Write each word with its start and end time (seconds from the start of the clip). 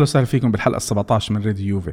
أهلا 0.00 0.08
وسهلا 0.08 0.26
فيكم 0.26 0.50
بالحلقة 0.50 0.76
ال 0.76 0.82
17 0.82 1.34
من 1.34 1.42
راديو 1.42 1.66
يوفي. 1.66 1.92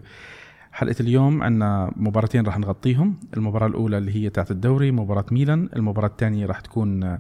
حلقة 0.72 0.96
اليوم 1.00 1.44
عندنا 1.44 1.92
مباراتين 1.96 2.46
راح 2.46 2.60
نغطيهم. 2.60 3.20
المباراة 3.38 3.68
الأولى 3.68 3.98
اللي 3.98 4.16
هي 4.16 4.30
تاعت 4.30 4.52
الدوري 4.52 4.92
مباراة 4.92 5.26
ميلان. 5.32 5.70
المباراة 5.76 6.08
الثانية 6.08 6.46
راح 6.46 6.60
تكون 6.60 7.20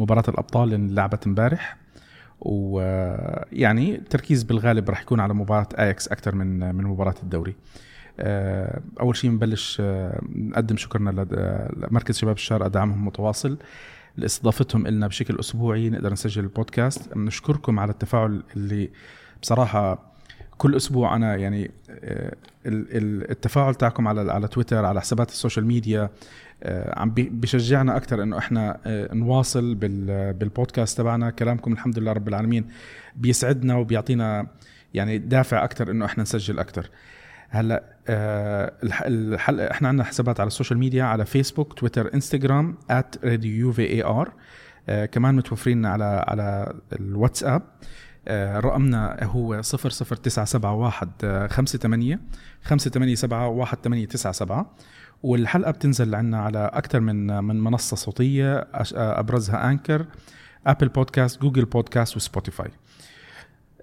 مباراة 0.00 0.24
الأبطال 0.28 0.74
اللي 0.74 0.94
لعبت 0.94 1.26
امبارح. 1.26 1.76
ويعني 2.40 3.94
التركيز 3.94 4.42
بالغالب 4.42 4.90
راح 4.90 5.02
يكون 5.02 5.20
على 5.20 5.34
مباراة 5.34 5.68
اياكس 5.78 6.08
أكثر 6.08 6.34
من 6.34 6.74
من 6.74 6.84
مباراة 6.84 7.14
الدوري. 7.22 7.54
آه، 8.20 8.80
أول 9.00 9.16
شيء 9.16 9.30
بنبلش 9.30 9.78
آه، 9.80 10.20
نقدم 10.34 10.76
شكرنا 10.76 11.10
لمركز 11.76 12.18
شباب 12.18 12.36
الشارقه 12.36 12.68
دعمهم 12.68 13.06
متواصل. 13.06 13.58
لاستضافتهم 14.16 14.86
لنا 14.86 15.06
بشكل 15.06 15.38
أسبوعي 15.40 15.90
نقدر 15.90 16.12
نسجل 16.12 16.42
البودكاست. 16.42 17.14
بنشكركم 17.14 17.78
على 17.78 17.90
التفاعل 17.90 18.42
اللي 18.56 18.90
بصراحة 19.42 20.13
كل 20.58 20.76
أسبوع 20.76 21.16
أنا 21.16 21.36
يعني 21.36 21.70
آه، 21.90 22.32
التفاعل 22.66 23.74
تاعكم 23.74 24.08
على 24.08 24.32
على 24.32 24.48
تويتر 24.48 24.84
على 24.84 25.00
حسابات 25.00 25.28
ال 25.28 25.33
social 25.33 25.66
media 25.66 26.10
عم 26.96 27.10
بيشجعنا 27.14 27.96
أكثر 27.96 28.22
إنه 28.22 28.38
إحنا 28.38 28.80
نواصل 29.12 29.74
بالبودكاست 29.74 30.98
تبعنا. 30.98 31.30
كلامكم 31.30 31.72
الحمد 31.72 31.98
لله 31.98 32.12
رب 32.12 32.28
العالمين 32.28 32.66
بيسعدنا 33.16 33.76
وبيعطينا 33.76 34.46
يعني 34.94 35.18
دافع 35.18 35.64
أكثر 35.64 35.90
إنه 35.90 36.04
إحنا 36.04 36.22
نسجل 36.22 36.58
أكثر 36.58 36.90
هلأ 37.48 37.82
آه 38.08 38.72
الحلقة 38.82 39.70
إحنا 39.70 39.88
عندنا 39.88 40.04
حسابات 40.04 40.40
على 40.40 40.46
ال 40.46 40.51
social 40.51 40.78
media 40.78 41.04
على 41.04 41.24
فيسبوك 41.24 41.72
تويتر 41.72 42.14
إنستغرام 42.14 42.76
@راديو 43.24 43.74
آه 44.88 45.06
كمان 45.06 45.34
متوفرين 45.34 45.86
على 45.86 46.24
على 46.28 46.74
الواتساب. 46.92 47.62
آه 47.62 47.66
رقمنا 48.28 49.24
هو 49.24 49.60
00971 49.62 51.08
58 51.48 52.18
587 52.62 53.12
1897 53.62 54.66
والحلقة 55.22 55.70
بتنزل 55.70 56.14
عنا 56.14 56.40
على 56.40 56.70
أكثر 56.72 57.00
من 57.00 57.44
من 57.44 57.60
منصة 57.60 57.96
صوتية 57.96 58.68
أبرزها 58.94 59.70
Anchor 59.70 60.06
Apple 60.66 60.88
Podcast 60.88 61.40
Google 61.42 61.64
Podcast 61.64 62.16
و 62.16 62.23
Spotify 62.23 62.70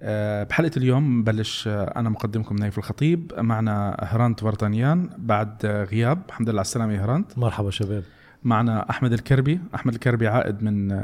آه، 0.04 0.44
بحلقة 0.44 0.70
اليوم 0.76 1.22
ببلش 1.22 1.68
آه، 1.68 1.92
أنا 1.96 2.10
مقدمكم 2.10 2.56
نايف 2.56 2.78
الخطيب 2.78 3.32
معنا 3.38 3.96
هرانت 4.00 4.42
ورطانيان 4.42 5.10
بعد 5.18 5.64
آه، 5.64 5.84
غياب. 5.84 6.22
الحمد 6.28 6.48
لله 6.48 6.58
على 6.58 6.66
السلامة 6.66 6.94
يا 6.94 7.04
هرانت. 7.04 7.38
مرحبا 7.38 7.70
شباب. 7.70 8.04
معنا 8.44 8.90
أحمد 8.90 9.12
الكربي. 9.12 9.60
أحمد 9.74 9.94
الكربي 9.94 10.28
عائد 10.28 10.62
من 10.62 11.00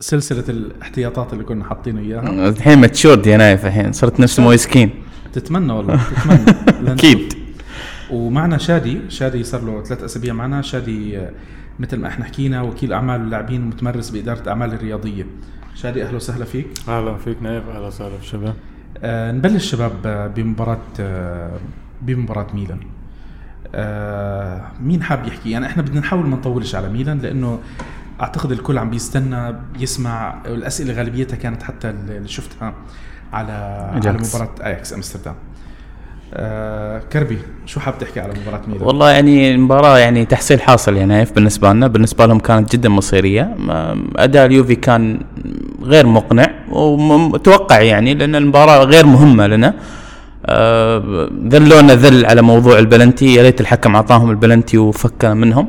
سلسلة 0.00 0.44
الاحتياطات 0.48 1.32
اللي 1.32 1.44
كنا 1.44 1.64
حاطينه 1.64 2.00
إياها. 2.00 2.48
الحين 2.48 2.78
متشود 2.80 3.26
يا 3.26 3.36
نايف 3.36 3.66
الحين 3.66 3.92
صرت 3.92 4.20
نفس 4.20 4.40
مويسكين. 4.40 4.90
تتمنى 5.32 5.72
والله 5.72 6.00
تتمنى. 6.16 6.92
أكيد. 6.92 7.32
ومعنا 8.10 8.58
شادي 8.58 9.00
شادي 9.08 9.42
صار 9.44 9.64
له 9.64 9.82
ثلاث 9.84 10.02
أسابيع 10.04 10.34
معنا. 10.34 10.62
شادي 10.62 11.20
مثل 11.78 11.96
ما 11.96 12.08
إحنا 12.08 12.24
حكينا 12.24 12.62
وكيل 12.62 12.92
أعمال 12.92 13.20
اللاعبين 13.20 13.62
ومتمرس 13.62 14.10
بإدارة 14.10 14.40
الاعمال 14.40 14.72
الرياضية. 14.74 15.26
شادي 15.74 16.04
أهلا 16.04 16.16
وسهلا 16.16 16.44
فيك. 16.44 16.66
أهلا 16.88 17.16
فيك 17.16 17.42
نايف 17.42 17.68
أهلا 17.68 17.86
وسهلا 17.86 18.16
بالشباب 18.16 18.54
آه 19.02 19.32
نبلش 19.32 19.70
شباب 19.70 19.92
آه، 20.06 20.26
بمباراة 20.26 20.78
آه 21.00 21.50
بمباراة 22.02 22.46
ميلان. 22.54 22.78
آه 23.74 24.62
مين 24.80 25.02
حاب 25.02 25.26
يحكي؟ 25.26 25.50
يعني 25.50 25.66
إحنا 25.66 25.82
بدنا 25.82 26.00
نحاول 26.00 26.26
ما 26.26 26.36
نطولش 26.36 26.74
على 26.74 26.88
ميلان 26.88 27.18
لأنه 27.18 27.58
أعتقد 28.20 28.52
الكل 28.52 28.78
عم 28.78 28.90
بيستنى 28.90 29.54
يسمع 29.78 30.34
الأسئلة 30.46 30.94
غالبيتها 30.94 31.36
كانت 31.36 31.62
حتى 31.62 31.90
اللي 31.90 32.28
شفتها 32.28 32.74
على 33.32 33.52
على 34.06 34.12
مباراة 34.12 34.50
أياكس 34.64 34.92
أمستردام. 34.92 35.34
آه 36.34 37.02
كربي 37.12 37.38
شو 37.66 37.80
حاب 37.80 37.98
تحكي 37.98 38.20
على 38.20 38.32
مباراة 38.40 38.60
ميلان؟ 38.68 38.82
والله 38.86 39.10
يعني 39.10 39.54
المباراة 39.54 39.98
يعني 39.98 40.24
تحصيل 40.24 40.60
حاصل 40.60 40.96
يعني 40.96 41.14
نايف 41.14 41.32
بالنسبة 41.32 41.72
لنا 41.72 41.86
بالنسبة 41.86 42.26
لهم 42.26 42.38
كانت 42.38 42.72
جدا 42.72 42.88
مصيرية. 42.88 43.56
أداء 44.16 44.46
اليوفي 44.46 44.74
كان 44.74 45.20
غير 45.82 46.06
مقنع 46.06 46.46
ومتوقع 46.70 47.80
يعني 47.80 48.14
لأن 48.14 48.34
المباراة 48.34 48.84
غير 48.84 49.06
مهمة 49.06 49.46
لنا. 49.46 49.68
آه 49.68 50.05
ذلونا 51.48 51.94
ذل 51.94 52.26
على 52.26 52.42
موضوع 52.42 52.78
البلنتي. 52.78 53.34
يا 53.34 53.42
ريت 53.42 53.60
الحكم 53.60 53.96
أعطاهم 53.96 54.30
البلنتي 54.30 54.78
وفكنا 54.78 55.34
منهم. 55.34 55.68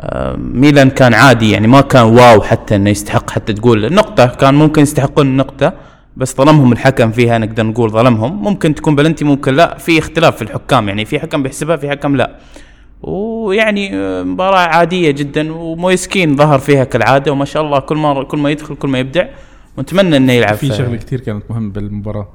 آه 0.00 0.36
ميلان 0.36 0.90
كان 0.90 1.14
عادي 1.14 1.50
يعني 1.50 1.66
ما 1.66 1.80
كان 1.80 2.02
واو 2.02 2.42
حتى 2.42 2.76
إنه 2.76 2.90
يستحق 2.90 3.30
حتى 3.30 3.52
تقول 3.52 3.94
نقطة. 3.94 4.26
كان 4.26 4.54
ممكن 4.54 4.82
يستحقون 4.82 5.26
النقطه 5.26 5.72
بس 6.16 6.36
ظلمهم 6.36 6.72
الحكم 6.72 7.10
فيها 7.10 7.38
نقدر 7.38 7.66
نقول 7.66 7.90
ظلمهم. 7.90 8.42
ممكن 8.42 8.74
تكون 8.74 8.96
بلنتي 8.96 9.24
ممكن 9.24 9.54
لا. 9.54 9.78
في 9.78 9.98
اختلاف 9.98 10.36
في 10.36 10.42
الحكام 10.42 10.88
يعني 10.88 11.04
في 11.04 11.20
حكم 11.20 11.42
بيحسبها 11.42 11.76
في 11.76 11.90
حكم 11.90 12.16
لا. 12.16 12.36
ويعني 13.02 13.90
آه، 13.94 14.22
مباراة 14.22 14.58
عادية 14.58 15.10
جدا 15.10 15.52
وموس 15.52 16.00
كين 16.00 16.36
ظهر 16.36 16.58
فيها 16.58 16.84
كالعادة 16.84 17.32
وما 17.32 17.44
شاء 17.44 17.62
الله 17.62 17.78
كل 17.78 17.96
ما 17.96 18.24
كل 18.24 18.38
ما 18.38 18.50
يدخل 18.50 18.74
كل 18.74 18.88
ما 18.88 18.98
يبدع. 18.98 19.26
ونتمنى 19.76 20.16
إنه 20.16 20.32
يلعب 20.32 20.54
في 20.54 20.66
شغلة 20.66 20.96
كثير 20.96 21.20
كانت 21.20 21.50
مهمة 21.50 21.72
بالمباراة. 21.72 22.28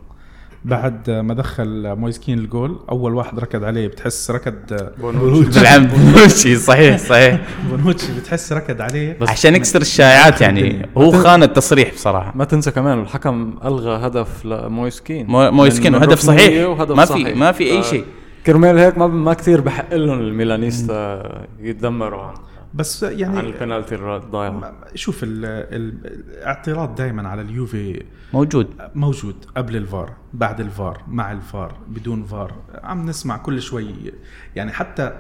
بعد 0.66 1.10
ما 1.10 1.34
دخل 1.34 1.96
مويس 1.96 2.21
كين 2.21 2.40
الجول 2.40 2.80
أول 2.92 3.16
واحد 3.16 3.40
ركض 3.40 3.64
عليه 3.64 3.88
بتحس 3.88 4.32
ركض 4.32 4.56
بونوتشي. 5.02 5.60
بالعمد 5.60 5.90
بونوتشي. 5.94 6.56
صحيح 6.56 6.98
صحيح. 6.98 7.42
بونوتشي 7.70 8.08
بتحس 8.20 8.54
ركض 8.54 8.82
عليه. 8.82 9.18
بس 9.22 9.30
عشان 9.30 9.56
يكسر 9.56 9.82
الشائعات 9.82 10.42
يعني 10.42 10.90
هو 10.98 11.12
خان 11.12 11.44
التصريح 11.44 11.94
بصراحة. 11.94 12.34
ما 12.36 12.46
تنسى 12.46 12.72
كمان 12.72 13.00
الحكم 13.00 13.54
ألغى 13.66 14.08
هدف 14.08 14.46
لمويسكين. 14.46 15.28
مويسكين 15.28 15.96
وهدف 15.96 16.20
صحيح. 16.20 16.80
ما 16.90 17.06
في 17.06 17.34
ما 17.34 17.52
في 17.52 17.72
أي 17.72 17.84
شيء. 17.84 18.06
كرمال 18.46 18.78
هيك 18.78 18.98
ما 18.98 19.08
ما 19.08 19.34
كثير 19.34 19.62
بحق 19.62 19.94
لهم 19.94 20.20
الميلانيستا 20.20 21.24
يتذمروا 21.60 22.22
عن 22.22 22.34
بس 22.74 23.04
يعني 23.04 23.38
عن 23.38 23.46
البنالتي 23.46 23.96
الضايعه 23.96 24.74
شوف 24.96 25.20
الاعتراض 25.24 26.96
دائما 26.96 27.30
على 27.30 27.42
اليوفي 27.42 28.04
موجود. 28.34 28.68
موجود 28.96 29.36
قبل 29.58 29.76
الفار 29.76 30.14
بعد 30.34 30.60
الفار 30.60 31.04
مع 31.08 31.32
الفار 31.32 31.78
بدون 31.88 32.24
فار. 32.24 32.54
عم 32.84 33.06
نسمع 33.10 33.38
كل 33.38 33.62
شوي 33.62 34.14
يعني 34.56 34.72
حتى 34.72 35.20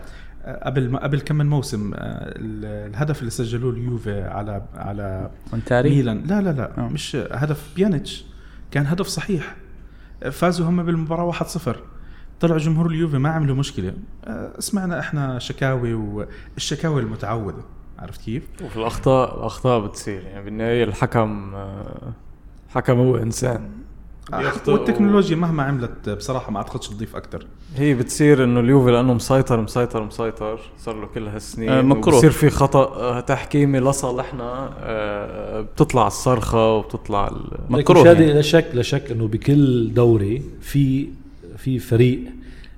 قبل 0.63 0.89
ما 0.89 1.03
قبل 1.03 1.21
كم 1.21 1.35
من 1.35 1.49
موسم 1.49 1.91
الهدف 1.95 3.19
اللي 3.19 3.31
سجلوه 3.31 3.73
اليوفي 3.73 4.21
على 4.21 4.65
على 4.75 5.31
مونتاري 5.53 5.89
ميلان. 5.89 6.23
لا 6.23 6.41
لا 6.41 6.49
لا 6.49 6.71
أوه. 6.77 6.89
مش 6.89 7.15
هدف 7.15 7.75
بيانيتش 7.75 8.25
كان 8.71 8.85
هدف 8.85 9.07
صحيح. 9.07 9.55
فازوا 10.31 10.69
هم 10.69 10.83
بالمباراة 10.83 11.31
1-0 11.31 11.69
طلع 12.39 12.57
جمهور 12.57 12.85
اليوفي 12.85 13.17
ما 13.17 13.29
عملوا 13.29 13.55
مشكلة. 13.55 13.93
آه، 14.25 14.59
سمعنا 14.59 14.99
إحنا 14.99 15.39
شكاوي 15.39 15.93
والشكاوي 15.93 17.01
المتعودة. 17.01 17.63
عرفت 17.99 18.21
كيف؟ 18.21 18.43
وفي 18.65 18.77
الأخطاء 18.77 19.39
الأخطاء 19.39 19.79
بتصير. 19.79 20.23
يعني 20.23 20.45
بالنهاية 20.45 20.83
الحكم 20.83 21.55
آه، 21.55 22.13
حكم 22.69 22.97
هو 22.99 23.17
إنسان. 23.17 23.69
آه، 24.33 24.51
والتكنولوجيا 24.67 25.35
مهما 25.35 25.63
عملت 25.63 26.09
بصراحة 26.09 26.51
ما 26.51 26.57
أعتقدش 26.57 26.87
تضيف 26.87 27.15
أكثر 27.15 27.45
هي 27.75 27.93
بتصير 27.93 28.43
إنه 28.43 28.59
اليوفي 28.59 28.91
لأنه 28.91 29.13
مسيطر 29.13 29.61
مسيطر 29.61 30.03
مسيطر. 30.03 30.59
صار 30.77 30.95
له 31.01 31.07
كل 31.07 31.27
هالسنين. 31.27 31.69
آه 31.69 31.81
مكروه. 31.81 32.17
بصير 32.17 32.31
في 32.31 32.49
خطأ 32.49 33.19
تحكيمي 33.19 33.79
لصالحنا 33.79 34.69
آه 34.79 35.61
بتطلع 35.61 36.07
الصرخة 36.07 36.73
وبتطلع 36.73 37.31
مكروه 37.69 38.07
يعني. 38.07 38.33
لا 38.33 38.41
شك 38.41 38.69
لا 38.73 38.81
شك 38.81 39.11
إنه 39.11 39.27
بكل 39.27 39.93
دوري 39.93 40.43
في 40.61 41.09
في 41.63 41.79
فريق 41.79 42.19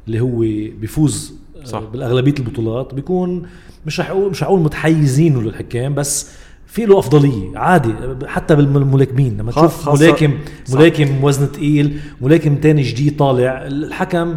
اللي 0.07 0.19
هو 0.19 0.39
بيفوز 0.79 1.33
آه، 1.61 1.65
صح. 1.65 1.79
بالأغلبية 1.79 2.33
البطولات 2.39 2.93
بيكون 2.93 3.47
مش 3.85 3.99
رح 3.99 4.09
أقول 4.09 4.29
مش 4.31 4.43
رح 4.43 4.47
أقول 4.47 4.59
متحيزين 4.59 5.43
للحكام 5.43 5.95
بس 5.95 6.31
في 6.67 6.85
له 6.85 6.99
أفضلية 6.99 7.57
عادي 7.57 7.93
حتى 8.25 8.55
بالملاكمين. 8.55 9.37
لما 9.37 9.51
تشوف 9.51 9.89
ملاكم 9.89 10.33
ملاكم 10.73 11.23
وزن 11.23 11.45
ثقيل 11.45 11.99
ملاكم 12.21 12.55
تاني 12.55 12.81
جديد 12.81 13.17
طالع 13.17 13.67
الحكم 13.67 14.35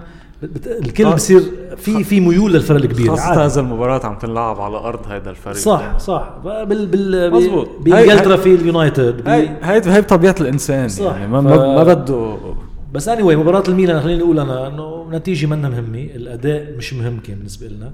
الكل 0.66 1.12
بصير 1.12 1.42
في 1.76 2.04
في 2.04 2.20
ميول 2.20 2.52
للفرق 2.52 2.76
الكبير 2.76 3.08
خاصة 3.08 3.44
هذا 3.44 3.60
المباراة 3.60 4.06
عم 4.06 4.18
تنلعب 4.18 4.60
على 4.60 4.76
أرض 4.76 5.00
هذا 5.08 5.30
الفريق. 5.30 5.56
صح 5.56 5.98
صح. 5.98 6.34
بال 6.44 6.86
بال 6.86 7.32
مزبوط 7.32 7.68
بإنجلترا 7.80 8.36
في 8.36 8.54
اليونايتد 8.54 9.28
هاي 9.28 9.48
هاي 9.62 10.00
بطبيعة 10.00 10.34
الإنسان 10.40 10.88
صح. 10.88 11.04
يعني. 11.04 11.26
ما, 11.26 11.40
ف... 11.40 11.44
ما 11.60 11.84
بده 11.84 12.36
بس 12.94 13.08
اني 13.08 13.22
anyway 13.22 13.36
مباراة 13.36 13.62
الميلان 13.68 14.02
خليني 14.02 14.22
أقول 14.22 14.40
أنا 14.40 14.66
إنه 14.66 15.10
نتيجة 15.10 15.46
منا 15.46 15.68
مهمة، 15.68 16.04
الأداء 16.04 16.76
مش 16.76 16.94
مهم 16.94 17.20
كان 17.20 17.36
بالنسبة 17.36 17.68
لنا 17.68 17.92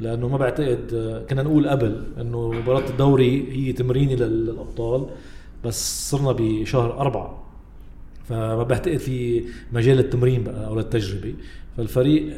لأنه 0.00 0.28
ما 0.28 0.36
بعتقد 0.36 0.94
كنا 1.30 1.42
نقول 1.42 1.68
قبل 1.68 2.02
إنه 2.20 2.52
مباراة 2.52 2.90
الدوري 2.90 3.52
هي 3.52 3.72
تمريني 3.72 4.16
للأبطال 4.16 5.06
بس 5.64 6.10
صرنا 6.10 6.32
بشهر 6.32 7.00
أربعة 7.00 7.42
فما 8.28 8.62
بعتقد 8.62 8.96
في 8.96 9.44
مجال 9.72 9.98
التمرين 9.98 10.44
بقى 10.44 10.66
أو 10.66 10.76
للتجربة. 10.76 11.34
فالفريق 11.76 12.36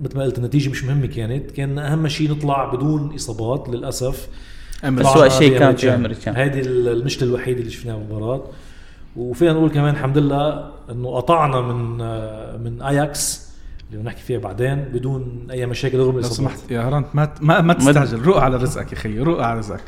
مثل 0.00 0.18
ما 0.18 0.24
قلت 0.24 0.38
النتيجة 0.38 0.70
مش 0.70 0.84
مهمة 0.84 1.06
كانت 1.06 1.50
كان 1.50 1.78
أهم 1.78 2.08
شيء 2.08 2.30
نطلع 2.30 2.74
بدون 2.74 3.14
إصابات 3.14 3.68
للأسف. 3.68 4.28
أسوأ 4.84 5.28
شيء 5.28 5.58
كان 5.58 5.76
في 5.76 5.90
هذه 6.30 6.60
المشكلة 6.66 7.28
الوحيدة 7.28 7.60
اللي 7.60 7.70
شفناها 7.70 7.96
بالمباراة 7.96 8.44
وفينا 9.16 9.52
نقول 9.52 9.70
كمان 9.70 9.94
الحمد 9.94 10.18
لله 10.18 10.70
إنه 10.90 11.16
قطعنا 11.16 11.60
من 11.60 11.96
من 12.64 12.82
اياكس 12.82 13.52
اللي 13.90 14.02
بنحكي 14.02 14.22
فيها 14.22 14.38
بعدين 14.38 14.76
بدون 14.76 15.46
أي 15.50 15.66
مشاكل 15.66 15.98
رغم 15.98 16.14
لو 16.14 16.22
سمحت 16.22 16.70
يا 16.70 16.80
هرانت 16.88 17.06
ما 17.14 17.28
ما, 17.40 17.60
ما 17.60 17.72
تستعجل. 17.72 18.22
روق 18.22 18.38
على 18.38 18.56
رزقك 18.56 18.92
يا 18.92 18.96
خيي 18.96 19.20
روق 19.20 19.42
على 19.42 19.58
رزقك. 19.58 19.80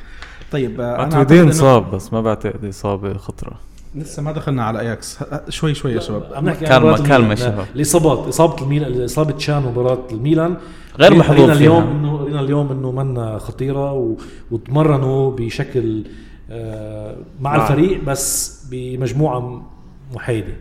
طيب 0.52 0.80
أنا 0.80 1.50
صاب 1.50 1.90
بس 1.90 2.12
ما 2.12 2.20
بعتقد 2.20 2.64
إصابة 2.64 3.14
خطرة. 3.14 3.60
لسه 3.94 4.22
ما 4.22 4.32
دخلنا 4.32 4.64
على 4.64 4.80
اياكس 4.80 5.18
شوي 5.48 5.74
شوي 5.74 5.92
يا 5.92 6.00
شباب. 6.00 6.30
عم 6.34 6.48
نحكي 6.48 6.64
كلمة 6.64 7.16
الميلان. 7.16 7.36
شباب. 7.36 7.66
الإصابات 7.74 8.28
إصابة 8.28 8.62
الميلان 8.62 9.04
إصابة 9.04 9.32
تشان 9.32 9.62
مباراه 9.62 9.98
الميلان. 10.12 10.56
غير 10.98 11.14
محظوظ 11.14 11.50
اليوم. 11.50 11.82
انه 11.84 12.40
اليوم 12.40 12.72
إنه 12.72 12.92
منا 12.92 13.38
خطيرة 13.38 13.92
و... 13.92 14.16
وتمرنوا 14.50 15.30
بشكل 15.30 16.04
مع 16.50 17.14
مع- 17.40 17.62
الفريق 17.62 18.04
بس 18.04 18.64
بمجموعة 18.70 19.70
محايدة. 20.14 20.54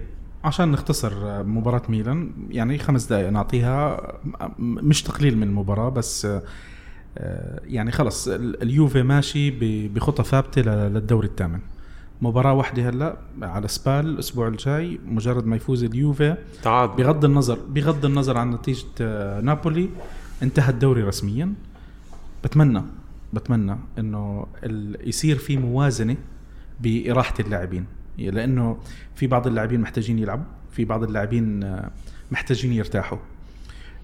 عشان 0.43 0.71
نختصر 0.71 1.13
آه، 1.13 1.43
مباراة 1.43 1.81
ميلان 1.89 2.31
يعني 2.49 2.77
خمس 2.77 3.05
دقائق 3.05 3.29
نعطيها. 3.29 4.01
مش 4.59 5.03
تقليل 5.03 5.37
من 5.37 5.43
المباراة 5.43 5.89
بس 5.89 6.25
آه، 7.17 7.61
يعني 7.65 7.91
خلص 7.91 8.27
ال- 8.27 8.61
اليوفي 8.63 9.03
ماشي 9.03 9.51
ب- 9.51 9.93
بخطى 9.93 10.23
ثابتة 10.23 10.61
للدوري 10.61 11.27
الثامن. 11.27 11.59
مباراة 12.21 12.53
واحدة 12.53 12.89
هلأ 12.89 13.17
على 13.41 13.67
سبال 13.67 14.05
الأسبوع 14.05 14.47
الجاي 14.47 14.99
مجرد 15.05 15.45
ما 15.45 15.55
يفوز 15.55 15.83
اليوفي. 15.83 16.35
تعادل. 16.63 16.93
بغض 17.03 17.25
النظر 17.25 17.59
بغض 17.69 18.05
النظر 18.05 18.37
عن 18.37 18.51
نتيجة 18.51 18.85
آه، 19.01 19.41
نابولي 19.41 19.89
انتهى 20.43 20.69
الدوري 20.69 21.03
رسميا. 21.03 21.53
بتمنى 22.43 22.81
بتمنى 23.33 23.77
إنه 23.99 24.47
يصير 25.03 25.35
في 25.37 25.57
موازنة 25.57 26.15
بإراحة 26.79 27.33
اللاعبين. 27.39 27.85
لأنه 28.17 28.77
في 29.15 29.27
بعض 29.27 29.47
اللاعبين 29.47 29.81
محتاجين 29.81 30.19
يلعبوا 30.19 30.45
في 30.71 30.85
بعض 30.85 31.03
اللاعبين 31.03 31.63
آه، 31.63 31.91
محتاجين 32.31 32.73
يرتاحوا. 32.73 33.17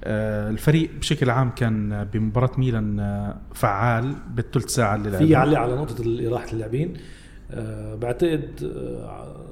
آه، 0.04 0.50
الفريق 0.50 0.92
بشكل 1.00 1.30
عام 1.30 1.50
كان 1.50 2.04
بمباراة 2.14 2.52
ميلان 2.58 3.00
آه، 3.00 3.38
فعال 3.54 4.16
بالثلث 4.36 4.70
ساعة 4.70 4.96
اللي 4.96 5.12
في 5.18 5.24
لعبها. 5.26 5.38
علي 5.38 5.56
على 5.56 5.76
نقطة 5.76 6.30
راحه 6.30 6.52
اللاعبين. 6.54 6.94
بعتقد 8.02 8.72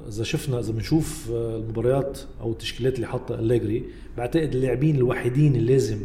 إذا 0.08 0.24
شفنا 0.24 0.58
إذا 0.58 0.72
بنشوف 0.72 1.30
المباريات 1.30 2.18
أو 2.40 2.52
التشكيلات 2.52 2.96
اللي 2.96 3.06
حاطها 3.06 3.40
أليجري 3.40 3.84
بعتقد 4.16 4.54
اللاعبين 4.54 4.96
الوحيدين 4.96 5.56
اللي 5.56 5.72
لازم 5.72 5.98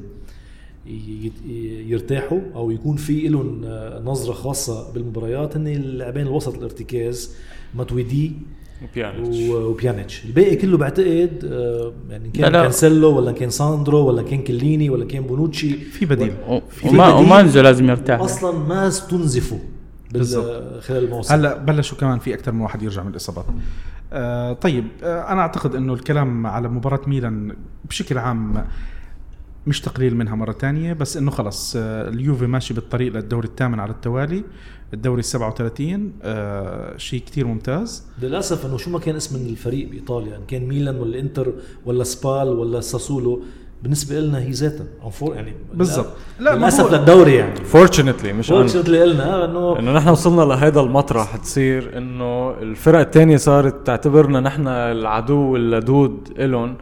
يرتاحوا 1.88 2.40
أو 2.56 2.72
يكون 2.72 2.96
في 2.96 3.28
لهم 3.28 3.62
آه، 3.66 4.00
نظرة 4.06 4.34
خاصة 4.34 4.94
بالمباريات 4.94 5.58
هن 5.58 5.68
اللاعبين 5.68 6.28
الوسط 6.28 6.58
الارتكاز 6.58 7.36
ماتويدي 7.76 8.32
وبيانيتش 8.84 9.50
وبيانيتش 9.50 10.26
الباقي 10.26 10.56
كله 10.56 10.78
بعتقد 10.78 11.50
آه، 11.52 11.94
يعني 12.10 12.30
كان 12.30 12.52
لا. 12.52 12.62
كانسيلو 12.64 13.18
ولا 13.18 13.32
كان 13.32 13.50
ساندرو 13.50 14.08
ولا 14.08 14.22
كان 14.22 14.44
كيليني 14.44 14.90
ولا 14.90 15.06
كان 15.06 15.24
بونوتشي 15.24 15.74
في 15.74 16.06
بديل 16.06 16.34
و- 16.50 16.60
في 16.70 16.88
وما. 16.90 17.14
ومانزو 17.14 17.62
لازم 17.62 17.90
يرتاح 17.90 18.20
أصلا 18.20 18.58
ما 18.58 18.88
استنزفوا. 18.88 19.58
خلال 20.80 21.04
الموسم 21.04 21.34
هلا 21.34 21.58
بلشوا 21.58 21.98
كمان 21.98 22.20
في 22.20 22.34
أكثر 22.34 22.52
من 22.52 22.62
واحد 22.62 22.84
يرجع 22.84 23.04
من 23.04 23.12
الإصابات 23.12 23.46
آه 24.14 24.54
طيب 24.54 24.88
آه 25.04 25.32
أنا 25.32 25.42
أعتقد 25.42 25.76
إنه 25.76 25.94
الكلام 25.94 26.48
على 26.48 26.68
مباراة 26.70 27.02
ميلان 27.08 27.56
بشكل 27.90 28.18
عام 28.18 28.66
مش 29.68 29.82
تقليل 29.82 30.16
منها 30.16 30.36
مرة 30.36 30.52
تانية 30.52 30.94
بس 30.94 31.18
إنه 31.18 31.32
خلص 31.32 31.74
آه 31.78 32.10
اليوفي 32.10 32.48
ماشي 32.48 32.74
بالطريق 32.74 33.14
للدوري 33.14 33.48
الثامن 33.48 33.80
على 33.80 33.92
التوالي 33.92 34.44
الدوري 34.94 35.20
ال 35.20 35.26
37 35.26 36.12
آه 36.24 36.98
شيء 36.98 37.20
كتير 37.20 37.48
ممتاز 37.48 38.04
للأسف 38.22 38.66
إنه 38.66 38.78
شو 38.78 38.90
ما 38.92 39.00
كان 39.00 39.16
اسم 39.16 39.36
الفريق 39.36 39.90
بإيطاليا 39.90 40.36
ان 40.38 40.42
كان 40.48 40.68
ميلان 40.68 40.96
ولا 40.96 41.20
إنتر 41.20 41.54
ولا 41.86 42.04
سبال 42.04 42.48
ولا 42.50 42.82
ساسولو 42.82 43.42
بالنسبة 43.84 44.20
لنا 44.20 44.40
هي 44.40 44.52
ذاتها 44.52 44.86
يعني 45.22 45.54
بالضبط. 45.74 46.08
لا، 46.40 46.56
للأسف 46.56 46.94
للدوري 46.94 47.36
يعني 47.36 47.56
fortunately 47.66 48.34
مش. 48.34 48.48
fortunately 48.48 49.02
قلنا 49.02 49.46
انه 49.46 49.80
إنه 49.80 49.92
نحن 49.94 50.10
وصلنا 50.10 50.42
لهيدا 50.42 50.82
المطرح 50.82 51.36
تصير 51.36 51.98
إنه 51.98 52.52
الفرق 52.52 53.00
التانية 53.00 53.38
صارت 53.38 53.88
تعتبرنا 53.88 54.40
نحن 54.40 54.68
العدو 54.68 55.56
اللدود 55.56 56.30
الون 56.40 56.76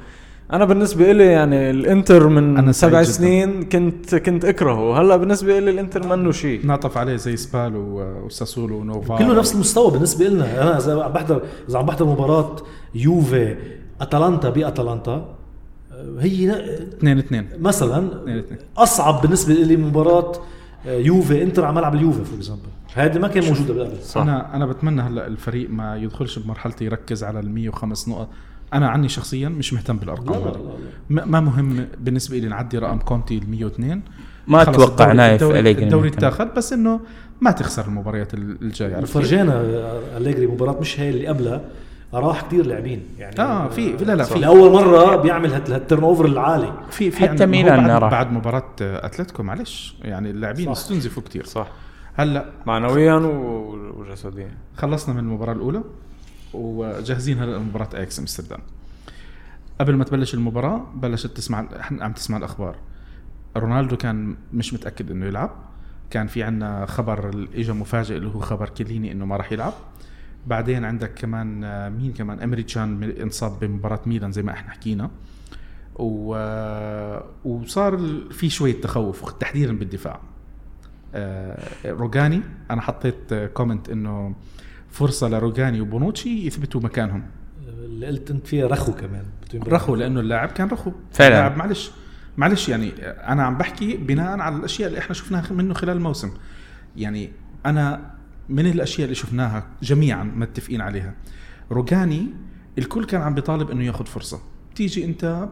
أنا 0.54 0.66
بالنسبة 0.66 1.12
لي 1.12 1.26
يعني 1.26 1.70
الإنتر 1.70 2.28
من 2.28 2.58
أنا 2.58 2.72
سبع 2.72 3.02
جداً. 3.02 3.12
سنين 3.12 3.64
كنت 3.64 4.16
كنت 4.16 4.46
أكرهه. 4.46 5.02
هلأ 5.02 5.18
بالنسبة 5.18 5.60
لي 5.60 5.70
الإنتر 5.72 6.08
منه 6.18 6.32
شيء 6.32 6.66
نعطف 6.66 6.98
عليه 6.98 7.16
زي 7.16 7.38
سبال 7.38 7.76
و- 7.76 8.26
وساسولو 8.26 8.78
ونوفا. 8.78 9.18
كله 9.18 9.34
نفس 9.40 9.54
المستوى 9.56 9.92
بالنسبة 9.92 10.26
لنا 10.26 10.62
أنا 10.64 10.78
إذا 10.78 11.04
عم 11.04 11.12
بحضر 11.12 11.42
إذا 11.70 11.78
عم 11.80 11.86
بحضر 11.86 12.06
مباراة 12.06 12.56
يوفي 12.96 13.56
أتلانتا 14.02 14.50
باتلانتا 14.50 15.36
هي 16.20 16.52
2 16.98 17.18
2 17.20 17.46
مثلا 17.60 18.08
اثنين 18.22 18.38
اثنين. 18.38 18.60
أصعب 18.78 19.22
بالنسبة 19.22 19.54
لي 19.54 19.78
مباراة 19.78 20.32
يوفي 20.86 21.44
إنتر 21.44 21.66
على 21.66 21.76
ملعب 21.76 21.96
اليوفي 21.96 22.24
for 22.26 22.38
example 22.38 22.62
هذه 22.94 23.20
ما 23.20 23.28
كان 23.28 23.44
موجودة 23.44 23.74
بالقبل 23.74 24.04
صح. 24.04 24.22
أنا 24.22 24.56
أنا 24.56 24.66
بتمنى 24.66 25.02
هلأ 25.02 25.28
الفريق 25.28 25.70
ما 25.70 25.98
يدخلش 25.98 26.40
بمرحلة 26.40 26.74
يركز 26.82 27.24
على 27.24 27.40
ال 27.40 27.50
105 27.52 28.10
نقط. 28.12 28.28
أنا 28.74 28.90
عني 28.90 29.10
شخصيا 29.10 29.50
مش 29.50 29.74
مهتم 29.74 29.94
لا 29.94 30.00
بالأرقام 30.00 30.40
لا. 30.46 30.50
لا, 30.50 30.58
لا. 31.10 31.26
ما 31.26 31.40
مهم 31.40 31.88
بالنسبة 32.00 32.38
لي 32.38 32.48
نعدي 32.48 32.78
رقم 32.78 32.98
كونتي 33.00 33.38
ال 33.38 33.50
102 33.52 34.02
ما 34.48 34.62
أتوقع 34.62 35.12
نايف 35.12 35.42
الدوري, 35.44 35.60
أليجري 35.60 35.84
الدوري. 35.84 36.10
اتاخذ 36.10 36.46
بس 36.58 36.74
إنه 36.74 37.00
ما 37.42 37.52
تخسر 37.52 37.86
المباريات 37.86 38.34
ال- 38.34 38.58
الجاية 38.62 38.96
آه، 38.96 40.18
أليجري 40.18 40.48
مباراة 40.48 40.80
مش 40.80 41.00
هي 41.00 41.10
اللي 41.10 41.28
قبلها 41.28 41.62
راح 42.14 42.42
كثير 42.48 42.66
لاعبين 42.66 43.04
يعني 43.20 43.40
آه 43.40 43.68
في 43.68 43.92
لا 43.92 44.16
لا 44.16 44.24
في 44.24 44.40
لأول 44.40 44.72
مرة 44.72 45.16
بيعمل 45.16 45.54
هال- 45.54 45.74
هال 45.74 46.04
turnover 46.04 46.26
العالي 46.26 46.74
في 46.90 47.12
في 47.12 47.18
حتى 47.30 47.46
ميلان 47.46 47.88
بعد, 47.88 48.02
راح. 48.02 48.12
بعد 48.12 48.32
مباراة 48.32 48.64
أتلتيكو 48.82 49.44
معلش 49.44 49.96
يعني 50.02 50.30
اللاعبين. 50.30 50.70
استنزفوا 50.70 51.24
كثير 51.24 51.46
صح 51.46 51.68
هلأ 52.14 52.46
معنويا 52.66 53.14
وجسديا 53.98 54.52
خلصنا 54.78 55.14
من 55.14 55.20
المباراة 55.20 55.54
الأولى 55.54 55.82
وجاهزين 56.54 57.40
هلا 57.40 57.58
لمباراة 57.58 57.90
إكس 57.94 58.20
أمستردام. 58.20 58.60
قبل 59.80 59.96
ما 59.96 60.04
تبلش 60.04 60.34
المباراة 60.34 60.92
بلشت 60.96 61.38
تسمع 61.38 61.68
إحنا 61.80 62.04
عم 62.06 62.14
تسمع 62.14 62.38
الأخبار. 62.38 62.76
رونالدو 63.58 63.98
كان 63.98 64.36
مش 64.54 64.74
متأكد 64.74 65.12
إنه 65.12 65.26
يلعب. 65.26 65.52
كان 66.10 66.28
في 66.28 66.44
عنا 66.44 66.86
خبر 66.86 67.48
اجى 67.56 67.72
مفاجئ 67.72 68.18
اللي 68.18 68.30
هو 68.30 68.40
خبر 68.40 68.70
كليني 68.70 69.12
إنه 69.12 69.26
ما 69.26 69.36
راح 69.38 69.52
يلعب. 69.52 69.74
بعدين 70.48 70.86
عندك 70.86 71.14
كمان 71.14 71.64
آه، 71.64 71.90
مين 71.90 72.14
كمان 72.14 72.40
إمري 72.40 72.64
تشان 72.64 73.04
انصاب 73.04 73.60
بمباراة 73.60 74.00
ميلان 74.06 74.32
زي 74.32 74.42
ما 74.44 74.52
إحنا 74.52 74.72
حكينا. 74.72 75.10
و... 75.96 76.36
وصار 77.46 77.96
ال- 77.96 78.34
في 78.34 78.50
شوية 78.50 78.82
تخوف 78.82 79.32
تحديدا 79.32 79.78
بالدفاع. 79.78 80.20
آه، 81.16 81.68
روجاني 81.86 82.42
أنا 82.72 82.82
حطيت 82.82 83.34
آه، 83.34 83.48
كومنت 83.48 83.90
إنه 83.90 84.36
فرصة 84.92 85.28
لروجاني 85.28 85.82
وبونوتشي 85.82 86.48
يثبتوا 86.48 86.82
مكانهم. 86.82 87.24
اللي 87.68 88.08
قلت 88.08 88.32
أنت 88.32 88.48
فيها 88.48 88.68
رخو 88.68 88.94
كمان. 88.94 89.26
رخو 89.56 89.96
لأنه 89.96 90.20
اللاعب 90.20 90.50
كان 90.50 90.68
رخو. 90.68 90.92
فعلا. 91.12 91.30
اللاعب 91.30 91.58
معلش 91.58 91.92
معلش 92.38 92.70
يعني 92.70 92.92
أنا 93.04 93.44
عم 93.44 93.58
بحكي 93.58 93.98
بناء 93.98 94.40
على 94.40 94.56
الأشياء 94.56 94.90
اللي 94.90 95.00
إحنا 95.00 95.14
شفناها 95.14 95.54
منه 95.54 95.74
خلال 95.74 95.98
الموسم. 95.98 96.32
يعني 96.98 97.32
أنا 97.66 98.12
من 98.50 98.66
الأشياء 98.66 99.06
اللي 99.06 99.16
شفناها 99.16 99.68
جميعا 99.84 100.24
متفقين 100.24 100.82
عليها. 100.82 101.14
روجاني 101.72 102.28
الكل 102.78 103.06
كان 103.06 103.22
عم 103.22 103.36
بيطالب 103.36 103.72
إنه 103.72 103.84
ياخذ 103.84 104.06
فرصة. 104.06 104.40
تيجي 104.76 105.06
أنت 105.06 105.50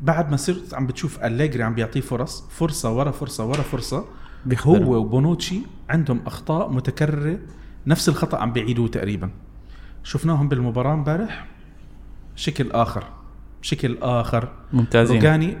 بعد 0.00 0.30
ما 0.30 0.36
صرت 0.36 0.74
عم 0.74 0.86
بتشوف 0.86 1.24
أليجري 1.24 1.62
عم 1.62 1.74
بيعطيه 1.74 2.00
فرص 2.00 2.44
فرصة 2.50 2.96
ورا 2.96 3.10
فرصة 3.10 3.46
ورا 3.46 3.62
فرصة 3.62 4.04
بيخبرهم. 4.46 4.82
هو 4.82 4.96
وبونوتشي 4.96 5.60
عندهم 5.88 6.20
أخطاء 6.26 6.72
متكررة 6.72 7.38
نفس 7.86 8.08
الخطأ 8.08 8.38
عم 8.38 8.52
بيعيدوه 8.52 8.88
تقريبا. 8.88 9.30
شفناهم 10.04 10.48
بالمباراة 10.48 10.94
امبارح. 10.94 11.46
شكل 12.36 12.70
آخر. 12.72 13.04
شكل 13.62 13.98
آخر. 14.02 14.48
ممتازين. 14.72 15.16
روجاني. 15.16 15.56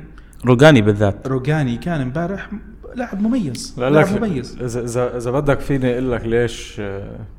روجاني 0.46 0.82
بالذات. 0.82 1.28
روجاني 1.28 1.76
كان 1.76 2.00
امبارح 2.00 2.50
لاعب 2.94 3.20
مميز. 3.20 3.74
لا 3.78 3.90
لاعب 3.90 4.22
مميز. 4.22 4.58
اذا 4.62 4.84
اذا 4.84 5.16
إذا 5.16 5.30
بدك 5.30 5.60
فيني 5.60 5.92
أقول 5.92 6.12
لك 6.12 6.24
ليش. 6.26 6.80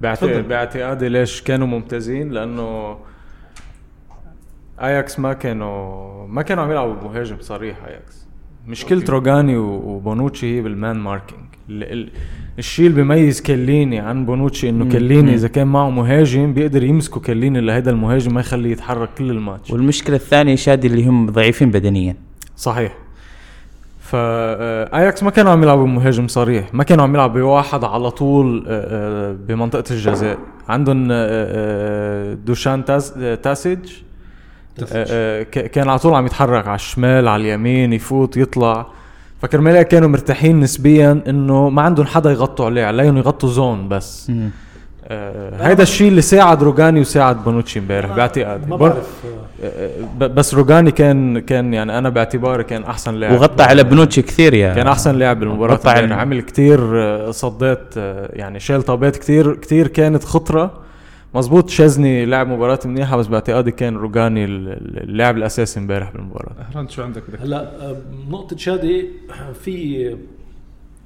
باعتقادي 0.02 1.10
ليش 1.10 1.42
كانوا 1.42 1.68
ممتازين 1.68 2.32
لأنه 2.32 2.98
اياكس 4.82 5.20
ما 5.20 5.34
كانوا 5.34 6.28
ما 6.28 6.42
كانوا 6.42 6.64
عم 6.64 6.72
يلعبوا 6.72 6.94
بمهاجم 6.94 7.38
صريح 7.40 7.84
اياكس 7.84 8.28
مشكلة 8.68 9.04
روجاني 9.10 9.58
و- 9.58 9.66
وبونوتشي 9.66 10.58
هي 10.58 10.62
بال 10.62 10.77
man 10.77 11.00
marking. 11.00 11.46
الشيء 12.60 12.88
اللي 12.88 12.96
بيميز 12.96 13.42
كليني 13.42 14.00
عن 14.00 14.26
بونوتشي 14.26 14.70
إنه. 14.70 14.90
كليني. 14.90 15.34
إذا 15.34 15.48
كان 15.48 15.68
معه 15.68 15.90
مهاجم 15.90 16.54
بيقدر 16.54 16.84
يمسكه 16.84 17.20
كليني 17.20 17.62
لهيدا 17.62 17.92
المهاجم 17.92 18.34
ما 18.34 18.40
يخليه 18.42 18.72
يتحرك 18.72 19.10
كل 19.18 19.32
الماتش. 19.32 19.72
والمشكلة 19.72 20.16
الثانية 20.16 20.56
شادي 20.56 20.88
اللي 20.88 21.06
هم 21.06 21.30
ضعيفين 21.30 21.72
بدنيا. 21.72 22.16
صحيح. 22.58 22.94
فا 24.00 24.98
اياكس 24.98 25.24
ما 25.24 25.30
كانوا 25.32 25.52
عم 25.52 25.64
يلعبوا 25.64 25.88
مهاجم 25.88 26.28
صريح 26.28 26.74
ما 26.74 26.84
كانوا 26.84 27.04
عم 27.04 27.16
يلعبوا 27.16 27.42
بواحد 27.42 27.84
على 27.84 28.12
طول 28.12 28.66
آه، 28.68 28.88
آه، 29.32 29.36
بمنطقة 29.48 29.84
الجزاء. 29.92 30.38
عندهم 30.70 31.08
آه، 31.12 31.16
آه، 31.22 32.34
دوشان 32.34 32.86
تاس 32.86 33.14
آه، 33.18 33.36
تاسج 33.36 33.80
آه، 34.80 34.86
آه، 34.92 35.44
ك- 35.44 35.72
كان 35.72 35.90
على 35.90 36.00
طول 36.00 36.14
عم 36.14 36.26
يتحرك 36.26 36.68
على 36.68 36.76
الشمال 36.76 37.28
على 37.28 37.42
اليمين 37.42 37.94
يفوت 37.94 38.38
يطلع. 38.38 38.88
فكرمال 39.42 39.82
كانوا 39.82 40.10
مرتاحين 40.10 40.60
نسبيا 40.60 41.22
إنه 41.28 41.70
ما 41.70 41.82
عندهم 41.82 42.06
حدا 42.06 42.32
يغطوا 42.32 42.66
عليه 42.66 42.86
عليهم 42.86 43.18
يغطوا 43.18 43.50
zone 43.50 43.90
بس 43.90 44.30
مم. 44.30 44.50
آه 45.10 45.68
هيدا 45.68 45.84
الشيء 45.84 46.08
اللي 46.08 46.22
ساعد 46.22 46.64
روجاني 46.64 47.02
وساعد 47.02 47.44
بونوتشي 47.44 47.80
امبارح 47.80 48.16
باعتقادي 48.16 48.66
ما 48.66 48.76
بعرف 48.76 48.96
آه، 49.64 49.68
آه، 50.22 50.28
بس 50.28 50.54
روجاني 50.54 50.92
كان 50.92 51.40
كان 51.40 51.74
يعني 51.74 51.98
أنا 51.98 52.10
باعتباري 52.10 52.64
كان 52.64 52.84
أحسن 52.84 53.14
لاعب 53.14 53.34
وغطى 53.34 53.64
على 53.64 53.84
بنوتشي 53.84 54.22
كثير 54.22 54.54
يا 54.54 54.74
كان 54.74 54.88
أحسن 54.88 55.16
لاعب 55.16 55.40
بالمباراة 55.40 55.74
غطى 55.74 55.90
امبارح. 55.92 56.20
عمل 56.20 56.42
كتير 56.42 56.80
آه، 56.94 57.32
صدات 57.32 57.94
يعني 58.34 58.60
شال 58.60 58.84
طابات 58.84 59.16
كتير 59.18 59.56
كتير 59.56 59.88
كانت 59.88 60.24
خطرة 60.24 60.87
مزبوط 61.38 61.70
شازني 61.70 62.26
لعب 62.26 62.48
مباراة 62.48 62.80
منيحة 62.86 63.18
بس 63.18 63.28
باعتقادي 63.28 63.72
كان 63.72 63.96
روجاني 63.96 64.46
ال- 64.46 64.70
ال- 64.70 65.04
اللاعب 65.04 65.38
الأساسي 65.38 65.80
امبارح 65.80 66.12
بالمباراة. 66.12 66.56
هران 66.60 66.90
شو 66.90 67.04
عندك 67.04 67.24
بدك؟ 67.30 67.42
هلأ 67.42 67.90
آه، 67.90 68.02
نقطة 68.30 68.58
شادي 68.58 69.10
في 69.64 70.16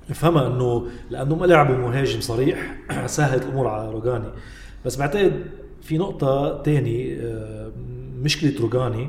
افهمها 0.09 0.47
إنه 0.47 0.87
لأنه 1.09 1.35
ما 1.35 1.45
لعبوا 1.45 1.75
مهاجم 1.75 2.21
صريح 2.21 2.75
سهلت 3.05 3.43
الأمور 3.43 3.67
على 3.67 3.91
روجاني. 3.91 4.25
بس 4.85 4.95
بعتقد 4.95 5.33
في 5.81 5.97
نقطة 5.97 6.61
تاني 6.61 7.15
آه، 7.19 7.71
مشكلة 8.21 8.53
روجاني 8.61 9.07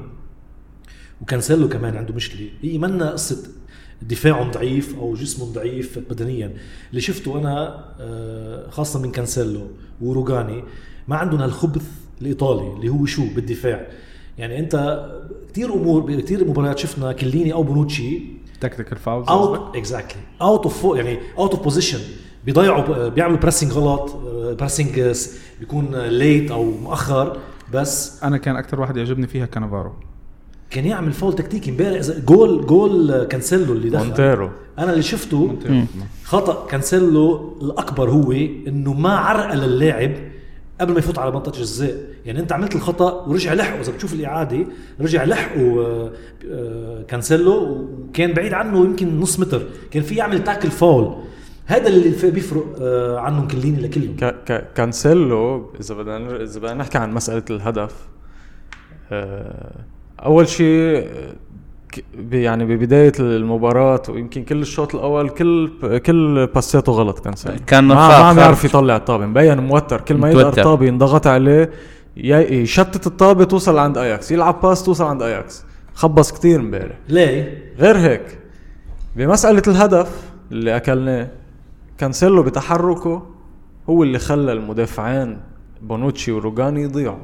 وكانسيلو 1.20 1.68
كمان 1.68 1.96
عنده 1.96 2.14
مشكلة. 2.14 2.48
هي 2.62 2.78
منا 2.78 3.10
قصة 3.10 3.48
دفاعهم 4.02 4.50
ضعيف 4.50 4.98
أو 4.98 5.14
جسمهم 5.14 5.52
ضعيف 5.52 5.98
بدنيا. 6.10 6.52
اللي 6.90 7.00
شفته 7.00 7.38
أنا 7.38 7.84
آه، 8.00 8.70
خاصة 8.70 9.02
من 9.02 9.10
كانسيلو 9.10 9.66
وروجاني 10.00 10.64
ما 11.08 11.16
عندهم 11.16 11.40
هالخبث 11.40 11.84
الإيطالي 12.20 12.76
اللي 12.76 12.88
هو 12.88 13.06
شو 13.06 13.22
بالدفاع. 13.34 13.86
يعني 14.38 14.58
أنت 14.58 15.06
كثير 15.52 15.74
أمور 15.74 16.20
كثير 16.20 16.48
مباريات 16.48 16.78
شفنا 16.78 17.12
كليني 17.12 17.52
أو 17.52 17.62
بونوتشي. 17.62 18.20
tactical 18.60 18.98
fouls 18.98 19.28
out 19.28 19.76
exactly 19.76 20.22
out 20.42 20.62
of 20.62 20.96
يعني 20.96 21.18
out 21.38 21.54
of 21.54 21.62
position 21.62 21.98
بيضيعوا 22.46 23.08
بيعملوا 23.08 23.38
pressing 23.38 23.72
غلط 23.72 24.16
pressing 24.58 25.16
بيكون 25.60 25.96
late 25.96 26.50
أو 26.50 26.64
مؤخر. 26.64 27.38
بس 27.72 28.22
أنا 28.24 28.36
كان 28.38 28.56
أكثر 28.56 28.80
واحد 28.80 28.96
يعجبني 28.96 29.26
فيها 29.26 29.46
كانافارو. 29.46 29.92
كان 30.70 30.84
يعمل 30.84 31.12
فول 31.12 31.32
تكتيكي 31.32 31.70
امبارح. 31.70 32.06
جول 32.26 32.66
جول 32.66 33.24
كانسيلو 33.24 33.72
اللي 33.72 33.90
دخل. 33.90 34.04
مونتيرو. 34.04 34.50
أنا 34.78 34.90
اللي 34.92 35.02
شفته 35.02 35.56
خطأ. 36.24 36.66
كانسيلو 36.66 37.56
الأكبر 37.62 38.10
هو 38.10 38.32
إنه 38.32 38.92
ما 38.92 39.16
عرقل 39.16 39.64
اللاعب 39.64 40.12
قبل 40.82 40.92
ما 40.92 40.98
يفوت 40.98 41.18
على 41.18 41.30
منطقه 41.30 41.56
الجزاء 41.56 41.96
يعني 42.26 42.40
أنت 42.40 42.52
عملت 42.52 42.74
الخطأ 42.74 43.26
ورجع 43.26 43.54
لحقه. 43.54 43.80
إذا 43.80 43.92
بتشوف 43.92 44.12
الإعادة 44.12 44.66
رجع 45.00 45.24
لحقه 45.24 45.80
آه، 45.80 46.10
آه، 46.50 47.02
كانسيلو 47.02 47.88
وكان 48.08 48.32
بعيد 48.32 48.54
عنه 48.54 48.84
يمكن 48.84 49.20
نص 49.20 49.40
متر. 49.40 49.62
كان 49.90 50.02
في 50.02 50.14
يعمل 50.14 50.44
tackle 50.44 50.70
foul. 50.70 51.16
هذا 51.66 51.88
اللي 51.88 52.30
بيفرق 52.30 52.76
آه، 52.80 53.18
عنهم 53.18 53.48
كليني 53.48 53.80
لكلهم. 53.80 54.16
كانسيلو 54.74 55.72
إذا 55.80 55.94
بدنا 55.94 56.42
إذا 56.42 56.60
بدنا 56.60 56.74
نحكي 56.74 56.98
عن 56.98 57.12
مسألة 57.12 57.44
الهدف 57.50 57.94
أول 60.20 60.48
شيء 60.48 61.08
يعني 62.32 62.64
ببداية 62.64 63.12
المباراة 63.20 64.02
ويمكن 64.08 64.44
كل 64.44 64.60
الشوط 64.60 64.94
الأول 64.94 65.28
كل 65.28 65.70
كل 65.98 66.46
باساته 66.46 66.92
غلط 66.92 67.18
كانسيلو 67.18 67.54
كان 67.66 67.84
ما, 67.84 67.94
ما 67.94 68.14
عم 68.14 68.38
يعرف 68.38 68.64
يطلع 68.64 68.96
الطابة 68.96 69.26
مبين 69.26 69.58
موتر 69.58 70.00
كل 70.00 70.14
ما 70.16 70.30
يقدر. 70.30 70.48
الطابة 70.48 70.86
ينضغط 70.86 71.26
عليه 71.26 71.70
يشتت 72.16 73.06
الطابة 73.06 73.44
توصل 73.44 73.78
عند 73.78 73.98
اياكس 73.98 74.32
يلعب 74.32 74.60
باس 74.60 74.82
توصل 74.82 75.04
عند 75.04 75.22
اياكس 75.22 75.64
خبص 75.94 76.32
كتير 76.32 76.60
امبارح. 76.60 76.96
ليه؟ 77.08 77.62
غير 77.78 77.98
هيك 77.98 78.38
بمسألة 79.16 79.62
الهدف 79.68 80.32
اللي 80.52 80.76
أكلناه 80.76 81.28
كانسيلو 81.98 82.42
بتحركه 82.42 83.26
هو 83.90 84.02
اللي 84.02 84.18
خلى 84.18 84.52
المدافعين 84.52 85.38
بونوتشي 85.82 86.32
وروجاني 86.32 86.82
يضيعوا. 86.82 87.16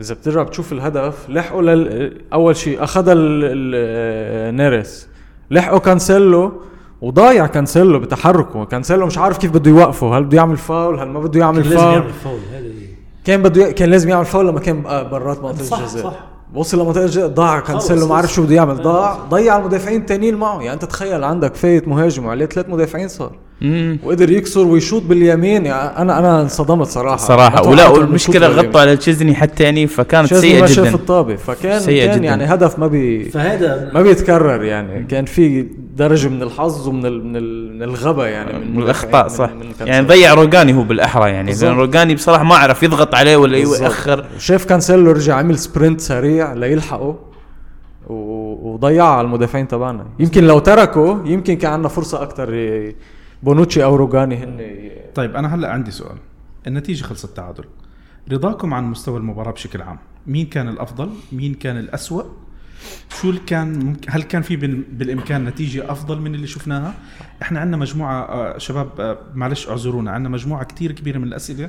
إذا 0.00 0.14
بترجع 0.14 0.42
بتشوف 0.42 0.72
الهدف 0.72 1.30
لحقوا 1.30 1.62
لل... 1.62 2.20
أول 2.32 2.56
شيء 2.56 2.84
أخذها 2.84 3.12
ال... 3.12 3.18
ال... 3.44 4.56
نيرس 4.56 5.08
لحقوا 5.50 5.78
كانسيلو 5.78 6.52
وضايع 7.00 7.46
كانسيلو 7.46 7.98
بتحركه. 7.98 8.64
كانسيلو 8.64 9.06
مش 9.06 9.18
عارف 9.18 9.38
كيف 9.38 9.50
بده 9.50 9.70
يوقفه. 9.70 10.18
هل 10.18 10.24
بده 10.24 10.36
يعمل 10.36 10.56
فاول؟ 10.56 10.98
هل 10.98 11.08
ما 11.08 11.20
بده 11.20 11.40
يعمل 11.40 11.62
كان 11.62 11.70
لازم 11.70 11.78
فاول؟ 11.80 11.94
يعمل 11.94 12.12
فاول 12.12 12.38
كان 13.24 13.42
بده 13.42 13.68
ي... 13.68 13.72
كان 13.72 13.90
لازم 13.90 14.08
يعمل 14.08 14.24
فاول 14.24 14.48
لما 14.48 14.60
كان 14.60 14.82
برات 14.82 15.42
منطقة 15.42 15.64
صح، 15.64 15.78
الجزاء. 15.78 16.02
صح. 16.04 16.18
وصل 16.54 16.80
لمنطقة 16.82 17.04
الجزاء 17.04 17.28
ضاع 17.28 17.60
كانسيلو. 17.60 18.06
ما 18.06 18.14
عرف 18.14 18.32
شو 18.32 18.42
بده 18.42 18.54
يعمل. 18.54 18.74
ضاع 18.82 19.18
ضيع 19.30 19.58
المدافعين 19.58 20.00
التانيين 20.00 20.34
معه. 20.34 20.58
يعني 20.60 20.72
أنت 20.72 20.84
تخيل 20.84 21.24
عندك 21.24 21.54
فايت 21.54 21.88
مهاجم 21.88 22.26
وعليه 22.26 22.46
ثلاث 22.46 22.68
مدافعين 22.68 23.08
صار. 23.08 23.32
وقدر 24.04 24.30
يكسر 24.30 24.66
ويشوط 24.66 25.02
باليمين. 25.02 25.66
يعني 25.66 25.98
أنا 26.02 26.18
أنا 26.18 26.40
انصدمت 26.42 26.86
صراحة. 26.86 27.16
صراحة. 27.16 27.68
ولا 27.68 27.88
والمشكلة 27.88 28.46
غطوا 28.46 28.80
على 28.80 28.96
تشيزني 28.96 29.34
حتى 29.34 29.64
يعني 29.64 29.86
فكانت 29.86 30.34
سيئة 30.34 30.60
ما 30.60 30.66
شاف 30.66 30.86
جدا 30.86 30.94
الطابه 30.94 31.36
فكان 31.36 31.80
سيئة 31.80 32.06
كان 32.06 32.16
جداً. 32.18 32.24
يعني 32.24 32.44
هدف 32.44 32.78
ما 32.78 32.86
بي 32.86 33.24
فهذا 33.24 33.90
ما 33.94 34.02
بيتكرر 34.02 34.64
يعني. 34.64 35.04
كان 35.04 35.24
في 35.24 35.66
درجة 35.96 36.28
من 36.28 36.42
الحظ 36.42 36.88
ومن 36.88 37.06
ال 37.06 37.24
من, 37.26 37.36
ال 37.36 37.74
من 37.76 37.82
الغبا 37.82 38.26
يعني. 38.28 38.58
من, 38.58 38.76
من 38.76 38.82
الأخطاء 38.82 39.22
من- 39.22 39.28
صح. 39.28 39.50
من 39.50 39.86
يعني. 39.86 40.06
ضيع 40.06 40.34
روجاني 40.34 40.74
هو 40.74 40.82
بالأحرى 40.82 41.30
يعني. 41.30 41.52
لأن 41.52 41.76
روجاني 41.76 42.14
بصراحة 42.14 42.44
ما 42.44 42.54
عرف 42.54 42.82
يضغط 42.82 43.14
عليه 43.14 43.36
ولا 43.36 43.58
بالضبط. 43.58 43.80
ياخر 43.82 44.24
شاف 44.38 44.64
كانسيلو 44.64 45.10
رجع 45.10 45.34
عمل 45.34 45.58
sprint 45.58 46.00
سريع 46.00 46.52
ليلحقه 46.52 47.16
وضيعها 48.08 49.06
على 49.08 49.24
المدافعين 49.24 49.68
تبعنا. 49.68 50.06
يمكن 50.18 50.44
لو 50.44 50.58
تركه 50.58 51.22
يمكن 51.24 51.56
كان 51.56 51.72
عندنا 51.72 51.88
فرصة 51.88 52.22
أكثر 52.22 52.48
بونوتشي 53.42 53.84
أو 53.84 53.96
روجاني 53.96 54.36
هن. 54.36 54.60
طيب 55.14 55.36
أنا 55.36 55.54
هلأ 55.54 55.70
عندي 55.72 55.90
سؤال. 55.90 56.16
النتيجة 56.66 57.04
خلصت 57.04 57.36
تعادل 57.36 57.64
رضاكم 58.32 58.74
عن 58.74 58.84
مستوى 58.84 59.18
المباراة 59.18 59.50
بشكل 59.52 59.82
عام. 59.82 59.98
مين 60.26 60.46
كان 60.46 60.68
الأفضل؟ 60.68 61.10
مين 61.32 61.54
كان 61.54 61.76
الأسوأ؟ 61.78 62.22
شو 63.20 63.32
كان 63.46 63.84
ممكن 63.86 64.10
هل 64.12 64.22
كان 64.22 64.42
في 64.42 64.56
بال- 64.56 64.82
بالإمكان 64.82 65.44
نتيجة 65.44 65.92
أفضل 65.92 66.20
من 66.20 66.34
اللي 66.34 66.46
شفناها؟ 66.46 66.94
إحنا 67.42 67.60
عندنا 67.60 67.76
مجموعة 67.76 68.22
آه، 68.22 68.58
شباب 68.58 69.00
آه، 69.00 69.18
معلش 69.34 69.68
اعذرونا. 69.68 70.10
عندنا 70.10 70.28
مجموعة 70.32 70.64
كتير 70.64 70.92
كبيرة 70.92 71.18
من 71.18 71.24
الأسئلة 71.28 71.68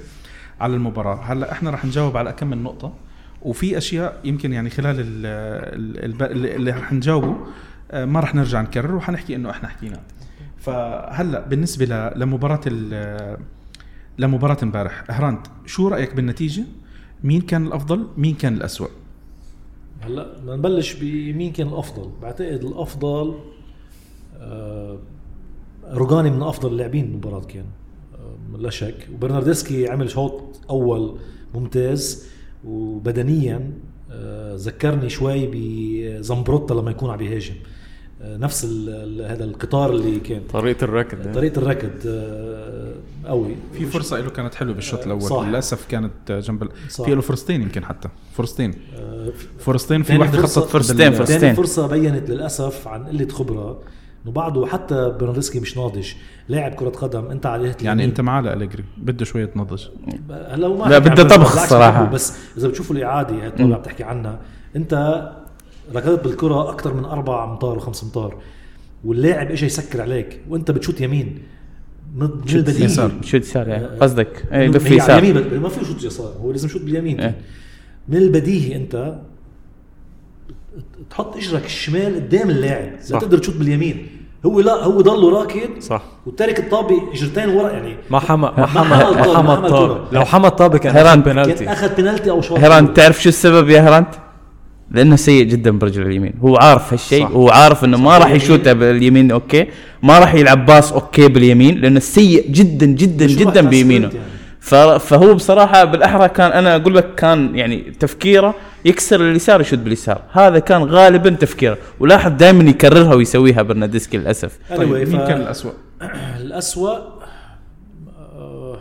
على 0.62 0.76
المباراة. 0.76 1.16
هلأ 1.24 1.52
إحنا 1.52 1.70
رح 1.70 1.86
نجاوب 1.86 2.18
على 2.18 2.32
كم 2.32 2.48
من 2.48 2.64
نقطة. 2.64 2.94
وفي 3.42 3.78
أشياء 3.78 4.20
يمكن 4.24 4.54
يعني 4.54 4.70
خلال 4.70 4.96
ال 5.00 5.26
ال 6.06 6.22
ال 6.24 6.46
اللي 6.56 6.72
رح 6.72 6.94
نجاوبه 6.94 7.38
آه، 7.92 8.06
ما 8.06 8.20
رح 8.20 8.36
نرجع 8.36 8.62
نكرر 8.62 8.96
وحنحكي 8.96 9.36
إنه 9.36 9.50
إحنا 9.50 9.70
حكينا. 9.70 10.00
فهلا 10.64 11.48
بالنسبة 11.48 11.86
لمباراة 12.16 12.62
لمباراة 14.18 14.58
امبارح. 14.64 15.04
هراند 15.10 15.40
شو 15.66 15.88
رأيك 15.88 16.16
بالنتيجة؟ 16.16 16.64
مين 17.24 17.42
كان 17.42 17.68
الأفضل؟ 17.68 18.08
مين 18.18 18.36
كان 18.36 18.54
الأسوأ؟ 18.54 18.88
هلا 20.02 20.38
بدنا 20.38 20.56
نبلش 20.56 20.94
بمين 20.94 21.52
كان 21.52 21.68
الأفضل. 21.68 22.12
بعتقد 22.22 22.64
الأفضل 22.64 23.36
آه، 24.38 24.98
روجاني 25.92 26.30
من 26.32 26.44
أفضل 26.44 26.72
اللاعبين 26.72 27.06
بالمباراه 27.06 27.42
كان 27.42 27.66
آه، 28.16 28.58
لا 28.58 28.70
شك. 28.70 29.08
وبرناردسكي 29.14 29.90
عمل 29.90 30.10
شوط 30.10 30.60
أول 30.70 31.18
ممتاز 31.54 32.26
وبدنيا 32.66 33.72
آه، 34.12 34.56
ذكرني 34.56 35.10
شوي 35.10 35.50
بزمبروتا 35.54 36.74
لما 36.74 36.92
يكون 36.92 37.10
عم 37.10 37.18
بيهاجم 37.18 37.54
آه، 37.54 37.73
نفس 38.26 38.66
هذا 39.26 39.44
القطار 39.44 39.90
اللي 39.96 40.20
كان 40.20 40.42
طريقة 40.54 40.84
الركض. 40.84 41.34
طريقة 41.34 41.58
الركض 41.60 41.92
آه، 42.08 42.94
قوي. 43.28 43.56
في 43.74 43.86
فرصة 43.86 44.20
له 44.20 44.30
كانت 44.30 44.56
حلوة 44.56 44.74
بالشوط 44.74 45.04
الأول. 45.06 45.22
صح. 45.22 45.48
للأسف 45.48 45.86
كانت 45.88 46.32
جنب. 46.32 46.70
في 46.90 47.16
له 47.16 47.22
فرصتين 47.22 47.62
يمكن 47.62 47.86
حتى. 47.86 48.10
فرصتين 48.34 48.74
آه، 49.00 49.32
فرصتين 49.60 50.04
في 50.04 50.18
تاني 50.18 50.32
فرصة- 50.32 50.36
خطت 50.36 50.70
فرصتين، 50.70 51.12
فرصتين. 51.12 51.40
ثاني 51.40 51.56
فرصة 51.56 51.88
بينت 51.88 52.30
للأسف 52.30 52.88
عن 52.88 53.04
قلة 53.06 53.28
خبرة. 53.28 53.80
إنه 54.26 54.32
بعده 54.32 54.66
حتى 54.66 55.16
برناردسكي 55.20 55.60
مش 55.60 55.78
ناضج. 55.78 56.12
لاعب 56.50 56.74
كرة 56.74 56.90
قدم. 56.90 57.26
أنت 57.26 57.46
على 57.46 57.64
يعني 57.64 57.78
اليمين. 57.82 58.00
أنت 58.10 58.22
معاه 58.22 58.42
لأليجري. 58.42 58.84
بده 58.98 59.26
شوية 59.26 59.50
نضج. 59.56 59.84
هلا 60.30 60.68
هو 60.68 60.78
ما 60.78 60.90
لا، 60.90 60.98
بده 61.00 61.24
طبخ. 61.24 61.74
بحبه، 61.74 62.10
بس 62.10 62.34
إذا 62.58 62.68
بتشوفوا 62.68 62.96
الإعادة 62.96 63.36
هي 63.36 63.48
اللي 63.48 63.76
عم 63.76 63.82
تحكي 63.82 64.04
عنها. 64.04 64.40
أنت 64.76 64.94
ركضت 65.96 66.24
بالكرة 66.24 66.70
أكثر 66.70 66.94
من 66.94 67.06
أربع 67.06 67.52
أمتار 67.54 67.78
وخمس 67.78 68.04
أمتار 68.04 68.36
واللاعب 69.06 69.52
اجى 69.52 69.66
يسكر 69.66 70.02
عليك 70.02 70.40
وأنت 70.50 70.72
بتشوت 70.72 71.02
يمين 71.02 71.40
البديهي 72.22 72.86
يسار. 72.86 73.12
شو 73.24 73.42
صار 73.42 73.68
يعني 73.68 73.86
آه، 73.86 74.00
قصدك 74.00 74.46
اي 74.52 74.58
هي 74.60 74.68
على 74.68 74.96
يسار 74.96 75.18
اليمين 75.18 75.50
بس 75.50 75.54
ما 75.54 75.70
في 75.70 75.86
شوط 75.86 76.04
يسار 76.04 76.34
هو 76.42 76.52
لازم 76.52 76.68
شوط 76.68 76.82
باليمين 76.82 77.20
إيه. 77.20 77.36
من 78.10 78.18
البديهي 78.18 78.76
أنت 78.76 79.16
تحط 81.10 81.38
إجرك 81.38 81.66
الشمال 81.66 82.16
قدام 82.16 82.50
اللاعب 82.50 82.92
لا 82.92 83.02
صح. 83.02 83.20
تقدر 83.20 83.38
تشوط 83.38 83.56
باليمين 83.56 84.08
هو 84.46 84.60
لا 84.60 84.84
هو 84.84 85.02
ضله 85.02 85.40
راكد 85.40 85.82
صح 85.82 86.04
وتارك 86.26 86.60
الطابه 86.60 87.14
إجرتين 87.14 87.50
ورا 87.50 87.72
يعني 87.72 87.96
ما 88.10 88.20
حمى 88.20 88.54
ما 88.58 88.66
حمى 88.66 88.90
ما 88.90 89.38
حمى 89.38 89.54
الكرة. 89.54 90.08
لو 90.12 90.26
حمى 90.26 90.48
الطابة 90.48 90.78
كان 90.78 90.96
هيران. 90.96 91.20
أخذ 91.20 91.30
بنالتي 91.32 91.66
كان 91.66 91.74
أخذ 91.74 91.96
بنالتي 91.96 92.30
أو 92.30 92.42
شوط 92.42 92.60
هيران 92.60 92.94
تعرف 92.94 93.24
شو 93.24 93.30
السبب 93.30 93.70
يا 93.70 93.82
هيران؟ 93.82 94.06
لأنه 94.94 95.16
سيء 95.16 95.44
جدا 95.44 95.72
برجل 95.72 96.02
اليمين. 96.08 96.34
هو 96.42 96.58
عارف 96.58 96.94
هالشيء. 96.94 97.26
هو 97.28 97.50
عارف 97.50 97.84
إنه 97.86 97.98
ما 97.98 98.18
راح 98.18 98.32
يشوتها 98.32 98.74
باليمين 98.74 99.32
okay. 99.32 99.68
ما 100.04 100.20
راح 100.20 100.34
يلعب 100.34 100.66
باص 100.66 100.94
okay 100.94 101.28
باليمين 101.28 101.82
لأنه 101.82 102.00
سيء 102.00 102.48
جدا 102.52 102.86
جدا 102.86 103.26
جدا 103.26 103.62
بيمينه. 103.62 104.08
يعني. 104.14 105.00
فهو 105.00 105.34
بصراحة 105.34 105.84
بالأحرى 105.84 106.30
كان 106.30 106.52
أنا 106.52 106.76
أقول 106.76 106.96
لك 106.96 107.16
كان 107.16 107.56
يعني 107.56 107.82
تفكيره 108.00 108.56
يكسر 108.86 109.22
اليسار 109.22 109.62
يشوت 109.62 109.80
باليسار. 109.80 110.22
هذا 110.32 110.60
كان 110.60 110.84
غالبا 110.84 111.30
تفكيره. 111.30 111.78
ولاحظ 112.00 112.32
دائما 112.32 112.64
يكررها 112.70 113.14
ويسويها 113.14 113.62
برنادسكي 113.62 114.18
للأسف. 114.18 114.58
طيب 114.70 114.80
anyway، 114.90 115.10
مين 115.10 115.20
ف- 115.20 115.28
كان 115.28 115.42
الاسوء؟ 115.42 115.74
الأسوأ 116.42 116.98
آه، 118.36 118.78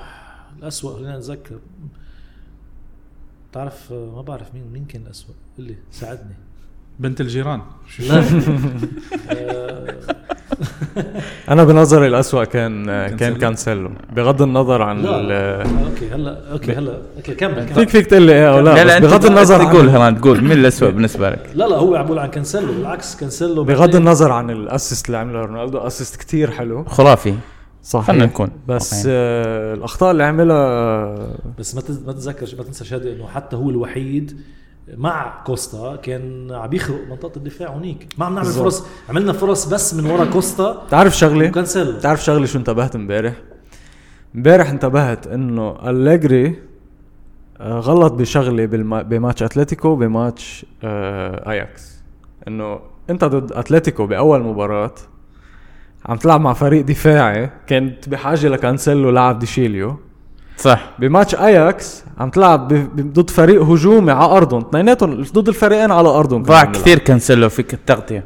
الأسوأ 0.62 0.95
خلينا 0.97 1.16
نتذكر. 1.19 1.54
تعرف 3.52 3.92
ما 3.92 4.23
بعرف 4.23 4.54
مين 4.54 4.62
مين 4.73 4.85
كان 4.85 5.02
الأسوأ 5.06 5.35
قل 5.59 5.64
لي 5.64 5.75
ساعدني. 5.90 6.35
بنت 7.00 7.21
الجيران. 7.21 7.61
شو 7.88 8.02
لا. 8.02 8.25
أنا 11.49 11.64
بنظري 11.64 12.06
الأسوأ 12.06 12.44
كان 12.44 12.87
كان 12.87 13.09
كانسيلو. 13.16 13.38
كانسيلو. 13.38 13.90
بغض 14.16 14.42
النظر 14.42 14.82
عن 14.82 15.02
لا. 15.02 15.21
ال- 15.21 15.32
أوكي 15.85 16.09
هلا 16.14 16.52
أوكي 16.52 16.73
هلا. 16.73 16.99
أوكي 17.16 17.35
كمل 17.35 17.54
كمل. 17.54 17.75
فيك 17.75 17.88
فيك 17.88 18.06
تقول 18.06 18.23
لي 18.23 18.32
إيه 18.32 18.50
أو 18.54 18.61
لا, 18.61 18.85
لا 18.85 18.99
بغض 18.99 19.25
النظر 19.26 19.61
عن 19.62 19.71
تقول 19.73 19.88
هيران 19.88 20.21
تقول. 20.21 20.40
مين 20.44 20.52
الاسوء 20.52 20.90
بالنسبة 20.90 21.30
لك؟ 21.30 21.50
لا 21.54 21.64
لا 21.68 21.76
هو 21.76 21.94
عم 21.97 22.04
بقول 22.06 22.18
عن 22.18 22.28
كانسيلو 22.30 22.73
بالعكس 22.73 23.16
كانسيلو 23.16 23.64
بغض 23.64 23.97
النظر 23.97 24.32
عن 24.32 24.50
ال 24.50 24.59
assist 24.59 25.06
اللي 25.06 25.18
عمله 25.18 25.40
رونالدو 25.40 25.78
assist 25.78 26.16
كتير 26.16 26.50
حلو. 26.50 26.85
خرافي. 26.85 27.35
صح 27.82 28.00
خلينا 28.00 28.26
نكون. 28.26 28.48
بس. 28.68 29.04
آه 29.08 29.74
الأخطاء 29.74 30.10
اللي 30.10 30.24
عملها 30.24 31.14
بس 31.58 31.74
ما 31.74 31.82
ما 32.06 32.12
تتذكر 32.12 32.56
ما 32.58 32.64
تنسى 32.64 32.84
شادي 32.84 33.12
إنه 33.12 33.26
حتى 33.26 33.56
هو 33.56 33.70
الوحيد 33.70 34.40
مع 34.96 35.42
كوستا 35.46 35.96
كان 35.96 36.52
عم 36.52 36.72
يخرق 36.72 37.08
منطقة 37.10 37.36
الدفاع 37.36 37.68
هونيك. 37.68 38.06
ما 38.18 38.24
عم 38.24 38.34
نعمل 38.34 38.46
بالضبط. 38.46 38.64
فرص 38.64 38.86
عملنا 39.08 39.32
فرص 39.32 39.64
بس 39.66 39.94
من 39.94 40.10
ورا 40.10 40.24
كوستا. 40.24 40.82
تعرف 40.90 41.16
شغلة؟ 41.16 41.48
وكانسيلو 41.48 41.92
تعرف 41.92 42.24
شغلة 42.24 42.46
شو 42.46 42.58
انتبهت 42.58 42.96
امبارح؟ 42.96 43.34
امبارح 44.34 44.70
انتبهت 44.70 45.26
إنه 45.26 45.90
أليجري 45.90 46.56
آه، 47.60 47.78
غلط 47.78 48.12
بشغلة 48.12 48.66
بالما... 48.66 49.02
بماتش 49.02 49.42
أتلتيكو 49.42 49.96
بماتش 49.96 50.66
آه 50.84 51.50
أياكس. 51.50 52.02
إنه 52.48 52.80
أنت 53.10 53.24
ضد 53.24 53.52
أتلتيكو 53.52 54.06
بأول 54.06 54.42
مباراة 54.42 54.94
عم 56.06 56.16
تلعب 56.16 56.40
مع 56.40 56.52
فريق 56.52 56.85
دفاعي 56.85 57.50
كنت 57.68 58.09
بحاجة 58.09 58.49
لكانسيلو 58.49 59.11
لعب 59.11 59.38
ديشيليو. 59.38 59.97
صح. 60.56 60.90
بماتش 60.99 61.35
أياكس 61.35 62.04
عم 62.18 62.30
تلعب 62.30 62.68
ب... 62.68 62.75
ب... 62.75 63.12
ضد 63.12 63.30
فريق 63.30 63.62
هجومي 63.62 64.12
على 64.12 64.37
أرضهم. 64.37 64.61
اثنيناتهم 64.61 65.23
ضد 65.23 65.49
الفريقين 65.49 65.90
على 65.90 66.09
أرضهم 66.09 66.42
ضاع 66.42 66.64
كثير 66.64 66.99
كانسلو 66.99 67.49
فيك 67.49 67.75
التغطية. 67.75 68.25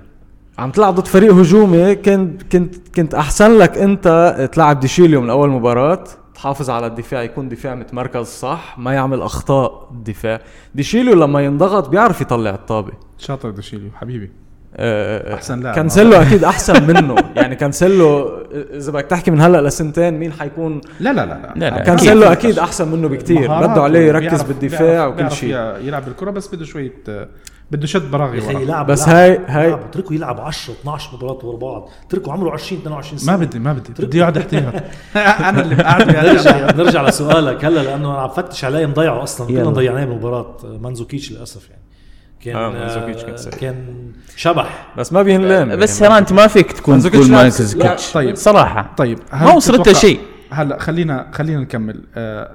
عم 0.58 0.70
تلعب 0.70 0.94
ضد 0.94 1.06
فريق 1.06 1.32
هجومي 1.32 1.94
كنت 1.94 2.42
كنت 2.42 2.74
كنت 2.96 3.14
أحسن 3.14 3.58
لك 3.58 3.78
أنت 3.78 4.48
تلعب 4.52 4.80
ديشيليو 4.80 5.20
من 5.20 5.30
أول 5.30 5.50
مباراة. 5.50 6.04
تحافظ 6.34 6.70
على 6.70 6.86
الدفاع 6.86 7.22
يكون 7.22 7.48
دفاع 7.48 7.74
متمركز 7.74 8.26
صح 8.26 8.78
ما 8.78 8.92
يعمل 8.92 9.22
أخطاء 9.22 9.88
الدفاع 9.90 10.40
ديشيليو 10.74 11.14
لما 11.14 11.40
ينضغط 11.40 11.88
بيعرف 11.88 12.20
يطلع 12.20 12.50
الطابة. 12.50 12.92
شاطر 13.18 13.50
ديشيليو 13.50 13.90
حبيبي. 13.94 14.30
أحسن 14.78 15.60
لاعب. 15.60 15.74
كانسيلو 15.74 16.12
أكيد 16.16 16.44
أحسن 16.44 16.86
منه. 16.86 17.14
يعني 17.36 17.56
كانسيلو 17.56 18.28
إذا 18.52 18.92
بدك 18.92 19.04
تحكي 19.04 19.30
من 19.30 19.40
هلأ 19.40 19.60
لسنتين 19.68 20.14
مين 20.14 20.32
حيكون؟ 20.32 20.80
لا 21.00 21.12
لا 21.12 21.26
لا 21.26 21.52
لا، 21.56 21.70
لا. 21.70 21.82
كانسيلو 21.82 22.22
أكيد. 22.22 22.32
أكيد 22.50 22.58
أحسن 22.58 22.88
منه 22.88 23.08
بكتير. 23.08 23.50
ردوا 23.50 23.82
عليه 23.82 24.00
يركز 24.00 24.42
بالدفاع 24.42 25.08
بيعرف- 25.08 25.14
وكل 25.26 25.36
شيء. 25.36 25.56
يلعب 25.84 26.04
بالكرة 26.04 26.30
بس 26.30 26.54
بده 26.54 26.64
شوية 26.64 26.92
بده 27.70 27.86
شد 27.86 28.10
براغي 28.10 28.40
ورا. 28.40 28.58
يلعب 28.60 28.86
بس 28.86 29.02
يلعب- 29.02 29.16
هاي- 29.16 29.40
هاي-. 29.46 29.72
اتركه 29.74 30.14
يلعب 30.14 30.40
10 30.40 30.72
12 30.80 31.16
مباراة 31.16 31.38
ورا 31.46 31.56
بعض. 31.56 31.88
اتركه 32.06 32.32
عمره 32.32 32.50
20 32.52 32.80
22 32.80 33.18
سنه 33.18 33.36
ما 33.36 33.44
بدي 33.44 33.58
ما 33.58 33.72
بدي. 33.72 34.06
بدي 34.06 34.18
يقعد 34.18 34.36
احتياط 34.38 34.74
أنا 35.16 35.62
اللي 35.62 35.74
قاعد 35.74 36.08
نرجع 36.16 36.70
نرجع 36.70 37.02
لسؤالك. 37.02 37.64
هلأ 37.64 37.80
لأنه 37.82 38.10
أنا 38.10 38.18
عم 38.20 38.28
فتش 38.28 38.64
عليه 38.64 38.86
مضيعه 38.86 39.22
أصلا. 39.22 39.46
كلنا 39.46 39.70
ضيعناه 39.70 40.04
بالمباراه 40.04 40.56
مانزوكيتش 40.80 41.32
للأسف 41.32 41.70
يعني. 41.70 41.82
كان 42.40 42.56
آه، 42.56 43.12
كان. 43.12 43.50
كان 43.60 44.12
شبح 44.36 44.86
بس 44.98 45.12
ما 45.12 45.22
بينلام 45.22 45.76
بس 45.76 46.02
هيران 46.02 46.16
انت 46.16 46.32
ما 46.32 46.46
فيك 46.46 46.72
تكون 46.72 47.00
تقول 47.00 47.30
لا- 47.30 47.36
مانزوكيتش 47.42 48.12
طيب. 48.12 48.34
صراحة 48.36 48.90
طيب 48.96 49.18
ما 49.32 49.52
وصلت 49.52 49.88
لشيء 49.88 50.20
هلا 50.50 50.78
خلينا 50.78 51.26
خلينا 51.32 51.60
نكمل 51.60 52.00
آه 52.16 52.50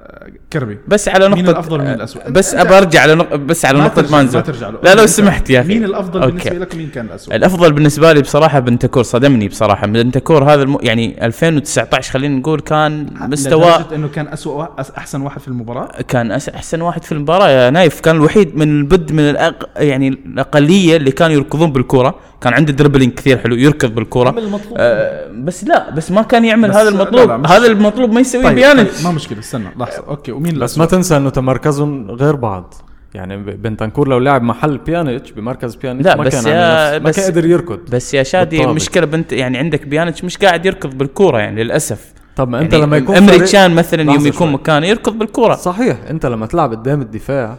كربي 0.52 0.78
بس 0.88 1.08
على 1.08 1.28
نقطة 1.28 1.36
مين 1.42 1.48
الأفضل 1.48 1.80
ومين 1.80 1.92
الأسوأ؟ 1.94 2.28
بس 2.30 2.54
أنت- 2.54 2.58
أبى 2.58 2.78
أرجع 2.78 3.00
على 3.00 3.14
نق... 3.14 3.34
بس 3.34 3.64
على 3.64 3.78
ما 3.78 3.84
نقطة 3.84 4.02
ترجع- 4.02 4.16
مانزو 4.16 4.38
ما 4.38 4.44
ترجع 4.44 4.68
له. 4.68 4.78
لا 4.82 4.94
لو 4.94 5.06
سمحت 5.06 5.50
يا 5.50 5.60
أخي. 5.60 5.68
مين 5.68 5.84
الأفضل 5.84 6.22
okay. 6.22 6.32
بالنسبة 6.34 6.58
لك 6.58 6.74
ومين 6.74 6.88
كان 6.88 7.06
الاسوء؟ 7.06 7.34
الأفضل 7.34 7.72
بالنسبة 7.72 8.12
لي 8.12 8.20
بصراحة 8.22 8.60
بنتنكور 8.60 9.02
صدمني 9.02 9.48
بصراحة. 9.48 9.86
بنتنكور 9.86 10.44
هذا 10.44 10.62
الم... 10.62 10.78
يعني 10.82 11.26
2019 11.26 12.12
خلينا 12.12 12.38
نقول 12.38 12.60
كان 12.60 13.06
لدرجة 13.30 13.94
إنه 13.94 14.08
كان 14.08 14.28
اسوء 14.28 14.54
وا- 14.56 14.82
أس- 14.82 14.96
أحسن 14.98 15.20
واحد 15.22 15.40
في 15.40 15.48
المباراة؟ 15.48 15.88
كان 16.08 16.38
أس- 16.40 16.54
أحسن 16.54 16.80
واحد 16.80 17.04
في 17.04 17.12
المباراة 17.12 17.48
يا 17.48 17.70
نايف. 17.70 18.00
كان 18.00 18.16
الوحيد 18.16 18.56
من 18.56 18.78
البد 18.80 19.12
من 19.12 19.20
الأق... 19.30 19.68
يعني 19.76 20.08
الأقلية 20.08 20.96
اللي 20.96 21.10
كانوا 21.10 21.34
يركضون 21.36 21.72
بالكره 21.72 22.14
كان 22.40 22.54
عنده 22.54 22.72
dribbling 22.72 23.12
كثير 23.14 23.38
حلو 23.38 23.54
يركض 23.54 23.94
المطلوب. 24.38 24.74
آه 24.76 25.28
بس 25.32 25.64
لا 25.64 25.90
بس 25.90 26.10
ما 26.10 26.22
كان 26.22 26.44
يعمل 26.44 26.68
بس 26.70 26.76
هذا 26.76 26.88
المطلوب. 26.88 27.46
هذا 27.46 27.66
المطلوب 27.66 27.91
ما 27.96 28.20
يسويه 28.20 28.42
طيب, 28.44 28.54
بيانيتش 28.54 28.96
طيب 28.96 29.04
ما 29.06 29.12
مشكلة 29.12 29.38
استنى 29.38 29.68
لحظة 29.78 30.04
okay 30.08 30.32
ومين 30.32 30.58
بس؟ 30.58 30.78
ما 30.78 30.84
تنسى 30.86 31.16
إنه 31.16 31.30
تمركزهم 31.30 32.10
غير 32.10 32.36
بعض 32.36 32.74
يعني 33.14 33.36
بنتنكور 33.36 34.08
لو 34.08 34.18
لعب 34.18 34.42
محل 34.42 34.78
بيانيتش 34.78 35.30
بمركز 35.32 35.74
بيانيتش 35.74 36.06
لا، 36.06 36.16
ما 36.16 36.24
بس 36.24 36.32
كان 36.46 36.54
يا- 36.54 36.94
نفس- 36.96 37.02
ما 37.02 37.08
بس- 37.08 37.16
كان 37.16 37.24
قادر 37.24 37.46
يركض 37.46 37.78
بس 37.92 38.14
يا 38.14 38.22
شادي 38.22 38.50
بالطابة. 38.56 38.70
المشكلة 38.70 39.06
بنت 39.06 39.32
يعني 39.32 39.58
عندك 39.58 39.86
بيانيتش 39.86 40.24
مش 40.24 40.36
قاعد 40.38 40.66
يركض 40.66 40.98
بالكورة 40.98 41.38
يعني 41.38 41.64
للأسف 41.64 42.12
طب 42.36 42.48
ما 42.48 42.60
أنت 42.60 42.72
يعني 42.72 42.84
لما 42.84 42.96
يكون 42.96 43.16
إمري 43.16 43.32
فريق- 43.32 43.44
تشان 43.48 43.74
مثلا 43.74 44.02
يوم 44.02 44.26
يكون 44.26 44.32
شوي. 44.32 44.50
مكانه 44.50 44.86
يركض 44.86 45.18
بالكورة 45.18 45.54
صحيح 45.54 45.96
أنت 46.10 46.26
لما 46.26 46.46
تلعب 46.46 46.70
قدام 46.70 47.00
الدفاع 47.00 47.58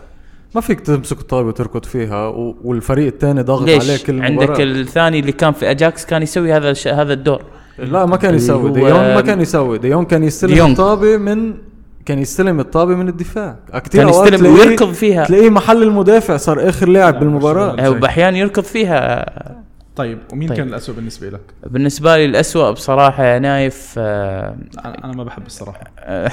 ما 0.55 0.61
فيك 0.61 0.79
تمسك 0.79 1.19
الطابه 1.19 1.47
وتركض 1.47 1.85
فيها 1.85 2.27
و... 2.27 2.55
والفريق 2.63 3.07
الثاني 3.07 3.41
ضاغط 3.41 3.61
عليه 3.61 3.77
ليش 3.79 4.03
كل 4.03 4.21
عندك. 4.21 4.61
الثاني 4.61 5.19
اللي 5.19 5.31
كان 5.31 5.51
في 5.53 5.71
أياكس 5.71 6.05
كان 6.05 6.21
يسوي 6.21 6.53
هذا 6.53 6.69
الش... 6.71 6.87
هذا 6.87 7.13
الدور 7.13 7.41
لا 7.77 8.05
ما 8.05 8.17
كان 8.17 8.35
يسوي. 8.35 8.71
ديونج 8.71 8.91
ما 9.13 9.21
كان 9.21 9.41
يسوي. 9.41 9.77
ديونج 9.77 10.05
كان 10.05 10.23
يستلم 10.23 10.53
ديونج. 10.53 10.69
الطابة 10.71 11.17
من 11.17 11.53
كان 12.05 12.19
يستلم 12.19 12.59
الطابة 12.59 12.95
من 12.95 13.07
الدفاع. 13.09 13.55
كثير 13.73 14.01
كان 14.01 14.09
يستلم 14.09 14.53
ويركض 14.53 14.91
فيها. 14.91 15.25
تلاقيه 15.25 15.49
محل 15.49 15.83
المدافع 15.83 16.37
صار 16.37 16.69
آخر 16.69 16.89
لاعب 16.89 17.19
بالمباراة. 17.19 17.89
وباحيان 17.89 18.35
يركض 18.35 18.63
فيها. 18.63 19.25
طيب 19.95 20.17
ومين 20.33 20.49
طيب. 20.49 20.57
كان 20.57 20.67
الاسوء 20.67 20.95
بالنسبة 20.95 21.29
لك؟ 21.29 21.41
بالنسبة 21.67 22.17
لي 22.17 22.25
الأسوأ 22.25 22.71
بصراحة 22.71 23.23
يا 23.23 23.39
نايف 23.39 23.93
آه، 23.97 24.55
أنا 24.85 25.03
أنا 25.05 25.13
ما 25.13 25.23
بحب 25.23 25.45
الصراحة. 25.45 25.83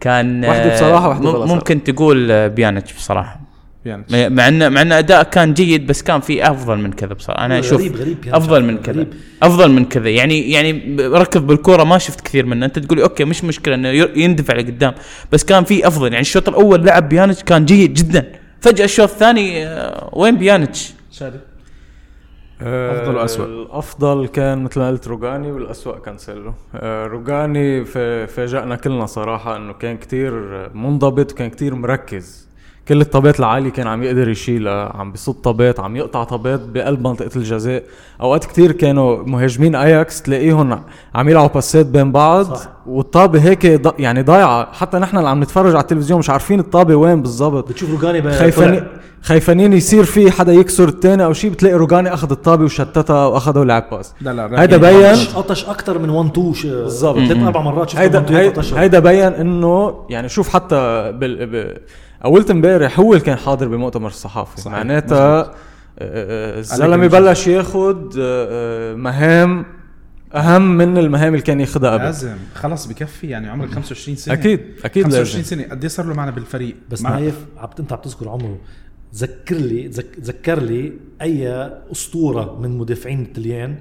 كان 0.00 0.44
واحدة 0.44 0.72
آه، 0.72 0.74
بصراحة، 0.74 1.08
واحدة 1.08 1.32
مم- 1.32 1.36
بلا 1.36 1.46
ممكن 1.54 1.84
تقول 1.84 2.30
آه، 2.30 2.46
بيانيتش 2.48 2.92
بصراحة. 2.92 3.40
يعني. 3.84 4.04
مع 4.30 4.48
ان 4.48 4.72
مع 4.72 4.82
إن 4.82 4.92
أداء 4.92 5.22
كان 5.22 5.54
جيد 5.54 5.86
بس 5.86 6.02
كان 6.02 6.20
في 6.20 6.50
أفضل 6.50 6.78
من 6.78 6.92
كذا 6.92 7.14
بصراحة. 7.14 7.44
أنا 7.44 7.58
أشوف 7.58 7.80
غريب 7.80 7.96
غريب. 7.96 8.16
أفضل 8.28 8.64
من 8.64 8.78
كذا. 8.78 8.94
غريب. 8.94 9.14
أفضل 9.42 9.70
من 9.72 9.84
كذا. 9.84 10.08
يعني 10.08 10.50
يعني 10.50 10.96
ركض 11.00 11.46
بالكورة 11.46 11.84
ما 11.84 11.98
شفت 11.98 12.20
كثير 12.20 12.46
منه. 12.46 12.66
أنت 12.66 12.78
تقولي 12.78 13.02
okay 13.02 13.24
مش 13.24 13.44
مشكلة 13.44 13.74
إنه 13.74 13.88
يندفع 14.16 14.54
لقدام 14.54 14.92
بس 15.32 15.44
كان 15.44 15.64
في 15.64 15.86
أفضل. 15.86 16.06
يعني 16.06 16.20
الشوط 16.20 16.48
الأول 16.48 16.84
لعب 16.86 17.08
بيانيتش 17.08 17.42
كان 17.42 17.64
جيد 17.64 17.94
جدا. 17.94 18.32
فجأة 18.60 18.84
الشوط 18.84 19.08
الثاني 19.10 19.66
آه، 19.66 20.10
وين 20.12 20.36
بيانيتش؟ 20.36 20.92
شادي. 21.12 21.38
أفضل 22.62 23.16
وأسوأ. 23.16 23.46
الافضل 23.46 24.26
كان 24.28 24.62
مثل 24.64 24.80
ما 24.80 24.88
قلت 24.88 25.08
روجاني 25.08 25.52
والأسوأ 25.52 25.98
كانسيلو. 25.98 26.54
آه، 26.74 27.06
روجاني 27.06 27.84
ف- 27.84 27.98
فاجأنا 28.34 28.76
كلنا 28.76 29.06
صراحة 29.06 29.56
إنه 29.56 29.72
كان 29.72 29.96
كتير 29.96 30.32
منضبط 30.74 31.32
وكان 31.32 31.50
كتير 31.50 31.74
مركز. 31.74 32.49
كل 32.88 33.00
الطابات 33.00 33.40
العالية 33.40 33.70
كان 33.70 33.86
عم 33.86 34.02
يقدر 34.02 34.28
يشيلها 34.28 34.96
عم 34.96 35.12
بيصد 35.12 35.34
طابات 35.34 35.80
عم 35.80 35.96
يقطع 35.96 36.24
طابات 36.24 36.60
بقلب 36.60 37.06
منطقة 37.06 37.30
الجزاء. 37.36 37.82
أوقات 38.20 38.44
كتير 38.44 38.72
كانوا 38.72 39.22
مهاجمين 39.26 39.74
اياكس 39.74 40.22
تلاقيهم 40.22 40.82
عم 41.14 41.28
يلعبوا 41.28 41.54
باسات 41.54 41.86
بين 41.86 42.12
بعض. 42.12 42.54
صح. 42.54 42.68
والطابة 42.86 43.42
هيك 43.42 43.66
ض- 43.66 43.94
يعني 44.00 44.22
ضايعة. 44.22 44.72
حتى 44.72 44.98
نحن 44.98 45.18
اللي 45.18 45.28
عم 45.28 45.42
نتفرج 45.42 45.74
على 45.74 45.82
التلفزيون 45.82 46.18
مش 46.18 46.30
عارفين 46.30 46.60
الطابة 46.60 46.94
وين 46.94 47.22
بالضبط. 47.22 47.68
بتشوف 47.68 47.90
روجاني 47.90 48.20
ب- 48.20 48.30
خايفانين 49.22 49.72
يصير 49.72 50.04
في 50.04 50.30
حدا 50.30 50.52
يكسر 50.52 50.88
الثاني 50.88 51.24
أو 51.24 51.32
شيء 51.32 51.50
بتلاقي 51.50 51.74
روجاني 51.74 52.14
أخذ 52.14 52.30
الطابة 52.30 52.64
وشتتها 52.64 53.26
واخذها 53.26 53.60
ولعب 53.60 53.84
باس 53.90 54.14
لا 54.20 54.30
لا 54.32 54.62
هيدا 54.62 54.76
راجع. 54.76 54.90
بين 55.12 55.24
قطش- 55.34 55.64
أكثر 55.68 55.98
من 55.98 56.10
1 56.10 56.30
2 56.30 56.52
بالضبط. 56.82 57.16
ثلاث 57.18 57.42
أربع 57.42 57.60
مرات 57.60 57.88
شفت 57.88 57.98
هيدا 58.00 58.18
1 58.18 58.24
2 58.30 58.40
هيدا, 58.40 58.52
قطش 58.56 58.74
هيدا 58.74 58.98
بين 58.98 59.22
إنه 59.32 60.04
يعني 60.10 60.28
شوف 60.28 60.48
حتى 60.48 61.12
بال 61.14 61.46
ب... 61.46 61.76
أولت 62.24 62.50
امبارح 62.50 63.00
هو 63.00 63.12
اللي 63.12 63.24
كان 63.24 63.36
حاضر 63.36 63.68
بمؤتمر 63.68 64.08
الصحافي 64.08 64.60
صحيح. 64.60 64.72
معناتها 64.76 65.40
مظبوط. 65.40 65.56
آه، 65.98 66.56
آه، 66.56 66.58
الزلمة 66.58 67.06
بلش 67.06 67.46
ياخذ 67.46 67.96
آه، 68.18 68.46
آه، 68.50 68.94
مهام 68.94 69.66
أهم 70.34 70.76
من 70.76 70.98
المهام 70.98 71.32
اللي 71.34 71.44
كان 71.44 71.60
ياخذها 71.60 71.90
قبل. 71.90 72.04
لازم. 72.04 72.36
خلص 72.54 72.86
بكفي 72.86 73.26
يعني 73.28 73.48
عمرك 73.48 73.70
25 73.70 74.16
سنة. 74.16 74.34
أكيد 74.34 74.60
أكيد 74.84 75.02
25 75.04 75.40
لازم 75.40 75.42
سنة 75.42 75.62
قد 75.70 75.82
إيه 75.82 75.88
صار 75.88 76.06
له 76.06 76.14
معنا 76.14 76.30
بالفريق؟ 76.30 76.76
بس 76.90 77.02
نايف 77.02 77.34
عبد 77.58 77.80
أنت 77.80 77.92
عم 77.92 77.98
تذكر 77.98 78.28
عمره. 78.28 78.58
ذكر 79.14 79.56
لي 79.56 79.88
ذك- 79.88 80.16
ذكر 80.20 80.62
لي 80.62 80.92
أي 81.22 81.48
أسطورة 81.92 82.58
من 82.60 82.78
مدافعين 82.78 83.22
الطليان 83.22 83.76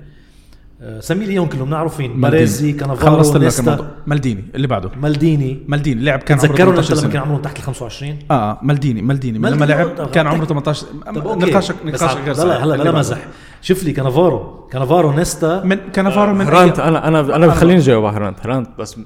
آه، 0.81 0.99
سمي 0.99 1.25
لي 1.25 1.31
اياهم 1.33 1.47
كلهم 1.47 1.69
مالديني. 1.69 2.13
باريزي 2.15 2.71
كانافارو 2.71 3.15
خلصت 3.17 3.35
لك 3.35 3.43
نيستا. 3.43 3.61
الموضوع 3.63 3.85
مالديني 4.07 4.43
اللي 4.55 4.67
بعده. 4.67 4.89
مالديني. 5.01 5.63
مالديني 5.67 6.03
لعب 6.03 6.19
كان 6.19 6.37
عمره 6.39 6.47
تذكروا 6.47 6.73
18 6.73 6.93
انت 6.93 7.01
لما 7.01 7.01
كان 7.01 7.11
سنه 7.11 7.21
عمرهم 7.21 7.41
تحت 7.41 7.57
ال 7.57 7.63
25 7.63 8.17
آه 8.31 8.33
آه، 8.33 8.59
مالديني 8.61 9.01
مالديني. 9.01 9.39
من 9.39 9.49
لما 9.49 9.57
مالديني. 9.65 9.83
لعب 9.95 10.07
كان 10.09 10.27
عمره 10.27 10.45
18 10.45 10.85
طب 11.15 11.27
أوكي. 11.27 11.51
نقاشك 11.51 11.75
نقاشك 11.85 12.17
غير 12.17 12.35
لا 12.35 12.43
لا 12.43 12.49
صحيح. 12.49 12.63
هلا 12.63 12.77
بلا. 12.77 12.91
مزح. 12.91 13.17
شوف 13.61 13.83
لي 13.83 13.91
كانافارو 13.91 14.67
كانافارو 14.71 15.11
نيستا. 15.11 15.61
من 15.65 15.77
كانافارو 15.93 16.33
من 16.33 16.45
هرانت 16.45 16.77
أي- 16.77 16.79
أنا 16.79 17.07
أنا 17.07 17.35
أنا 17.35 17.51
خليني 17.51 17.79
جاوب 17.79 18.05
على 18.05 18.17
هرانت. 18.17 18.39
هرانت 18.45 18.67
بس 18.79 18.97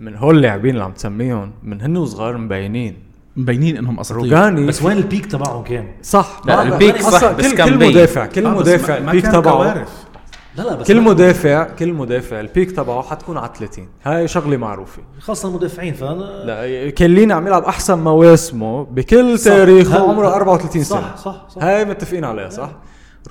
من 0.00 0.16
هول 0.16 0.36
اللاعبين 0.36 0.70
اللي 0.74 0.84
عم 0.84 0.92
تسميهم 0.92 1.50
من 1.62 1.80
هن 1.82 1.96
وصغار 1.96 2.36
مبينين. 2.36 2.96
مبينين 3.36 3.76
إنهم 3.76 4.00
أساطير. 4.00 4.22
روجاني. 4.22 4.66
بس 4.66 4.82
وين 4.82 4.96
ال 4.96 5.02
peak 5.02 5.26
تبعهم 5.26 5.64
كان؟ 5.64 5.84
صح. 6.02 6.40
لا، 6.46 6.62
ال 6.62 6.70
peak 6.70 7.02
صح، 7.02 7.32
بس 7.32 7.46
كل 7.50 7.56
كان 7.56 7.68
كل. 7.78 7.86
مدافع 7.88 8.26
كل 8.26 8.46
آه، 8.46 8.50
مدافع 8.58 8.96
ال 8.98 9.04
peak 9.04 9.26
تبعه. 9.26 9.86
لا 10.56 10.62
لا 10.62 10.74
بس 10.74 10.86
كل 10.88 11.00
مدافع 11.00 11.64
كل 11.64 11.92
مدافع 11.92 12.40
ال 12.40 12.46
peak 12.46 12.70
تبعه 12.70 13.02
حتكون 13.02 13.36
على 13.36 13.50
30 13.58 13.88
هاي 14.04 14.28
شغلة 14.28 14.56
معروفة 14.56 15.02
خاصه 15.20 15.48
المدافعين 15.48 15.94
فانا 15.94 16.24
لا 16.44 16.90
كليني 16.90 17.32
عم 17.32 17.46
يلعب 17.46 17.64
أحسن 17.64 17.98
مواسمه 17.98 18.84
بكل 18.84 19.38
صح. 19.38 19.44
تاريخه 19.44 20.10
عمره 20.10 20.34
34 20.34 20.82
سنة 20.84 21.00
صح 21.00 21.16
صح 21.16 21.48
صح 21.48 21.62
هاي 21.62 21.84
متفقين 21.84 22.24
عليها 22.24 22.48
صح 22.48 22.70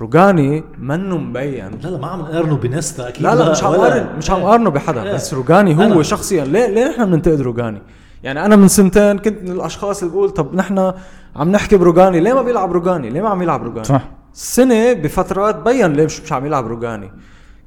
روجاني 0.01 0.63
منه 0.79 1.17
مبين 1.17 1.71
لا 1.83 1.89
لا 1.89 1.97
ما 1.97 2.07
عم 2.07 2.19
نقارنه 2.21 2.55
بنيستا 2.55 3.07
أكيد 3.07 3.23
لا 3.23 3.35
لا 3.35 3.51
مش 3.51 3.63
عم 3.63 3.73
قارن 3.75 4.07
مش 4.17 4.31
عم 4.31 4.41
قارنه 4.43 4.69
بحدا 4.69 5.03
إيه. 5.03 5.13
بس 5.13 5.33
روجاني 5.33 5.77
هو 5.77 5.81
أنا. 5.81 6.03
شخصيا 6.03 6.45
ليه 6.45 6.67
ليه 6.67 6.89
نحن 6.89 7.05
بننتقد 7.05 7.41
روجاني؟ 7.41 7.81
يعني 8.23 8.45
أنا 8.45 8.55
من 8.55 8.67
سنتين 8.67 9.17
كنت 9.17 9.41
من 9.43 9.51
الأشخاص 9.51 10.01
اللي 10.03 10.13
بقول 10.13 10.29
طب 10.29 10.55
نحن 10.55 10.93
عم 11.35 11.51
نحكي 11.51 11.77
بروجاني 11.77 12.19
ليه 12.19 12.33
ما 12.33 12.41
بيلعب 12.41 12.71
روجاني؟ 12.71 13.09
ليه 13.09 13.21
ما 13.21 13.29
عم 13.29 13.41
يلعب 13.41 13.63
روجاني؟ 13.63 13.83
صح. 13.83 14.01
السنة 14.33 14.93
بفترات 14.93 15.55
بين 15.55 15.93
ليه 15.93 16.05
مش, 16.05 16.33
عم 16.33 16.45
يلعب 16.45 16.67
روجاني 16.67 17.11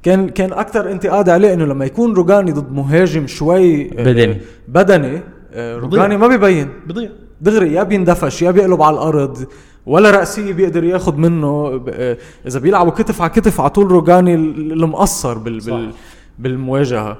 كان 0.03 0.29
كان 0.29 0.53
أكثر 0.53 0.91
انتقاد 0.91 1.29
عليه 1.29 1.53
إنه 1.53 1.65
لما 1.65 1.85
يكون 1.85 2.13
روجاني 2.13 2.51
ضد 2.51 2.71
مهاجم 2.71 3.27
شوي 3.27 3.85
آه، 3.99 4.03
بدني. 4.03 4.41
بدني 4.67 5.21
آه، 5.53 5.77
روجاني 5.77 6.17
ما 6.17 6.27
بيبين. 6.27 6.69
بضيع. 6.87 7.09
دغري 7.41 7.73
يا 7.73 7.83
بيندفش 7.83 8.41
يا 8.41 8.51
بيقلب 8.51 8.81
على 8.81 8.93
الأرض 8.93 9.45
ولا 9.85 10.11
رأسية 10.11 10.53
بيقدر 10.53 10.83
ياخد 10.83 11.17
منه 11.17 11.81
آه، 11.89 12.17
إذا 12.47 12.59
بيلعبوا 12.59 12.91
كتف 12.91 13.21
على 13.21 13.29
كتف 13.29 13.61
على 13.61 13.69
طول 13.69 13.91
روجاني 13.91 14.35
ال- 14.35 14.71
المقصر 14.71 15.37
بال 15.37 15.59
بال 15.59 15.91
بالمواجهة. 16.39 17.17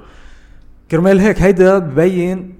كرمال 0.91 1.19
هيك 1.19 1.41
هيدا 1.41 1.77
ببين 1.79 2.53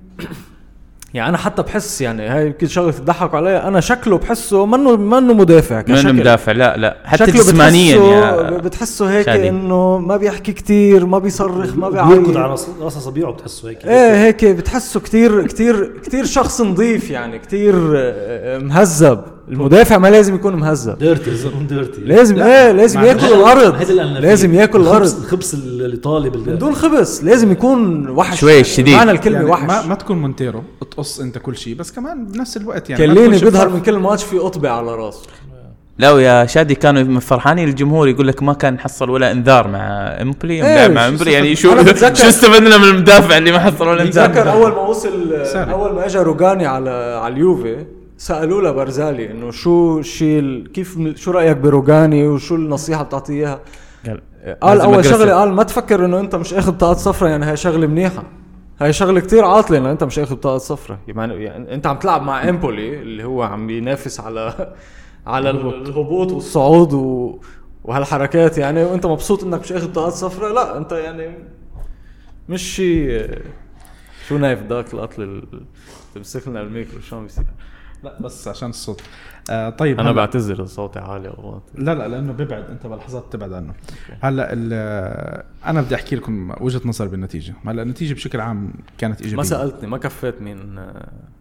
يعني 1.15 1.29
أنا 1.29 1.37
حتى 1.37 1.61
بحس 1.61 2.01
يعني 2.01 2.27
هاي 2.27 2.45
يمكن 2.47 2.67
شغلة 2.67 2.91
تضحكوا 2.91 3.37
عليها 3.37 3.67
أنا 3.67 3.79
شكله 3.79 4.17
بحسه 4.17 4.65
منه 4.65 4.95
منه 4.97 5.33
مدافع 5.33 5.81
كشكل. 5.81 6.13
مدافع 6.13 6.51
لا 6.51 6.77
لا 6.77 6.97
حتى 7.05 7.25
شكله 7.25 7.35
جسمانيا 7.41 7.97
بتحسه 7.97 8.57
بتحسه 8.57 9.09
هيك 9.17 9.25
شادي. 9.25 9.49
إنه 9.49 9.97
ما 9.97 10.17
بيحكي 10.17 10.53
كتير 10.53 11.05
ما 11.05 11.19
بيصرخ 11.19 11.75
ما 11.75 11.89
بيركض 11.89 12.07
بيعيط 12.23 12.37
على 12.37 12.51
راس 12.51 12.67
راس 12.81 12.97
اصابعه 12.97 13.31
بتحسه 13.31 13.69
هيك 13.69 13.85
إيه 13.85 14.15
هيك 14.25 14.45
بتحسه 14.45 14.99
كتير 14.99 15.47
كتير 15.47 15.99
كتير 16.03 16.25
شخص 16.25 16.61
نظيف 16.61 17.09
يعني 17.09 17.39
كتير 17.39 17.75
آه، 17.95 18.57
مهذب 18.57 19.34
المدافع 19.49 19.97
ما 19.97 20.07
لازم 20.07 20.35
يكون 20.35 20.55
مهذب 20.55 20.97
ديرتي 20.97 21.29
لازم 21.29 21.67
ديرتي 21.67 22.01
لازم 22.01 22.35
لا، 22.35 22.65
إيه 22.67 22.71
لازم 22.71 23.03
ياكل 23.03 23.25
الأرض. 23.25 23.91
لازم 24.19 24.53
ياكل 24.53 24.81
الأرض. 24.81 25.17
الخبز 25.17 25.55
الايطالي 25.55 26.29
من 26.29 26.57
دون 26.57 26.75
خبز. 26.75 27.23
لازم 27.23 27.51
يكون 27.51 28.09
وحش. 28.09 28.39
شوي 28.39 28.63
شديد. 28.63 28.95
معنى 28.95 29.11
الكلمة 29.11 29.35
يعني 29.37 29.49
وحش. 29.49 29.63
ما, 29.63 29.85
ما 29.85 29.95
تكون 29.95 30.17
مونتيرو 30.17 30.63
تقص 30.91 31.19
انت 31.19 31.37
كل 31.37 31.57
شيء 31.57 31.75
بس 31.75 31.91
كمان 31.91 32.25
بنفس 32.25 32.57
الوقت 32.57 32.89
يعني 32.89 33.07
كليني 33.07 33.37
بيظهر. 33.39 33.69
من 33.69 33.81
كل 33.81 33.97
ماتش 33.97 34.23
في 34.23 34.37
قطبة 34.37 34.69
على 34.69 34.95
راسه. 34.95 35.21
لا 35.97 36.11
ويا 36.11 36.45
شادي 36.45 36.75
كانوا 36.75 37.19
فرحانين 37.19 37.69
الجمهور 37.69 38.07
يقول 38.07 38.27
لك 38.27 38.43
ما 38.43 38.53
كان 38.53 38.79
حصل 38.79 39.09
ولا 39.09 39.31
انذار 39.31 39.67
مع 39.67 39.79
امبلي 40.21 40.53
إيه، 40.53 40.87
مع 40.87 41.07
امبلي 41.07 41.31
يعني؟ 41.31 41.55
شو 41.55 41.83
شو 41.93 42.27
استفدنا 42.27 42.77
من 42.77 42.83
المدافع 42.83 43.37
اللي 43.37 43.51
ما 43.51 43.59
حصل 43.59 43.87
ولا 43.87 44.01
انذار؟ 44.01 44.51
أول 44.51 44.71
ما 44.71 44.81
وصل. 44.81 45.33
أول 45.55 45.93
ما 45.93 46.05
اجى 46.05 46.17
روجاني 46.17 46.65
على 46.65 46.89
على 47.23 47.33
اليوفي 47.33 47.85
سالوه 48.17 48.61
لبرزالي 48.63 49.31
إنه 49.31 49.51
شو 49.51 49.99
الشيء 49.99 50.39
ال- 50.39 50.71
كيف 50.71 50.97
شو 51.15 51.31
رأيك 51.31 51.57
بروجاني 51.57 52.27
وشو 52.27 52.55
النصيحة 52.55 53.03
بتعطيه 53.03 53.33
اياها 53.33 53.61
قال 54.61 54.81
أول. 54.81 55.05
شغلة 55.05 55.33
قال 55.33 55.53
ما 55.53 55.63
تفكر 55.63 56.05
إنه 56.05 56.19
أنت 56.19 56.35
مش 56.35 56.53
أخذ 56.53 56.71
بطاقه 56.71 56.93
صفرة 56.93 57.27
يعني 57.27 57.45
هاي 57.45 57.57
شغلة 57.57 57.87
منيحة. 57.87 58.23
هاي 58.81 58.93
شغلة 58.93 59.19
كتير 59.19 59.45
عاطلة 59.45 59.77
إنه 59.77 59.91
أنت 59.91 60.03
مش 60.03 60.19
أخذ 60.19 60.35
بطاقه 60.35 60.57
صفرة. 60.57 60.99
يعني, 61.07 61.43
يعني 61.43 61.73
أنت 61.73 61.87
عم 61.87 61.97
تلعب 61.99 62.21
مع 62.21 62.49
إمبولي 62.49 63.01
اللي 63.01 63.23
هو 63.23 63.43
عم 63.43 63.69
ينافس 63.69 64.19
على 64.19 64.73
على 65.27 65.49
الهبوط. 65.49 66.31
والصعود 66.31 66.93
و... 66.93 67.39
وهالحركات 67.83 68.57
يعني 68.57 68.83
وأنت 68.83 69.05
مبسوط 69.05 69.43
إنك 69.43 69.59
مش 69.59 69.71
أخذ 69.71 69.87
بطاقه 69.91 70.09
صفرة؟ 70.09 70.53
لا 70.53 70.77
أنت 70.77 70.91
يعني 70.91 71.29
مش 72.49 72.75
شيء 72.75 73.29
شو 74.27 74.37
نايف 74.37 74.61
داك 74.61 74.93
القتل 74.93 75.21
ال- 75.23 75.61
تمسك 76.15 76.47
لنا 76.47 76.61
الميكرو 76.61 76.99
شو 77.01 77.15
عم 77.15 77.23
بيصير؟ 77.23 77.43
لا 78.05 78.21
بس 78.21 78.47
عشان 78.47 78.69
الصوت. 78.69 79.01
آه 79.49 79.69
طيب 79.69 79.99
أنا 79.99 80.11
بعتذر 80.11 80.65
صوتي 80.65 80.99
عالي 80.99 81.27
أو 81.27 81.51
واطي. 81.51 81.71
لا 81.75 81.95
لا 81.95 82.07
لأنه 82.07 82.33
بيبعد 82.33 82.63
أنت 82.69 82.87
بلحظات 82.87 83.25
تبعد 83.31 83.53
عنه. 83.53 83.73
هلا 84.21 84.53
ال- 84.53 85.43
أنا 85.65 85.81
بدي 85.81 85.95
أحكي 85.95 86.15
لكم 86.15 86.53
وجهة 86.61 86.81
نظري 86.85 87.07
بالنتيجة. 87.07 87.53
هلا 87.65 87.81
النتيجة 87.81 88.13
بشكل 88.13 88.41
عام 88.41 88.73
كانت 88.97 89.21
إيجابية. 89.21 89.37
ما 89.37 89.43
سألتني 89.43 89.89
ما 89.89 89.97
كفيت 89.97 90.41
مين 90.41 90.75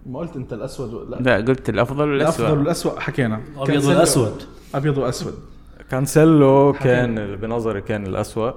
ما 0.07 0.18
قلت 0.18 0.37
أنت 0.37 0.53
الأسود 0.53 0.94
و... 0.94 1.05
لا. 1.05 1.16
لا 1.16 1.37
قلت 1.37 1.68
الأفضل 1.68 2.09
الأفضل 2.14 2.44
والاسوء 2.44 2.59
والاسوء 2.59 3.00
حكينا. 3.00 3.40
أبيض 3.57 3.81
كان 3.81 3.88
والأسود. 3.88 4.42
أبيض 4.74 4.98
واسود 4.98 5.35
كانسيلو 5.90 6.72
كان 6.72 7.37
بنظري 7.37 7.81
كان 7.81 8.07
الأسوأ. 8.07 8.53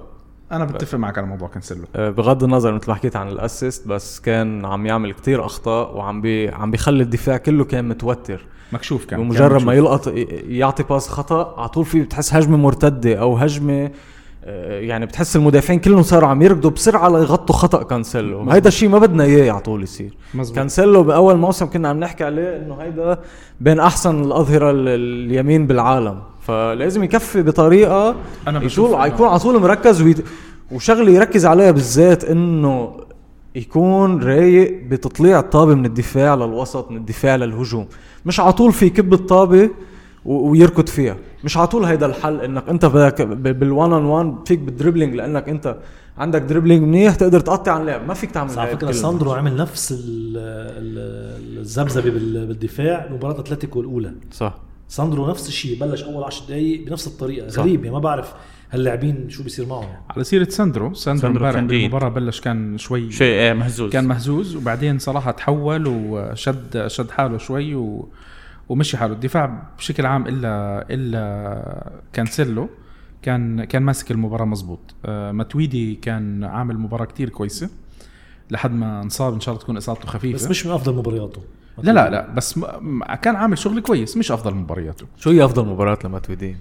أنا 0.52 0.64
بتفق 0.64 0.98
معك 0.98 1.18
على 1.18 1.26
موضوع 1.26 1.48
كانسيلو. 1.48 1.84
أه، 1.96 2.10
بغض 2.10 2.44
النظر 2.44 2.74
مثل 2.74 2.84
ما 2.88 2.94
حكيت 2.94 3.16
عن 3.16 3.28
ال 3.28 3.37
assist 3.37 3.88
بس 3.88 4.20
كان 4.20 4.64
عم 4.64 4.86
يعمل 4.86 5.12
كتير 5.12 5.44
أخطاء 5.44 5.96
وعم 5.96 6.20
بي 6.20 6.48
عم 6.48 6.70
بيخلي 6.70 7.02
الدفاع 7.02 7.36
كله 7.36 7.64
كان 7.64 7.88
متوتر. 7.88 8.46
مكشوف 8.72 9.04
كان 9.04 9.20
بمجرد 9.20 9.56
كان 9.58 9.66
ما. 9.66 9.74
يلقط 9.74 10.12
يعطي 10.48 10.82
pass 10.82 11.08
خطأ 11.08 11.54
على 11.60 11.68
طول 11.68 11.84
في 11.84 12.00
بتحس 12.02 12.34
هجمة 12.34 12.56
مرتدة 12.56 13.14
أو 13.14 13.36
هجمة 13.36 13.90
أه، 14.44 14.80
يعني 14.80 15.06
بتحس 15.06 15.36
المدافعين 15.36 15.80
كلهم 15.80 16.02
صاروا 16.02 16.28
عم 16.28 16.42
يركضوا 16.42 16.70
بسرعة 16.70 17.08
ليغطوا 17.08 17.54
خطأ 17.54 17.82
كانسيلو. 17.82 18.50
هيدا 18.50 18.68
الشيء 18.68 18.88
ما 18.88 18.98
بدنا 18.98 19.24
إياه 19.24 19.52
على 19.52 19.60
طول 19.60 19.82
يصير. 19.82 20.14
مزبوط. 20.34 20.56
كانسيلو 20.56 21.02
بأول 21.02 21.36
موسم 21.36 21.66
كنا 21.66 21.88
عم 21.88 22.00
نحكي 22.00 22.24
عليه 22.24 22.56
إنه 22.56 22.74
هيدا 22.74 23.18
بين 23.60 23.80
أحسن 23.80 24.22
الأظهرة 24.24 24.70
ال- 24.70 24.88
اليمين 24.88 25.66
بالعالم. 25.66 26.18
فلازم 26.48 27.04
يكفي 27.04 27.42
بطريقة 27.42 28.16
بشوف 28.46 28.90
يكون 28.90 29.06
يكون 29.06 29.28
على 29.28 29.38
طول 29.38 29.60
مركز 29.60 30.02
ويت... 30.02 30.24
وشغله 30.72 31.10
يركز 31.12 31.46
عليها 31.46 31.70
بالذات 31.70 32.24
إنه 32.24 32.96
يكون 33.54 34.22
رايق 34.22 34.82
بتطليع 34.88 35.38
الطابة 35.38 35.74
من 35.74 35.86
الدفاع 35.86 36.34
للوسط 36.34 36.90
من 36.90 36.96
الدفاع 36.96 37.36
للهجوم. 37.36 37.86
مش 38.26 38.40
على 38.40 38.52
طول 38.52 38.72
في 38.72 38.86
يكب 38.86 39.12
الطابة 39.12 39.70
و- 40.24 40.48
ويركض 40.50 40.86
فيها. 40.86 41.16
مش 41.44 41.56
على 41.56 41.66
طول 41.66 41.84
هيدا 41.84 42.06
الحل 42.06 42.40
إنك 42.40 42.68
أنت 42.68 42.84
بدك 42.86 43.22
بال 43.22 43.50
one 43.50 43.92
on 43.92 44.04
one 44.04 44.34
فيك 44.46 44.58
بال 44.58 44.68
dribbling 44.68 45.14
لإنك 45.14 45.48
أنت 45.48 45.76
عندك 46.18 46.40
dribbling 46.42 46.82
منيح 46.82 47.14
تقدر 47.14 47.40
تقطع 47.40 47.72
عن 47.72 47.80
اللعب. 47.80 48.06
ما 48.08 48.14
فيك 48.14 48.30
تعمل 48.30 48.58
على 48.58 48.70
فكرة 48.76 48.92
ساندرو 48.92 49.32
عمل 49.32 49.56
نفس 49.56 49.92
ال- 49.92 49.98
ال- 50.78 51.58
الذبذبه 51.58 52.10
بال- 52.10 52.46
بالدفاع 52.46 53.08
مباراة 53.12 53.40
أتلتيكو 53.40 53.80
الأولى. 53.80 54.12
صح. 54.32 54.54
ساندرو 54.88 55.30
نفس 55.30 55.48
الشيء 55.48 55.80
بلش 55.80 56.02
أول 56.02 56.24
10 56.24 56.46
دقائق 56.46 56.86
بنفس 56.86 57.06
الطريقة 57.06 57.48
صح. 57.48 57.62
غريب 57.62 57.84
يعني 57.84 57.94
ما 57.94 58.00
بعرف 58.00 58.34
هاللاعبين 58.70 59.30
شو 59.30 59.42
بيصير 59.42 59.66
معهم 59.66 59.82
يعني. 59.82 60.02
على 60.10 60.24
سيرة 60.24 60.48
ساندرو 60.48 60.94
ساندرو 60.94 61.30
امبارح. 61.30 61.60
بالمباراة 61.60 62.08
بلش 62.08 62.40
كان 62.40 62.78
شوي 62.78 63.10
شيء 63.10 63.26
إيه، 63.26 63.52
مهزوز 63.52 63.92
كان 63.92 64.04
مهزوز 64.04 64.56
وبعدين 64.56 64.98
صراحة 64.98 65.30
تحول 65.30 65.84
وشد 65.86 66.86
شد 66.86 67.10
حاله 67.10 67.38
شوي 67.38 67.74
و 67.74 68.08
ومشي 68.68 68.96
حاله 68.96 69.12
الدفاع 69.12 69.62
بشكل 69.78 70.06
عام 70.06 70.26
إلا 70.26 70.84
إلا 70.90 71.92
كانسيلو 72.12 72.68
كان 73.22 73.64
كان 73.64 73.82
ماسك 73.82 74.10
المباراة 74.10 74.44
مزبوط 74.44 74.94
آه 75.04 75.32
ماتويدي 75.32 75.94
كان 75.94 76.44
عامل 76.44 76.78
مباراة 76.78 77.04
كتير 77.04 77.28
كويسة 77.28 77.70
لحد 78.50 78.72
ما 78.72 79.02
انصاب 79.02 79.34
إن 79.34 79.40
شاء 79.40 79.52
الله 79.52 79.62
تكون 79.62 79.76
إصابته 79.76 80.08
خفيفة 80.08 80.34
بس 80.34 80.50
مش 80.50 80.66
من 80.66 80.72
أفضل 80.72 80.94
مبارياته 80.94 81.42
لا 81.82 81.92
لا 81.92 82.10
لا 82.10 82.28
بس 82.34 82.60
كان 83.22 83.36
عامل 83.36 83.58
شغل 83.58 83.80
كويس 83.80 84.16
مش 84.16 84.32
أفضل 84.32 84.54
مبارياته 84.54 85.06
شو 85.16 85.30
هي 85.30 85.44
أفضل 85.44 85.66
مباراة 85.66 85.98
لماتويدي؟ 86.04 86.56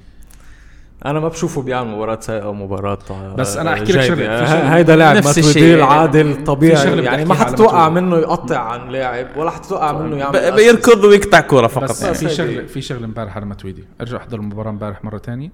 أنا 1.06 1.20
ما 1.20 1.28
بشوفه 1.28 1.62
بيعمل 1.62 1.90
مباراة 1.92 2.20
سيئة 2.22 2.50
ومباراة 2.50 2.98
بس 3.38 3.58
أنا 3.58 3.74
أحكي 3.74 3.84
لك 3.84 3.88
جيدة. 4.00 4.08
شغلة، 4.08 4.18
في 4.46 4.46
ه- 4.46 4.48
شغلة- 4.48 4.72
هيدا 4.74 4.96
لاعب 4.96 5.16
ماتويدي. 5.26 5.76
العادل 5.76 6.46
شغلة 6.78 7.04
يعني 7.04 7.26
ما 7.26 7.34
حتتوقع 7.36 7.90
ماتويدي. 7.90 8.06
منه 8.06 8.18
يقطع 8.18 8.58
عن 8.60 8.90
لاعب 8.90 9.28
ولا 9.38 9.52
حتتوقع 9.52 9.92
منه 9.92 10.16
يعمل. 10.18 10.52
بيركض 10.56 11.04
ويقطع 11.04 11.40
كوره 11.40 11.68
فقط 11.68 11.84
بس 11.84 12.02
يعني. 12.04 12.16
في. 12.16 12.30
شغله 12.30 12.66
في 12.66 12.82
شغلة 12.82 13.06
امبارح 13.06 13.36
على 13.36 13.46
متويدي 13.46 13.84
ارجع 14.02 14.18
احضر 14.18 14.40
المباراة 14.40 14.70
امبارح 14.70 15.06
مرة 15.06 15.18
تانية 15.18 15.50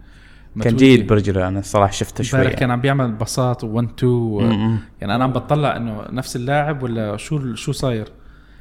كان 0.62 0.76
جيد 0.76 1.08
برجر 1.08 1.48
أنا 1.48 1.60
الصراحة 1.60 1.92
شفته 1.92 2.24
شوي 2.24 2.40
امبارح 2.40 2.54
كان 2.54 2.62
يعني. 2.62 2.74
عم 2.74 2.82
بيعمل 2.82 3.12
باصات 3.12 3.64
1 3.64 3.88
2 3.98 4.12
م-م. 4.14 4.80
يعني 5.02 5.16
أنا 5.16 5.24
عم 5.24 5.32
بطلع 5.34 5.76
إنه 5.76 6.02
نفس 6.12 6.36
اللاعب 6.36 6.84
ولا 6.84 7.18
شو 7.18 7.56
شو 7.56 7.72
صاير 7.72 8.08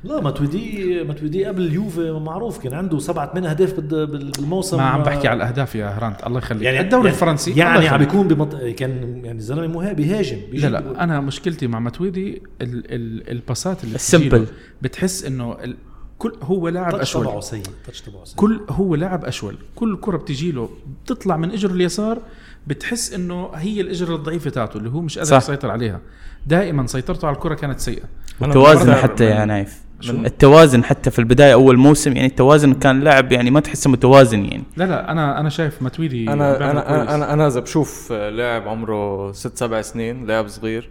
لا 0.04 0.20
ماتويدي 0.20 1.04
ماتويدي 1.04 1.44
قبل 1.44 1.62
اليوفي 1.62 2.10
معروف 2.10 2.58
كان 2.58 2.74
عنده 2.74 2.98
سبعة 2.98 3.32
ثمان 3.32 3.44
اهداف 3.46 3.74
بال- 3.80 4.06
بال- 4.06 4.30
بالموسم. 4.30 4.76
ما 4.76 4.82
عم 4.82 5.02
بحكي 5.02 5.28
على 5.28 5.36
الأهداف 5.36 5.74
يا 5.74 5.86
هرانت 5.86 6.26
الله 6.26 6.38
يخليك. 6.38 6.62
يعني 6.62 6.80
الدوري 6.80 7.04
يعني 7.04 7.14
الفرنسي 7.14 7.50
يعني 7.50 7.88
عم. 7.88 7.98
بيكون 7.98 8.28
بمط... 8.28 8.54
كان 8.56 9.20
يعني 9.24 9.40
زلمه 9.40 9.66
مها- 9.66 9.92
بيهاجم 9.92 10.38
لا 10.52 10.66
لا 10.68 11.04
أنا 11.04 11.20
مشكلتي 11.20 11.66
مع 11.66 11.80
متويدي 11.80 12.42
ال 12.62 12.92
ال 12.94 13.30
الباسات 13.30 13.84
اللي 13.84 13.94
السمبل. 13.94 14.46
بتحس 14.82 15.24
إنه 15.24 15.52
ال 15.64 15.76
كل 16.18 16.32
هو 16.42 16.68
لاعب 16.68 16.92
التاتش 16.94 17.12
تبعه 17.12 17.22
اشول 17.38 17.42
سيء 17.42 17.62
تبعه 18.06 18.24
سيء. 18.24 18.36
كل 18.36 18.60
هو 18.70 18.94
لاعب 18.94 19.24
أشول. 19.24 19.56
كل 19.74 19.98
كرة 20.00 20.16
بتجي 20.16 20.52
له 20.52 20.68
بتطلع 21.04 21.36
من 21.36 21.50
إجره 21.50 21.72
اليسار 21.72 22.18
بتحس 22.66 23.12
إنه 23.14 23.50
هي 23.54 23.80
الإجرة 23.80 24.14
الضعيفة 24.16 24.50
تاعته 24.50 24.76
اللي 24.78 24.90
هو 24.90 25.00
مش 25.00 25.18
قادر. 25.18 25.36
يسيطر 25.36 25.70
عليها. 25.70 26.00
دائما 26.46 26.86
سيطرته 26.86 27.26
على 27.26 27.34
الكرة 27.36 27.54
كانت 27.54 27.80
سيئة. 27.80 28.02
التوازن 28.42 28.78
بقدر 28.86 28.94
حتى 29.02 29.24
يا 29.24 29.44
نايف. 29.44 29.81
من- 30.10 30.26
التوازن 30.26 30.84
حتى 30.84 31.10
في 31.10 31.18
البداية 31.18 31.52
أول 31.52 31.76
موسم 31.78 32.12
يعني 32.12 32.28
التوازن 32.28 32.72
كان 32.74 33.00
لاعب 33.00 33.32
يعني 33.32 33.50
ما 33.50 33.60
تحسه 33.60 33.90
متوازن 33.90 34.44
يعني. 34.44 34.62
لا 34.76 34.84
لا 34.84 35.12
أنا 35.12 35.40
أنا 35.40 35.48
شايف 35.48 35.82
متويدي 35.82 36.32
أنا 36.32 36.56
أنا 36.70 36.80
كويس. 36.80 36.86
أنا 36.88 37.14
أنا, 37.14 37.32
أنا 37.32 37.46
إذا 37.46 37.60
بشوف 37.60 38.12
لاعب 38.12 38.68
عمره 38.68 39.32
ست 39.32 39.56
سبع 39.58 39.82
سنين 39.82 40.26
لاعب 40.26 40.48
صغير 40.48 40.90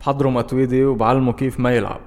بحضره 0.00 0.28
ماتويدي 0.28 0.84
وبعلمه 0.84 1.32
كيف 1.32 1.60
ما 1.60 1.72
يلعب. 1.76 2.00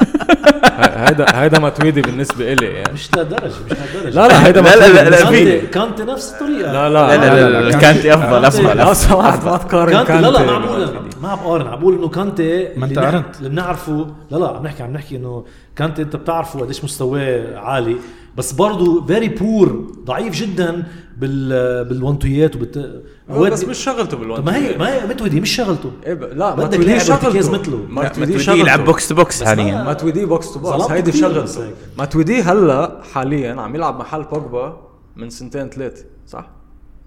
هيدا 0.64 1.26
هيدا 1.42 1.58
ماتويدي 1.58 2.00
بالنسبة 2.02 2.52
إلي 2.52 2.66
يعني 2.66 2.92
مش 2.92 3.14
لهالدرجه 3.16 3.44
مش 3.66 3.72
لهالدرجه 3.72 4.14
لا 4.14 4.28
لا 4.28 4.46
هيدا 4.46 4.60
لا 4.60 4.76
لا 5.02 5.10
لا, 5.10 5.16
في 5.26 5.60
كانتي 5.60 6.02
نفس 6.04 6.32
الطريقة 6.32 6.72
لا 6.72 6.88
لا 6.88 7.16
لا 7.16 7.34
لا, 7.34 7.48
لا, 7.50 7.68
لا 7.70 7.78
كانتي 7.78 8.14
افضل 8.14 8.44
افضل 8.44 8.76
لو 8.76 8.82
أفضل. 8.90 8.96
سمحت 8.96 9.44
ما 9.44 9.56
تقارن 9.56 9.92
كانتي 10.04 10.12
لا 10.22 10.28
لا 10.30 10.42
ما 10.44 10.52
عم 10.52 10.62
بقول 10.62 10.88
ما 11.22 11.28
عم 11.28 11.38
بقارن 11.38 11.66
عم 11.66 11.78
بقول 11.80 11.94
انه 11.98 12.08
كانتي 12.08 12.68
ما 12.76 12.86
نح- 12.86 12.98
قارنت. 12.98 13.36
اللي 13.38 13.48
بنعرفه 13.48 14.06
لا 14.30 14.36
لا 14.36 14.48
عم 14.48 14.62
نحكي 14.66 14.82
عم 14.82 14.92
نحكي 14.92 15.16
انه 15.16 15.44
كانتي 15.76 16.02
انت 16.02 16.16
بتعرفه 16.16 16.60
قديش 16.60 16.84
مستواه 16.84 17.56
عالي 17.58 17.96
بس 18.36 18.52
برضه 18.52 19.06
very 19.06 19.28
poor 19.28 19.84
ضعيف 20.04 20.34
جدا 20.34 20.82
بال 21.18 21.84
بال 21.84 21.98
one 21.98 22.20
two 22.20 22.42
يات 22.42 22.56
وبت 22.56 23.02
بس 23.30 23.64
مش 23.64 23.78
شغلته 23.78 24.36
طب 24.36 24.46
ما 24.46 24.56
هي 24.56 24.76
ما 24.78 24.88
هي 24.94 25.06
ماتويدي 25.06 25.40
مش 25.40 25.56
شغلته 25.56 25.90
إيه 26.06 26.14
ب- 26.14 26.24
لا 26.24 26.54
بدك 26.54 26.78
لاعب 26.80 27.00
ارتكاز 27.00 27.06
شغلته 27.08 27.28
مثله. 27.28 27.76
ماتويدي 27.76 27.92
ماتويدي 27.92 28.38
شغلته 28.38 28.60
يلعب 28.60 28.84
box 28.84 29.08
to 29.08 29.14
box 29.14 29.42
حاليا 29.42 29.74
ما- 29.74 29.82
ماتويدي 29.84 30.24
box 30.54 30.70
to 30.70 30.78
box 30.78 30.90
هيدي 30.90 31.12
شغلته 31.12 31.66
هيك. 31.66 31.74
ماتويدي 31.98 32.42
هلا 32.42 33.00
حاليا 33.12 33.60
عم 33.60 33.74
يلعب 33.74 33.98
محل 34.00 34.22
بوجبا 34.22 34.76
من 35.16 35.30
سنتين 35.30 35.68
ثلاثة 35.68 36.04
صح؟ 36.26 36.50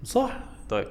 صح 0.04 0.40
طيب 0.68 0.86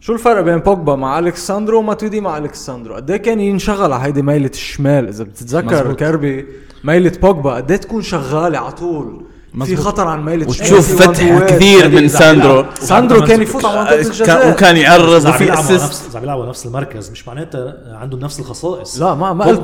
شو 0.00 0.12
الفرق 0.12 0.40
بين 0.40 0.58
بوجبا 0.58 0.96
مع 0.96 1.18
أليكس 1.18 1.48
ساندرو 1.48 1.78
وماتويدي 1.78 2.20
مع 2.20 2.38
أليكس 2.38 2.63
ساندرو؟ 2.63 2.94
قد 2.94 3.10
إيه 3.10 3.16
كان 3.18 3.40
ينشغل 3.40 3.92
على 3.92 4.04
هيدي 4.04 4.22
ميلة 4.22 4.50
الشمال 4.50 5.08
إذا 5.08 5.24
بتتذكر 5.24 5.84
مزبوط. 5.84 5.98
كربي 5.98 6.46
ميلة 6.84 7.12
بوجبا 7.22 7.54
قد 7.54 7.70
إيه 7.70 7.78
تكون 7.78 8.02
شغالة 8.02 8.58
على 8.58 8.72
طول 8.72 9.24
في. 9.64 9.76
خطر 9.76 10.08
عن 10.08 10.24
ميلة 10.24 10.48
وتشوف 10.48 11.02
فتح 11.02 11.38
كثير. 11.44 11.88
من 11.88 12.08
ساندرو 12.08 12.64
ساندرو 12.80 13.24
كان 13.24 13.42
يفوت 13.42 13.64
على 13.64 13.78
منطقة 13.80 13.96
كان 13.96 14.06
الجزاء 14.06 14.50
وكان 14.52 14.76
يعرض 14.76 15.24
وفي 15.26 15.50
على 15.50 15.60
assist 15.60 16.16
عم 16.16 16.22
يلعبوا 16.22 16.42
على 16.42 16.50
نفس 16.50 16.66
المركز 16.66 17.10
مش 17.10 17.28
معناتها 17.28 17.74
عندهم 18.00 18.20
نفس 18.20 18.40
الخصائص 18.40 18.98
لا 19.00 19.14
ما 19.14 19.32
ما 19.32 19.44
قلت 19.44 19.60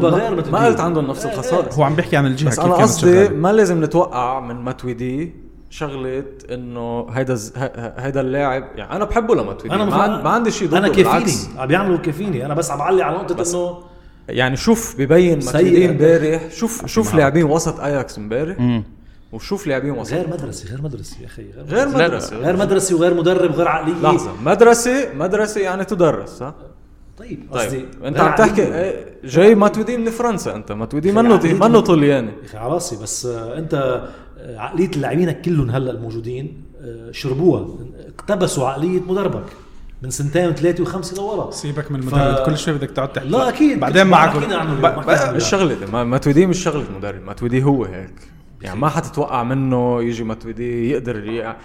ما, 0.51 0.66
قلت 0.66 0.81
عندهم 0.81 1.07
نفس 1.07 1.25
إيه، 1.25 1.33
إيه. 1.33 1.38
الخصائص 1.38 1.75
هو 1.75 1.83
عم 1.83 1.94
بيحكي 1.94 2.16
عن 2.16 2.27
الجهة 2.27 2.49
بس 2.49 2.55
كيف 2.57 2.64
أنا 2.64 2.77
كانت 2.77 2.83
قصدي 2.88 3.01
شغالة. 3.01 3.37
ما 3.37 3.53
لازم 3.53 3.85
نتوقع 3.85 4.40
من 4.40 4.55
ماتويدي 4.55 5.35
شغلة 5.70 6.25
إنه 6.51 7.07
هيدا 7.11 7.35
ز- 7.35 7.53
ه- 7.57 7.59
ه- 7.64 7.94
هيدا 7.99 8.20
اللاعب 8.20 8.64
يعني 8.77 8.92
أنا 8.97 9.05
بحبه 9.05 9.35
لماتويدي 9.35 9.75
أنا 9.75 9.85
ما, 9.85 10.23
ما 10.23 10.31
عندي 10.31 10.51
شيء 10.51 10.68
ضده 10.68 10.79
أنا. 10.79 10.88
كافيني 10.88 11.33
عم 11.59 11.66
بيعملوا 11.68 11.99
كافيني 11.99 12.47
أنا 12.47 12.55
بس 12.55 12.70
عم 12.70 12.79
بعلي 12.79 13.03
على 13.03 13.16
نقطة 13.16 13.51
إنه 13.53 13.79
يعني 14.29 14.57
شوف 14.57 14.94
ببين 14.99 15.40
سيء. 15.40 15.53
ماتويدي 15.55 15.88
إمبارح 15.90 16.42
شوف 16.55 16.87
شوف 16.87 17.14
لاعبين 17.14 17.44
وسط 17.44 17.81
أياكس 17.81 18.18
إمبارح. 18.18 18.57
وشوف 19.35 19.66
لاعبين 19.66 19.90
وسط 19.90 20.12
غير 20.14 20.29
مدرسي 20.29 20.68
غير 20.68 20.83
مدرسي 20.83 21.16
يا 21.23 21.27
أخي 21.27 21.42
غير 21.68 21.88
مدرسي. 21.88 22.05
مدرسة 22.05 22.37
غير 22.37 22.57
مدرسي 22.57 22.94
وغير 22.94 23.14
مدرب 23.14 23.53
غير 23.53 23.68
عقليه 23.68 23.92
لحظة. 24.03 24.33
مدرسة 24.44 25.12
مدرسة 25.14 25.61
يعني 25.61 25.85
تدرس 25.85 26.42
ها 26.42 26.55
طيب 27.18 27.40
طيب. 27.53 27.61
قصدي 27.62 27.85
أنت 28.05 28.16
غير 28.20 28.29
عم 28.29 28.35
تحكي. 28.37 28.62
إيه، 28.62 29.07
جاي 29.25 29.55
ماتويدي 29.55 29.97
من 29.97 30.11
فرنسا 30.11 30.55
أنت 30.57 30.73
ماتويدي 30.73 31.11
غير 31.11 31.23
منه. 31.23 31.68
منه 31.68 31.81
طلياني 31.81 32.29
يا 32.29 32.47
أخي 32.47 32.59
على 32.59 32.73
راسي 32.73 32.97
بس 33.03 33.27
آه، 33.27 33.59
أنت 33.59 33.75
آه، 34.38 34.59
عقلية 34.59 34.88
اللاعبين 34.97 35.31
كلهم 35.31 35.70
هلأ 35.70 35.90
الموجودين 35.90 36.62
آه، 36.83 37.11
شربوها. 37.12 37.66
اقتبسوا 38.18 38.68
عقلية 38.68 39.01
مدربك 39.01 39.44
من 40.03 40.11
سنتين 40.11 40.49
وثلاثة 40.49 40.83
وخمسة 40.83 41.16
لورا. 41.16 41.51
سيبك 41.51 41.90
من 41.92 42.01
ف- 42.01 42.14
المدرب 42.14 42.47
كل 42.47 42.59
شوي 42.59 42.75
بدك 42.75 42.90
تقعد 42.90 43.12
تحكي. 43.12 43.29
لا 43.29 43.49
أكيد. 43.49 43.81
بعدين 43.81 44.07
معك 44.07 44.37
ب- 44.37 44.38
اليوم، 44.42 44.81
ب- 44.81 44.87
حكينا 44.87 45.01
عنه 45.01 45.01
مش 45.16 45.23
اليوم. 45.25 45.38
شغلة 45.40 45.90
ما- 45.92 46.05
مش 46.47 46.66
مدرب 46.97 47.23
ماتويدي 47.23 47.62
هو 47.64 47.85
هيك. 47.85 48.14
يعني 48.64 48.81
ما 48.81 48.88
حتتوقع 48.88 49.42
منه 49.42 50.03
يجي 50.03 50.24
ماتويدي 50.24 50.90
يقدر 50.90 51.29
ي- 51.31 51.57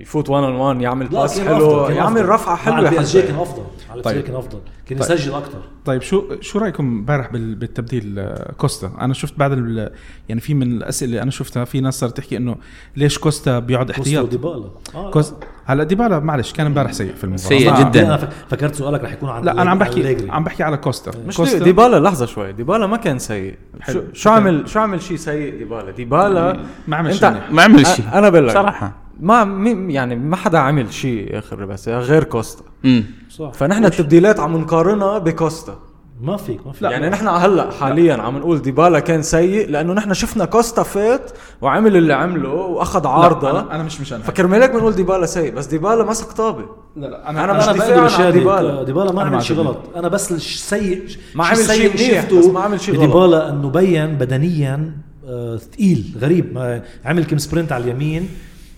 يفوت 0.00 0.28
1 0.30 0.44
on 0.44 0.54
1 0.54 0.80
يعمل 0.80 1.06
pass 1.08 1.40
حلو 1.40 1.86
يعمل 1.88 2.20
ال 2.20 3.00
PSG 3.00 3.22
حتى. 3.22 3.28
كان 3.32 3.38
أفضل 3.40 3.62
على 3.90 4.02
طيب. 4.02 4.14
طيب. 4.14 4.24
كان 4.24 4.34
أفضل. 4.36 4.58
كان 4.86 4.98
طيب. 4.98 5.10
يسجل 5.18 5.34
أكثر 5.34 5.58
طيب 5.84 6.02
شو 6.02 6.40
شو 6.40 6.58
رأيكم 6.58 6.84
امبارح 6.86 7.32
بال- 7.32 7.54
بالتبديل 7.54 8.18
آه، 8.18 8.52
كوستا؟ 8.52 8.92
أنا 9.00 9.14
شفت 9.14 9.38
بعد 9.38 9.52
ال- 9.52 9.90
يعني 10.28 10.40
في 10.40 10.54
من 10.54 10.72
الأسئلة 10.72 11.10
اللي 11.10 11.22
أنا 11.22 11.30
شفتها 11.30 11.64
في 11.64 11.80
ناس 11.80 11.98
صارت 12.00 12.16
تحكي 12.16 12.36
إنه 12.36 12.56
ليش 12.96 13.18
كوستا 13.18 13.58
بيقعد 13.58 13.86
كوستا 13.86 14.00
احتياط؟ 14.02 14.24
وديبالا. 14.24 14.70
آه. 14.94 15.10
كوست 15.10 15.34
هلا 15.68 15.84
ديبالا 15.84 16.18
معلش 16.18 16.52
كان 16.52 16.66
امبارح 16.66 16.92
سيء 16.92 17.14
في 17.14 17.24
المباراة. 17.24 17.48
سيء 17.48 17.74
جداً. 17.80 18.06
أنا 18.06 18.16
فك- 18.16 18.28
فكرت 18.50 18.74
سؤالك 18.74 19.04
رح 19.04 19.12
يكون 19.12 19.28
عن 19.28 19.42
لا 19.44 19.62
أنا 19.62 19.70
عم 19.70 19.78
بحكي. 19.78 20.30
عم 20.30 20.44
بحكي 20.44 20.62
على 20.62 20.76
كوستا. 20.76 21.10
مش 21.26 21.36
كوستا. 21.36 21.58
دي 21.58 21.64
ديبالا 21.64 22.00
لحظة 22.00 22.26
شوي. 22.26 22.52
ديبالا 22.52 22.86
ما 22.86 22.96
كان 22.96 23.18
سيء. 23.18 23.54
شو. 23.92 24.00
شو 24.12 24.30
عمل 24.30 24.68
شو 24.68 24.80
عمل 24.80 25.02
شيء 25.02 25.16
سيء 25.16 25.58
ديبالا؟ 25.58 25.90
ديبالا 25.90 26.60
ما 26.88 26.96
عمل 26.96 27.10
انت 27.10 27.18
شيء. 27.18 27.40
ما 27.50 27.62
عمل 27.62 27.86
شيء 27.86 28.04
أنا 28.14 28.28
بقول 28.28 28.48
لك. 28.48 28.54
صراحة 28.54 28.92
ما 29.20 29.42
يعني 29.88 30.16
ما 30.16 30.36
حدا 30.36 30.58
عمل 30.58 30.92
شيء 30.92 31.38
اخر 31.38 31.58
ربع 31.58 31.76
ساعة 31.76 31.98
غير 32.00 32.24
كوستا. 32.24 32.62
امم 32.84 33.04
صح 33.30 33.52
فنحن 33.52 33.84
التبديلات 33.84 34.40
عم 34.40 34.56
نقارنها 34.56 35.18
بكوستا. 35.18 35.78
ما 36.20 36.36
فيك 36.36 36.66
ما 36.66 36.72
فيك. 36.72 36.82
يعني 36.82 37.08
نحن 37.08 37.28
هلأ 37.28 37.70
حاليا 37.70 38.14
عم 38.14 38.38
نقول 38.38 38.62
ديبالا 38.62 39.00
كان 39.00 39.22
سيء 39.22 39.70
لأنه 39.70 39.92
نحن 39.92 40.14
شفنا 40.14 40.44
كوستا 40.44 40.82
فات 40.82 41.30
وعمل 41.60 41.96
اللي 41.96 42.12
عمله 42.12 42.48
وأخذ 42.48 43.02
لا، 43.02 43.08
عارضة. 43.08 43.50
أنا, 43.50 43.74
أنا 43.74 43.82
مش 43.82 44.00
مشان 44.00 44.16
هيك. 44.16 44.26
فكرمالك 44.26 44.70
بنقول 44.70 44.92
ديبالا 44.94 45.26
سيء 45.26 45.54
بس 45.54 45.66
ديبالا 45.66 46.04
مسك 46.04 46.32
طابة. 46.32 46.64
لا 46.96 47.06
لا 47.06 47.30
أنا 47.30 47.44
أنا 47.44 47.52
مش 47.52 47.64
أنا 47.68 47.72
دفاع 47.72 48.26
عن 48.26 48.32
ديبالا. 48.32 48.82
ديبالا 48.82 49.12
ما 49.12 49.22
أنا 49.22 49.30
ما 49.30 49.36
عمل 49.36 49.44
شيء. 49.44 49.56
غلط. 49.56 49.78
أنا 49.96 50.08
بس 50.08 50.32
السيء 50.32 51.02
ما 51.34 51.44
عمل 51.46 51.56
شيء 51.56 51.96
شفته 51.96 52.38
بس 52.38 52.46
ما 52.46 52.60
عمل 52.60 52.80
شيء 52.80 52.94
غلط. 52.94 53.06
ديبالا 53.06 53.50
إنه 53.50 53.68
بين 53.70 54.14
بدنيا 54.14 54.92
آه، 55.28 55.56
ثقيل 55.56 56.04
غريب. 56.20 56.54
ما 56.54 56.82
عمل 57.04 57.24
كم 57.24 57.38
sprint 57.38 57.72
على 57.72 57.84
اليمين. 57.84 58.28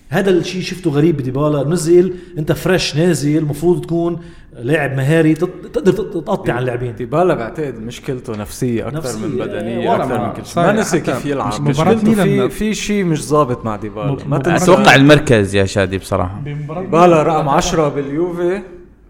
هذا 0.09 0.29
الشيء 0.29 0.61
شفته 0.61 0.91
غريب 0.91 1.17
بديبالا. 1.17 1.63
نزل 1.69 2.13
أنت 2.37 2.51
fresh 2.51 2.95
نازل 2.95 3.37
المفروض 3.37 3.81
تكون 3.85 4.19
لاعب 4.53 4.91
مهاري 4.97 5.33
تقدر 5.33 5.91
تقطع 5.91 6.53
على 6.53 6.59
اللاعبين. 6.61 6.95
ديبالا 6.95 7.33
بعتقد 7.33 7.79
مشكلته 7.79 8.35
نفسية 8.37 8.87
أكثر 8.87 8.97
نفسية، 8.97 9.25
من 9.27 9.41
إيه، 9.41 9.47
بدنية 9.47 9.89
والله 9.89 9.95
أكثر 10.05 10.17
ما- 10.17 10.27
من 10.27 10.33
كل 10.33 10.45
شيء. 10.45 10.63
ما 10.63 10.71
نسي 10.71 10.99
كيف 10.99 11.25
يلعب. 11.25 11.61
مشكلته 11.61 12.13
في 12.23 12.49
في 12.49 12.73
شيء 12.73 13.03
مش 13.03 13.23
ظابط 13.27 13.65
مع 13.65 13.75
ديبالا. 13.75 14.17
ما 14.27 14.37
تنسى. 14.37 14.63
أتوقع 14.63 14.95
المركز 14.95 15.55
يا 15.55 15.65
شادي 15.65 15.97
بصراحة. 15.97 16.41
ديبالا 16.43 17.23
رقم 17.23 17.49
10 17.49 17.89
باليوفي 17.89 18.61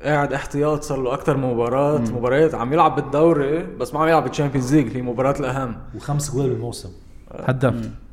قاعد 0.04 0.34
احتياط 0.34 0.84
صار 0.84 1.01
له 1.01 1.13
أكثر 1.13 1.38
من 1.38 1.43
مباراه 1.54 1.97
مباريات. 1.99 2.56
عم 2.56 2.73
يلعب 2.73 2.95
بالدوري 2.95 3.63
بس 3.80 3.93
ما 3.93 3.99
عم 3.99 4.08
يلعب 4.08 4.23
بال 4.23 4.33
Champions 4.33 4.75
League 4.75 4.97
هي 4.97 5.01
مباراة 5.01 5.36
الأهم. 5.39 5.75
وخمس 5.95 6.32
جوال 6.36 6.49
بالموسم. 6.49 6.89
هداف. 7.45 7.73
آه، 7.73 8.11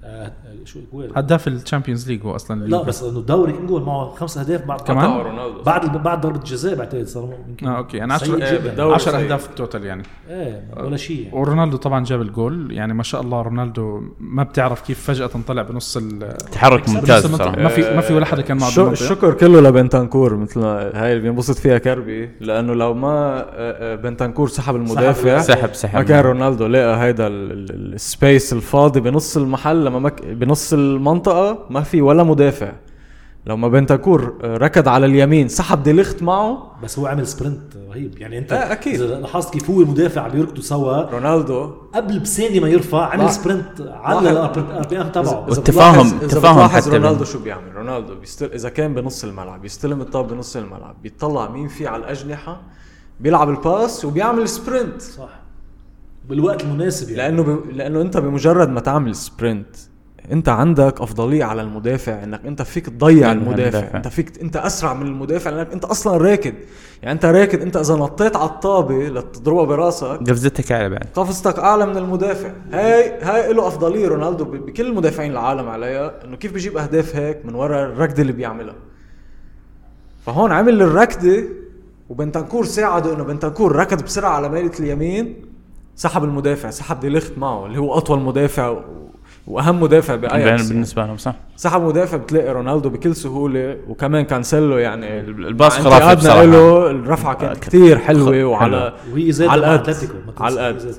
شو 0.65 0.81
جوال 0.93 1.13
هداف 1.17 1.49
ال 1.49 1.55
Champions 1.55 2.09
League 2.11 2.23
هو 2.25 2.35
أصلا 2.37 2.65
لا. 2.67 2.83
بس 2.83 3.03
إنه 3.03 3.19
الدوري 3.19 3.53
كم 3.53 3.67
جول 3.67 3.83
معه 3.83 4.15
خمس 4.15 4.39
أهداف 4.39 4.65
بعد 4.67 4.81
كمان؟ 4.81 5.11
رونالدو 5.11 5.63
بعد 5.63 6.03
بعد 6.03 6.21
ضربة 6.21 6.39
الجزاء 6.39 6.75
بعتقد 6.75 7.07
صار 7.07 7.35
يمكن 7.49 7.67
آه 7.67 7.77
okay 7.79 7.99
سيء 7.99 8.13
10 8.13 8.37
إيه، 8.37 8.53
جدا 8.53 8.63
بالدوري 8.65 8.95
10 8.95 9.13
سيء. 9.13 9.21
أهداف 9.25 9.49
total 9.57 9.85
يعني 9.85 10.03
إيه 10.31 10.63
ولا 10.77 10.97
شيء 10.97 11.23
يعني. 11.23 11.37
ورونالدو 11.39 11.77
طبعا 11.77 12.05
جاب 12.05 12.21
الجول 12.21 12.73
يعني 12.73 12.95
ما 12.95 13.03
شاء 13.03 13.21
الله 13.21 13.43
رونالدو 13.43 14.03
ما 14.21 14.43
بتعرف 14.43 14.81
كيف 14.81 15.01
فجأة 15.05 15.31
طلع 15.47 15.63
بنص 15.63 15.99
تحرك 16.53 16.89
ممتاز 16.89 17.27
ما 17.27 17.69
في 17.69 17.95
ما 17.95 18.01
في 18.01 18.15
ولا 18.15 18.27
حدا 18.27 18.43
كان 18.43 18.57
معه 18.57 18.71
شو. 18.71 18.91
الشكر 18.91 19.35
كله 19.35 19.61
لبنتانكور 19.61 20.37
مثل 20.37 20.61
ما 20.61 20.91
هاي 20.95 21.13
اللي 21.13 21.23
بينبسط 21.23 21.55
فيها 21.59 21.79
كربي 21.79 22.31
لأنه 22.41 22.75
لو 22.75 22.95
ما 22.95 23.09
آه، 23.41 23.45
آه، 23.53 23.95
بنتانكور 23.95 24.49
سحب 24.49 24.77
المدافع 24.77 25.39
سحب 25.41 25.75
سحب 25.75 25.95
ما 25.99 26.03
كان 26.05 26.21
رونالدو 26.25 26.67
لقى 26.67 27.01
هيدا 27.03 27.27
ال- 27.27 27.53
ال- 27.53 27.95
ال 27.95 28.05
space 28.05 28.53
الفاضي 28.53 29.01
بنص 29.01 29.37
المحل 29.37 29.85
لما 29.85 29.98
مك... 29.99 30.25
بنص 30.27 30.73
المنطقة 30.73 31.67
ما 31.71 31.81
في 31.81 32.03
ولا 32.03 32.23
مدافع. 32.23 32.73
لما 33.47 33.69
بنتانكور 33.69 34.35
ركض 34.45 34.89
على 34.89 35.07
اليمين 35.07 35.49
سحب 35.49 35.83
ديليخت 35.83 36.23
معه. 36.23 36.73
بس 36.83 36.99
هو 36.99 37.07
عمل 37.07 37.27
sprint 37.27 37.77
رهيب. 37.91 38.19
يعني 38.19 38.39
أنت 38.39 38.53
آه، 38.53 38.73
أكيد. 38.73 39.01
إذا 39.03 39.21
لاحظت 39.21 39.53
كيف 39.53 39.71
هو 39.71 39.81
المدافع 39.81 40.29
بيركضوا 40.29 40.63
سوا. 40.63 41.11
رونالدو. 41.11 41.71
قبل 41.95 42.19
بثانية 42.19 42.61
ما 42.61 42.69
يرفع 42.69 43.07
عمل 43.07 43.31
sprint 43.31 43.81
على 43.81 44.17
واحد- 44.17 44.27
ال 44.59 44.87
RPM 44.91 45.09
تبعه. 45.09 45.23
إذا 45.49 45.57
والتفاهم- 45.61 46.19
تفاهم 46.29 46.69
حتى 46.69 46.91
رونالدو 46.91 47.25
شو 47.25 47.39
بيعمل؟ 47.39 47.75
رونالدو 47.77 48.15
بيستل... 48.15 48.53
إذا 48.53 48.69
كان 48.69 48.95
بنص 48.95 49.25
الملعب 49.25 49.63
بيستلم 49.63 50.01
الطابة 50.01 50.29
بنص 50.29 50.57
الملعب 50.57 51.03
بيطلع 51.03 51.49
مين 51.51 51.69
فيه 51.69 51.89
على 51.89 52.03
الأجنحة 52.03 52.61
بيلعب 53.21 53.51
ال 53.51 53.62
pass 53.62 54.05
وبيعمل 54.05 54.49
sprint. 54.49 55.03
صح. 55.03 55.29
بالوقت 56.29 56.63
المناسب 56.65 57.11
يعني. 57.11 57.37
لأنه 57.37 57.43
ب... 57.43 57.71
لأنه 57.71 58.01
أنت 58.01 58.17
بمجرد 58.17 58.69
ما 58.69 58.81
تعمل 58.81 59.15
sprint 59.15 59.77
أنت 60.33 60.49
عندك 60.49 61.01
أفضلية 61.01 61.45
على 61.45 61.63
المدافع 61.63 62.23
إنك 62.25 62.47
أنت 62.47 62.63
فيك 62.63 62.87
تضيع 62.87 63.27
يعني 63.27 63.41
المدافع. 63.41 63.79
المدافع. 63.79 63.97
أنت 63.97 64.09
فيك 64.09 64.41
أنت 64.43 64.57
أسرع 64.57 64.95
من 64.95 65.07
المدافع 65.07 65.51
لأنك 65.51 65.73
أنت 65.73 65.85
أصلا 65.85 66.17
راكد. 66.17 66.55
يعني 67.03 67.13
أنت 67.15 67.25
راكد 67.25 67.63
أنت 67.63 67.77
إذا 67.77 67.95
نطيت 67.95 68.37
على 68.37 68.49
الطابة 68.49 69.09
لتضربها 69.09 69.65
براسك 69.65 70.07
قفزتك 70.07 70.73
أعلى 70.73 70.89
بعد. 70.89 71.07
قفزتك 71.15 71.59
أعلى 71.59 71.87
من 71.87 71.97
المدافع. 71.97 72.53
هاي 72.73 73.21
هاي 73.23 73.53
له 73.53 73.67
أفضلية 73.69 74.09
رونالدو 74.09 74.45
ب- 74.45 74.51
بكل 74.67 74.87
المدافعين 74.87 75.31
العالم 75.33 75.69
عليها 75.69 76.25
إنه 76.25 76.37
كيف 76.37 76.53
بيجيب 76.53 76.77
أهداف 76.77 77.17
هيك 77.17 77.47
من 77.47 77.55
وراء 77.55 77.85
الركضة 77.85 78.23
اللي 78.23 78.33
بيعملها. 78.33 78.75
فهون 80.27 80.53
عمل 80.53 80.83
الركضة 80.83 81.43
وبنتنكور 82.09 82.65
ساعده 82.65 83.15
إنه 83.15 83.25
بنتنكور 83.25 83.77
ركض 83.77 84.03
بسرعة 84.03 84.31
على 84.31 84.49
ميله 84.49 84.73
اليمين 84.81 85.48
سحب 85.99 86.25
المدافع 86.25 86.71
سحب 86.71 87.01
ديليخت 87.01 87.33
معه 87.39 87.67
اللي 87.67 87.79
هو 87.79 87.99
أطول 87.99 88.21
مدافع 88.21 88.69
و... 88.69 88.83
وأهم 89.47 89.81
مدافع 89.83 90.15
بأياكس 90.15 90.69
بالنسبة 90.69 91.07
لهم 91.07 91.17
صح 91.17 91.35
سحب 91.57 91.83
مدافع 91.83 92.17
بتلاقي 92.17 92.53
رونالدو 92.53 92.89
بكل 92.91 93.17
سهولة 93.17 93.77
وكمان 93.89 94.25
كانسيلو 94.25 94.77
يعني 94.79 95.21
ال 95.21 95.32
pass 95.32 95.79
خرافي 95.79 96.15
بصراحة. 96.17 96.43
له 96.45 96.91
الرفعة 96.91 97.35
كانت 97.35 97.59
كثير 97.59 97.99
حلوة 97.99 98.45
وعلى 98.45 98.95
وهي 99.13 99.33
زادت 99.33 99.51
على. 99.51 99.75
اتلتيكو 99.75 100.13
على 100.41 100.71
القد. 100.71 100.95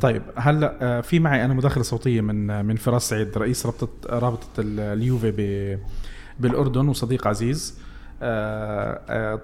طيب 0.00 0.22
هلا 0.36 0.74
آه، 0.82 1.00
في 1.00 1.18
معي 1.18 1.44
أنا 1.44 1.54
مداخلة 1.54 1.82
صوتية 1.84 2.20
من 2.20 2.64
من 2.64 2.76
فراس 2.76 3.08
سعيد 3.08 3.38
رئيس 3.38 3.66
رابطة 3.66 3.88
رابطة 4.10 4.46
ال- 4.58 4.80
اليوفي 4.80 5.30
ب- 5.36 5.78
بالأردن 6.40 6.88
وصديق 6.88 7.26
عزيز 7.28 7.78
آه، 7.78 7.84
آه، 7.84 7.89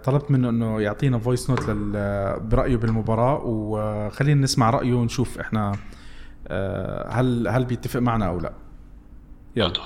طلبت 0.04 0.30
منه 0.30 0.48
إنه 0.48 0.80
يعطينا 0.80 1.18
voice 1.18 1.50
note 1.50 1.62
لل- 1.68 2.40
برأيه 2.40 2.76
بالمباراة 2.76 3.40
وخلينا 3.44 4.40
نسمع 4.42 4.70
رأيه 4.70 4.94
ونشوف 4.94 5.38
إحنا 5.38 5.72
آه، 6.48 7.08
هل 7.12 7.48
هل 7.48 7.64
بيتفق 7.64 8.00
معنا 8.00 8.26
أو 8.28 8.38
لا. 8.40 8.52
يلا. 9.56 9.80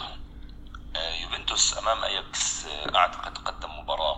آه، 0.97 1.23
يوفنتوس 1.23 1.79
أمام 1.79 2.05
أياكس 2.05 2.67
آه، 2.67 2.97
أعتقد 2.97 3.39
قدم 3.39 3.69
مباراة 3.83 4.17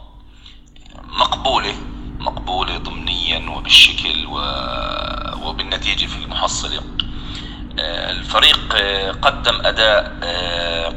مقبولة 1.21 1.75
مقبولة 2.19 2.79
ضمنيا 2.79 3.51
وبالشكل 3.51 4.27
و... 4.27 4.37
وبالنتيجة 5.49 6.07
في 6.07 6.25
المحصلة. 6.25 6.83
آه، 7.81 8.11
الفريق 8.11 8.75
آه، 8.77 9.11
قدم 9.13 9.55
أداء 9.67 10.19
آه، 10.23 10.95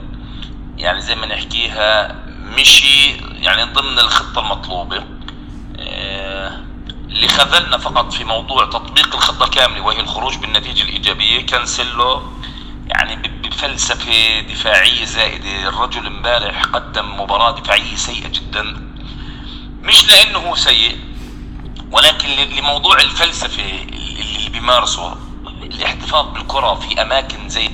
يعني 0.78 1.02
زي 1.02 1.16
ما 1.16 1.26
نحكيها 1.26 2.25
مشي 2.46 3.12
يعني 3.34 3.64
ضمن 3.64 4.00
الخطة 4.00 4.40
المطلوبة. 4.42 5.04
آه، 5.80 6.60
اللي 7.10 7.28
خذلنا 7.28 7.78
فقط 7.78 8.14
في 8.14 8.24
موضوع 8.24 8.66
تطبيق 8.66 9.16
الخطة 9.16 9.48
كاملة 9.48 9.82
وهي 9.82 10.00
الخروج 10.00 10.36
بالنتيجة 10.38 10.84
الإيجابية 10.84 11.46
كانسيلو 11.46 12.22
يعني 12.88 13.16
ب- 13.16 13.42
بفلسفة 13.42 14.40
دفاعية 14.40 15.06
زائدة. 15.06 15.68
الرجل 15.70 16.06
امبارح 16.08 16.64
قدم 16.64 17.22
مباراة 17.22 17.52
دفاعية 17.60 17.96
سيئة 17.96 18.28
جدا. 18.28 18.92
مش 19.84 20.10
لأنه 20.12 20.40
هو 20.40 20.56
سيء 20.56 20.98
ولكن 21.92 22.30
لموضوع 22.30 23.00
الفلسفة 23.02 23.64
اللي 23.64 24.50
بيمارسه 24.50 25.16
الاحتفاظ 25.64 26.26
بالكرة 26.34 26.74
في 26.76 27.02
أماكن 27.02 27.50
زي 27.50 27.70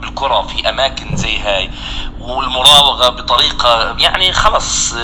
بالكرة 0.00 0.42
في 0.42 0.68
أماكن 0.68 1.16
زي 1.16 1.38
هاي 1.38 1.70
والمراوغة 2.18 3.08
بطريقة 3.08 3.96
يعني 3.98 4.32
خلص 4.32 4.94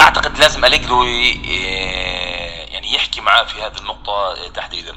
أعتقد 0.00 0.38
لازم 0.38 0.64
أليجرو 0.64 1.02
آه، 1.04 1.06
يعني 2.72 2.94
يحكي 2.94 3.20
معاه 3.20 3.44
في 3.44 3.62
هذه 3.62 3.78
النقطة 3.78 4.12
آه، 4.12 4.48
تحديدا. 4.54 4.94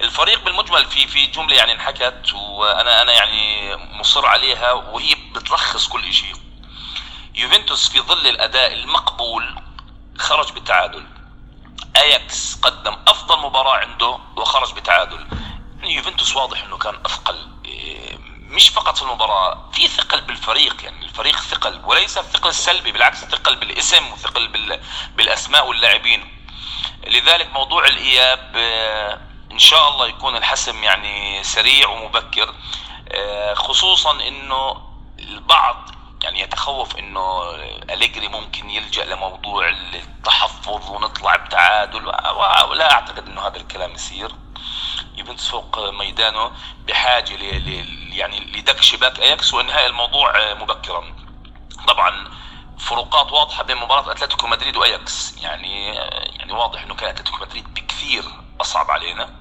الفريق 0.00 0.44
بالمجمل 0.44 0.84
في 0.86 1.06
في 1.06 1.26
جملة 1.26 1.56
يعني 1.56 1.72
انحكت 1.72 2.34
وأنا 2.34 3.02
أنا 3.02 3.12
يعني 3.12 3.76
مصر 4.00 4.26
عليها 4.26 4.72
وهي 4.72 5.14
بتلخص 5.34 5.88
كل 5.88 6.12
شيء 6.12 6.34
يوفنتوس 7.34 7.88
في 7.88 8.00
ظل 8.00 8.26
الأداء 8.26 8.72
المقبول 8.74 9.54
خرج 10.18 10.52
بالتعادل 10.52 11.06
أياكس 11.96 12.54
قدم 12.62 12.96
أفضل 13.08 13.38
مباراة 13.38 13.76
عنده 13.76 14.18
وخرج 14.36 14.72
بتعادل. 14.74 15.26
يعني 15.80 15.94
يوفنتوس 15.94 16.36
واضح 16.36 16.64
إنه 16.64 16.76
كان 16.78 16.94
أثقل. 17.06 17.36
مش 18.60 18.68
فقط 18.68 18.96
في 18.96 19.02
المباراة 19.02 19.70
في 19.72 19.88
ثقل 19.88 20.20
بالفريق 20.20 20.84
يعني 20.84 21.04
الفريق 21.04 21.36
ثقل 21.40 21.80
وليس 21.84 22.18
الثقل 22.18 22.48
السلبي 22.48 22.92
بالعكس 22.92 23.24
ثقل 23.24 23.56
بالاسم 23.56 24.12
وثقل 24.12 24.48
بال... 24.48 24.80
بالأسماء 25.16 25.68
واللاعبين. 25.68 26.38
لذلك 27.06 27.52
موضوع 27.52 27.84
الإياب 27.84 28.52
آه، 28.56 29.20
إن 29.52 29.58
شاء 29.58 29.88
الله 29.88 30.06
يكون 30.08 30.36
الحسم 30.36 30.82
يعني 30.84 31.44
سريع 31.44 31.88
ومبكر 31.88 32.54
آه، 33.08 33.54
خصوصا 33.54 34.12
إنه 34.28 34.76
البعض 35.18 35.90
يعني 36.22 36.40
يتخوف 36.40 36.96
إنه 36.96 37.42
أليجري 37.90 38.28
ممكن 38.28 38.70
يلجأ 38.70 39.04
لموضوع 39.04 39.68
التحفظ 39.68 40.90
ونطلع 40.90 41.36
بتعادل 41.36 42.06
ولا 42.70 42.92
أعتقد 42.92 43.28
إنه 43.28 43.46
هذا 43.46 43.56
الكلام 43.56 43.92
يصير. 43.94 44.32
يوفنتوس 45.20 45.48
فوق 45.48 45.90
ميدانه 45.90 46.52
بحاجة 46.86 47.36
ل 47.36 47.42
يعني 48.16 48.40
لدك 48.40 48.82
شباك 48.82 49.18
أياكس 49.20 49.54
وانهاء 49.54 49.86
الموضوع 49.86 50.38
آه، 50.38 50.54
مبكرا. 50.54 51.14
طبعا 51.88 52.30
فروقات 52.78 53.32
واضحة 53.32 53.62
بين 53.62 53.76
مباراة 53.76 54.12
أتلتيكو 54.12 54.46
مدريد 54.46 54.76
وأياكس. 54.76 55.38
يعني 55.42 55.94
يعني 56.38 56.52
واضح 56.52 56.82
إنه 56.82 56.94
كان 56.94 57.08
أتلتيكو 57.08 57.38
مدريد 57.44 57.74
بكثير 57.74 58.24
أصعب 58.60 58.90
علينا. 58.90 59.34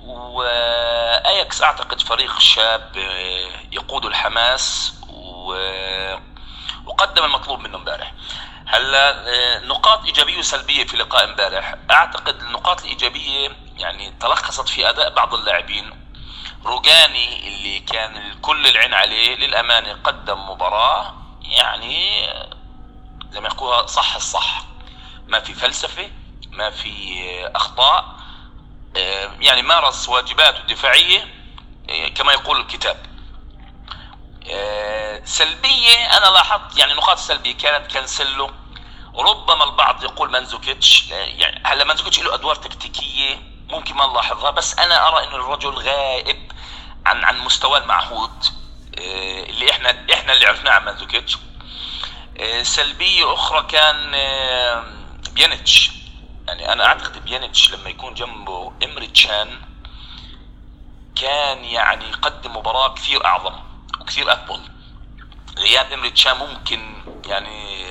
وأياكس 0.00 1.62
أعتقد 1.62 2.00
فريق 2.00 2.38
شاب 2.38 2.92
آه، 2.98 3.50
يقود 3.72 4.04
الحماس 4.04 4.94
و- 5.08 6.16
وقدم 6.86 7.24
المطلوب 7.24 7.60
منه 7.60 7.76
امبارح. 7.78 8.12
هلا 8.66 9.10
آه، 9.28 9.58
نقاط 9.58 10.04
إيجابية 10.04 10.38
وسلبية 10.38 10.84
في 10.86 10.96
لقاء 10.96 11.24
امبارح. 11.24 11.74
أعتقد 11.90 12.40
النقاط 12.42 12.80
الإيجابية 12.82 13.56
يعني 13.76 14.10
تلخصت 14.20 14.68
في 14.68 14.88
أداء 14.88 15.14
بعض 15.14 15.34
اللاعبين. 15.34 16.02
روجاني 16.64 17.48
اللي 17.48 17.80
كان 17.80 18.16
الكل 18.16 18.66
العين 18.66 18.94
عليه 18.94 19.36
للأمانة 19.36 19.92
قدم 20.04 20.50
مباراة 20.50 21.14
يعني 21.42 22.26
زي 23.30 23.40
ما 23.40 23.48
يقولها 23.48 23.86
صح 23.86 24.14
الصح. 24.16 24.64
ما 25.26 25.40
في 25.40 25.54
فلسفة 25.54 26.10
ما 26.50 26.70
في 26.70 27.50
أخطاء 27.56 28.16
يعني 29.40 29.62
مارس 29.62 30.08
واجباته 30.08 30.58
الدفاعية 30.58 31.34
كما 32.14 32.32
يقول 32.32 32.60
الكتاب. 32.60 33.06
سلبية 35.24 36.16
أنا 36.16 36.26
لاحظت 36.26 36.78
يعني 36.78 36.92
نقاط 36.94 37.18
سلبية 37.18 37.56
كانت 37.56 37.92
كانسيلو. 37.92 38.50
ربما 39.14 39.64
البعض 39.64 40.04
يقول 40.04 40.30
مانزوكيتش 40.30 41.10
يعني 41.10 41.62
هلا 41.66 41.84
مانزوكيتش 41.84 42.22
له 42.22 42.34
أدوار 42.34 42.54
تكتيكية. 42.54 43.51
ممكن 43.72 43.94
ما 43.96 44.06
نلاحظها 44.06 44.50
بس 44.50 44.78
أنا 44.78 45.08
أرى 45.08 45.24
إنه 45.26 45.34
الرجل 45.36 45.70
غائب 45.74 46.52
عن 47.06 47.24
عن 47.24 47.38
مستواه 47.38 47.78
المعهود 47.78 48.44
آه، 48.98 49.42
اللي 49.44 49.70
إحنا 49.70 50.06
إحنا 50.14 50.32
اللي 50.32 50.46
عرفناه 50.46 50.72
عن 50.72 50.84
مانزوكيتش 50.84 51.38
آه، 52.40 52.62
سلبية 52.62 53.34
أخرى 53.34 53.62
كان 53.62 54.12
آه، 54.14 54.84
بيانيتش. 55.32 55.90
يعني 56.48 56.72
أنا 56.72 56.86
أعتقد 56.86 57.24
بيانيتش 57.24 57.70
لما 57.74 57.90
يكون 57.90 58.14
جنبه 58.14 58.72
إمري 58.84 59.06
تشان 59.06 59.60
كان 61.16 61.64
يعني 61.64 62.04
يقدم 62.08 62.56
مباراة 62.56 62.94
كثير 62.94 63.24
أعظم 63.26 63.54
وكثير 64.00 64.32
أفضل 64.32 64.60
غياب 65.58 65.92
إمري 65.92 66.10
تشان 66.10 66.38
ممكن 66.38 66.94
يعني 67.26 67.84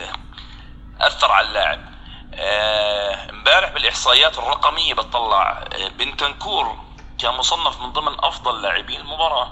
أثر 1.02 1.32
على 1.32 1.48
اللاعب. 1.48 1.91
آه، 2.34 3.30
امبارح 3.30 3.70
بالإحصائيات 3.74 4.38
الرقمية 4.38 4.94
بتطلع 4.94 5.52
آه، 5.74 5.88
بنتنكور 5.88 6.78
كان 7.20 7.34
مصنف 7.34 7.82
من 7.82 7.92
ضمن 7.92 8.16
أفضل 8.20 8.62
لاعبين 8.62 9.00
المباراة 9.02 9.46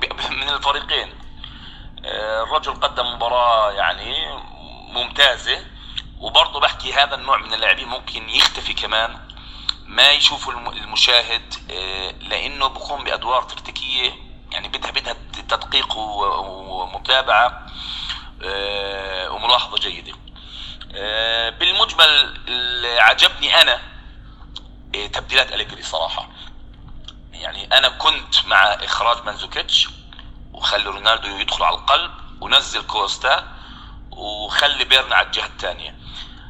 ب- 0.00 0.30
من 0.32 0.48
الفريقين. 0.48 1.14
آه، 2.04 2.42
الرجل 2.42 2.74
قدم 2.74 3.14
مباراة 3.14 3.72
يعني 3.72 4.26
ممتازة 4.92 5.66
وبرضه 6.20 6.60
بحكي 6.60 6.92
هذا 6.92 7.14
النوع 7.14 7.36
من 7.38 7.54
اللاعبين 7.54 7.88
ممكن 7.88 8.28
يختفي 8.28 8.72
كمان 8.72 9.18
ما 9.86 10.10
الم- 10.48 10.68
المشاهد 10.68 11.54
آه، 11.70 12.10
لأنه 12.10 12.66
بقوم 12.66 13.04
بأدوار 13.04 13.42
تكتيكية 13.42 14.12
يعني 14.52 14.68
بدها 14.68 14.90
بدها 14.90 15.16
تدقيق 15.48 15.96
ومتابعة 15.96 17.66
آه، 18.44 19.30
وملاحظة 19.30 19.76
جيدة. 19.78 20.12
آه، 20.12 20.23
بالمجمل 21.50 22.40
اللي 22.48 23.00
عجبني 23.00 23.62
أنا 23.62 23.80
آه، 24.94 25.06
تبديلات 25.06 25.52
أليجري 25.52 25.82
صراحة. 25.82 26.28
يعني 27.32 27.78
أنا 27.78 27.88
كنت 27.88 28.46
مع 28.46 28.62
إخراج 28.62 29.24
مانزوكيتش 29.24 29.88
وخلي 30.52 30.84
رونالدو 30.84 31.38
يدخل 31.38 31.64
على 31.64 31.76
القلب 31.76 32.10
ونزل 32.40 32.82
كوستا 32.82 33.48
وخلي 34.10 34.84
بيرنا 34.84 35.16
على 35.16 35.26
الجهة 35.26 35.46
الثانية. 35.46 35.94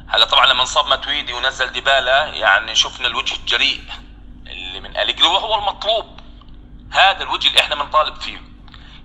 هلا 0.07 0.25
طبعا 0.25 0.45
لما 0.45 0.61
انصاب 0.61 0.87
ماتويدي 0.87 1.33
ونزل 1.33 1.71
ديبالا 1.71 2.25
يعني 2.25 2.75
شفنا 2.75 3.07
الوجه 3.07 3.35
الجريء 3.35 3.83
اللي 4.47 4.79
من 4.79 4.97
أليجري 4.97 5.27
وهو 5.27 5.55
المطلوب. 5.55 6.19
هذا 6.91 7.23
الوجه 7.23 7.47
اللي 7.47 7.59
إحنا 7.59 7.75
بنطالب 7.75 8.21
فيه. 8.21 8.41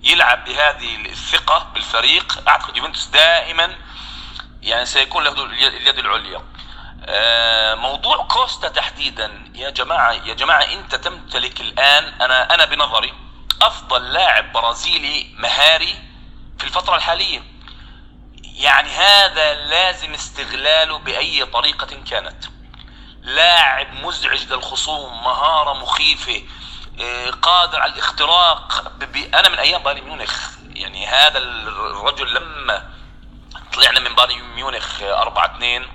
يلعب 0.02 0.44
بهذه 0.44 0.96
الثقة 0.96 1.70
بالفريق. 1.74 2.48
أعتقد 2.48 2.76
يوفنتوس 2.76 3.06
دائما 3.06 3.76
يعني 4.62 4.86
سيكون 4.86 5.24
له 5.24 5.44
اليد 5.44 5.98
العليا. 5.98 6.42
آه، 7.04 7.74
موضوع 7.74 8.16
كوستا 8.16 8.68
تحديدا. 8.68 9.52
يا 9.54 9.70
جماعة 9.70 10.12
يا 10.12 10.34
جماعة 10.34 10.62
أنت 10.62 10.94
تمتلك 10.94 11.60
الآن 11.60 12.04
أنا 12.04 12.54
أنا 12.54 12.64
بنظري 12.64 13.14
أفضل 13.62 14.12
لاعب 14.12 14.52
برازيلي 14.52 15.34
مهاري 15.38 15.94
في 16.58 16.64
الفترة 16.64 16.96
الحالية. 16.96 17.42
يعني 18.42 18.90
هذا 18.90 19.54
لازم 19.54 20.14
استغلاله 20.14 20.98
بأي 20.98 21.44
طريقة 21.44 21.96
كانت. 22.10 22.44
لاعب 23.22 23.94
مزعج 23.94 24.52
للخصوم 24.52 25.24
مهارة 25.24 25.72
مخيفة 25.72 26.42
آه، 27.00 27.30
قادر 27.30 27.80
على 27.80 27.92
الاختراق 27.92 28.92
أنا 29.34 29.48
من 29.48 29.58
أيام 29.58 29.82
بايرن 29.82 30.04
ميونخ. 30.04 30.50
يعني 30.74 31.06
هذا 31.06 31.38
الرجل 31.38 32.34
لما 32.34 32.99
طلعنا 33.72 34.00
من 34.00 34.14
بايرن 34.14 34.54
ميونخ 34.54 35.02
4 35.02 35.56
2 35.56 35.86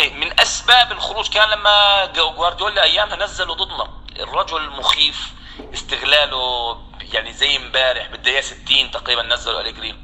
من 0.00 0.40
أسباب 0.40 0.92
الخروج 0.92 1.28
كان 1.28 1.48
لما 1.50 2.06
جوارديولا 2.06 2.82
أيامها 2.82 3.16
نزلوا 3.16 3.54
ضدنا. 3.54 3.90
الرجل 4.20 4.70
مخيف 4.70 5.32
استغلاله 5.74 6.76
يعني 7.00 7.32
زي 7.32 7.56
امبارح 7.56 8.06
بالدقيقة 8.06 8.40
60 8.40 8.90
تقريبا 8.90 9.22
نزلوا 9.22 9.60
أليجري. 9.60 9.94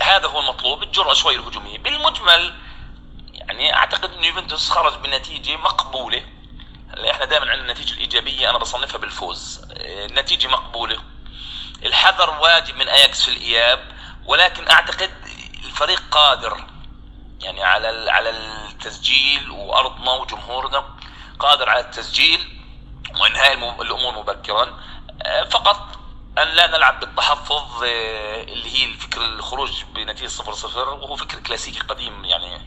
هذا 0.00 0.26
هو 0.26 0.40
المطلوب 0.40 0.82
الجرأة 0.82 1.14
شوي 1.14 1.36
الهجومية. 1.36 1.78
بالمجمل 1.78 2.54
يعني 3.32 3.74
أعتقد 3.76 4.12
ان 4.12 4.24
يوفنتوس 4.24 4.70
خرج 4.70 4.94
بنتيجة 4.94 5.56
مقبولة. 5.56 6.24
هلا 6.90 7.10
إحنا 7.10 7.24
دائما 7.24 7.50
عندنا 7.50 7.72
النتيجة 7.72 7.92
الإيجابية 7.92 8.50
أنا 8.50 8.58
بصنفها 8.58 8.98
بالفوز. 8.98 9.60
آه، 9.72 10.06
النتيجة 10.06 10.48
مقبولة. 10.48 11.00
الحذر 11.84 12.30
واجب 12.30 12.76
من 12.76 12.88
أياكس 12.88 13.22
في 13.24 13.30
الإياب. 13.30 13.99
ولكن 14.26 14.70
أعتقد 14.70 15.10
الفريق 15.64 16.02
قادر 16.10 16.64
يعني 17.40 17.64
على 17.64 18.10
على 18.10 18.30
التسجيل 18.30 19.50
وارضنا 19.50 20.10
وجمهورنا 20.12 20.84
قادر 21.38 21.68
على 21.68 21.80
التسجيل 21.80 22.60
وإنهاء 23.20 23.52
الأمور 23.82 24.18
مبكرا. 24.18 24.80
آه، 25.22 25.44
فقط 25.44 25.86
أن 26.38 26.48
لا 26.48 26.66
نلعب 26.66 27.00
بالتحفظ 27.00 27.84
آه، 27.84 28.42
اللي 28.42 28.78
هي 28.78 28.84
الفكر 28.84 29.20
الخروج 29.24 29.84
بنتيجة 29.94 30.26
0 30.28 30.54
0 30.54 30.88
وهو 30.88 31.16
فكر 31.16 31.40
كلاسيكي 31.40 31.80
قديم 31.80 32.24
يعني 32.24 32.60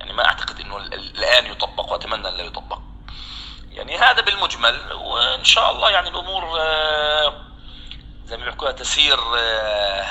يعني 0.00 0.12
ما 0.12 0.24
أعتقد 0.24 0.60
إنه 0.60 0.76
ال- 0.76 0.94
ال- 0.94 1.18
الآن 1.18 1.46
يطبق 1.46 1.92
وأتمنى 1.92 2.28
أن 2.28 2.34
لا 2.36 2.42
يطبق. 2.42 2.78
يعني 3.70 3.98
هذا 3.98 4.20
بالمجمل 4.20 4.92
وإن 4.92 5.44
شاء 5.44 5.70
الله 5.70 5.90
يعني 5.90 6.08
الأمور 6.08 6.60
آه، 6.60 7.34
زي 8.32 8.38
ما 8.38 8.44
بيحكوها 8.44 8.72
تسير 8.72 9.18
آه، 9.38 10.04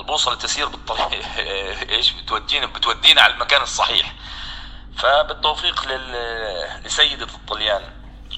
البوصله 0.00 0.34
تسير 0.34 0.68
بالطريق 0.68 1.26
إيش؟ 1.90 2.12
بتودينا 2.12 2.66
بتودينا 2.66 3.20
على 3.20 3.34
المكان 3.34 3.62
الصحيح. 3.62 4.14
فبالتوفيق 4.96 5.88
لل- 5.88 6.84
لسيدة 6.84 7.26
الطليان. 7.34 7.82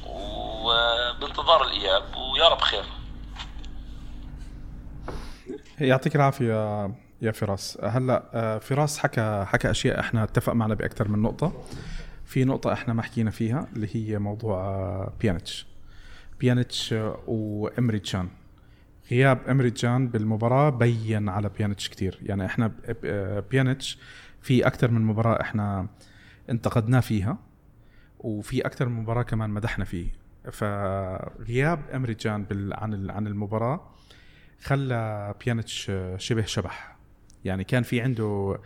وبانتظار 0.07 1.65
الإياب 1.67 2.03
ويا 2.17 2.49
رب 2.49 2.61
خير. 2.61 2.85
يعطيك 5.81 6.17
العافية 6.17 6.85
يا 7.23 7.33
فراس. 7.33 7.79
هلأ 7.83 8.23
آه، 8.35 8.59
فراس 8.59 8.99
حكى 8.99 9.45
حكى 9.49 9.71
أشياء 9.71 10.01
إحنا 10.01 10.25
اتفق 10.25 10.53
معنا 10.53 10.75
بأكثر 10.75 11.09
من 11.09 11.23
نقطة. 11.23 11.53
في 12.27 12.45
نقطة 12.45 12.73
إحنا 12.73 12.95
ما 12.95 13.03
حكينا 13.03 13.31
فيها 13.31 13.67
اللي 13.77 13.89
هي 13.95 14.19
موضوع 14.19 14.59
آه، 14.61 15.13
بيانيتش. 15.21 15.67
بيانيتش 16.41 16.95
وإمري 17.27 17.99
تشان. 17.99 18.29
غياب 19.11 19.49
أمري 19.49 19.71
تشان 19.71 20.09
بالمباراة 20.09 20.71
بين 20.71 21.29
على 21.29 21.49
بيانيتش 21.59 21.89
كتير. 21.89 22.19
يعني 22.23 22.47
إحنا 22.47 22.73
بيانيتش 23.51 23.99
في 24.41 24.67
أكثر 24.67 24.91
من 24.91 25.01
مباراة 25.03 25.41
إحنا 25.41 25.87
انتقدناه 26.51 27.01
فيها 27.01 27.39
وفي 28.19 28.67
أكثر 28.67 28.89
من 28.89 29.03
مباراة 29.03 29.23
كمان 29.23 29.51
مدحنا 29.51 29.85
فيه. 29.85 30.07
فغياب 30.53 31.81
أمري 31.95 32.15
تشان 32.15 32.45
بال- 32.45 32.75
عن 32.75 33.11
عن 33.11 33.27
المباراة 33.27 33.91
خلى 34.63 35.35
بيانيتش 35.45 35.93
شبه 36.17 36.45
شبح. 36.45 36.97
يعني 37.45 37.65
كان 37.65 37.83
في 37.83 38.01
عنده 38.01 38.59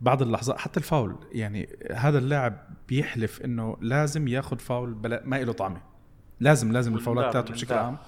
بعض 0.00 0.22
اللحظات 0.22 0.58
حتى 0.58 0.80
الفاول. 0.80 1.16
يعني 1.32 1.68
هذا 1.94 2.18
اللاعب 2.18 2.58
بيحلف 2.88 3.42
إنه 3.42 3.76
لازم 3.80 4.28
ياخذ 4.28 4.58
فاول 4.58 4.94
بلا 4.94 5.22
ما 5.24 5.36
له 5.36 5.52
طعمة. 5.52 5.80
لازم 6.40 6.72
لازم 6.72 6.94
الفاولات 6.94 7.32
تاعته 7.32 7.52
بشكل. 7.52 7.74
عام. 7.74 7.98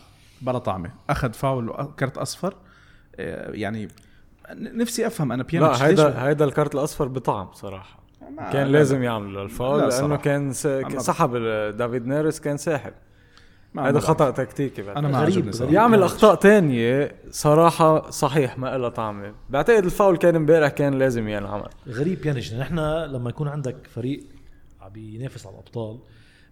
بلا 0.42 0.58
طعمة. 0.58 0.90
أخذ 1.10 1.32
فاول 1.32 1.68
وكرت 1.70 2.18
أصفر. 2.18 2.54
آه، 3.16 3.50
يعني 3.50 3.88
نفسي 4.54 5.06
أفهم 5.06 5.32
أنا 5.32 5.42
بيانيتش 5.42 5.82
لا 5.82 5.88
ليش- 5.88 6.00
هيدا 6.00 6.22
هيدا 6.26 6.44
ال 6.44 6.50
card 6.50 6.74
الأصفر 6.74 7.08
بطعم 7.08 7.52
صراحة. 7.52 7.98
كان 8.52 8.66
لا- 8.66 8.72
لازم 8.72 9.02
يعمل 9.02 9.36
الفاول 9.38 9.80
لا 9.80 9.88
لأنه. 9.88 10.16
كان 10.16 10.52
س... 10.52 10.66
سحب 10.98 11.36
دافيد 11.76 12.06
نيرس 12.06 12.40
كان 12.40 12.56
ساحب. 12.56 12.92
هذا 13.78 14.00
خطأ 14.00 14.30
تكتيكي 14.30 14.82
بعد. 14.82 14.96
أنا 14.96 15.08
ما 15.08 15.18
غريب- 15.18 15.32
عجبني 15.36 15.52
صراحة. 15.52 15.64
غريب. 15.64 15.74
يعمل. 15.74 16.02
أخطاء 16.02 16.34
تانية 16.34 17.14
صراحة 17.30 18.10
صحيح 18.10 18.58
ما 18.58 18.78
لها 18.78 18.88
طعمة. 18.88 19.34
بعتقد 19.50 19.84
الفاول 19.84 20.16
كان 20.16 20.36
امبارح 20.36 20.68
كان 20.70 20.94
لازم 20.98 21.28
ينعمل. 21.28 21.68
غريب 21.88 22.20
بيانيتش 22.20 22.54
نحن 22.54 22.78
لما 23.04 23.30
يكون 23.30 23.48
عندك 23.48 23.76
فريق 23.94 24.24
عم 24.80 24.92
بينافس 24.92 25.46
على 25.46 25.54
الأبطال 25.54 25.98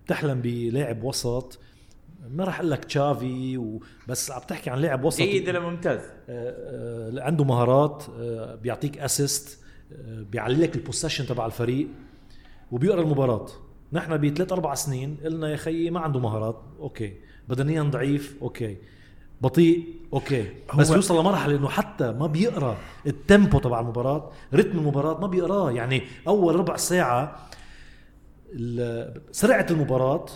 بتحلم 0.07 0.41
بلاعب 0.41 1.03
وسط 1.05 1.59
ما 2.31 2.45
راح 2.45 2.59
أقول 2.59 2.71
لك 2.71 2.85
تشافي. 2.85 3.79
بس 4.09 4.31
عم 4.31 4.41
تحكي 4.41 4.71
عن 4.71 4.79
لاعب 4.79 5.05
وسط. 5.05 5.23
جيد 5.23 5.49
إلى 5.49 5.61
ممتاز. 5.61 6.01
آه، 6.01 6.11
آه، 6.29 7.23
عنده 7.23 7.45
مهارات 7.45 8.05
آه، 8.19 8.55
بيعطيك 8.55 8.99
assist 8.99 9.59
بيعلي 10.33 10.63
لك 10.63 10.77
ال 10.77 10.82
position 10.82 11.27
تبع 11.27 11.47
الفريق 11.47 11.89
وبيقرأ 12.73 13.01
المباراة. 13.01 13.47
نحن 13.93 14.17
بثلاث 14.17 14.53
أربع 14.53 14.75
سنين 14.75 15.17
قلنا 15.25 15.49
يا 15.49 15.57
خيي 15.57 15.91
ما 15.91 16.01
عنده 16.01 16.21
مهارات. 16.21 16.63
okay. 16.81 17.13
بدنيا 17.49 17.83
ضعيف. 17.83 18.37
okay. 18.43 18.77
بطيء. 19.41 19.85
okay. 20.13 20.49
بس 20.79 20.91
بيوصل 20.91 21.21
لمرحلة 21.21 21.57
إنه 21.57 21.69
حتى 21.69 22.13
ما 22.13 22.27
بيقرأ 22.27 22.77
ال 23.07 23.15
tempo 23.15 23.59
تبع 23.59 23.81
المباراة 23.81 24.31
رتم 24.55 24.79
المباراة 24.79 25.21
ما 25.21 25.27
بيقراه. 25.27 25.71
يعني 25.73 26.03
أول 26.29 26.57
ربع 26.57 26.77
ساعة 26.77 27.49
سرعة 29.33 29.67
المباراة 29.71 30.27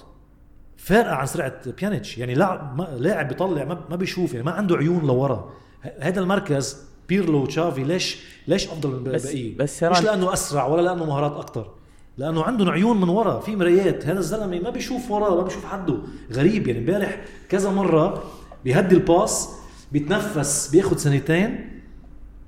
فارقة 0.79 1.15
عن 1.15 1.27
سرعه 1.27 1.53
بيانيتش 1.81 2.19
يعني 2.19 2.35
لاعب 2.35 2.87
لاعب 2.99 3.29
بيطلع 3.29 3.65
ما, 3.65 3.79
ما 3.91 3.97
بيشوف 3.97 4.33
يعني 4.33 4.45
ما 4.47 4.53
عنده 4.53 4.77
عيون 4.77 5.07
لورا. 5.07 5.53
هذا 6.01 6.21
المركز 6.21 6.77
بيرلو 7.09 7.43
وتشافي 7.43 7.85
ليش 7.85 8.19
ليش 8.49 8.69
أفضل 8.69 8.91
من 8.91 9.03
بس- 9.05 9.25
الباقيين 9.27 9.57
بس 9.57 9.83
مش 9.83 10.03
لأنه 10.03 10.33
أسرع 10.33 10.67
ولا 10.67 10.83
لأنه 10.83 11.05
مهارات 11.05 11.33
أكثر 11.33 11.71
لأنه 12.19 12.43
عندهم 12.45 12.69
عيون 12.71 13.01
من 13.01 13.09
ورا 13.09 13.41
في 13.41 13.57
مرايات. 13.57 14.07
هذا 14.07 14.19
الزلمة 14.19 14.61
ما 14.61 14.71
بيشوف 14.71 15.11
وراه 15.11 15.37
ما 15.37 15.43
بيشوف 15.43 15.65
حده. 15.65 15.95
غريب 16.33 16.67
يعني 16.69 16.81
امبارح 16.81 17.21
كذا 17.49 17.71
مرة 17.71 18.23
بيهدي 18.65 18.95
ال 18.95 19.06
pass 19.06 19.49
بيتنفس 19.93 20.69
بياخذ 20.73 20.97
سنتين 20.97 21.81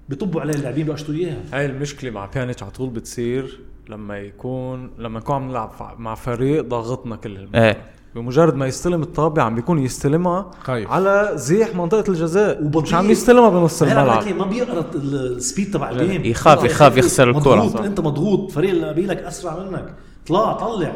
بيطبوا 0.08 0.40
عليه 0.40 0.54
اللاعبين 0.54 0.86
بيقشطوا 0.86 1.14
إياها. 1.14 1.42
هاي 1.52 1.66
المشكلة 1.66 2.10
مع 2.10 2.26
بيانيتش 2.26 2.62
على 2.62 2.72
طول 2.72 2.90
بتصير 2.90 3.60
لما 3.88 4.18
يكون 4.18 4.90
لما 4.98 5.18
نكون 5.20 5.34
عم 5.34 5.48
نلعب 5.48 5.96
مع 5.98 6.14
فريق 6.14 6.62
ضاغطنا 6.64 7.16
كل 7.16 7.36
المباراة 7.36 7.64
إيه. 7.64 7.82
بمجرد 8.14 8.54
ما 8.54 8.66
يستلم 8.66 9.02
الطابة 9.02 9.42
عم 9.42 9.54
بيكون 9.54 9.78
يستلمها 9.78 10.50
خايف. 10.64 10.90
على 10.90 11.30
زيح 11.34 11.74
منطقة 11.76 12.04
الجزاء 12.10 12.62
وبطيء. 12.64 12.82
مش 12.82 12.94
عم 12.94 13.10
يستلمها 13.10 13.48
بنص 13.48 13.82
الملعب 13.82 14.28
ما 14.28 14.44
بيقرا 14.44 14.84
ال- 14.94 15.36
ال 15.36 15.42
speed 15.42 15.70
تبع 15.74 15.90
ال 15.90 15.97
game 15.97 16.24
يخاف- 16.24 16.64
يخاف. 16.64 16.96
يخسر 16.96 17.30
الكرة. 17.30 17.54
مضغوط. 17.54 17.80
انت 17.80 18.00
مضغوط 18.00 18.50
فريق 18.52 18.70
اللي 18.70 18.88
قبالك 18.88 19.16
أسرع 19.18 19.56
منك 19.58 19.94
طلع 20.26 20.52
طلع 20.52 20.92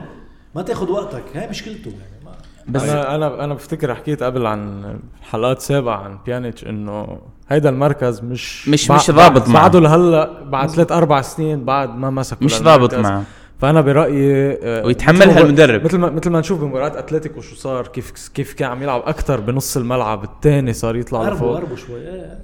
ما 0.54 0.62
تاخذ 0.62 0.90
وقتك 0.90 1.22
هاي 1.34 1.48
مشكلته 1.50 1.88
يعني 1.90 2.24
ما 2.24 2.30
بس 2.68 2.82
أنا 2.82 3.14
أنا 3.14 3.44
أنا 3.44 3.54
بفتكر 3.54 3.94
حكيت 3.94 4.22
قبل 4.22 4.46
عن 4.46 4.84
حلقات 5.22 5.60
سابقة 5.60 5.94
عن 5.94 6.18
بيانيتش 6.26 6.64
إنه 6.64 7.18
هيدا 7.48 7.68
المركز 7.68 8.20
مش 8.20 8.68
مش- 8.68 8.90
مش 8.90 9.10
ضابط 9.10 9.48
معه. 9.48 9.52
بعده 9.62 9.80
لهلا 9.80 10.42
بعد 10.44 10.70
ثلاث 10.70 10.92
أربع 10.92 11.20
سنين 11.22 11.64
بعد 11.64 11.96
ما 11.98 12.10
مسك 12.10 12.42
مش 12.42 12.62
ضابط 12.62 12.94
معه 12.94 13.22
فأنا 13.64 13.80
برأيي 13.80 14.58
آه، 14.62 14.86
ويتحملها 14.86 15.26
مثل 15.26 15.34
ما- 15.34 15.40
المدرب. 15.46 15.84
مثل 15.84 15.98
ما 15.98 16.10
مثل 16.10 16.30
ما 16.30 16.40
نشوف 16.40 16.60
بمباراة 16.60 16.98
أتلتيكو 16.98 17.40
شو 17.40 17.54
صار 17.56 17.86
كيف 17.86 18.28
كيف 18.34 18.52
كان 18.54 18.70
عم 18.70 18.82
يلعب 18.82 19.02
أكثر 19.06 19.40
بنص 19.40 19.76
الملعب 19.76 20.24
الثاني 20.24 20.72
صار 20.72 20.96
يطلع 20.96 21.28
لفوق. 21.28 21.56
قربوا 21.56 21.76
شوي. 21.76 22.00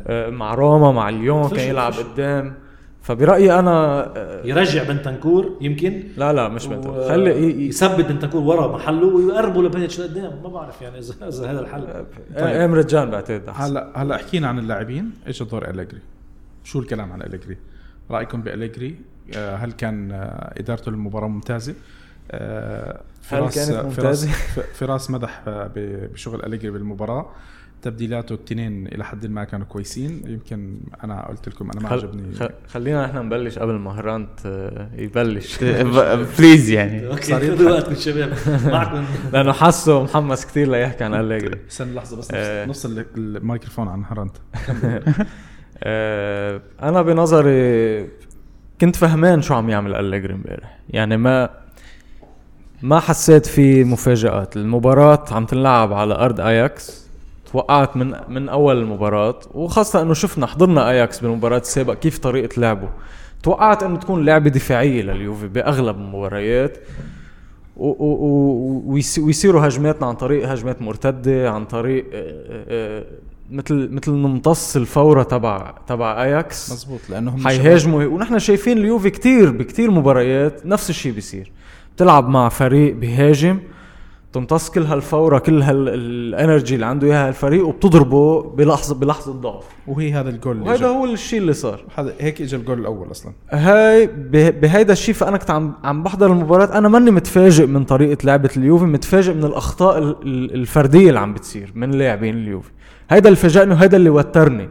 آه، 0.07 0.31
مع 0.31 0.55
روما 0.55 0.93
مع 0.93 1.09
اليون 1.09 1.43
فشل- 1.49 1.57
كان 1.57 1.69
يلعب 1.69 1.93
فشل. 1.93 2.03
قدام. 2.03 2.55
فبرأيي 3.03 3.59
أنا 3.59 4.07
آه، 4.17 4.47
يرجع 4.47 4.83
بنتنكور 4.83 5.57
يمكن؟ 5.61 6.03
لا 6.17 6.33
لا 6.33 6.49
مش 6.49 6.67
بنت 6.67 6.87
و- 6.87 7.09
خلي 7.09 7.31
ي- 7.31 7.69
يثبت 7.69 8.05
بنتنكور 8.05 8.41
ورا 8.43 8.67
محله 8.77 9.07
ويقربوا 9.07 9.63
لبيتش 9.63 10.01
لقدام. 10.01 10.33
ما 10.43 10.49
بعرف 10.49 10.83
يعني 10.83 10.99
اذا 10.99 11.15
إذا 11.29 11.51
هذا 11.51 11.61
الحل. 11.61 11.85
آه، 12.37 12.65
أمر 12.65 12.81
جان 12.81 13.11
بعتقد. 13.11 13.43
هلا 13.55 13.93
هلا 13.95 14.17
حكينا 14.17 14.49
عن 14.49 14.59
اللاعبين. 14.59 15.11
إيش 15.27 15.43
دور 15.43 15.71
إليجري؟ 15.71 16.01
شو 16.65 16.79
الكلام 16.79 17.13
عن 17.13 17.23
إليجري؟ 17.23 17.57
رأيكم 18.11 18.43
بإليجري؟ 18.43 18.95
هل 19.37 19.73
كان 19.73 20.13
آه، 20.13 20.55
إدارته 20.61 20.91
للمباراة 20.91 21.29
ممتازة؟ 21.29 21.75
آه، 22.31 23.01
هل 23.31 23.39
فراس- 23.39 23.55
كانت 23.55 23.71
فراس- 23.71 23.85
ممتازة؟ 23.85 24.29
ف- 24.31 24.61
فراس 24.79 25.11
مدح 25.11 25.43
آه، 25.47 25.71
بشغل 25.77 26.45
أليجري 26.47 26.71
بالمباراة. 26.71 27.31
تبديلاته 27.83 28.33
التنين 28.33 28.87
إلى 28.87 29.05
حد 29.05 29.27
ما 29.27 29.45
كانوا 29.45 29.67
كويسين. 29.67 30.23
يمكن 30.27 30.81
أنا 31.05 31.29
قلت 31.29 31.49
لكم 31.49 31.71
أنا 31.71 31.81
ما 31.83 31.89
خل... 31.89 31.95
عجبني. 31.97 32.49
خلينا 32.69 33.07
نحن 33.07 33.17
نبلش 33.19 33.59
قبل 33.59 33.73
ما 33.73 33.91
هرانت 34.01 34.41
آه، 34.47 34.89
يبلش. 34.97 35.59
please 36.39 36.71
يعني. 36.71 37.07
okay 37.11 37.35
خذوا 37.35 37.71
وقتكم 37.71 37.95
شباب. 37.95 38.33
معكم. 38.65 39.05
لأنه 39.33 39.53
حاسه 39.53 40.03
محمس 40.03 40.47
كثير 40.47 40.71
ليحكي 40.71 41.05
عن 41.05 41.15
أليجري. 41.15 41.61
استنى 41.71 41.95
لحظة 41.95 42.17
بس 42.17 42.29
آه. 42.35 42.67
نص, 42.67 42.87
نص 42.87 42.93
ال- 42.93 43.07
الميكروفون 43.17 43.89
عن 43.89 44.05
هرنت 44.05 44.37
آه، 45.83 46.61
أنا 46.83 47.03
بنظري 47.03 48.07
كنت 48.81 48.97
فهمان 48.97 49.43
شو 49.43 49.55
عم 49.55 49.71
يعمل 49.71 49.95
أليجري 49.95 50.35
امبارح. 50.35 50.79
يعني 50.91 51.17
ما 51.17 51.51
ما 52.83 53.01
حسيت 53.01 53.47
في 53.47 53.85
مفاجآت. 53.85 54.57
المباراة 54.57 55.25
عم 55.31 55.47
تنلعب 55.47 55.93
على 55.93 56.15
أرض 56.15 56.41
أياكس. 56.41 57.07
توقعت 57.53 57.97
من 57.97 58.15
من 58.29 58.49
أول 58.49 58.79
المباراة 58.79 59.39
وخاصة 59.55 60.03
إنه 60.03 60.15
شفنا 60.15 60.47
حضرنا 60.47 60.91
أياكس 60.91 61.21
بالمباراة 61.21 61.59
السابقة 61.59 61.95
كيف 61.95 62.19
طريقة 62.19 62.61
لعبه. 62.61 62.89
توقعت 63.43 63.83
إنه 63.83 63.97
تكون 63.97 64.25
لعبة 64.25 64.51
دفاعية 64.51 65.03
لليوفي 65.03 65.49
بأغلب 65.49 65.97
المباريات. 65.97 66.79
و- 67.77 67.89
و- 67.89 68.85
و- 68.87 68.93
ويصيروا 69.25 69.67
هجماتنا 69.67 70.07
عن 70.07 70.15
طريق 70.15 70.49
هجمات 70.49 70.83
مرتدة 70.83 71.51
عن 71.51 71.65
طريق 71.65 72.05
آه، 72.13 72.65
آه، 72.69 73.05
مثل 73.51 73.89
مثل 73.93 74.13
نمتص 74.13 74.77
الفورة 74.77 75.23
تبع 75.23 75.75
تبع 75.87 76.23
اياكس 76.23 76.73
مزبوط 76.73 77.01
لأنه 77.11 77.31
هم 77.31 77.47
حيهاجموا 77.49 78.05
ونحن 78.05 78.39
شايفين 78.39 78.79
اليوفي 78.79 79.11
كتير 79.11 79.51
بكتير 79.51 79.91
مباريات 79.91 80.67
نفس 80.67 80.91
الشيء 80.91 81.13
بيصير. 81.13 81.53
بتلعب 81.97 82.29
مع 82.29 82.49
فريق 82.49 82.95
بيهاجم 82.95 83.59
تمتص 84.33 84.71
كل 84.71 84.83
هالفورة 84.83 85.39
كل 85.39 85.63
هال 85.63 85.91
energy 85.91 86.75
اللي 86.75 86.87
عنده 86.87 87.07
إياها 87.07 87.29
الفريق 87.29 87.67
وبتضربه 87.67 88.43
بلحظة 88.43 88.95
بلحظة 88.95 89.33
ضعف. 89.33 89.65
وهي 89.87 90.13
هذا 90.13 90.31
الجول 90.31 90.63
وهذا. 90.63 90.87
هو 90.87 91.05
الشيء 91.05 91.39
اللي 91.39 91.53
صار. 91.53 91.85
هيك 92.21 92.43
اجى 92.43 92.57
الجول 92.57 92.79
الأول 92.81 93.11
أصلا. 93.11 93.33
هاي 93.51 94.07
به- 94.07 94.51
بهيدا 94.51 94.93
الشيء 94.93 95.15
فأنا 95.15 95.37
كنت 95.37 95.51
عم 95.51 95.73
عم 95.85 96.03
بحضر 96.03 96.33
المباراة. 96.33 96.79
أنا 96.79 96.89
ماني 96.89 97.11
متفاجئ 97.11 97.67
من 97.67 97.85
طريقة 97.85 98.19
لعبة 98.25 98.51
اليوفي 98.57 98.85
متفاجئ 98.85 99.35
من 99.35 99.45
الأخطاء 99.45 99.99
ال- 99.99 100.17
ال- 100.23 100.55
الفردية 100.55 101.09
اللي 101.09 101.21
عم 101.21 101.35
بتصير 101.35 101.73
من 101.75 101.91
لاعبين 101.91 102.35
اليوفي. 102.35 102.71
هيدا 103.11 103.29
اللي 103.29 103.37
فاجئني 103.37 103.75
وهيدا 103.75 103.97
اللي 103.97 104.11
وترني 104.11 104.69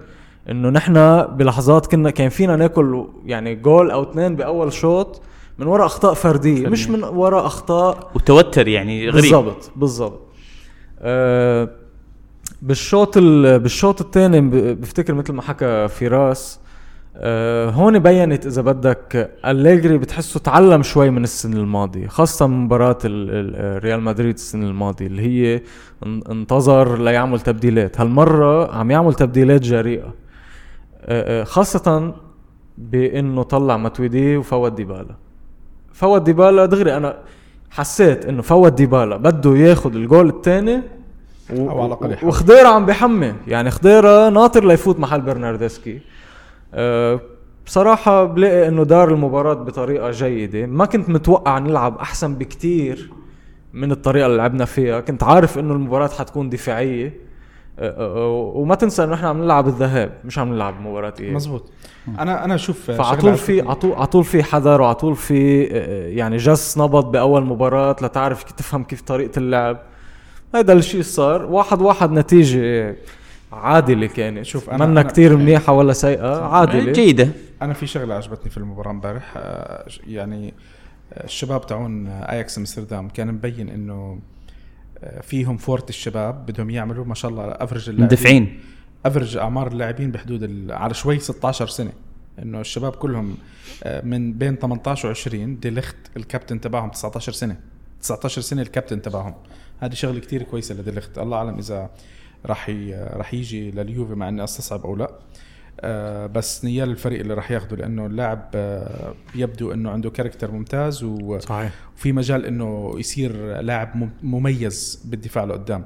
إنه 0.49 0.69
نحن 0.69 1.23
بلحظات 1.25 1.87
كنا 1.87 2.09
كان 2.09 2.29
فينا 2.29 2.55
ناكل 2.55 3.05
يعني 3.25 3.55
جول 3.55 3.91
أو 3.91 4.03
اثنين 4.03 4.35
بأول 4.35 4.73
شوط 4.73 5.21
من 5.59 5.67
وراء 5.67 5.85
أخطاء 5.85 6.13
فردية 6.13 6.67
مش 6.67 6.89
من 6.89 7.03
وراء 7.03 7.45
أخطاء 7.45 8.11
وتوتر 8.15 8.67
يعني 8.67 9.09
غريب. 9.09 9.21
بالضبط 9.21 9.71
بالضبط. 9.75 10.19
آه 11.01 11.69
بالشوط 12.61 13.17
ال- 13.17 13.59
بالشوط 13.59 14.01
الثاني 14.01 14.41
بفتكر 14.75 15.13
مثل 15.13 15.33
ما 15.33 15.41
حكى 15.41 15.87
فراس 15.87 16.59
هون 17.73 17.99
بينت 17.99 18.45
إذا 18.45 18.61
بدك 18.61 19.31
أليجري 19.45 19.97
بتحسه 19.97 20.39
تعلم 20.39 20.83
شوي 20.83 21.09
من 21.09 21.23
السنة 21.23 21.57
الماضية 21.57 22.07
خاصة 22.07 22.47
مباراة 22.47 22.97
ال- 23.05 23.29
ال- 23.31 23.83
ريال 23.83 24.01
مدريد 24.01 24.33
السنة 24.33 24.67
الماضية 24.67 25.07
اللي 25.07 25.21
هي 25.21 25.57
إن- 25.59 26.29
انتظر 26.31 27.01
ليعمل 27.01 27.39
تبديلات. 27.39 28.01
هالمرة 28.01 28.75
عم 28.75 28.91
يعمل 28.91 29.13
تبديلات 29.13 29.61
جريئة 29.61 30.13
آه 31.01 31.41
آه، 31.41 31.43
خاصة 31.43 32.13
بإنه 32.77 33.43
طلع 33.43 33.77
ماتويدي 33.77 34.37
وفوت 34.37 34.71
ديبالا. 34.73 35.15
فوت 35.93 36.21
ديبالا 36.21 36.65
دغري 36.65 36.97
أنا 36.97 37.17
حسيت 37.71 38.25
إنه 38.25 38.41
فوت 38.41 38.73
ديبالا 38.73 39.17
بده 39.17 39.55
ياخذ 39.57 39.95
الجول 39.95 40.29
الثاني 40.29 40.81
أو 41.51 41.77
على 41.77 41.85
الأقل 41.85 42.11
يحاول. 42.11 42.29
وخضيرة 42.29 42.67
عم 42.67 42.85
بيحمي 42.85 43.33
يعني 43.47 43.71
خضيرة 43.71 44.29
ناطر 44.29 44.65
ليفوت 44.67 44.99
محل 44.99 45.21
برناردسكي. 45.21 45.99
بصراحة 47.65 48.25
بلاقي 48.25 48.67
إنه 48.67 48.83
دار 48.83 49.13
المباراة 49.13 49.53
بطريقة 49.53 50.11
جيدة. 50.11 50.65
ما 50.65 50.85
كنت 50.85 51.09
متوقع 51.09 51.59
نلعب 51.59 51.97
أحسن 51.97 52.35
بكتير 52.35 53.11
من 53.73 53.91
الطريقة 53.91 54.25
اللي 54.25 54.37
لعبنا 54.37 54.65
فيها. 54.65 54.99
كنت 54.99 55.23
عارف 55.23 55.59
إنه 55.59 55.73
المباراة 55.73 56.07
حتكون 56.07 56.49
دفاعية. 56.49 57.29
أه 57.79 58.17
أه 58.17 58.51
وما 58.55 58.75
تنسى 58.75 59.03
إنه 59.03 59.13
إحنا 59.13 59.29
عم 59.29 59.41
نلعب 59.41 59.67
الذهاب 59.67 60.11
مش 60.25 60.39
عم 60.39 60.53
نلعب 60.53 60.81
مباراة 60.81 61.13
اياب 61.19 61.33
مزبوط 61.33 61.71
أنا 62.19 62.45
أنا 62.45 62.55
أشوف 62.55 62.91
فعطول 62.91 63.35
في 63.35 63.61
عطول 63.61 63.93
عطول 63.93 64.23
في 64.23 64.43
حذر 64.43 64.81
وعطول 64.81 65.15
في 65.15 65.63
يعني 66.15 66.37
جس 66.37 66.77
نبض 66.77 67.11
بأول 67.11 67.45
مباراة 67.45 67.95
لتعرف 68.01 68.43
كيف 68.43 68.51
تفهم 68.51 68.83
كيف 68.83 69.01
طريقة 69.01 69.39
اللعب. 69.39 69.79
هذا 70.55 70.73
الشيء 70.73 71.01
صار. 71.01 71.45
واحد 71.45 71.81
واحد 71.81 72.11
نتيجة 72.11 72.95
عادله 73.51 74.07
كانت 74.07 74.45
شوف، 74.45 74.69
انا 74.69 74.85
منا 74.85 75.03
أنا- 75.03 75.07
كتير 75.07 75.37
منيحة 75.37 75.73
ولا 75.73 75.93
سيئة 75.93 76.41
عادله 76.45 76.91
جيدة. 76.91 77.29
أنا 77.61 77.73
في 77.73 77.87
شغلة 77.87 78.15
عجبتني 78.15 78.49
في 78.49 78.57
المباراة 78.57 78.91
امبارح. 78.91 79.33
آه، 79.37 79.85
يعني 80.07 80.53
آه، 81.13 81.23
الشباب 81.23 81.65
تاعون 81.65 82.07
آه، 82.07 82.31
اياكس 82.31 82.57
أمستردام 82.57 83.09
كان 83.09 83.27
مبين 83.33 83.69
إنه 83.69 84.19
آه، 85.03 85.21
فيهم 85.21 85.57
فورت 85.57 85.89
الشباب 85.89 86.45
بدهم 86.45 86.69
يعملوا 86.69 87.05
ما 87.05 87.13
شاء 87.15 87.31
الله 87.31 87.43
average 87.43 87.89
اللاعبين. 87.89 88.05
مدافعين. 88.05 88.59
average 89.05 89.37
أعمار 89.37 89.67
اللاعبين 89.67 90.11
بحدود 90.11 90.43
ال- 90.43 90.71
على 90.71 90.93
شوي 90.93 91.19
16 91.19 91.67
سنة. 91.67 91.91
إنه 92.41 92.59
الشباب 92.61 92.91
كلهم 92.91 93.37
آه، 93.83 94.01
من 94.05 94.33
بين 94.33 94.55
18 94.59 95.13
و20 95.15 95.27
دي 95.61 95.69
ليخت 95.69 95.95
الكابتن 96.17 96.61
تبعهم 96.61 96.89
19 96.89 97.31
سنة. 97.31 97.55
19 98.01 98.41
سنة 98.41 98.61
الكابتن 98.61 99.01
تبعهم. 99.01 99.33
هذه 99.79 99.93
شغلة 99.93 100.19
كتير 100.19 100.43
كويسة 100.43 100.75
لدي 100.75 100.91
ليخت. 100.91 101.17
الله 101.17 101.37
أعلم 101.37 101.57
إذا 101.57 101.89
راح 102.45 102.69
راح 103.13 103.33
يجي 103.33 103.71
لليوفي 103.71 104.15
مع 104.15 104.29
إني 104.29 104.43
أستصعب 104.43 104.85
أو 104.85 104.95
لا. 104.95 105.11
آه، 105.81 106.25
بس 106.25 106.65
نيال 106.65 106.89
الفريق 106.89 107.19
اللي 107.19 107.33
راح 107.33 107.51
ياخده 107.51 107.75
لأنه 107.77 108.05
اللاعب 108.05 108.49
آه، 108.55 109.13
يبدو 109.35 109.71
إنه 109.71 109.89
عنده 109.91 110.09
character 110.09 110.51
ممتاز 110.51 111.03
و 111.03 111.39
صحيح. 111.39 111.71
وفي 111.97 112.11
مجال 112.11 112.45
إنه 112.45 112.93
يصير 112.97 113.61
لاعب 113.61 113.97
مم- 113.97 114.09
مميز 114.23 115.03
بالدفاع 115.05 115.43
لقدام. 115.43 115.85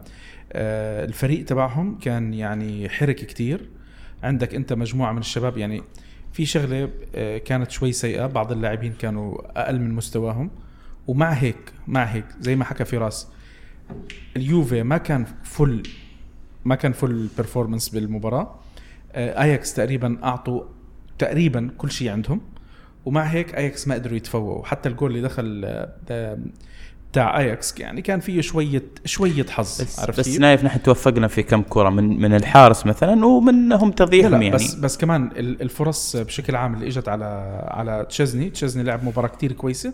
آه، 0.53 1.05
الفريق 1.05 1.45
تبعهم 1.45 1.99
كان 1.99 2.33
يعني 2.33 2.89
حرك 2.89 3.15
كتير. 3.15 3.69
عندك 4.23 4.55
أنت 4.55 4.73
مجموعة 4.73 5.11
من 5.11 5.17
الشباب 5.19 5.57
يعني 5.57 5.81
في 6.33 6.45
شغلة 6.45 6.89
كانت 7.45 7.71
شوي 7.71 7.91
سيئة 7.91 8.25
بعض 8.27 8.51
اللاعبين 8.51 8.93
كانوا 8.93 9.37
أقل 9.61 9.79
من 9.79 9.91
مستواهم. 9.91 10.51
ومع 11.07 11.31
هيك 11.31 11.73
مع 11.87 12.03
هيك 12.03 12.25
زي 12.39 12.55
ما 12.55 12.65
حكى 12.65 12.85
فراس 12.85 13.27
اليوفي 14.37 14.83
ما 14.83 14.97
كان 14.97 15.25
full 15.43 15.83
ما 16.65 16.75
كان 16.75 16.91
full 16.91 17.27
performance 17.37 17.89
بالمباراة. 17.89 18.55
آه، 19.11 19.41
اياكس 19.43 19.73
تقريبا 19.73 20.17
أعطوا 20.23 20.63
تقريبا 21.19 21.69
كل 21.77 21.91
شيء 21.91 22.09
عندهم 22.11 22.41
ومع 23.05 23.23
هيك 23.23 23.55
اياكس 23.55 23.87
ما 23.87 23.95
قدروا 23.95 24.17
يتفوقوا. 24.17 24.65
حتى 24.65 24.89
الجول 24.89 25.11
اللي 25.11 25.21
دخل 25.21 25.61
آه، 26.09 26.37
بتاع 27.11 27.39
اياكس 27.39 27.79
يعني 27.79 28.01
كان 28.01 28.19
فيه 28.19 28.41
شوية 28.41 28.83
شوية 29.05 29.45
حظ 29.49 29.81
بس, 29.81 29.99
عرفت 29.99 30.19
بس؟ 30.19 30.39
نايف 30.39 30.63
نحن 30.63 30.83
توفقنا 30.83 31.27
في 31.27 31.43
كم 31.43 31.61
كرة 31.61 31.89
من 31.89 32.21
من 32.21 32.35
الحارس 32.35 32.85
مثلا 32.85 33.25
ومنهم 33.25 33.91
لا 34.37 34.43
يعني. 34.43 34.55
بس 34.55 34.73
بس 34.75 34.97
كمان 34.97 35.25
ال- 35.37 35.61
الفرص 35.61 36.15
بشكل 36.15 36.55
عام 36.55 36.73
اللي 36.73 36.87
إجت 36.87 37.07
على 37.07 37.25
على 37.67 38.05
تشيزني. 38.09 38.49
تشيزني 38.49 38.83
لعب 38.83 39.03
مباراة 39.05 39.27
كتير 39.27 39.51
كويسة. 39.51 39.93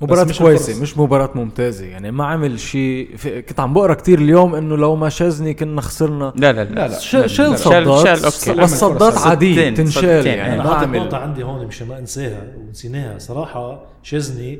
مباراة 0.00 0.24
مش 0.24 0.38
كويسة. 0.38 0.68
الفرص. 0.68 0.82
مش 0.82 0.98
مباراة 0.98 1.30
ممتازة. 1.34 1.86
يعني 1.86 2.10
ما 2.10 2.24
عمل 2.26 2.60
شيء 2.60 3.16
في- 3.16 3.42
كنت 3.42 3.60
عم 3.60 3.72
بقرأ 3.72 3.94
كتير 3.94 4.18
اليوم 4.18 4.54
إنه 4.54 4.76
لو 4.76 4.96
ما 4.96 5.08
تشيزني 5.08 5.54
كنا 5.54 5.80
خسرنا. 5.80 6.32
لا 6.36 6.52
لا 6.52 6.64
لا 6.64 6.88
لا, 6.88 6.98
شال. 6.98 7.30
شال- 7.30 7.58
صدات. 7.58 8.18
شال،. 8.18 8.56
بس 8.62 8.80
صدات 8.80 9.18
عادية 9.18 9.70
تنشال 9.70 10.02
صدتين، 10.02 10.26
يعني. 10.38 10.54
أنا 10.54 10.62
ما 10.62 10.74
حاطط 10.74 10.82
عمل 10.88 10.98
نقطة 10.98 11.16
عندي 11.16 11.42
هون 11.42 11.66
مشان 11.66 11.88
ما 11.88 11.98
أنساها 11.98 12.54
ونسيناها. 12.58 13.18
صراحة 13.18 13.82
شزني 14.02 14.58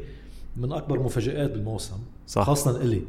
من 0.56 0.72
أكبر 0.72 1.00
مفاجآت 1.00 1.50
بالموسم 1.50 1.96
صح. 2.26 2.42
خاصة 2.42 2.82
إلي. 2.82 3.02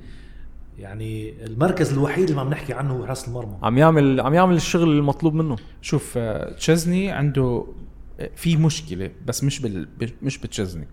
يعني 0.80 1.34
المركز 1.46 1.92
الوحيد 1.94 2.30
اللي 2.30 2.42
عم 2.42 2.50
نحكي 2.50 2.74
عنه 2.74 2.94
هو 2.94 3.06
حراس 3.06 3.28
المرمى 3.28 3.54
عم 3.64 3.78
يعمل 3.78 4.20
عم 4.22 4.34
يعمل 4.34 4.56
الشغل 4.56 4.90
المطلوب 4.92 5.34
منه. 5.34 5.56
شوف 5.82 6.14
آه، 6.18 6.54
تشيزني 6.54 7.12
عنده 7.12 7.66
آه، 8.20 8.30
في 8.36 8.58
مشكلة 8.58 9.10
بس 9.26 9.44
مش 9.44 9.60
بال 9.60 9.88
مش 10.22 10.38
بتشيزني 10.38 10.88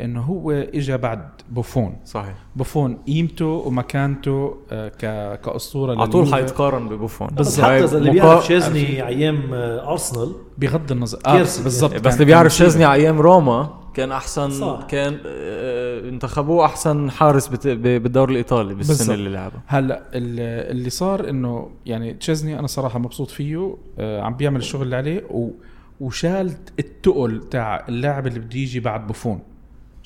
إنه 0.00 0.20
هو 0.20 0.50
اجى 0.50 0.96
بعد 0.96 1.28
بوفون. 1.50 1.96
صحيح. 2.04 2.34
بوفون 2.56 2.98
قيمته 3.06 3.46
ومكانته 3.46 4.56
آه، 4.72 4.88
ك 4.88 5.40
كأسطورة 5.40 5.96
على 6.00 6.06
طول 6.06 6.34
حيتقارن 6.34 6.88
ببوفون. 6.88 7.28
هاي 7.58 7.82
حتى 7.86 7.96
اللي 7.96 8.10
مقا- 8.10 8.12
بيعرف 8.12 8.46
شيزني 8.46 9.06
أيام 9.06 9.54
آه، 9.54 9.90
أرسنال 9.92 10.32
بغض 10.58 10.92
النظر. 10.92 11.18
كارثة. 11.18 11.62
بالضبط. 11.64 11.94
بس 11.94 12.00
كان- 12.02 12.12
اللي 12.12 12.24
بيعرف 12.24 12.52
شيزني 12.54 12.92
أيام 12.92 13.20
روما 13.20 13.70
كان 13.94 14.12
احسن 14.12 14.50
صح. 14.50 14.86
كان 14.88 15.18
آه، 15.26 16.08
انتخبوه 16.08 16.64
أحسن 16.64 17.10
حارس 17.10 17.48
بت- 17.48 17.66
ب- 17.68 18.02
بالدوري 18.02 18.32
الإيطالي 18.32 18.74
بالسنة 18.74 18.96
بالضبط. 18.96 19.14
اللي 19.16 19.30
لعبها. 19.30 19.60
هلا 19.66 19.98
ال- 20.14 20.70
اللي 20.76 20.90
صار 20.90 21.28
إنه 21.28 21.70
يعني 21.86 22.14
تشيزني 22.14 22.58
أنا 22.58 22.66
صراحة 22.66 22.98
مبسوط 22.98 23.30
فيه 23.30 23.76
آه 23.98 24.22
عم 24.22 24.34
بيعمل 24.36 24.56
الشغل 24.60 24.82
اللي 24.82 24.96
عليه 24.96 25.24
و 25.30 25.50
وشال 26.00 26.52
التقل 26.78 27.40
تاع 27.50 27.84
اللاعب 27.88 28.26
اللي 28.26 28.38
بده 28.40 28.58
يجي 28.58 28.80
بعد 28.80 29.06
بوفون. 29.06 29.40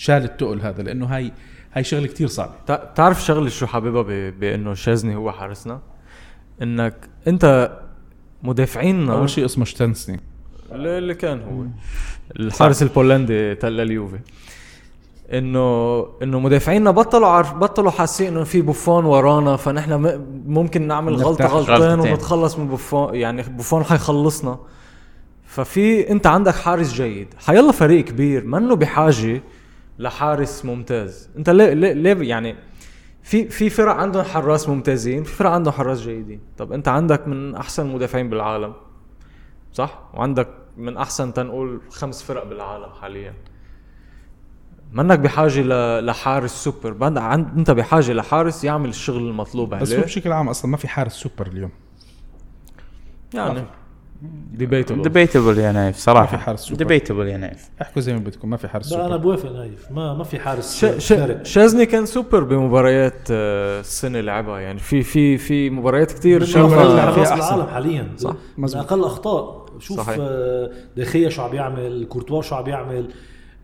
شال 0.00 0.24
التقل 0.24 0.60
هذا 0.60 0.82
لأنه 0.82 1.06
هاي 1.06 1.32
هاي 1.72 1.84
شغلة 1.84 2.06
كتير 2.06 2.26
صعبة. 2.28 2.52
تع- 2.66 2.84
تعرف 2.94 3.24
شغلة 3.24 3.48
شو 3.48 3.66
حاببها 3.66 4.02
ب- 4.02 4.40
بأنه 4.40 4.74
شيزني 4.74 5.16
هو 5.16 5.32
حارسنا؟ 5.32 5.80
إنك 6.62 6.94
أنت 7.28 7.72
مدافعيننا 8.42 9.12
أول 9.12 9.30
شيء 9.30 9.44
اسمه 9.44 9.64
شتنسني. 9.64 10.20
اللي 10.72 10.98
اللي 10.98 11.14
كان 11.14 11.40
هو. 11.42 11.64
الحارس 12.40 12.82
البولندي 12.82 13.54
تل 13.54 13.80
اليوفي. 13.80 14.18
إنه 15.32 16.06
إنه 16.22 16.40
مدافعينا 16.40 16.90
بطلوا 16.90 17.28
عارف 17.28 17.54
بطلوا 17.54 17.90
حاسين 17.90 18.26
إنه 18.36 18.44
في 18.44 18.60
بوفون 18.62 19.04
ورانا 19.04 19.56
فنحن 19.56 19.92
م- 19.94 20.26
ممكن 20.46 20.86
نعمل 20.86 21.14
غلطة 21.16 21.46
غلطتين. 21.46 22.00
ونتخلص 22.12 22.58
من 22.58 22.68
بوفون 22.68 23.14
يعني 23.14 23.42
بوفون 23.42 23.84
حيخلصنا. 23.84 24.58
ففي 25.46 26.10
أنت 26.10 26.26
عندك 26.26 26.54
حارس 26.54 26.92
جيد. 26.92 27.28
حيلا 27.46 27.72
فريق 27.72 28.04
كبير 28.04 28.44
منه 28.46 28.76
بحاجة 28.76 29.42
لحارس 30.00 30.64
ممتاز. 30.64 31.30
انت 31.36 31.50
ليه 31.50 31.72
ليه, 31.72 31.92
ليه 31.92 32.28
يعني 32.28 32.56
في 33.22 33.48
في 33.48 33.70
فرق 33.70 33.92
عندهم 33.94 34.22
حراس 34.22 34.68
ممتازين 34.68 35.24
في 35.24 35.32
فرق 35.32 35.50
عندهم 35.50 35.74
حراس 35.74 36.00
جيدين. 36.00 36.40
طب 36.58 36.72
انت 36.72 36.88
عندك 36.88 37.28
من 37.28 37.54
أحسن 37.54 37.86
المدافعين 37.86 38.30
بالعالم 38.30 38.72
صح؟ 39.72 40.10
وعندك 40.14 40.48
من 40.76 40.96
أحسن 40.96 41.32
تنقول 41.34 41.80
خمس 41.90 42.22
فرق 42.22 42.44
بالعالم 42.44 42.92
حاليا. 43.00 43.34
منك 44.92 45.18
بحاجة 45.18 45.62
لحارس 46.00 46.50
سوبر. 46.64 47.18
عند 47.18 47.58
انت 47.58 47.70
بحاجة 47.70 48.12
لحارس 48.12 48.64
يعمل 48.64 48.88
الشغل 48.88 49.28
المطلوب 49.28 49.74
بس 49.74 49.88
هو 49.88 49.94
عليه. 49.94 50.04
بشكل 50.06 50.32
عام 50.32 50.48
أصلا 50.48 50.70
ما 50.70 50.76
في 50.76 50.88
حارس 50.88 51.12
سوبر 51.12 51.46
اليوم. 51.46 51.70
يعني 53.34 53.64
ديبيتبل 54.52 55.02
ديبيتبل 55.02 55.58
يا 55.58 55.72
نايف 55.72 55.96
ما 55.96 56.00
صراحة 56.00 56.26
في 56.26 56.38
حارس 56.38 56.60
سوبر. 56.60 56.78
ديبيتبل 56.78 57.26
يا 57.28 57.36
نايف. 57.36 57.70
أحكوا 57.82 58.02
زي 58.02 58.12
ما 58.12 58.18
بدكم 58.18 58.50
ما 58.50 58.56
في 58.56 58.68
حارس 58.68 58.92
لا 58.92 58.98
أنا 58.98 59.04
سوبر 59.06 59.16
بوافق 59.16 59.52
نايف. 59.52 59.90
ما 59.90 60.14
ما 60.14 60.24
في 60.24 60.38
حارس 60.38 60.84
ش... 60.98 61.14
شازني 61.42 61.86
كان 61.86 62.06
سوبر 62.06 62.44
بمباريات 62.44 63.28
آه، 63.30 63.80
السنة 63.80 64.18
اللي 64.18 64.30
لعبها 64.30 64.60
يعني 64.60 64.78
في 64.78 65.02
في 65.02 65.38
في 65.38 65.70
مباريات 65.70 66.10
فيها 66.10 66.38
حراس 66.38 67.28
أحسن. 67.28 67.54
العالم 67.54 67.66
حاليا. 67.66 68.08
صح، 68.16 68.34
مزبوط. 68.58 68.84
أقل 68.84 69.04
أخطاء. 69.04 69.66
شوف 69.78 70.00
صحيح. 70.00 70.16
آه، 70.20 70.70
دخيا 70.96 71.28
شو 71.28 71.42
عم 71.42 71.54
يعمل 71.54 72.06
كورتوا 72.08 72.42
شو 72.42 72.54
عم 72.54 72.66
يعمل 72.68 73.08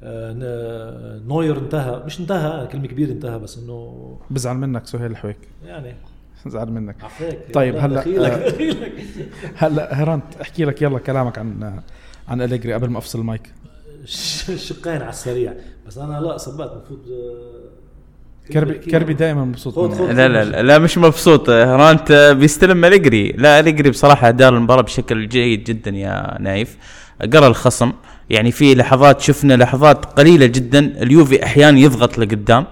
آه، 0.02 1.20
نوير 1.26 1.58
انتهى. 1.58 2.02
مش 2.06 2.20
انتهى 2.20 2.66
كلمة 2.66 2.86
كبيرة 2.86 3.10
انتهى 3.12 3.38
بس 3.38 3.58
إنه 3.58 4.18
بزعل 4.30 4.56
منك 4.56 4.86
سهيل 4.86 5.10
الحويك. 5.10 5.38
يعني 5.66 5.94
زعل 6.48 6.70
منك. 6.70 6.96
عفاك 7.02 7.38
طيب، 7.54 7.76
هلأ، 7.76 8.00
دخيلك 8.00 8.30
آه، 8.30 8.48
دخيلك 8.48 8.92
هلأ 9.56 10.02
هرانت 10.02 10.24
احكي 10.42 10.64
لك 10.64 10.82
يلا 10.82 10.98
كلامك 10.98 11.38
عن 11.38 11.80
عن 12.28 12.42
أليجري 12.42 12.72
قبل 12.72 12.88
ما 12.88 12.98
أفصل 12.98 13.18
المايك. 13.18 13.52
شقين 14.56 15.02
على 15.02 15.08
السريع. 15.10 15.54
بس 15.86 15.98
أنا 15.98 16.20
لا 16.20 16.36
صبأت 16.36 16.72
المفروض 16.72 17.00
آه، 17.10 18.52
كربي 18.52 18.74
كربي 18.74 19.14
دائما 19.14 19.44
مبسوط. 19.44 19.78
لا 20.00 20.28
لا 20.28 20.44
لا, 20.44 20.62
لا 20.62 20.78
مش 20.78 20.98
مبسوط. 20.98 21.50
هرانت 21.50 22.36
بيستلم 22.40 22.84
أليجري. 22.84 23.32
لا 23.32 23.60
أليجري 23.60 23.90
بصراحة 23.90 24.30
دار 24.30 24.56
المباراة 24.56 24.82
بشكل 24.82 25.28
جيد 25.28 25.64
جدا 25.64 25.90
يا 25.90 26.36
نايف. 26.40 26.76
قرا 27.32 27.46
الخصم. 27.46 27.92
يعني 28.30 28.50
في 28.50 28.74
لحظات 28.74 29.20
شفنا 29.20 29.54
لحظات 29.54 30.04
قليلة 30.04 30.46
جدا. 30.46 30.78
اليوفي 30.78 31.44
أحيانا 31.44 31.78
يضغط 31.78 32.18
لقدام. 32.18 32.62
آه 32.62 32.66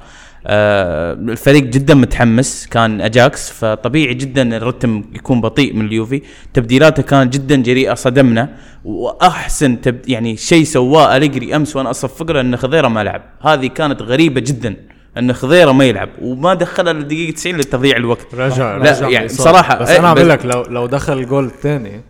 الفريق 0.47 1.62
جدا 1.62 1.95
متحمس 1.95 2.66
كان 2.70 3.01
أياكس 3.01 3.51
فطبيعي 3.51 4.14
جدا 4.14 4.57
الرتم 4.57 5.05
يكون 5.14 5.40
بطيء 5.40 5.74
من 5.74 5.86
اليوفي. 5.86 6.22
تبديلاته 6.55 7.03
كانت 7.03 7.34
جدا 7.34 7.57
جريئة 7.57 7.95
صدمنا. 7.95 8.49
وأحسن 8.84 9.80
تب 9.80 9.97
يعني 10.09 10.36
شيء 10.36 10.64
سواه 10.64 11.16
أليجري 11.16 11.57
أمس 11.57 11.76
وأنا 11.76 11.90
أصفق 11.90 12.30
له 12.32 12.40
إن 12.40 12.57
خضيرة 12.57 12.88
ما 12.88 13.05
لعب. 13.05 13.22
هذه 13.42 13.66
كانت 13.66 14.03
غريبة 14.03 14.40
جدا 14.40 14.76
إن 15.18 15.32
خضيرة 15.32 15.72
ما 15.72 15.84
يلعب. 15.84 16.09
وما 16.22 16.55
دخلها 16.55 16.92
للدقيقه 16.92 17.32
90 17.34 17.57
لتضييع 17.57 17.97
الوقت. 17.97 18.34
رجع 18.34 18.76
لا، 18.76 18.90
رجع 18.90 19.09
يعني. 19.09 19.26
بصراحة، 19.26 19.78
بس 19.78 19.88
إيه، 19.88 19.99
أنا 19.99 20.12
بس- 20.12 20.18
بقول 20.18 20.30
لك 20.30 20.47
لو 20.47 20.62
لو 20.62 20.86
دخل 20.86 21.18
الجول 21.18 21.45
الثاني 21.45 22.01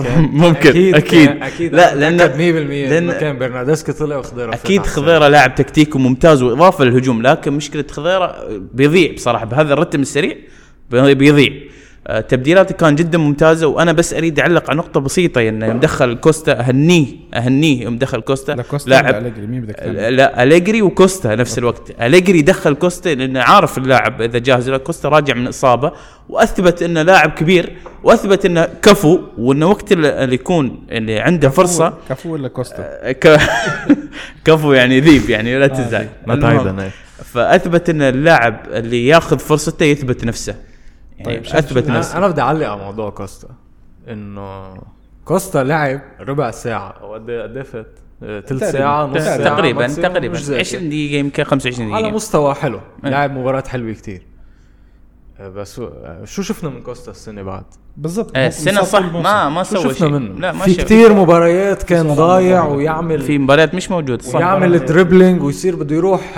ممكن 0.44 0.68
أكيد, 0.70 0.94
أكيد. 0.94 1.42
أكيد 1.42 1.74
لا 1.74 1.94
لأن 1.94 2.18
100% 2.18 2.90
لأن 2.90 3.12
كان 3.12 3.38
برناردسكي 3.38 3.92
طلع 3.92 4.16
وخضيره 4.16 4.54
أكيد 4.54 4.86
خضيرة 4.86 5.28
لاعب 5.28 5.54
تكتيكي 5.54 5.98
ممتاز 5.98 6.42
وإضافة 6.42 6.84
للهجوم 6.84 7.22
لكن 7.22 7.52
مشكلة 7.52 7.84
خضيرة 7.90 8.36
بيضيع 8.74 9.12
بصراحة 9.12 9.44
بهذا 9.44 9.72
الرتم 9.72 10.00
السريع 10.00 10.36
بي- 10.90 11.14
بيضيع 11.14 11.52
تبديلاته 12.28 12.74
كان 12.74 12.94
جدا 12.94 13.18
ممتازة 13.18 13.66
وأنا 13.66 13.92
بس 13.92 14.14
أريد 14.14 14.40
أعلق 14.40 14.70
على 14.70 14.78
نقطة 14.78 15.00
بسيطة 15.00 15.48
انه 15.48 15.66
يوم 15.66 15.80
دخل 15.80 16.14
كوستا 16.14 16.60
أهنيه 16.60 17.06
أهنيه 17.34 17.82
يوم 17.84 17.98
دخل 17.98 18.20
كوستا. 18.20 18.52
لا 18.52 18.62
كوستا 18.62 18.90
لاعب 18.90 19.04
ولا 19.04 19.18
أليجري؟ 19.18 19.46
مين 19.46 19.60
بدك؟ 19.60 19.82
لا 19.86 20.42
أليجري 20.42 20.82
وكوستا 20.82 21.34
نفس 21.34 21.58
الوقت. 21.58 21.92
أليجري 22.00 22.42
دخل 22.42 22.74
كوستا 22.74 23.08
لأنه 23.08 23.40
عارف 23.40 23.78
اللاعب 23.78 24.22
إذا 24.22 24.38
جاهز 24.38 24.70
له 24.70 24.76
كوستا 24.76 25.08
راجع 25.08 25.34
من 25.34 25.48
إصابة 25.48 25.92
وأثبت 26.28 26.82
إنه 26.82 27.02
لاعب 27.02 27.30
كبير 27.30 27.72
وأثبت 28.04 28.46
إنه 28.46 28.68
كفو 28.82 29.20
وإنه 29.38 29.66
وقت 29.66 29.92
اللي 29.92 30.34
يكون 30.34 30.86
اللي 30.90 31.18
عنده 31.18 31.48
فرصة. 31.48 31.94
كفو 32.08 32.32
ولا 32.32 32.48
كوستا؟ 32.48 33.12
ك... 33.12 33.40
كفو 34.44 34.72
يعني 34.72 35.00
ذيب 35.00 35.30
يعني 35.30 35.58
لا 35.58 35.66
تزعل. 35.66 36.08
ما 36.26 36.34
المهم، 36.34 36.56
تعيدنا 36.56 36.84
هيك. 36.84 36.92
فأثبت 37.24 37.90
إن 37.90 38.02
اللاعب 38.02 38.60
اللي 38.70 39.06
ياخذ 39.06 39.38
فرصته 39.38 39.84
يثبت 39.84 40.24
نفسه. 40.24 40.67
يعني 41.18 41.40
طيب، 41.40 41.56
أثبت 41.56 41.88
نفسه 41.88 42.18
أنا 42.18 42.28
بدي 42.28 42.40
أعلق 42.40 42.68
على 42.68 42.80
موضوع 42.84 43.10
كوستا 43.10 43.48
إنه 44.08 44.74
كوستا 45.24 45.58
لعب 45.58 46.00
ربع 46.20 46.50
ساعة 46.50 46.90
أو 47.00 47.14
قد 47.14 47.30
إيه 47.30 47.42
قد 47.42 47.56
إيه 47.56 47.62
فات؟ 47.62 47.86
تلت 48.20 48.48
تقريباً. 48.48 48.70
ساعة 48.72 49.06
نص 49.06 49.22
ساعة 49.22 49.36
تقريبا 49.44 49.86
تقريبا 49.86 50.34
مش 50.34 50.44
زي 50.44 50.58
20 50.58 50.82
هيك. 50.82 50.90
دقيقة 50.92 51.18
يمكن 51.18 51.44
25 51.44 51.92
على 51.92 52.02
دقيقة 52.02 52.14
مستوى 52.14 52.54
حلو 52.54 52.80
إيه. 53.04 53.10
لعب 53.10 53.30
مباراة 53.38 53.64
حلوة 53.68 53.92
كتير 53.92 54.22
آه، 55.40 55.48
بس 55.48 55.80
شو 56.24 56.42
شفنا 56.42 56.70
من 56.70 56.82
كوستا 56.82 57.10
السنة 57.10 57.42
بعد؟ 57.42 57.64
بالضبط 57.96 58.36
آه، 58.36 58.46
السنة 58.46 58.82
صح 58.82 59.00
ما 59.00 59.48
ما 59.48 59.62
سوى 59.62 59.80
شفنا 59.82 59.92
شيء 59.94 60.08
منه؟ 60.08 60.40
لا 60.40 60.52
ما 60.52 60.64
في. 60.64 60.74
كتير 60.74 61.14
مباريات 61.14 61.82
كان 61.82 62.14
ضايع 62.14 62.64
ويعمل 62.66 63.20
في 63.22 63.38
مباريات 63.38 63.74
مش 63.74 63.90
موجود 63.90 64.22
صح 64.22 64.34
ويعمل 64.34 64.84
dribbling 64.84 65.42
ويصير 65.42 65.76
بده 65.76 65.96
يروح 65.96 66.34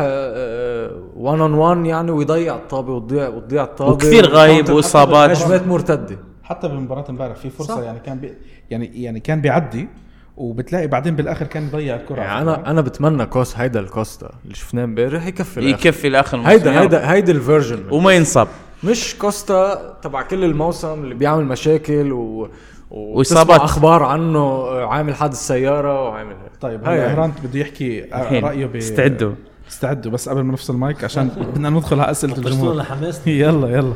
1 1.21 1.41
on 1.41 1.55
1 1.55 1.87
يعني 1.87 2.11
ويضيع 2.11 2.55
الطابة 2.57 2.93
وتضيع 2.93 3.29
وتضيع 3.29 3.65
الطابة 3.65 3.93
وكثير 3.93 4.29
غايب 4.29 4.65
حتى 4.65 4.73
واصابات 4.73 5.31
هجمات 5.31 5.67
مرتدة 5.67 6.19
حتى 6.43 6.69
بمباراة 6.69 7.05
امبارح 7.11 7.37
في 7.37 7.51
فرصة 7.51 7.75
صح. 7.75 7.83
يعني 7.83 7.99
كان 8.01 8.19
بي 8.19 8.35
يعني 8.71 9.03
يعني 9.03 9.21
كان 9.21 9.41
بيعدي 9.41 9.89
وبتلاقي 10.37 10.87
بعدين 10.87 11.17
بالآخر 11.17 11.47
كان 11.47 11.63
يضيع 11.67 11.97
الكرة 11.97 12.21
يعني 12.21 12.43
أنا 12.43 12.71
أنا 12.71 12.81
بتمنى 12.81 13.27
كوستا 13.27 13.57
هيدا 13.57 13.81
الكوستا 13.81 14.31
اللي 14.45 14.55
شفناه 14.55 14.85
امبارح 14.85 15.27
يكفي 15.27 15.61
الآخر. 15.61 15.87
يكفي 15.87 16.09
لاخر 16.09 16.37
الموسم 16.37 16.53
هيدا. 16.53 16.81
هيدا 16.81 17.13
هيدا 17.13 17.33
ال 17.33 17.38
version. 17.38 17.83
وما 17.91 18.13
ينصاب 18.13 18.49
مش 18.85 19.17
كوستا 19.19 19.97
تبع 20.03 20.23
كل 20.23 20.45
الموسم 20.45 21.05
اللي 21.05 21.15
بيعمل 21.15 21.45
مشاكل 21.45 22.13
و 22.13 22.49
وإصابات. 22.91 23.17
وإصابات 23.17 23.61
أخبار 23.61 24.03
عنه 24.03 24.71
عامل 24.71 25.15
حادث 25.15 25.47
سيارة 25.47 26.05
وعامل 26.05 26.33
هيك 26.33 26.53
طيب 26.61 26.85
هاي 26.85 26.95
هلا 26.95 27.03
يعني. 27.03 27.19
هرانت 27.19 27.35
بده 27.45 27.61
يحكي 27.61 28.01
رأيه 28.43 28.67
ب 28.67 28.77
استعدوا 28.77 29.33
استعدوا 29.71 30.13
بس 30.13 30.29
قبل 30.29 30.41
ما 30.41 30.53
نفصل 30.53 30.75
المايك 30.75 31.05
عشان 31.05 31.29
بدنا 31.29 31.71
ندخل 31.71 32.01
على 32.01 32.11
أسئلة 32.11 32.37
الجمهور. 32.39 32.85
يلا 33.27 33.69
يلا. 33.69 33.93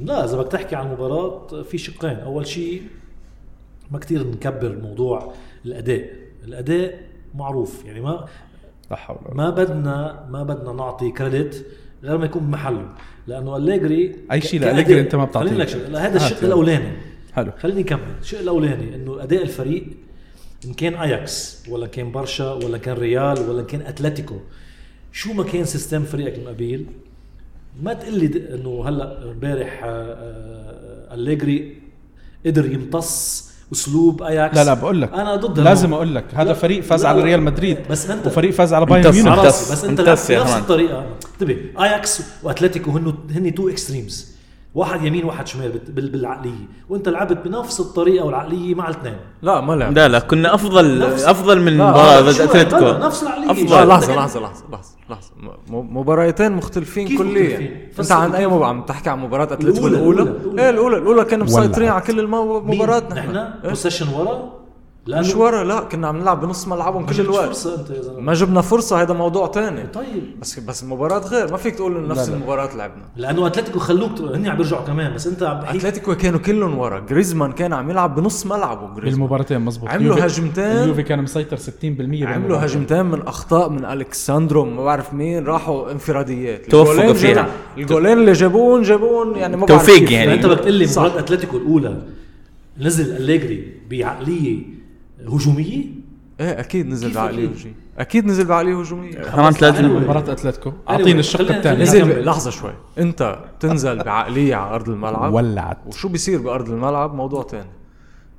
لا 0.00 0.24
إذا 0.24 0.36
بدك 0.36 0.52
تحكي 0.52 0.76
عن 0.76 0.86
المباراة 0.86 1.62
في 1.62 1.78
شقين. 1.78 2.10
أول 2.18 2.46
شيء 2.46 2.82
ما 3.90 3.98
كتير 3.98 4.26
نكبر 4.26 4.78
موضوع 4.82 5.32
الأداء. 5.64 6.10
الأداء 6.44 6.98
معروف 7.34 7.84
يعني 7.84 8.00
ما 8.00 8.26
لا 8.90 8.96
حول 8.96 9.16
ما 9.32 9.50
بدنا 9.50 10.26
ما 10.30 10.42
بدنا 10.42 10.72
نعطي 10.72 11.10
كريدت 11.10 11.66
غير 12.04 12.18
ما 12.18 12.24
يكون 12.24 12.42
بمحله 12.46 12.88
لأنه 13.26 13.56
أليجري 13.56 14.16
أي 14.32 14.40
شيء 14.40 14.60
كأداء- 14.60 14.90
أنت 14.90 15.14
ما 15.14 15.24
بتعطيه. 15.24 15.48
خليني 15.48 15.64
لك 15.64 15.96
هذا 15.96 16.16
الشق. 16.16 16.44
الأولاني. 16.44 16.92
حلو. 17.32 17.52
خليني 17.60 17.80
أكمل. 17.80 18.00
الشق 18.20 18.38
الأولاني 18.38 18.94
إنه 18.94 19.22
أداء 19.22 19.42
الفريق 19.42 19.86
إن 20.64 20.72
كان 20.74 20.94
أياكس 20.94 21.64
ولا 21.68 21.86
كان 21.86 22.12
برشا 22.12 22.52
ولا 22.52 22.78
كان 22.78 22.96
ريال 22.96 23.50
ولا 23.50 23.62
كان 23.62 23.80
أتلتيكو 23.80 24.36
شو 25.20 25.32
ما 25.32 25.44
كان 25.44 25.64
system 25.64 26.02
فريقك 26.04 26.38
من 26.38 26.48
قبيل 26.48 26.86
ما 27.82 27.92
تقول 27.94 28.18
لي 28.18 28.26
د- 28.26 28.36
إنه 28.36 28.88
هلأ 28.88 29.22
امبارح 29.32 29.80
آه، 29.84 29.88
آه، 29.90 31.14
أليجري 31.14 31.76
قدر 32.46 32.64
يمتص 32.72 33.46
أسلوب 33.72 34.22
أياكس 34.22 34.56
لا 34.56 34.64
لا 34.64 34.74
بقول 34.74 35.02
لك 35.02 35.12
أنا 35.12 35.36
ضد 35.36 35.60
لازم. 35.60 35.92
أقول 35.94 36.14
لك 36.14 36.24
هذا 36.34 36.48
لا، 36.48 36.54
فريق 36.54 36.80
فاز 36.82 37.04
على. 37.04 37.22
ريال 37.22 37.42
مدريد 37.42 37.78
بس 37.90 38.10
أنت 38.10 38.26
وفريق 38.26 38.50
فاز 38.50 38.72
على 38.74 38.86
بايرن. 38.86 39.12
ميونخ 39.14 39.42
بس 39.46 39.84
أنت 39.84 40.00
بنفس. 40.00 40.30
الطريقة 40.30 41.06
انتبه 41.34 41.56
أياكس 41.84 42.22
وأتلتيكو 42.42 42.90
هن 42.90 43.14
هن 43.30 43.54
two 43.54 43.68
extremes 43.68 44.35
واحد 44.76 45.04
يمين 45.04 45.24
واحد 45.24 45.46
شمال 45.46 45.68
بال- 45.72 45.92
بال- 45.92 46.10
بالعقلية. 46.10 46.66
وانت 46.88 47.08
لعبت 47.08 47.38
بنفس 47.48 47.80
الطريقة 47.80 48.24
والعقلية 48.26 48.74
مع 48.74 48.88
الاثنين. 48.88 49.16
لا 49.42 49.60
ما 49.60 49.72
لعب 49.72 49.92
لا 49.98 50.08
لا 50.08 50.18
كنا 50.18 50.54
افضل 50.54 50.98
نفس- 50.98 51.24
أفضل 51.24 51.60
من 51.60 51.74
مباراة 51.78 52.30
أتلتيكو. 52.30 52.84
نفس 53.06 53.24
بدك- 53.24 53.32
لحظة 53.72 53.84
لحظة 53.84 54.40
لحظة 54.40 54.62
لحظة 55.10 55.30
م- 55.40 55.74
م- 55.76 55.96
مباراتين 55.98 56.52
مختلفين 56.52 57.18
كليا؟ 57.18 57.58
أنت 57.98 58.12
عن 58.12 58.34
أي 58.34 58.44
كيف. 58.44 58.52
مباراة؟ 58.52 58.68
عم 58.68 58.82
تحكي 58.82 59.10
عن 59.10 59.18
مباراة 59.18 59.44
أتلتيكو 59.52 59.86
الأولى، 59.86 59.96
الأولى؟ 59.96 60.22
الأولى، 60.22 60.40
الأولى. 60.40 60.62
إيه 60.62 60.70
الأولى 60.70 60.96
الأولى 60.96 61.24
كنا 61.24 61.44
مسيطرين. 61.44 61.88
على 61.88 62.00
كل 62.02 62.20
المباريات 62.20 63.12
نحن 63.12 63.18
نحن؟ 63.30 63.36
إيه؟ 63.36 63.68
possession 63.68 64.08
ورا؟ 64.14 64.52
مش 65.08 65.34
ورا 65.34 65.64
لا 65.64 65.80
كنا 65.80 66.08
عم 66.08 66.16
نلعب 66.18 66.40
بنص 66.40 66.68
ملعبهم 66.68 67.06
كل 67.06 67.20
الوقت 67.20 67.46
فرصة 67.46 67.80
أنت 67.80 67.90
يا 67.90 68.02
زلمة 68.02 68.20
ما 68.20 68.34
جبنا 68.34 68.60
فرصة 68.60 69.02
هذا 69.02 69.14
موضوع 69.14 69.46
تاني 69.46 69.86
طيب 69.86 70.40
بس 70.40 70.58
بس 70.60 70.82
المباراة 70.82 71.18
غير 71.18 71.50
ما 71.50 71.56
فيك 71.56 71.74
تقول 71.74 71.96
إنه 71.96 72.08
نفس 72.08 72.28
لا. 72.28 72.34
المباراة 72.34 72.76
لعبنا 72.76 73.02
لأنه 73.16 73.46
أتلتيكو 73.46 73.78
خلوك 73.78 74.10
هن 74.20 74.46
عم 74.46 74.56
بيرجعوا 74.56 74.84
كمان 74.86 75.14
بس 75.14 75.26
أنت 75.26 75.42
عم 75.42 75.60
بحكي 75.60 75.78
أتلتيكو 75.78 76.14
كانوا 76.14 76.40
كلهم 76.40 76.78
ورا 76.78 77.00
جريزمان 77.00 77.52
كان 77.52 77.72
عم 77.72 77.90
يلعب 77.90 78.14
بنص 78.14 78.46
ملعبه 78.46 78.86
جريزمان 78.94 79.10
بالمباراتين 79.12 79.60
مزبوط 79.60 79.88
عملوا 79.88 80.26
هجمتين. 80.26 80.64
اليوفي 80.64 81.02
كان 81.02 81.22
مسيطر 81.22 81.56
60% 81.56 81.60
عملوا 81.84 82.06
بالمباراة. 82.06 82.58
هجمتين 82.58 83.06
من 83.06 83.20
أخطاء 83.22 83.68
من 83.70 83.84
الكساندرو 83.84 84.64
ما 84.64 84.84
بعرف 84.84 85.14
مين 85.14 85.46
راحوا 85.46 85.92
انفراديات 85.92 86.70
توفقوا 86.70 87.12
فيها. 87.12 87.46
الجولين 87.78 88.18
اللي 88.18 88.32
جابوهم 88.32 88.82
جابوهم 88.82 89.36
يعني 89.36 89.56
ما 89.56 89.66
توفيق 89.66 89.86
بعرف 89.94 89.98
كيف. 90.00 90.10
يعني. 90.10 90.34
أنت 90.34 90.46
بدك 90.46 90.58
تقول 90.60 90.74
لي. 90.74 90.86
مباراة 90.86 91.18
أتلتيكو 91.18 91.56
الأولى 91.56 92.02
نزل 92.80 93.16
أليجري 93.16 93.72
بعقلية 93.90 94.75
هجومية؟ 95.28 95.84
إيه 96.40 96.60
أكيد 96.60 96.86
نزل 96.86 97.14
بعقلية 97.14 97.46
أكيد؟ 97.46 97.56
هجومية. 97.56 97.74
أكيد 97.98 98.26
نزل 98.26 98.44
بعقلية 98.44 98.80
هجومية. 98.80 99.12
كمان 99.12 99.54
لازم 99.60 99.96
مباراة 99.96 100.32
أتلتيكو. 100.32 100.72
اعطيني 100.88 101.20
الشق 101.20 101.50
الثاني. 101.52 101.82
نزل. 101.82 102.24
لحظة 102.24 102.50
شوي. 102.50 102.72
أنت 102.98 103.38
تنزل 103.60 103.98
بعقلية 103.98 104.54
على 104.54 104.74
أرض 104.74 104.88
الملعب؟ 104.88 105.32
ولعت. 105.32 105.78
وشو 105.86 106.08
بيصير 106.08 106.42
بأرض 106.42 106.70
الملعب؟ 106.70 107.14
موضوع 107.14 107.42
تاني. 107.42 107.70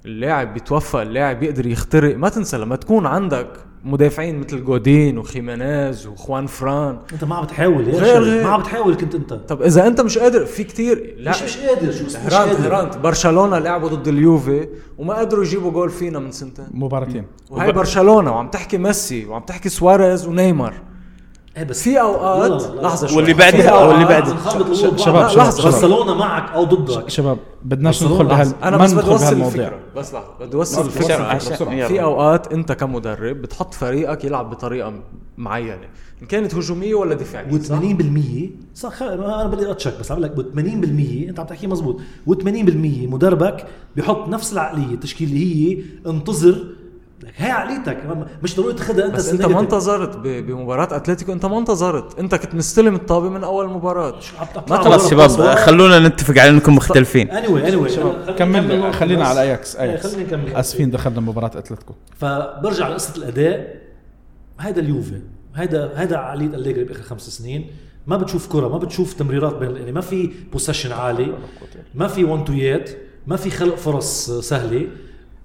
اللاعب 0.05 0.53
بيتوفق 0.53 0.99
اللاعب 0.99 1.39
بيقدر 1.39 1.67
يخترق. 1.67 2.17
ما 2.17 2.29
تنسى 2.29 2.57
لما 2.57 2.75
تكون 2.75 3.05
عندك 3.05 3.47
مدافعين 3.86 4.39
مثل 4.39 4.63
جودين 4.65 5.17
وخيمينيز 5.17 6.07
وخوانفران. 6.07 6.97
أنت 7.13 7.23
ما 7.23 7.36
عم 7.36 7.43
بتحاول 7.43 7.88
يا 7.88 7.93
غير- 7.99 8.21
غير. 8.23 8.43
ما 8.43 8.49
عم 8.49 8.61
بتحاول 8.61 8.95
كنت 8.95 9.15
أنت. 9.15 9.34
طب 9.34 9.61
إذا 9.61 9.88
أنت 9.88 10.01
مش 10.01 10.17
قادر 10.17 10.45
في 10.45 10.63
كتير. 10.63 11.15
لا. 11.17 11.32
مش 11.32 11.41
مش 11.43 11.57
قادر 11.57 11.91
شو 11.91 12.05
مش 12.05 12.15
هرانت 12.15 12.34
قادر. 12.34 12.67
هرانت. 12.67 12.97
برشلونة 12.97 13.57
لعبوا 13.59 13.89
ضد 13.89 14.07
اليوفي 14.07 14.67
وما 14.97 15.13
قدروا 15.13 15.43
يجيبوا 15.43 15.71
جول 15.71 15.89
فينا 15.89 16.19
من 16.19 16.32
سنتين. 16.32 16.67
مباراتين. 16.71 17.25
وهي 17.49 17.71
برشلونة 17.71 18.32
وعم 18.32 18.47
تحكي 18.49 18.78
ميسي 18.78 19.25
وعم 19.25 19.41
تحكي 19.41 19.69
سواريز 19.69 20.28
ونيمار. 20.28 20.73
إيه 21.58 21.64
بس. 21.64 21.84
في 21.84 22.01
اوقات 22.01 22.62
لا، 22.62 22.68
لا، 22.68 22.76
لا. 22.76 22.82
لحظة 22.82 23.08
شوي. 23.08 23.18
واللي 23.18 23.34
بعدها 23.34 23.70
أوقات- 23.70 23.89
واللي 23.89 24.05
بعدها. 24.05 24.38
شباب،. 24.74 25.28
شباب،. 25.30 25.64
برشلونة 25.64 26.14
معك 26.14 26.51
أو 26.51 26.64
ضدك. 26.64 27.10
شباب 27.10 27.38
بدناش 27.64 28.03
ندخل 28.03 28.26
بهال 28.26 28.51
أنا 28.64 28.78
ما 28.78 28.84
بس 28.84 28.91
بدي 28.91 28.99
ندخل 29.01 29.12
اوصل 29.12 29.26
بهالمواضيع 29.26 29.68
الفكرة 29.68 29.80
بس 30.01 30.14
لحظة. 30.14 30.28
بدي 30.39 30.55
اوصل 30.58 30.86
الفكرة. 30.86 31.38
في 31.88 32.01
أوقات 32.01 32.53
أنت 32.53 32.72
كمدرب 32.72 33.41
بتحط 33.41 33.74
فريقك 33.74 34.24
يلعب 34.26 34.49
بطريقة 34.49 34.93
معينة. 35.38 35.88
إن 36.22 36.28
كانت 36.28 36.55
هجومية 36.55 36.95
ولا 36.95 37.16
دفاعية 37.16 37.60
صح؟ 37.60 37.80
و80% 37.80 38.49
صح 38.76 39.03
ما 39.03 39.41
أنا 39.41 39.47
بدي 39.49 39.72
أتشك 39.72 39.99
بس 39.99 40.12
عم 40.12 40.20
لك 40.20 40.32
80% 40.36 41.30
أنت 41.30 41.39
عم 41.39 41.45
تحكي 41.45 41.68
مزبوط. 41.68 41.97
و80% 42.30 43.08
مدربك 43.08 43.66
بيحط 43.95 44.28
نفس 44.30 44.53
العقلية 44.53 44.93
التشكيله 44.93 45.32
اللي 45.32 45.55
هي 45.78 45.84
انتظر 46.08 46.66
هي 47.36 47.51
عقليتك. 47.51 47.97
مش 48.43 48.55
ضروري 48.55 48.74
تاخذها 48.74 49.05
أنت 49.05 49.15
بس 49.15 49.30
أنت 49.30 49.45
ما. 49.45 49.59
انتظرت 49.59 50.18
ب- 50.18 50.45
بمباراة 50.47 50.95
أتلتيكو 50.95 51.34
أنت 51.34 51.45
ما 51.45 51.57
انتظرت. 51.57 52.20
أنت 52.20 52.36
كنت 52.36 52.55
مستلم 52.55 52.95
الطابة 52.95 53.30
من 53.30 53.43
أول 53.43 53.70
مباراة. 53.70 54.20
شو 54.20 54.38
عم 54.38 54.45
تطلع 54.55 54.78
ما 54.78 54.84
خلاص 54.84 55.09
شباب. 55.09 55.30
خلونا 55.55 55.99
نتفق 55.99 56.41
على 56.41 56.49
إنكم 56.49 56.76
مختلفين. 56.76 57.30
اني 57.32 57.68
اني 57.68 58.34
كمل 58.38 58.93
خلينا 58.93 59.26
على 59.28 59.41
أياكس 59.41 59.76
أياكس. 59.76 60.07
خلينا 60.07 60.28
نكمل. 60.28 60.55
آسفين 60.55 60.91
دخلنا 60.91 61.20
مباراة 61.20 61.51
أتلتيكو. 61.55 61.93
فبرجع 62.18 62.88
لقصة 62.88 63.18
الأداء. 63.18 63.76
هيدا 64.59 64.82
اليوفي. 64.82 65.22
هيدا 65.55 65.91
هيدا 65.95 66.18
عقلية 66.18 66.55
أليجري 66.55 66.84
بآخر 66.84 67.01
خمس 67.01 67.30
سنين. 67.30 67.68
ما 68.07 68.18
بتشوف 68.18 68.47
كرة 68.47 68.68
ما 68.68 68.78
بتشوف 68.78 69.13
تمريرات 69.13 69.55
بين 69.55 69.76
يعني 69.76 69.91
ما 69.91 70.01
في 70.01 70.32
possession 70.51 70.91
عالي. 70.91 71.34
ما 71.95 72.07
في 72.07 72.24
one 72.24 72.45
two 72.45 72.72
يات 72.72 72.89
ما 73.28 73.36
في 73.36 73.49
خلق 73.49 73.76
فرص 73.76 74.32
سهلة. 74.32 74.88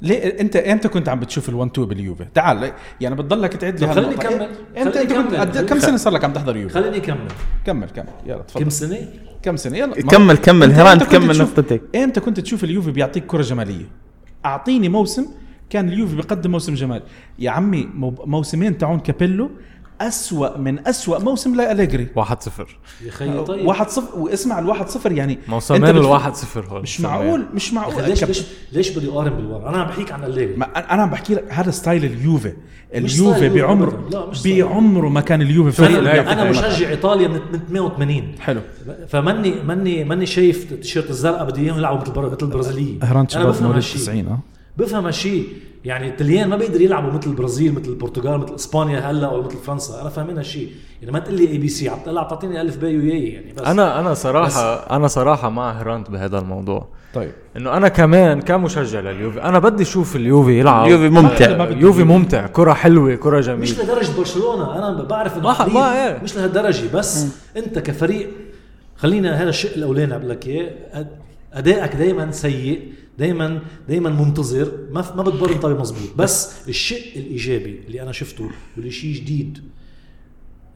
ليه 0.02 0.40
انت 0.40 0.56
إمتى 0.56 0.88
كنت 0.88 1.08
عم 1.08 1.20
بتشوف 1.20 1.50
ال1 1.50 1.54
2 1.54 1.88
باليوفي؟ 1.88 2.24
تعال 2.34 2.72
يعني 3.00 3.14
بتضلك 3.14 3.52
تعد 3.56 3.80
لي 3.80 3.94
خليني. 3.94 4.14
أكمل. 4.14 4.48
انت 4.76 4.98
كنت. 4.98 5.34
قد- 5.34 5.58
كم 5.66 5.78
سنة 5.78 5.96
صار 5.96 6.12
لك 6.12 6.24
عم 6.24 6.32
تحضر 6.32 6.56
يوفي؟ 6.56 6.74
خليني 6.74 6.96
أكمل 6.96 7.18
كمل 7.66 7.88
كمل 7.90 8.06
يلا 8.26 8.42
تفضل 8.42 8.64
كم 8.64 8.70
سنة 8.70 8.98
كم 9.42 9.56
سنة 9.56 9.76
يلا 9.78 9.94
كمل 9.94 10.36
كمل 10.36 10.72
هران 10.72 10.98
تشوف- 10.98 11.40
نقطتك 11.40 11.82
إمتى 11.96 12.20
كنت 12.20 12.40
تشوف 12.40 12.64
اليوفي 12.64 12.90
بيعطيك 12.90 13.26
كرة 13.26 13.42
جمالية؟ 13.42 13.84
أعطيني 14.44 14.88
موسم 14.88 15.26
كان 15.70 15.88
اليوفي 15.88 16.16
بيقدم 16.16 16.50
موسم 16.50 16.74
جمال 16.74 17.02
يا 17.38 17.50
عمي 17.50 17.88
مو- 17.94 18.14
موسمين 18.26 18.78
تاعون 18.78 18.98
كابيلو 19.00 19.50
أسوأ 20.08 20.58
من 20.58 20.86
أسوأ 20.88 21.18
موسم 21.18 21.54
لأليجري 21.54 22.06
1-0 22.16 22.22
يا 23.04 23.10
خيي 23.10 23.44
طيب. 23.44 23.66
واحد 23.66 23.88
صفر 23.88 24.18
واسمع 24.18 24.58
الواحد 24.58 24.88
صفر 24.88 25.12
يعني 25.12 25.38
موسمين 25.48 25.80
بتف- 25.82 25.90
الواحد 25.96 26.34
صفر 26.34 26.64
هول 26.70 26.82
مش 26.82 27.00
معقول 27.00 27.44
مش 27.54 27.72
معقول. 27.74 28.04
ليش 28.04 28.24
ليش 28.24 28.42
ليش 28.72 28.90
بدي 28.90 29.08
أقارن 29.08 29.30
بالورا؟ 29.30 29.68
أنا 29.68 29.78
عم 29.82 29.88
بحكيك 29.88 30.12
عن 30.12 30.24
أليجري 30.24 30.56
أنا- 30.56 30.68
أنا 30.92 31.02
عم 31.02 31.10
بحكي 31.10 31.34
لك 31.34 31.44
هذا 31.52 31.70
style 31.70 32.04
اليوفي. 32.04 32.52
اليوفي 32.94 33.48
بعمره. 33.48 34.08
بعمره 34.44 35.08
ما 35.08 35.20
كان 35.20 35.42
اليوفي 35.42 35.70
فريق 35.72 35.98
أنا 35.98 36.42
المتعة. 36.42 36.68
مشجع 36.68 36.88
إيطاليا 36.88 37.28
من 37.28 37.40
من 37.52 37.60
88 37.68 38.34
حلو. 38.40 38.60
فماني 39.08 39.54
ماني 39.62 40.04
ماني 40.04 40.26
شايف 40.26 40.72
التيشيرت 40.72 41.10
الزرقاء 41.10 41.44
بدي 41.50 41.60
إياهم 41.60 41.78
يلعبوا 41.78 42.00
مثل 42.00 42.10
مثل 42.20 42.36
البرازيليه 42.42 42.98
هران 43.02 43.16
أنا 43.20 43.28
شباب 43.28 43.46
بفهم 43.46 43.62
مواليد 43.62 43.76
هالشيء. 43.76 44.00
90 44.02 44.26
آه. 44.28 44.38
بفهم 44.76 45.04
هالشيء 45.06 45.46
يعني 45.84 46.08
الطليان 46.08 46.48
ما 46.48 46.56
بيقدر 46.56 46.80
يلعبوا 46.80 47.12
مثل 47.12 47.30
البرازيل 47.30 47.72
مثل 47.74 47.88
البرتغال 47.90 48.40
مثل 48.40 48.54
إسبانيا 48.54 48.98
هلا 49.00 49.26
أو 49.26 49.42
مثل 49.42 49.56
فرنسا. 49.56 50.00
أنا 50.00 50.08
فاهمين 50.10 50.36
هالشيء. 50.38 50.70
يعني 51.00 51.12
ما 51.12 51.18
تقول 51.18 51.34
لي 51.36 51.48
ABC 51.48 51.88
عم 51.88 51.98
تطلع 51.98 52.22
تعطيني 52.22 52.60
ألف 52.60 52.76
باء 52.76 52.90
وياي 52.96 53.28
يعني 53.28 53.52
بس. 53.52 53.62
أنا 53.62 54.00
أنا 54.00 54.14
صراحة 54.14 54.74
أنا 54.96 55.06
صراحة 55.08 55.48
مع 55.50 55.70
هرانت 55.72 56.10
بهذا 56.10 56.38
الموضوع. 56.38 56.86
طيب. 57.14 57.32
إنه 57.56 57.76
أنا 57.76 57.88
كمان 57.88 58.40
كمشجع 58.40 59.00
لليوفي 59.00 59.42
أنا 59.42 59.58
بدي 59.58 59.82
أشوف 59.82 60.16
اليوفي 60.16 60.58
يلعب. 60.60 60.86
اليوفي 60.86 61.08
ممتع. 61.08 61.64
اليوفي 61.64 62.04
ممتع 62.04 62.46
كرة 62.46 62.72
حلوة 62.72 63.14
كرة 63.14 63.38
مش 63.38 63.46
جميلة. 63.46 63.82
لدرجة 63.84 64.16
برشلونة. 64.18 64.78
أنا 64.78 65.02
بعرف 65.02 65.36
إنه 65.36 65.42
ما- 65.74 66.06
إيه. 66.08 66.22
مش 66.22 66.36
لهالدرجة. 66.36 66.96
بس 66.96 67.26
أنت 67.56 67.78
كفريق 67.78 68.30
خلينا 68.96 69.42
هذا 69.42 69.48
الشق 69.48 69.74
الأولاني 69.76 70.18
بقول 70.18 70.28
لك 70.30 70.46
إياه. 70.46 71.06
أدائك 71.54 71.96
دائما 71.96 72.30
سيء. 72.30 72.92
دائما 73.18 73.62
دائما 73.88 74.10
منتظر. 74.10 74.72
ما 74.90 75.14
ما 75.16 75.22
بتبرر 75.22 75.56
طريق 75.56 75.80
مزبوط 75.80 76.16
بس 76.16 76.68
الشق 76.68 77.16
الإيجابي 77.16 77.80
اللي 77.86 78.02
أنا 78.02 78.12
شفته 78.12 78.50
واللي 78.76 78.90
شيء 78.90 79.14
جديد 79.14 79.58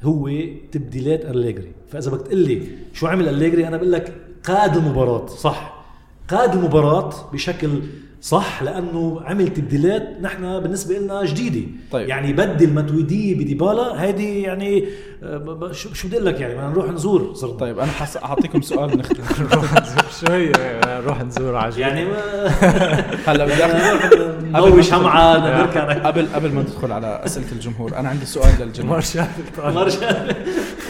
هو 0.03 0.30
تبديلات 0.72 1.24
أليجري. 1.24 1.72
فإذا 1.91 2.11
بدك 2.11 2.26
تقول 2.26 2.39
لي 2.39 2.62
شو 2.95 3.07
عمل 3.07 3.28
أليجري 3.28 3.68
أنا 3.68 3.76
بقول 3.76 3.93
لك 3.93 4.14
قاد 4.45 4.76
المباراة. 4.76 5.26
صح. 5.26 5.84
قاد 6.28 6.53
المباراة 6.55 7.30
بشكل 7.32 7.68
صح؟ 8.20 8.62
لأنه 8.62 9.20
عمل 9.24 9.48
تبديلات 9.48 10.16
نحن 10.20 10.60
بالنسبة 10.60 10.98
لنا 10.98 11.24
جديدة. 11.24 11.66
طيب. 11.90 12.08
يعني 12.08 12.32
بدل 12.32 12.72
متويدي 12.74 13.34
بديبالا 13.34 14.02
هيدي 14.02 14.42
يعني 14.42 14.88
آه، 15.22 15.72
شو 15.72 15.94
شو 15.94 16.08
بدي 16.08 16.16
أقول 16.16 16.26
لك 16.26 16.40
يعني؟ 16.40 16.54
بدنا 16.54 16.68
نروح 16.68 16.90
نزور 16.90 17.34
صرنا. 17.34 17.58
طيب 17.58 17.78
أنا 17.78 17.92
حس... 17.92 18.16
أعطيكم 18.16 18.60
سؤال 18.62 18.98
نختم. 18.98 19.22
شو 20.20 20.26
هي 20.32 20.52
نروح 20.86 21.22
نزور 21.22 21.56
عجل 21.56 21.80
يعني 21.80 22.04
ما 22.04 22.16
هلا 23.26 23.44
بدي 23.44 23.62
نضوي 24.50 24.82
شمعه 24.82 25.38
نركع 25.38 25.92
قبل 25.92 26.26
قبل 26.34 26.52
ما 26.52 26.62
ندخل 26.62 26.92
على 26.98 27.20
أسئلة 27.24 27.52
الجمهور 27.52 27.96
أنا 27.96 28.08
عندي 28.08 28.26
سؤال 28.26 28.60
للجميع. 28.60 28.90
مارشال 28.90 29.26
مرجع 29.58 30.16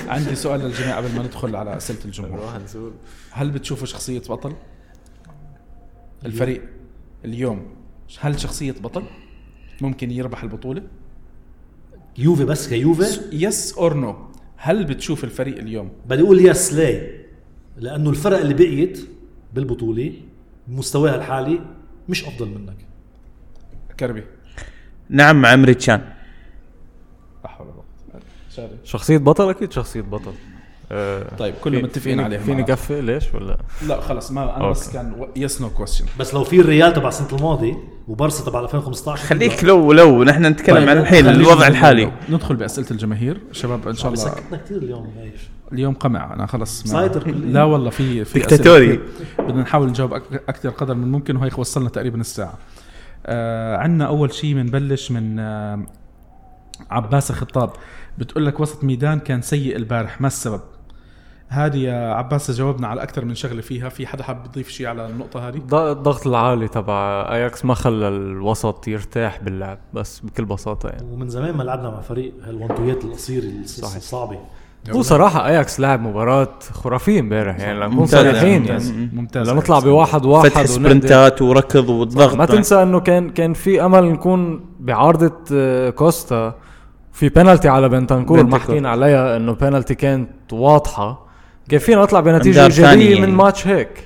عندي 0.08 0.34
سؤال 0.34 0.60
للجميع 0.60 0.96
قبل 0.96 1.08
ما 1.16 1.22
ندخل 1.22 1.56
على 1.56 1.76
أسئلة 1.76 1.98
الجمهور. 2.04 2.36
نروح 2.36 2.58
نزور. 2.64 2.92
هل 3.30 3.50
بتشوفوا 3.50 3.86
شخصية 3.86 4.22
بطل؟ 4.28 4.52
الفريق؟ 6.26 6.62
اليوم 7.26 7.66
هل 8.20 8.40
شخصية 8.40 8.72
بطل 8.72 9.02
ممكن 9.80 10.10
يربح 10.10 10.42
البطولة؟ 10.42 10.82
يوفي 12.18 12.44
بس 12.44 12.68
كيوفي؟ 12.68 13.20
yes 13.32 13.72
or 13.78 13.94
no 13.94 14.16
هل 14.56 14.84
بتشوف 14.84 15.24
الفريق 15.24 15.58
اليوم؟ 15.58 15.90
بدي 16.06 16.22
أقول 16.22 16.46
yes 16.46 16.72
ليه؟ 16.72 17.26
لأنه 17.76 18.10
الفرق 18.10 18.38
اللي 18.38 18.54
بقيت 18.54 19.08
بالبطولة 19.54 20.12
بمستواها 20.68 21.16
الحالي 21.16 21.60
مش 22.08 22.24
أفضل 22.24 22.48
منك. 22.48 22.76
كربي. 24.00 24.24
نعم 25.08 25.42
مع 25.42 25.48
إمري 25.48 25.74
تشان. 25.74 26.12
لا 27.44 27.48
حول 27.48 27.66
ولا 27.66 27.74
قوة 27.76 28.22
شاري. 28.50 28.78
شخصية 28.84 29.18
بطل؟ 29.18 29.50
أكيد 29.50 29.72
شخصية 29.72 30.00
بطل. 30.00 30.32
طيب 31.39 31.55
كلنا 31.64 31.82
متفقين 31.82 32.20
عليها 32.20 32.39
فيني. 32.39 32.62
قفل 32.62 33.05
ليش 33.05 33.24
ولا؟ 33.34 33.59
لا 33.87 34.01
خلص 34.01 34.30
ما 34.30 34.57
أنا 34.57 34.70
بس. 34.70 34.91
كان 34.93 35.26
yes 35.36 35.61
no 35.61 35.70
question 35.70 36.04
بس 36.20 36.34
لو 36.34 36.45
في 36.45 36.61
الريال 36.61 36.93
تبع 36.93 37.09
السنة 37.09 37.28
الماضي 37.32 37.76
وبارسا 38.09 38.45
تبع 38.45 38.61
2015 38.61 39.24
خليك 39.26 39.64
لو 39.64 39.93
لو 39.93 40.24
نحن 40.24 40.47
نتكلم 40.47 40.89
عن 40.89 40.99
الحين 40.99 41.28
الوضع 41.28 41.66
الحالي. 41.66 42.12
ندخل 42.30 42.57
بأسئلة 42.57 42.87
الجماهير. 42.91 43.41
شباب 43.53 43.89
إن 43.89 43.95
شاء 43.95 44.07
الله 44.12 44.24
سكتنا 44.24 44.57
كثير 44.59 44.76
اليوم 44.76 45.14
إيش؟ 45.22 45.41
اليوم 45.72 45.95
قمع. 45.95 46.34
أنا 46.34 46.47
خلص 46.47 46.93
كليا. 46.93 47.32
لا 47.32 47.64
والله 47.64 47.91
في 47.91 48.24
في 48.24 48.39
دكتاتوري. 48.39 49.01
بدنا 49.39 49.62
نحاول 49.62 49.89
نجاوب 49.89 50.14
أك- 50.18 50.34
أكثر 50.49 50.68
قدر 50.68 50.95
من 50.95 51.12
ممكن 51.12 51.37
وهيك 51.37 51.59
وصلنا 51.59 51.89
تقريبا 51.89 52.20
الساعة. 52.20 52.55
آه 53.26 53.76
عندنا 53.76 54.07
أول 54.07 54.34
شيء 54.34 54.55
بنبلش 54.55 55.11
من 55.11 55.39
آه 55.39 55.87
عباسه 56.91 57.34
خطاب 57.34 57.70
بتقول 58.18 58.47
لك 58.47 58.61
وسط 58.61 58.84
ميدان 58.84 59.18
كان 59.18 59.43
سيء 59.43 59.76
البارح 59.76 60.20
ما 60.20 60.26
السبب؟ 60.26 60.61
هذه 61.49 61.76
يا 61.76 62.14
عباسه 62.14 62.53
جاوبنا 62.53 62.88
على 62.88 63.03
أكثر 63.03 63.24
من 63.24 63.34
شغلة 63.34 63.61
فيها. 63.61 63.88
في 63.88 64.07
حدا 64.07 64.22
حاب 64.22 64.44
يضيف 64.47 64.68
شيء 64.68 64.86
على 64.86 65.07
النقطة 65.07 65.49
هذه 65.49 65.57
الض- 65.57 65.74
الضغط 65.74 66.26
العالي 66.26 66.68
تبع 66.68 67.26
اياكس 67.32 67.64
ما 67.64 67.74
خلى 67.74 68.09
الوسط 68.09 68.88
يرتاح 68.88 69.40
باللعب 69.42 69.78
بس 69.94 70.20
بكل 70.20 70.44
بساطة 70.44 70.88
يعني. 70.88 71.07
ومن 71.12 71.28
زمان 71.28 71.57
ما 71.57 71.62
لعبنا 71.62 71.90
مع 71.90 72.01
فريق 72.01 72.32
هال 72.46 72.58
one 72.58 72.75
two 72.75 72.93
يات 72.93 73.04
القصيره. 73.05 73.44
الصعبة. 73.64 74.38
هو 74.90 75.03
صراحة 75.03 75.47
اياكس 75.47 75.80
لعب 75.80 76.01
مباراة 76.01 76.49
خرافية 76.72 77.20
امبارح 77.20 77.59
يعني 77.59 77.80
لنكون. 77.80 78.07
صريحين 78.07 78.61
ممتاز 78.62 78.90
يعني 78.90 79.11
ممتاز 79.12 79.51
لنطلع 79.51 79.78
بواحد 79.78 80.24
واحد 80.26 80.49
فتح. 80.51 80.64
sprint 80.64 81.31
ات 81.31 81.42
وركض 81.42 81.88
والضغط. 81.88 82.34
ما 82.34 82.44
تنسى 82.47 82.82
إنه 82.82 83.01
كان 83.01 83.30
كان 83.30 83.53
في 83.53 83.84
أمل 83.84 84.12
نكون 84.12 84.64
بعارضة 84.80 85.32
آه، 85.53 85.90
كوستا 85.90 86.55
في 87.12 87.28
بينالتي 87.28 87.68
على 87.68 87.88
بنتنكور 87.88 88.44
ما. 88.44 88.59
حكينا 88.59 88.88
عليها 88.90 89.36
إنه 89.36 89.53
بينالتي 89.53 89.94
كانت 89.94 90.53
واضحة. 90.53 91.25
كان 91.68 91.80
فينا 91.80 92.02
نطلع 92.02 92.20
بنتيجه 92.20 92.64
إيجابية 92.64 93.10
يعني. 93.10 93.26
من 93.26 93.34
ماتش 93.34 93.66
هيك؟ 93.66 94.04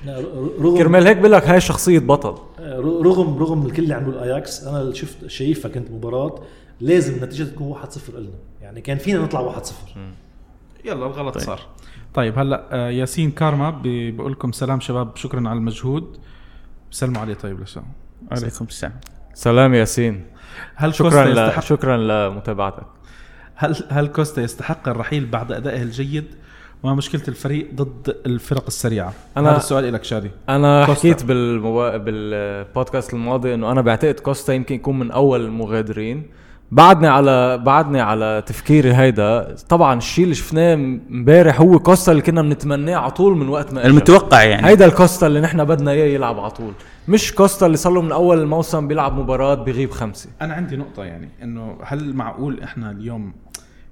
رغم 0.61 0.77
كرمال 0.77 1.07
هيك 1.07 1.17
بقول 1.17 1.31
لك 1.31 1.47
هاي 1.47 1.61
شخصية 1.61 1.99
بطل. 1.99 2.35
رغم 3.03 3.37
رغم 3.37 3.65
الكل 3.65 3.83
اللي 3.83 3.93
عملوا 3.93 4.13
الأياكس 4.13 4.63
أنا 4.63 4.81
اللي 4.81 4.95
شفت 4.95 5.27
شايفها 5.27 5.71
كانت 5.71 5.91
مباراة 5.91 6.35
لازم 6.81 7.13
النتيجة 7.13 7.43
تكون 7.43 7.75
1-0 7.75 8.09
لنا. 8.15 8.29
يعني 8.61 8.81
كان 8.81 8.97
فينا 8.97 9.19
نطلع 9.19 9.55
1-0 9.55 9.71
يلا 10.85 11.05
الغلط 11.05 11.33
طيب. 11.35 11.43
صار. 11.43 11.59
طيب 12.13 12.39
هلا 12.39 12.65
آه، 12.71 12.89
ياسين 12.89 13.31
كارما 13.31 13.81
بقول 13.85 14.31
لكم 14.31 14.51
سلام 14.51 14.79
شباب 14.79 15.17
شكرا 15.17 15.49
على 15.49 15.57
المجهود. 15.57 16.17
سلموا 16.91 17.21
عليه. 17.21 17.33
طيب 17.33 17.61
لسه. 17.61 17.83
عليكم 18.31 18.65
السلام. 18.65 18.93
سلام 19.33 19.73
ياسين. 19.73 20.25
هل 20.75 20.95
شكرا 20.95 21.09
كوستا 21.09 21.25
ل... 21.25 21.31
يستحق 21.31 21.63
شكرا 21.63 21.97
لمتابعتك. 21.97 22.85
هل 23.55 23.75
هل 23.89 24.07
كوستا 24.07 24.41
يستحق 24.41 24.89
الرحيل 24.89 25.25
بعد 25.25 25.51
أدائه 25.51 25.81
الجيد؟ 25.81 26.25
وما 26.83 26.93
مشكلة 26.95 27.21
الفريق 27.27 27.67
ضد 27.75 28.15
الفرق 28.25 28.63
السريعة؟ 28.67 29.13
أنا- 29.35 29.39
هذا 29.39 29.57
السؤال 29.57 29.93
لك 29.93 30.03
شادي. 30.03 30.31
أنا 30.49 30.85
كوستا. 30.85 30.99
حكيت 30.99 31.23
بالمبا... 31.25 31.97
بالبودكاست 31.97 33.13
الماضي 33.13 33.53
إنه 33.53 33.71
أنا 33.71 33.81
بعتقد 33.81 34.19
كوستا 34.19 34.53
يمكن 34.53 34.75
يكون 34.75 34.99
من 34.99 35.11
أول 35.11 35.41
المغادرين. 35.45 36.23
بعدني 36.71 37.07
على 37.07 37.57
بعدني 37.57 38.01
على 38.01 38.43
تفكيري 38.45 38.93
هيدا. 38.93 39.55
طبعا 39.69 39.97
الشيء 39.97 40.23
اللي 40.23 40.35
شفناه 40.35 40.73
امبارح 40.73 41.61
هو 41.61 41.79
كوستا 41.79 42.11
اللي 42.11 42.21
كنا 42.23 42.41
بنتمناه 42.41 42.95
على 42.95 43.11
طول 43.11 43.37
من 43.37 43.49
وقت 43.49 43.73
ما. 43.73 43.85
المتوقع 43.85 44.43
يعني. 44.43 44.67
هيدا 44.67 44.85
الكوستا 44.85 45.27
اللي 45.27 45.41
نحن 45.41 45.63
بدنا 45.65 45.91
إياه 45.91 46.05
يلعب 46.15 46.39
على 46.39 46.51
طول. 46.51 46.73
مش 47.07 47.33
كوستا 47.35 47.65
اللي 47.65 47.77
صار 47.77 47.93
له 47.93 48.01
من 48.01 48.11
أول 48.11 48.39
الموسم 48.39 48.87
بيلعب 48.87 49.17
مباراة 49.19 49.53
بغيب 49.55 49.91
خمسة. 49.91 50.29
أنا 50.41 50.53
عندي 50.53 50.77
نقطة 50.77 51.03
يعني 51.03 51.29
إنه 51.43 51.77
هل 51.83 52.13
معقول 52.13 52.63
إحنا 52.63 52.91
اليوم 52.91 53.33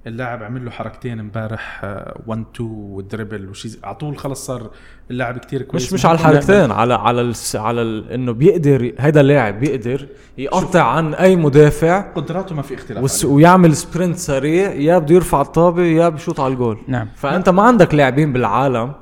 اللاعب 0.06 0.42
عمل 0.42 0.64
له 0.64 0.70
حركتين 0.70 1.20
امبارح 1.20 1.84
1 2.26 2.44
2 2.54 2.70
وال 2.70 2.87
dribble 2.87 3.48
وشيء 3.48 3.70
على 3.84 3.94
طول 3.94 4.18
خلص 4.18 4.46
صار 4.46 4.70
اللاعب 5.10 5.38
كتير 5.38 5.62
كويس. 5.62 5.84
مش 5.84 5.92
مش 5.92 6.06
على 6.06 6.14
الحركتين 6.14 6.70
على 6.70 6.94
على 6.94 7.20
الس... 7.20 7.56
على 7.56 7.82
ال... 7.82 8.12
إنه 8.12 8.32
بيقدر 8.32 8.92
هيدا 8.98 9.20
اللاعب 9.20 9.60
بيقدر 9.60 10.08
يقطع 10.38 10.82
عن 10.82 11.14
أي 11.14 11.36
مدافع 11.36 12.00
قدراته 12.00 12.54
ما 12.54 12.62
في 12.62 12.74
اختلاف. 12.74 13.24
ويعمل 13.24 13.76
sprint 13.76 14.16
سريع 14.16 14.72
يا 14.72 14.98
بده 14.98 15.14
يرفع 15.14 15.40
الطابة 15.40 15.82
يا 15.82 16.08
بشوط 16.08 16.40
على 16.40 16.52
الجول. 16.52 16.78
نعم. 16.88 17.08
فأنت 17.16 17.48
ما 17.48 17.62
عندك 17.62 17.94
لاعبين 17.94 18.32
بالعالم 18.32 18.92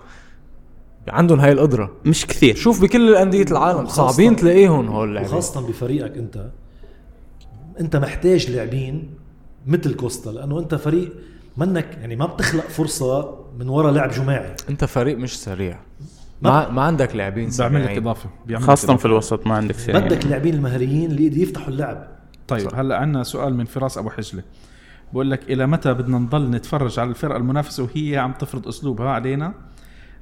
عندهم 1.09 1.41
هاي 1.41 1.53
القدرة. 1.53 1.93
مش 2.05 2.27
كثير. 2.27 2.55
شوف 2.55 2.83
بكل 2.83 3.09
الأندية 3.09 3.47
العالم 3.51 3.87
صعبين 3.87 4.37
تلاقيهم 4.37 4.89
هول 4.89 5.09
اللاعبين. 5.09 5.33
وخاصه 5.33 5.69
بفريقك 5.69 6.17
أنت. 6.17 6.47
أنت 7.81 7.97
محتاج 7.97 8.51
لاعبين 8.51 9.11
مثل 9.67 9.95
كوستا 9.95 10.31
لأنه 10.31 10.59
أنت 10.59 10.75
فريق 10.75 11.13
منك 11.57 11.99
يعني 12.01 12.17
ما 12.17 12.27
بتخلق 12.27 12.65
فرصة 12.69 13.39
من 13.59 13.69
وراء 13.69 13.93
لعب 13.93 14.11
جماعي. 14.11 14.55
أنت 14.71 14.85
فريق 14.85 15.19
مش 15.19 15.39
سريع. 15.39 15.79
ما- 16.43 16.69
ما 16.71 16.83
عندك 16.83 17.17
لاعبين 17.17 17.51
بيعمل 17.59 17.75
لك 17.81 17.85
سريعين. 17.85 18.03
اضافه 18.03 18.31
بيعمل 18.47 18.63
لك 18.65 18.69
خاصة 18.69 18.85
إضافة. 18.85 18.99
في 19.01 19.05
الوسط 19.07 19.47
ما 19.47 19.55
عندك 19.55 19.75
سريع. 19.75 19.99
بدك 19.99 20.25
اللاعبين 20.25 20.55
المهريين 20.55 21.11
اللي 21.11 21.25
يقدروا 21.27 21.43
يفتحوا 21.43 21.69
اللعب. 21.69 22.09
طيب 22.49 22.75
هلا 22.75 22.97
عندنا 22.97 23.23
سؤال 23.23 23.55
من 23.55 23.65
فراس 23.65 23.99
أبو 23.99 24.11
حجلة. 24.11 24.43
بقول 25.13 25.31
لك 25.31 25.51
إلى 25.51 25.67
متى 25.67 25.95
بدنا 25.95 26.19
نضل 26.19 26.51
نتفرج 26.51 26.99
على 26.99 27.11
الفرقة 27.11 27.37
المنافسة 27.37 27.83
وهي 27.83 28.17
عم 28.17 28.33
تفرض 28.33 28.69
أسلوبها 28.69 29.09
علينا؟ 29.11 29.55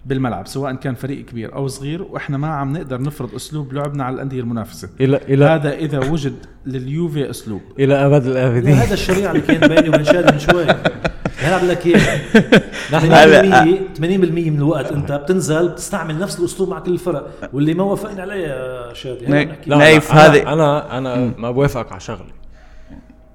بالملعب 0.07 0.47
سواء 0.47 0.75
كان 0.75 0.95
فريق 0.95 1.25
كبير 1.25 1.55
أو 1.55 1.69
صغير 1.69 2.03
وإحنا 2.03 2.39
ما 2.39 2.47
عم 2.49 2.73
نقدر 2.77 3.03
نفرض 3.03 3.35
أسلوب 3.35 3.73
لعبنا 3.73 4.05
على 4.05 4.15
الأندية 4.15 4.41
المنافسة. 4.41 4.89
إلى 5.01 5.17
إلى 5.29 5.45
هذا 5.45 5.73
إذا 5.75 5.99
وجد 6.11 6.35
لليوفي 6.67 7.31
أسلوب. 7.31 7.61
إلى 7.79 8.07
أبد 8.07 8.33
الآبدين. 8.33 8.75
هذا 8.75 8.95
الشريعة 8.95 9.31
اللي 9.31 9.43
كان 9.43 9.69
بيني 9.69 9.89
وبين 9.89 10.05
شادي 10.05 10.33
من 10.33 10.39
شوي. 10.39 10.65
هلأ 11.39 11.57
بقول 11.57 11.69
لك 11.69 11.87
اياها 11.87 12.21
نحن 12.93 13.09
80% 13.95 13.99
80% 13.99 14.01
من 14.01 14.57
الوقت 14.57 14.93
أنت 14.93 15.13
بتنزل 15.13 15.69
بتستعمل 15.69 16.19
نفس 16.19 16.41
الأسلوب 16.41 16.69
مع 16.69 16.79
كل 16.79 16.93
الفرق 16.93 17.31
واللي 17.53 17.75
ما 17.75 17.85
وافقني 17.85 18.21
عليه 18.21 18.35
يا 18.35 18.95
شادي. 18.95 19.27
نايف 19.67 20.13
هذه- 20.15 20.43
أنا 20.53 20.53
أنا, 20.99 20.99
أنا 20.99 21.33
ما 21.39 21.51
بوافقك 21.51 21.93
على 21.93 22.01
شغله 22.01 22.46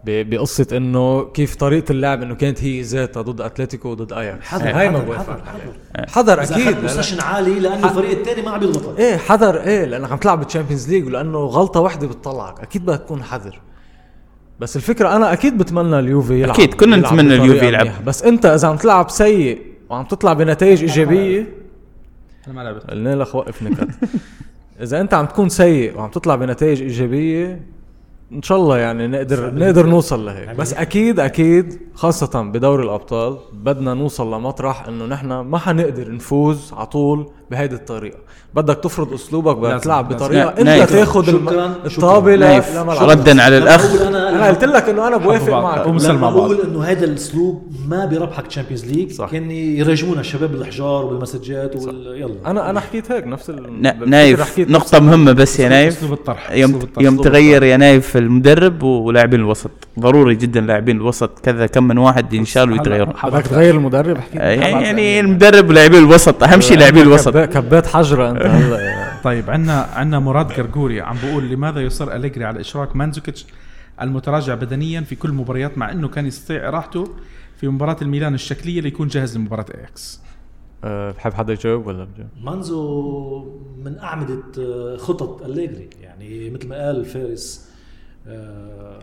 بقصة 0.06 0.68
إنه 0.78 1.24
كيف 1.24 1.56
طريقة 1.56 1.92
اللعب 1.92 2.22
إنه 2.22 2.36
كانت 2.36 2.64
هي 2.64 2.82
ذاتها 2.82 3.22
ضد 3.22 3.42
أتلتيكو 3.42 3.90
وضد 3.90 4.14
اياكس 4.14 4.46
حذر 4.46 4.70
هاي 4.70 4.90
ما 4.90 5.00
حذر 5.00 5.14
حذر 5.18 5.42
عليها 5.50 6.08
حذر 6.08 6.42
أكيد. 6.42 6.82
possession 6.82 7.22
عالي 7.22 7.60
لأنه 7.60 7.90
الفريق 7.90 8.18
الثاني 8.18 8.42
ما 8.42 8.52
عم 8.52 8.64
يضغطك 8.64 9.00
إيه 9.00 9.18
حذر 9.18 9.62
إيه 9.62 9.86
لأنك 9.86 10.12
عم 10.12 10.18
تلعب 10.18 10.40
بال 10.40 10.49
Champions 10.49 10.90
League 10.90 11.06
ولأنه 11.06 11.38
غلطة 11.38 11.80
واحدة 11.80 12.08
بتطلعك. 12.08 12.60
أكيد 12.60 12.86
بدك 12.86 13.00
تكون 13.00 13.24
حذر. 13.24 13.60
بس 14.60 14.76
الفكرة 14.76 15.16
أنا 15.16 15.34
أكيد 15.34 15.58
بتمنى 15.58 16.00
اليوفي 16.00 16.42
يلعب 16.42 16.56
أكيد، 16.56 16.74
كلنا 16.74 16.98
نتمنى 16.98 17.36
اليوفي 17.36 17.68
يلعب. 17.68 18.06
بس 18.06 18.24
أنت 18.24 18.46
إذا 18.46 18.68
عم 18.68 18.76
تلعب 18.76 19.10
سيء 19.10 19.62
وعم 19.90 20.06
تطلع 20.06 20.34
بنتائج 20.34 20.82
ايجابيه 20.82 21.54
أنا 22.48 22.56
ما 22.56 22.62
لعبت. 22.62 22.92
قلنا 22.92 23.16
لك 23.16 23.36
وقف 23.36 23.64
نكت. 23.64 23.88
إذا 24.82 25.02
أنت 25.02 25.14
عم 25.14 25.26
تكون 25.26 25.50
سيء 25.50 25.98
وعم 25.98 26.10
تطلع 26.10 26.36
بنتائج 26.36 26.82
إيجابية 26.82 27.62
إن 28.34 28.42
شاء 28.42 28.58
الله 28.58 28.78
يعني 28.78 29.08
نقدر 29.08 29.54
نقدر 29.54 29.86
نوصل 29.86 30.26
لهيك. 30.26 30.50
بس 30.50 30.74
أكيد 30.74 31.20
أكيد 31.20 31.80
خاصة 31.96 32.42
بدوري 32.42 32.84
الأبطال 32.84 33.38
بدنا 33.54 33.94
نوصل 33.94 34.34
لمطرح 34.34 34.88
إنه 34.88 35.06
نحن 35.06 35.28
ما 35.34 35.58
حنقدر 35.58 36.12
نفوز 36.12 36.74
على 36.74 36.86
طول 36.86 37.30
بهيدي 37.52 37.76
الطريقة. 37.76 38.18
بدك 38.54 38.78
تفرض 38.84 39.14
أسلوبك 39.14 39.58
بدك 39.58 39.84
تلعب. 39.84 40.10
بطريقة. 40.10 40.44
لا، 40.44 40.60
أنت 40.60 40.62
نايف. 40.62 40.92
تاخذ 40.92 41.26
شكراً، 41.32 41.74
الطابه. 41.86 42.36
ردا 43.06 43.42
على 43.42 43.58
الأخ. 43.58 44.02
أنا 44.02 44.48
قلت 44.48 44.64
لك 44.64 44.90
إنه 44.90 45.08
أنا 45.08 45.18
بوافق. 45.18 45.54
معك. 45.54 45.88
لما. 45.88 46.32
بقول 46.32 46.62
إنه 46.62 46.84
هذا 46.84 47.06
الأسلوب 47.06 47.72
ما 47.88 48.06
بربحك 48.06 48.48
Champions 48.48 48.86
League 48.86 49.12
صح. 49.12 49.30
كانوا 49.32 49.52
يراجمونا 49.52 50.20
الشباب 50.20 50.52
بالحجار 50.52 51.06
والمسجات 51.06 51.76
وال... 51.76 52.22
يلا. 52.22 52.36
أنا 52.46 52.70
أنا 52.70 52.80
حكيت 52.80 53.12
هيك 53.12 53.28
نفس 53.28 53.50
ال... 53.50 54.10
نايف 54.10 54.42
حكيت 54.42 54.70
نقطة 54.70 55.00
مهمة 55.00 55.32
بس 55.32 55.60
يا 55.60 55.70
نايف. 55.70 55.98
أسلوب 55.98 56.14
الطرح. 56.14 56.52
يوم 57.00 57.22
تغير 57.22 57.64
يا 57.64 57.78
نايف 57.78 58.18
المدرب 58.18 58.84
ولاعبين 58.84 59.40
الوسط. 59.40 59.72
ضروري 60.00 60.36
جدا 60.36 60.62
لاعبين 60.62 60.98
الوسط. 60.98 61.40
كذا 61.44 61.68
كم 61.68 61.84
من 61.84 61.98
واحد 61.98 62.34
ينشالوا 62.34 62.74
ويتغيروا 62.74 63.14
حابب 63.14 63.36
بدك 63.36 63.48
تغير 63.48 63.76
المدرب؟ 63.76 64.18
حكيت 64.18 64.36
يعني 64.36 64.84
يعني 64.86 65.20
المدرب 65.20 65.70
ولاعبين 65.70 66.04
الوسط. 66.04 66.44
أهم 66.44 66.62
شيء 66.62 66.78
لاعبين 66.78 67.02
الوسط. 67.02 67.41
كبات 67.46 67.88
حجرة 67.88 68.32
أنت 68.32 68.42
هلا 68.42 69.12
طيب 69.24 69.50
عندنا 69.50 69.82
عندنا 69.82 70.20
مراد 70.20 70.52
قرقوري 70.52 71.02
عم 71.02 71.18
بقول 71.24 71.50
لماذا 71.50 71.82
يصر 71.82 72.16
أليجري 72.16 72.46
على 72.46 72.60
إشراك 72.60 72.96
مانزوكيتش 72.96 73.46
المتراجع 74.02 74.56
بدنيا 74.56 75.02
في 75.02 75.16
كل 75.16 75.30
المباريات 75.30 75.78
مع 75.78 75.92
إنه 75.92 76.08
كان 76.08 76.26
يستطيع 76.26 76.70
راحته 76.70 77.08
في 77.58 77.68
مباراة 77.68 77.98
الميلان 78.02 78.34
الشكلية 78.34 78.82
ليكون 78.82 79.08
جاهز 79.08 79.38
لمباراة 79.38 79.66
اياكس 79.76 80.22
أه، 80.84 81.12
بحب 81.12 81.34
حدا 81.34 81.54
يجاوب 81.54 81.88
ولا 81.88 82.04
بجاوب؟ 82.04 82.30
مانزو 82.42 83.60
من 83.78 84.00
أعمدة 84.00 84.44
آه، 84.60 84.98
خطط 84.98 85.42
أليجري. 85.42 85.90
يعني 86.02 86.50
مثل 86.50 86.68
ما 86.68 86.86
قال 86.86 87.06
فارس 87.06 87.70
آه، 88.28 89.00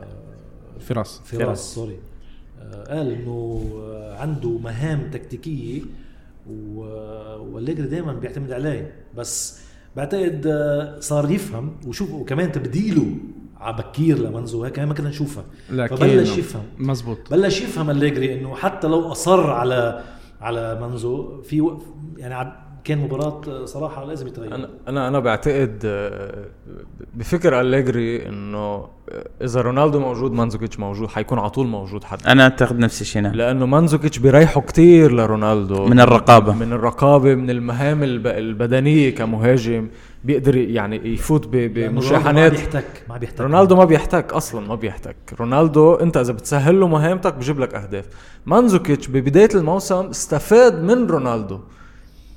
فراس. 0.80 1.20
فراس 1.24 1.74
سوري. 1.74 1.98
قال 2.88 3.10
إنه 3.10 3.62
عنده 4.18 4.58
مهام 4.58 5.10
تكتيكية 5.10 5.82
والليجري 6.48 7.86
دائما 7.86 8.12
بيعتمد 8.12 8.52
عليه 8.52 8.94
بس 9.16 9.60
بعتقد 9.96 10.46
آه، 10.46 11.00
صار 11.00 11.30
يفهم 11.30 11.76
وشوف 11.86 12.10
وكمان 12.14 12.52
تبديله 12.52 13.06
على 13.56 13.76
بكير 13.76 14.18
لمنزو 14.18 14.64
هيك 14.64 14.78
ما 14.78 14.94
كنا 14.94 15.08
نشوفها. 15.08 15.44
فبلش 15.96 16.38
يفهم. 16.38 16.62
مزبوط 16.78 17.18
بلش 17.30 17.60
يفهم 17.60 17.90
الليجري 17.90 18.34
إنه 18.40 18.54
حتى 18.54 18.86
لو 18.86 19.12
أصر 19.12 19.50
على 19.50 20.04
على 20.40 20.80
منزو 20.80 21.42
في 21.42 21.78
يعني 22.16 22.34
كان 22.88 22.98
مباراة 22.98 23.64
صراحة 23.64 24.04
لازم 24.04 24.26
يتغير. 24.26 24.54
أنا 24.54 24.68
أنا 24.88 25.08
أنا 25.08 25.18
بعتقد 25.18 25.82
آه، 25.84 26.44
بفكر 27.14 27.60
أليجري 27.60 28.28
إنه 28.28 28.58
آه، 28.58 28.88
إذا 29.44 29.60
رونالدو 29.60 30.00
موجود 30.00 30.32
مانزوكيتش 30.32 30.78
موجود 30.78 31.08
حيكون 31.08 31.38
على 31.38 31.50
طول 31.50 31.66
موجود 31.66 32.04
حتى. 32.04 32.28
أنا 32.32 32.42
أعتقد 32.42 32.78
نفس 32.78 33.00
الشيء 33.00 33.22
نعم. 33.22 33.32
لأنه 33.34 33.66
مانزوكيتش 33.66 34.18
بيريحوا 34.18 34.62
كتير 34.62 35.12
لرونالدو. 35.12 35.86
من 35.86 36.00
الرقابة. 36.00 36.52
من 36.54 36.72
الرقابة 36.72 37.34
من 37.34 37.50
المهام 37.50 38.02
الب- 38.02 38.26
البدنية 38.26 39.14
كمهاجم 39.14 39.88
بيقدر 40.24 40.56
يعني 40.56 41.12
يفوت 41.14 41.46
ب- 41.46 41.54
لأنه 41.54 41.70
رونالدو 41.78 41.94
ما 41.94 42.00
بمشاحنات. 42.00 42.52
بيحتك 42.52 42.84
ما 43.08 43.16
بيحتك. 43.18 43.40
رونالدو 43.40 43.76
ما 43.76 43.84
بيحتاج 43.84 44.24
أصلا 44.30 44.66
ما 44.68 44.74
بيحتاج 44.74 45.16
رونالدو 45.40 45.94
أنت 45.94 46.16
إذا 46.16 46.32
بتسهل 46.32 46.80
له 46.80 46.88
مهماته 46.88 47.34
بجيب 47.34 47.60
لك 47.60 47.74
أهداف. 47.74 48.04
مانزوكيتش 48.46 49.08
ببداية 49.08 49.48
الموسم 49.54 50.06
استفاد 50.06 50.82
من 50.82 51.06
رونالدو. 51.06 51.58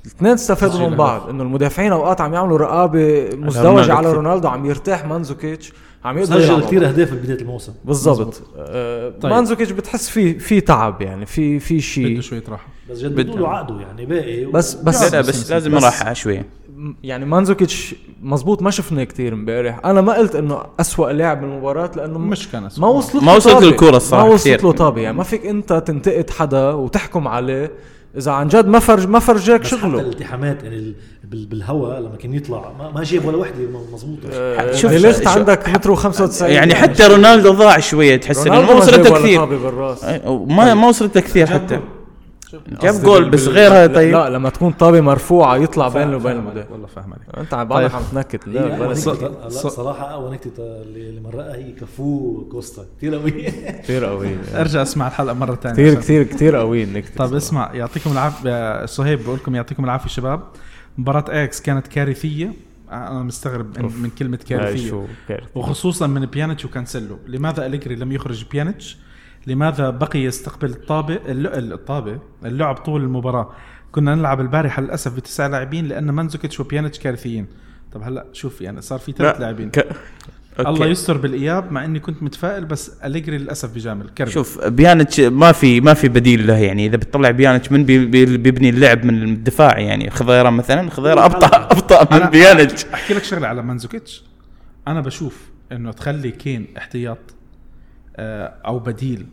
الاثنين 0.04 0.32
استفادوا 0.32 0.88
من 0.88 0.96
بعض 0.96 1.28
إنه 1.28 1.42
المدافعين 1.42 1.92
أوقات 1.92 2.20
عم 2.20 2.34
يعملوا 2.34 2.58
رقابة 2.58 3.30
مزدوجة 3.36 3.92
على. 3.94 4.12
رونالدو 4.12 4.48
عم 4.48 4.66
يرتاح 4.66 5.04
مانزوكيتش 5.06 5.72
عم 6.04 6.18
يقدر 6.18 6.40
سجل 6.40 6.60
كثير 6.64 6.88
أهداف 6.88 7.12
ببدايه 7.12 7.40
الموسم. 7.40 7.72
بالضبط. 7.84 8.42
آه 8.58 9.12
طيب. 9.20 9.32
مانزوكيتش 9.32 9.70
بتحس 9.70 10.08
في 10.08 10.38
في 10.38 10.60
تعب 10.60 11.02
يعني 11.02 11.26
في 11.26 11.58
في 11.58 11.80
شيء. 11.80 12.12
بده 12.12 12.20
شوية 12.20 12.42
راحة. 12.48 12.66
بس 12.90 12.98
جددوا 12.98 13.36
له 13.38 13.48
عقده 13.48 13.80
يعني 13.80 14.06
باقي 14.06 14.44
بس- 14.44 14.74
و- 14.74 14.84
بس- 14.84 15.02
لا 15.02 15.10
لا 15.10 15.20
بس 15.28 15.50
لازم 15.50 15.76
بس- 15.76 15.84
راحه 15.84 16.12
شوية 16.12 16.46
يعني 17.02 17.24
مانزوكيتش 17.24 17.94
مزبوط 18.22 18.62
ما 18.62 18.70
شفناه 18.70 19.04
كتير 19.04 19.32
امبارح. 19.32 19.80
أنا 19.84 20.00
ما 20.00 20.12
قلت 20.12 20.34
إنه 20.34 20.62
أسوأ 20.80 21.12
لاعب 21.12 21.40
بالمباراة 21.40 21.90
لأنه 21.96 22.18
مش 22.18 22.48
كان 22.48 22.64
أسوأ. 22.64 22.80
ما 22.82 22.88
وصلت 22.88 23.22
ما 23.22 23.34
وصلت 23.36 23.52
طابة. 23.54 23.68
الكرة 23.68 23.96
الصراحة 23.96 24.26
ما 24.28 24.34
وصلت. 24.34 24.64
له 24.64 24.72
طابه 24.72 25.00
يعني 25.00 25.16
ما 25.16 25.22
فيك 25.24 25.46
أنت 25.46 25.72
تنتقد 25.72 26.30
حدا 26.30 26.70
وتحكم 26.72 27.28
عليه. 27.28 27.72
إذا 28.16 28.30
عن 28.32 28.48
جد 28.48 28.66
ما 28.66 28.78
فرج 28.78 29.06
ما 29.06 29.18
فرجاك 29.18 29.60
بس 29.60 29.66
حتى 29.66 29.80
شغله. 29.80 30.00
الالتحامات 30.00 30.62
يعني 30.62 30.76
ال- 30.76 30.94
بال- 31.24 31.46
بالهواء 31.46 32.00
لما 32.00 32.16
كان 32.16 32.34
يطلع 32.34 32.72
ما, 32.78 32.90
ما 32.90 33.02
جاب 33.04 33.24
ولا 33.24 33.36
وحدة 33.36 33.54
مضبوطه 33.92 34.28
آه، 34.32 34.72
شوف- 34.76 34.92
شوف- 34.96 35.28
عندك 35.28 35.68
متر 35.68 35.96
و95 35.96 36.42
يعني 36.42 36.74
حتى 36.74 37.06
رونالدو 37.06 37.52
ضاع 37.52 37.78
شوية 37.78 38.16
تحس 38.16 38.46
إنه 38.46 38.60
ما 38.60 38.72
وصلت 38.72 39.08
كثير. 39.08 39.46
ما 40.46 40.74
ما 40.74 40.88
وصلت 40.88 41.18
كثير 41.18 41.46
حتى. 41.46 41.80
جاب 42.68 42.92
قصدي 42.92 43.06
جول 43.06 43.30
بس 43.30 43.48
غيرها 43.48 43.86
طيب. 43.86 44.12
لا 44.14 44.30
لما 44.30 44.50
تكون 44.50 44.72
طابة 44.72 45.00
مرفوعة 45.00 45.56
يطلع 45.56 45.88
بينه 45.88 46.16
وبين 46.16 46.32
المدافع 46.32 46.72
والله 46.72 46.86
فاهم 46.86 47.12
عليك. 47.12 47.38
أنت 47.38 47.54
عم 47.54 47.68
بعدك 47.68 47.92
طيب. 47.92 47.96
عم 47.96 48.02
تنكت 48.12 48.48
لا 48.48 49.48
صراحة 49.48 50.10
اقوى 50.14 50.30
نكته 50.30 50.52
اللي 50.58 51.08
اللي 51.08 51.20
مرقها 51.20 51.56
هي 51.56 51.72
كفو 51.72 52.44
كوستا 52.50 52.84
كثير 52.98 53.14
قويه 53.14 53.50
كثير 53.82 54.04
قوي. 54.04 54.28
أرجع 54.54 54.82
أسمع 54.82 55.06
الحلقة 55.06 55.34
مرة 55.34 55.54
ثانية 55.54 55.74
كثير 55.74 55.94
كثير 55.94 56.22
كثير 56.22 56.56
قوي 56.56 56.82
النكته 56.82 57.24
طيب 57.24 57.34
اسمع. 57.34 57.70
يعطيكم 57.74 58.12
العافية 58.12 58.86
صهيب 58.86 59.22
بقول 59.24 59.36
لكم 59.36 59.54
يعطيكم 59.54 59.84
العافية 59.84 60.08
شباب. 60.08 60.40
مباراة 60.98 61.24
أياكس 61.28 61.60
كانت 61.60 61.86
كارثية. 61.86 62.52
أنا 62.90 63.22
مستغرب 63.22 63.78
من, 63.78 64.02
من 64.02 64.10
كلمة 64.18 64.38
كارثية. 64.48 65.06
وخصوصا 65.54 66.06
من 66.06 66.26
بيانيتش 66.26 66.64
وكانسيلو. 66.64 67.18
لماذا 67.26 67.66
أليجري 67.66 67.94
لم 67.94 68.12
يخرج 68.12 68.44
بيانيتش؟ 68.50 68.98
لماذا 69.46 69.90
بقي 69.90 70.18
يستقبل 70.18 70.70
الطابة 70.70 71.18
الطابة؟ 71.28 72.18
اللعب 72.44 72.76
طول 72.76 73.02
المباراة. 73.02 73.50
كنا 73.92 74.14
نلعب 74.14 74.40
البارحة 74.40 74.82
للأسف 74.82 75.16
بتسع 75.16 75.46
لاعبين 75.46 75.86
لأن 75.86 76.10
مانزوكيتش 76.10 76.60
وبيانيتش 76.60 76.98
كارثيين. 76.98 77.46
طب 77.92 78.02
هلأ 78.02 78.26
شوف 78.32 78.60
يعني 78.60 78.80
صار 78.80 78.98
في 78.98 79.12
ثلاث 79.12 79.40
لاعبين. 79.40 79.70
ك... 79.70 79.86
الله. 80.60 80.86
يستر 80.86 81.16
بالإياب 81.16 81.72
مع 81.72 81.84
إني 81.84 82.00
كنت 82.00 82.22
متفائل 82.22 82.64
بس 82.64 82.90
أليجري 83.04 83.38
للأسف 83.38 83.74
بجامل. 83.74 84.08
كرب 84.08 84.28
شوف 84.28 84.64
بيانيتش 84.64 85.20
ما 85.20 85.52
في 85.52 85.80
ما 85.80 85.94
في 85.94 86.08
بديل 86.08 86.46
له 86.46 86.56
يعني. 86.56 86.86
إذا 86.86 86.96
بتطلع 86.96 87.30
بيانيتش 87.30 87.72
من 87.72 87.84
بي 87.84 88.06
بي 88.06 88.36
بيبني 88.36 88.68
اللعب 88.68 89.04
من 89.04 89.22
الدفاع 89.22 89.78
يعني. 89.78 90.10
خضيرة 90.10 90.50
مثلا 90.50 90.90
خضيرة 90.90 91.24
ابطا 91.24 91.68
أبطأ 91.70 92.18
من 92.18 92.26
بيانيتش. 92.30 92.84
أحكي 92.84 93.14
لك 93.14 93.24
شغلة 93.24 93.48
على 93.48 93.62
مانزوكيتش. 93.62 94.24
أنا 94.88 95.00
بشوف 95.00 95.50
إنه 95.72 95.92
تخلي 95.92 96.30
كين 96.30 96.66
احتياط. 96.78 97.18
آه، 98.16 98.54
أو 98.66 98.78
بديل 98.78 99.26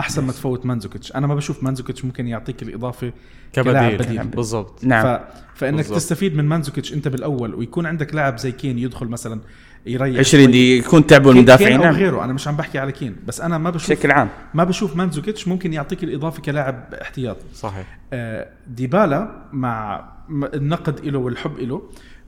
أحسن 0.00 0.24
ما 0.24 0.32
تفوت 0.32 0.66
مانزوكيتش. 0.66 1.12
أنا 1.12 1.26
ما 1.26 1.34
بشوف 1.34 1.62
مانزوكيتش 1.62 2.04
ممكن 2.04 2.28
يعطيك 2.28 2.62
الإضافة 2.62 3.12
كلاعب 3.54 3.92
كبديل. 3.92 4.16
بديل. 4.16 4.28
بالضبط. 4.28 4.84
نعم. 4.84 5.02
ف... 5.02 5.20
فإنك 5.54 5.76
بالضبط. 5.76 5.96
تستفيد 5.96 6.36
من 6.36 6.44
مانزوكيتش 6.44 6.92
أنت 6.92 7.08
بالأول 7.08 7.54
ويكون 7.54 7.86
عندك 7.86 8.14
لاعب 8.14 8.38
زي 8.38 8.52
كين 8.52 8.78
يدخل 8.78 9.06
مثلا 9.06 9.40
يريح 9.86 10.18
20 10.18 10.50
دقيقة 10.50 10.86
يكون 10.86 11.06
تعبوا 11.06 11.32
كين 11.32 11.38
المدافعين 11.38 11.76
أو 11.76 11.84
نعم. 11.84 11.94
غيره. 11.94 12.24
أنا 12.24 12.32
مش 12.32 12.48
عم 12.48 12.56
بحكي 12.56 12.78
على 12.78 12.92
كين. 12.92 13.16
بس 13.26 13.40
أنا 13.40 13.58
ما 13.58 13.70
بشوف 13.70 13.90
بشكل 13.90 14.10
عام. 14.10 14.28
ما 14.54 14.64
بشوف 14.64 14.96
مانزوكيتش 14.96 15.48
ممكن 15.48 15.72
يعطيك 15.72 16.04
الإضافة 16.04 16.42
كلاعب 16.42 16.94
احتياط. 17.02 17.36
صحيح. 17.54 17.98
آه، 18.12 18.48
ديبالا 18.66 19.46
مع 19.52 20.04
النقد 20.30 21.06
له 21.06 21.18
والحب 21.18 21.58
له 21.58 21.82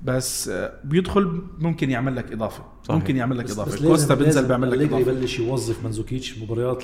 بس 0.05 0.49
آه، 0.49 0.73
بيدخل 0.85 1.43
ممكن 1.59 1.91
يعمل 1.91 2.17
لك 2.17 2.33
إضافة. 2.33 2.65
صحيح. 2.83 2.97
ممكن 2.97 3.17
يعمل 3.17 3.39
لك 3.39 3.51
إضافة. 3.51 3.73
بس 3.73 3.83
كوستا 3.83 4.15
بينزل 4.15 4.45
بيعمل 4.45 4.71
لك 4.71 4.89
إضافة. 4.89 5.01
يبلش 5.01 5.39
يوظف 5.39 5.83
مانزوكيتش 5.83 6.39
مباريات 6.39 6.83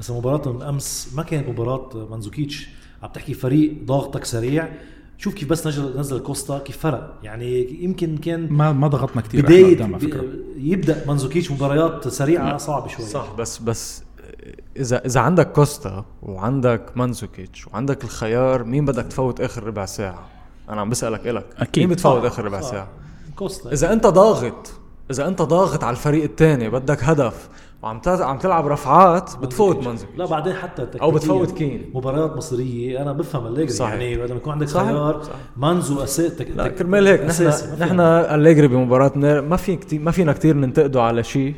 بس 0.00 0.10
مباراة 0.10 0.50
الأمس 0.50 1.12
ما 1.16 1.22
كانت 1.22 1.48
مباراة 1.48 2.08
مانزوكيتش. 2.10 2.68
عم 3.02 3.10
تحكي 3.10 3.34
فريق 3.34 3.74
ضاغطك 3.84 4.24
سريع. 4.24 4.68
شوف 5.18 5.34
كيف 5.34 5.50
بس 5.50 5.66
نزل 5.66 5.98
نزل 5.98 6.18
كوستا 6.18 6.58
كيف 6.58 6.78
فرق. 6.78 7.18
يعني 7.22 7.82
يمكن 7.84 8.16
كان 8.16 8.52
ما 8.52 8.72
ما 8.72 8.88
ضغطنا 8.88 9.22
كثير 9.22 9.44
بداية 9.44 9.74
قدام 9.76 9.94
على 9.94 10.06
فكرة. 10.06 10.24
يبدأ 10.56 11.04
مانزوكيتش 11.06 11.50
مباريات 11.50 12.08
سريعة 12.08 12.56
صعب 12.56 12.88
شوي. 12.88 13.06
صح 13.06 13.34
بس 13.38 13.58
بس 13.58 14.02
اذا 14.76 15.06
إذا 15.06 15.20
عندك 15.20 15.52
كوستا 15.52 16.04
وعندك 16.22 16.92
مانزوكيتش 16.96 17.66
وعندك 17.68 18.04
الخيار 18.04 18.64
مين 18.64 18.84
بدك 18.84 19.04
تفوت 19.04 19.40
آخر 19.40 19.64
ربع 19.64 19.84
ساعة؟ 19.84 20.35
أنا 20.68 20.80
عم 20.80 20.90
بسألك 20.90 21.26
إلك 21.26 21.46
أكيد. 21.58 21.84
مين 21.84 21.94
بتفوت 21.94 22.24
آخر 22.24 22.44
ربع. 22.44 22.60
ساعه 22.60 22.88
كوستا 23.36 23.72
إذا 23.72 23.92
أنت 23.92 24.06
ضاغط 24.06 24.72
إذا 25.10 25.28
أنت 25.28 25.42
ضاغط 25.42 25.84
على 25.84 25.96
الفريق 25.96 26.22
الثاني 26.22 26.70
بدك 26.70 27.04
هدف 27.04 27.48
وعم 27.82 28.00
عم 28.06 28.38
تلعب 28.38 28.66
رفعات 28.66 29.36
بتفوت 29.42 29.86
مانزوكيتش 29.86 30.18
لا 30.18 30.26
بعدين 30.26 30.54
حتى 30.54 30.88
أو 31.02 31.10
بتفوت 31.10 31.50
كين 31.50 31.90
مباريات 31.94 32.36
مصيرية 32.36 33.02
أنا 33.02 33.12
بفهم 33.12 33.46
أليجري 33.46 33.68
صحيح. 33.68 33.92
يعني 33.94 34.14
لما 34.14 34.36
يكون 34.36 34.52
عندك 34.52 34.68
صحيح. 34.68 34.88
خيار 34.88 35.22
صحيح. 35.22 35.36
مانزو 35.56 36.02
أساس 36.02 36.36
تك... 36.36 36.50
لا 36.50 36.68
كرمال 36.68 37.06
هيك 37.06 37.20
نحن 37.20 37.52
نحن 37.80 38.00
أليجري 38.00 38.68
بمباراتنا 38.68 39.40
ما 39.40 39.56
في 39.56 39.76
كتير 39.76 40.00
ما 40.00 40.10
فينا 40.10 40.32
كتير 40.32 40.56
ننتقده 40.56 41.02
على 41.02 41.22
شيء 41.22 41.54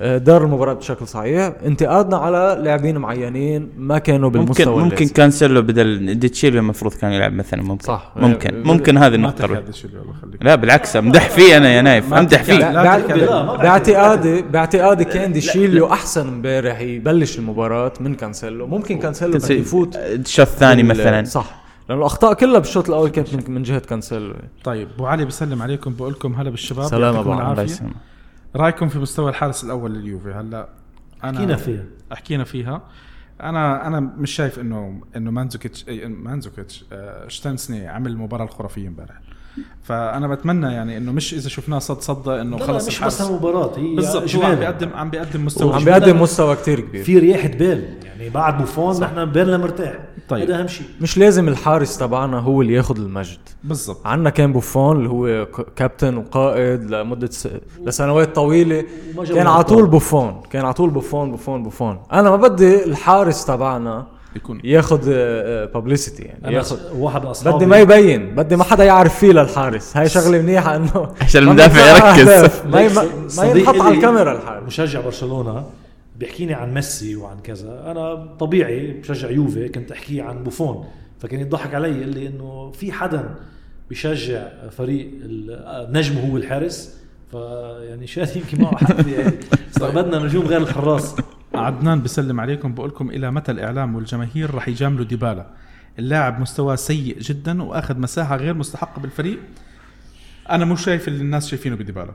دار 0.00 0.44
المباراة 0.44 0.74
بشكل 0.74 1.06
صحيح. 1.06 1.52
انتقادنا 1.66 2.16
على 2.16 2.58
لاعبين 2.62 2.98
معينين 2.98 3.72
ما 3.76 3.98
كانوا 3.98 4.28
ممكن 4.30 4.40
بالمستوى 4.40 4.82
ممكن 4.82 4.96
اللازم. 4.96 5.14
كانسيلو 5.14 5.62
بدل 5.62 6.18
ديتشيلو 6.18 6.58
المفروض 6.58 6.94
كان 6.94 7.12
يلعب 7.12 7.32
مثلا 7.32 7.62
ممكن 7.62 7.86
صح. 7.86 8.12
ممكن 8.16 8.54
آه، 8.54 8.62
ممكن 8.62 8.98
هذه 8.98 9.30
خليك. 9.30 9.64
لا 10.40 10.54
بالعكس 10.54 10.96
امدح 10.96 11.28
فيه 11.28 11.56
أنا 11.56 11.72
يا 11.72 11.82
نايف 11.82 12.14
امدح 12.14 12.42
فيه. 12.42 12.58
باعتقادي 13.56 14.42
باعتقادي 14.42 15.04
كان 15.04 15.32
دي 15.32 15.40
شيليو 15.40 15.86
أحسن 15.92 16.28
امبارح 16.28 16.80
يبلش 16.80 17.38
المباراة 17.38 17.92
من 18.00 18.14
كانسيلو. 18.14 18.66
ممكن 18.66 18.98
كانسيلو 18.98 19.38
بده 19.38 19.54
يفوت 19.54 19.96
الشوط 19.96 20.46
الثاني 20.46 20.82
مثلا. 20.82 21.24
صح. 21.24 21.58
لأنه 21.88 22.00
الأخطاء 22.00 22.34
كلها 22.34 22.58
بالشوط 22.58 22.88
الأول 22.88 23.08
كانت 23.08 23.48
من, 23.48 23.62
جهة 23.62 23.78
كانسيلو. 23.78 24.34
طيب 24.64 24.88
ابو 24.94 25.06
علي 25.06 25.24
بسلم 25.24 25.62
عليكم 25.62 25.94
بقول 25.94 26.12
لكم 26.12 26.34
هلا 26.34 26.50
بالشباب 26.50 26.86
سلام 26.86 27.16
أبو 27.16 27.32
علي. 27.32 27.66
رأيكم 28.58 28.88
في 28.88 28.98
مستوى 28.98 29.30
الحارس 29.30 29.64
الأول 29.64 29.94
لليوفي؟ 29.94 30.32
هلا 30.32 30.68
أنا 31.24 31.38
حكينا 31.38 31.56
فيها. 31.56 31.84
حكينا 32.12 32.44
فيها. 32.44 32.82
أنا 33.42 33.86
أنا 33.86 34.00
مش 34.00 34.30
شايف 34.30 34.58
إنه 34.58 35.00
إنه 35.16 35.30
مانزوكيتش 35.30 35.88
إيه، 35.88 36.06
مانزوكيتش 36.06 36.84
آه، 36.92 37.28
تشيزني 37.28 37.88
عمل 37.88 38.10
المباراه 38.10 38.44
الخرافية 38.44 38.88
امبارح. 38.88 39.20
فأنا 39.82 40.28
بتمنى 40.28 40.72
يعني 40.72 40.96
إنه 40.96 41.12
مش 41.12 41.34
إذا 41.34 41.48
شفناه 41.48 41.78
صد 41.78 42.00
صدى 42.00 42.40
إنه 42.40 42.58
خلص 42.58 42.88
مش 42.88 43.00
بس 43.00 43.20
المباراة 43.20 43.72
هي 43.76 43.94
بالضبط 43.94 44.44
عم. 44.44 44.54
بيقدم 44.54 44.90
عم 44.94 45.10
بيقدم 45.10 45.44
مستوى 45.44 45.74
عم. 45.74 45.84
بيقدم 45.84 46.22
مستوى 46.22 46.56
كتير 46.56 46.80
كبير. 46.80 47.04
في 47.04 47.18
رياحة 47.18 47.48
بال 47.48 47.84
يعني 48.04 48.28
بعد 48.28 48.58
بوفون 48.58 49.00
نحن 49.00 49.24
بالنا 49.24 49.56
مرتاح. 49.56 49.98
طيب. 50.28 50.42
هذا 50.42 50.60
أهم 50.60 50.66
شيء. 50.66 50.86
مش 51.00 51.18
لازم 51.18 51.48
الحارس 51.48 51.98
تبعنا 51.98 52.38
هو 52.38 52.62
اللي 52.62 52.72
ياخذ 52.72 52.96
المجد. 52.96 53.38
بالضبط. 53.64 54.06
عنا 54.06 54.30
كان 54.30 54.52
بوفون 54.52 54.96
اللي 54.96 55.08
هو 55.08 55.46
كابتن 55.76 56.16
وقائد 56.16 56.90
لمدة 56.90 57.30
س... 57.30 57.48
لسنوات 57.84 58.34
طويلة. 58.34 58.84
كان 59.34 59.46
على. 59.46 59.64
طول 59.64 59.86
بوفون 59.86 60.42
كان 60.50 60.64
على 60.64 60.74
طول 60.74 60.90
بوفون 60.90 61.30
بوفون 61.30 61.62
بوفون. 61.62 61.98
أنا 62.12 62.30
ما 62.30 62.36
بدي 62.36 62.84
الحارس 62.84 63.44
تبعنا 63.46 64.06
يكون. 64.38 64.60
ياخذ 64.64 65.06
publicity 65.74 66.22
يعني 66.22 66.44
أنا 66.44 66.52
ياخذ 66.52 66.78
واحد 66.96 67.24
أصحابي. 67.26 67.56
بدي 67.56 67.66
ما 67.66 67.76
يبين 67.78 68.34
بدي 68.34 68.56
ما 68.56 68.64
حدا 68.64 68.84
يعرف 68.84 69.18
فيه 69.18 69.32
للحارس. 69.32 69.96
هاي 69.96 70.08
شغلة 70.08 70.38
منيحة 70.42 70.76
إنه 70.76 71.08
عشان 71.20 71.42
المدافع 71.42 71.96
يركز. 71.96 72.28
ما 72.72 72.88
ما 73.38 73.44
ينحط 73.44 73.80
على 73.80 73.94
الكاميرا 73.94 74.32
الحارس. 74.32 74.66
مشجع 74.66 75.00
برشلونة 75.00 75.66
بيحكيني 76.16 76.54
عن 76.54 76.74
ميسي 76.74 77.16
وعن 77.16 77.36
كذا. 77.44 77.82
أنا 77.86 78.14
طبيعي 78.40 78.92
بشجع 78.92 79.30
يوفي 79.30 79.68
كنت 79.68 79.92
أحكي 79.92 80.20
عن 80.20 80.42
بوفون. 80.44 80.84
فكان 81.20 81.40
يضحك 81.40 81.74
علي 81.74 81.88
يقول 82.00 82.14
لي 82.14 82.26
إنه 82.26 82.70
في 82.70 82.92
حدا 82.92 83.34
بيشجع 83.88 84.42
فريق 84.70 85.10
ال- 85.22 85.88
نجمه 85.92 86.30
هو 86.30 86.36
الحارس؟ 86.36 86.94
فيعني 87.30 88.06
شاد 88.06 88.36
يمكن 88.36 88.62
معه 88.62 88.76
حق 88.76 88.96
يعني 89.08 89.32
صار 89.80 89.90
بدنا 89.90 90.18
نجوم 90.18 90.46
غير 90.46 90.60
الحراس. 90.60 91.14
عدنان 91.58 92.02
بسلم 92.02 92.40
عليكم 92.40 92.74
بقول 92.74 92.88
لكم 92.88 93.10
إلى 93.10 93.30
متى 93.30 93.52
الإعلام 93.52 93.94
والجماهير 93.94 94.54
رح 94.54 94.68
يجاملوا 94.68 95.04
ديبالا؟ 95.04 95.46
اللاعب 95.98 96.40
مستواه 96.40 96.74
سيء 96.74 97.18
جدا 97.18 97.62
وأخذ 97.62 97.98
مساحة 97.98 98.36
غير 98.36 98.54
مستحقة 98.54 99.00
بالفريق. 99.00 99.38
أنا 100.50 100.64
مش 100.64 100.84
شايف 100.84 101.08
اللي 101.08 101.22
الناس 101.22 101.48
شايفينه 101.48 101.76
بديبالا. 101.76 102.12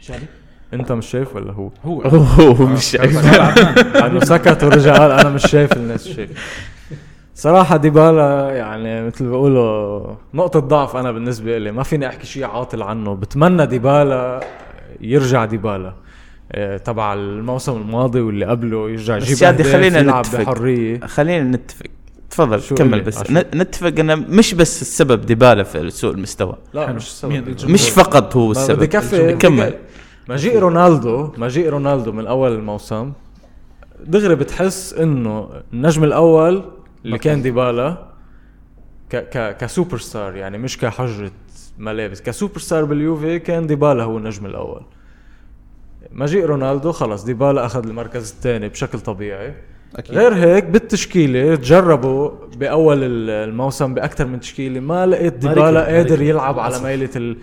شادي؟ 0.00 0.26
أنت 0.74 0.92
مش 0.92 1.06
شايف 1.06 1.36
ولا 1.36 1.52
هو؟ 1.52 1.70
هو. 1.84 2.02
هو 2.38 2.66
مش 2.66 2.84
شايف. 2.84 3.36
لأنه 3.94 4.20
سكت 4.34 4.64
ورجع 4.64 4.96
قال 4.96 5.10
أنا 5.10 5.30
مش 5.30 5.42
شايف 5.42 5.72
الناس 5.72 6.08
شايف. 6.08 6.30
صراحة 7.34 7.76
ديبالا 7.76 8.50
يعني 8.50 9.06
مثل 9.06 9.24
ما 9.24 9.30
بيقولوا 9.30 10.14
نقطة 10.34 10.60
ضعف 10.60 10.96
أنا 10.96 11.12
بالنسبة 11.12 11.58
لي. 11.58 11.72
ما 11.72 11.82
فيني 11.82 12.08
أحكي 12.08 12.26
شيء 12.26 12.44
عاطل 12.44 12.82
عنه. 12.82 13.14
بتمنى 13.14 13.66
ديبالا 13.66 14.40
يرجع 15.00 15.44
ديبالا. 15.44 15.94
تبع 16.84 17.14
الموسم 17.14 17.76
الماضي 17.76 18.20
واللي 18.20 18.44
قبله 18.44 18.90
يرجع 18.90 19.16
بس 19.16 19.30
يجيب 19.30 19.48
أهداف، 19.48 19.72
خلينا 19.72 19.98
يلعب 19.98 20.26
نتفق. 20.26 20.38
بحرية 20.40 21.00
خلينا 21.00 21.56
نتفق 21.56 21.86
تفضل 22.30 22.62
شو 22.62 22.74
كمل 22.74 22.90
قولي؟ 22.90 23.02
بس 23.02 23.18
عشان. 23.18 23.44
نتفق 23.54 23.98
إنه 23.98 24.14
مش 24.14 24.54
بس 24.54 24.82
السبب 24.82 25.26
ديبالا 25.26 25.62
في 25.62 25.90
سوء 25.90 26.14
المستوى 26.14 26.56
لا 26.74 26.86
حلو. 26.86 26.96
مش 26.96 27.06
السبب؟ 27.06 27.70
مش 27.70 27.90
فقط 27.90 28.36
هو 28.36 28.50
السبب 28.50 28.84
كفي 28.84 29.32
كمل 29.32 29.74
مجيء 30.28 30.58
رونالدو 30.58 31.30
مجيء 31.38 31.68
رونالدو 31.68 32.12
من 32.12 32.26
أول 32.26 32.52
الموسم 32.52 33.12
دغري 34.04 34.34
بتحس 34.34 34.94
إنه 34.94 35.48
النجم 35.72 36.04
الأول 36.04 36.64
اللي 37.04 37.18
كان 37.18 37.42
ديبالا 37.42 38.08
ك 39.10 39.16
ك 39.16 39.56
كسوبر 39.56 39.98
ستار 39.98 40.36
يعني 40.36 40.58
مش 40.58 40.78
كحجرة 40.78 41.30
ملابس 41.78 42.22
كسوبر 42.22 42.58
ستار 42.58 42.84
باليوفي 42.84 43.38
كان 43.38 43.66
ديبالا 43.66 44.02
هو 44.02 44.18
النجم 44.18 44.46
الأول 44.46 44.82
مجيء 46.12 46.44
رونالدو 46.44 46.92
خلص 46.92 47.24
ديبالا 47.24 47.66
أخذ 47.66 47.86
المركز 47.86 48.30
الثاني 48.32 48.68
بشكل 48.68 49.00
طبيعي 49.00 49.54
أكيد 49.96 50.14
غير 50.18 50.34
هيك 50.34 50.64
بالتشكيلة 50.64 51.54
تجربوا 51.56 52.30
بأول 52.56 52.96
ال- 53.04 53.30
الموسم 53.48 53.94
بأكثر 53.94 54.26
من 54.26 54.40
تشكيلة 54.40 54.80
ما 54.80 55.06
لقيت 55.06 55.34
ديبالا 55.34 55.84
قادر. 55.84 56.22
يلعب 56.22 56.58
على. 56.58 56.78
ميلة 56.84 57.08
ال... 57.16 57.36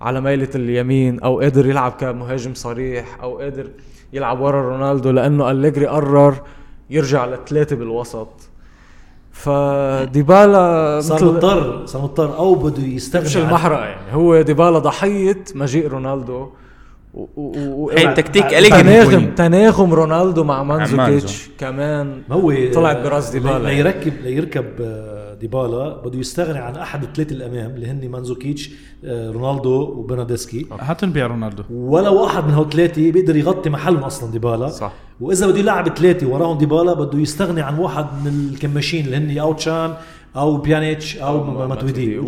على 0.00 0.20
ميلة 0.20 0.48
اليمين 0.54 1.20
أو 1.20 1.40
قادر 1.40 1.66
يلعب 1.66 1.92
كمهاجم 1.92 2.54
صريح 2.54 3.18
أو 3.22 3.38
قادر 3.38 3.66
يلعب 4.12 4.40
ورا 4.40 4.62
رونالدو 4.62 5.10
لأنه 5.10 5.50
أليجري 5.50 5.86
قرر 5.86 6.34
يرجع 6.90 7.26
لثلاثه 7.26 7.76
بالوسط 7.76 8.28
فديبالا 9.32 11.00
صار 11.00 11.24
مضطر 11.24 11.86
صار 11.86 12.02
مضطر 12.02 12.36
أو 12.36 12.54
بده 12.54 12.82
يستغني 12.82 13.24
مش 13.26 13.36
المحرقة 13.36 13.84
يعني 13.84 14.14
هو 14.14 14.42
ديبالا 14.42 14.78
ضحية 14.78 15.44
مجيء 15.54 15.88
رونالدو 15.88 16.48
و... 17.14 17.20
و... 17.36 17.52
و... 17.56 17.90
هي 17.90 18.14
تكتيك 18.14 18.54
أليجري 18.54 18.82
تناغم. 18.82 19.34
تناغم 19.36 19.94
رونالدو 19.94 20.44
مع 20.44 20.62
مانزوكيتش 20.62 20.96
مانزو. 20.96 21.50
كمان 21.58 22.22
ما 22.28 22.36
هو 22.36 22.52
طلعت 22.74 22.96
براس 22.96 23.30
ديبالا. 23.30 23.68
ليركب 23.68 24.12
ليركب 24.24 24.64
آه، 24.80 25.34
ديبالا 25.34 25.96
بده 26.04 26.18
يستغني 26.18 26.58
عن 26.58 26.76
أحد 26.76 27.02
الثلاثه 27.02 27.34
الأمام 27.34 27.70
اللي 27.70 27.86
هن 27.86 28.08
مانزوكيتش 28.08 28.70
آه، 29.04 29.30
رونالدو 29.30 29.70
وبرناردسكي 29.70 30.66
هاتوا 30.80 31.08
نبيع 31.08 31.26
رونالدو 31.26 31.62
ولا 31.70 32.08
واحد 32.08 32.44
من 32.44 32.54
هول 32.54 32.64
الثلاثه 32.64 33.10
بيقدر 33.10 33.36
يغطي 33.36 33.70
محلهم 33.70 34.02
أصلا 34.02 34.30
ديبالا 34.30 34.68
صح. 34.68 34.92
وإذا 35.20 35.46
بده 35.46 35.58
يلعب 35.58 35.88
ثلاثة 35.88 36.26
وراهم 36.26 36.58
ديبالا 36.58 36.92
بده 36.92 37.18
يستغني 37.18 37.60
عن 37.60 37.78
واحد 37.78 38.06
من 38.24 38.50
الكماشين 38.52 39.04
اللي 39.04 39.16
هن 39.16 39.38
أو 39.38 39.52
تشان 39.52 39.94
أو 40.36 40.56
بيانيتش 40.56 41.16
أو 41.16 41.66
ماتويدي 41.68 42.18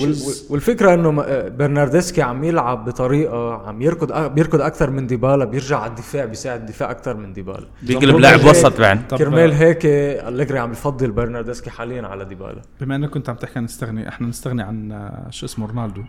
والفكرة 0.51 0.94
إنه 0.94 1.11
برناردسكي 1.48 2.22
عم 2.22 2.44
يلعب 2.44 2.84
بطريقة 2.84 3.68
عم 3.68 3.82
يركض 3.82 4.34
بيركض 4.34 4.61
أكثر 4.61 4.90
من 4.90 5.07
ديبالا 5.07 5.44
بيرجع 5.44 5.78
على 5.78 5.90
الدفاع 5.90 6.24
بيساعد 6.24 6.61
الدفاع 6.61 6.90
أكثر 6.90 7.16
من 7.16 7.32
ديبالا. 7.32 7.66
بيقلب 7.82 8.16
لاعب 8.16 8.44
وسط 8.44 8.80
بعد. 8.80 9.14
كرمال 9.18 9.53
هيك 9.53 9.80
أليجري 9.86 10.59
عم 10.59 10.70
بفضل 10.70 11.11
برناردسكي 11.11 11.70
حاليا 11.70 12.07
على 12.07 12.24
ديبالا. 12.24 12.62
بما 12.80 12.96
إنك 12.96 13.11
كنت 13.11 13.28
عم 13.28 13.36
تحكي 13.36 13.59
عن 13.59 13.64
نستغني 13.64 14.09
إحنا 14.09 14.26
نستغني 14.26 14.62
عن 14.62 14.92
آه، 14.92 15.30
شو 15.30 15.46
اسمه 15.46 15.66
رونالدو. 15.66 16.03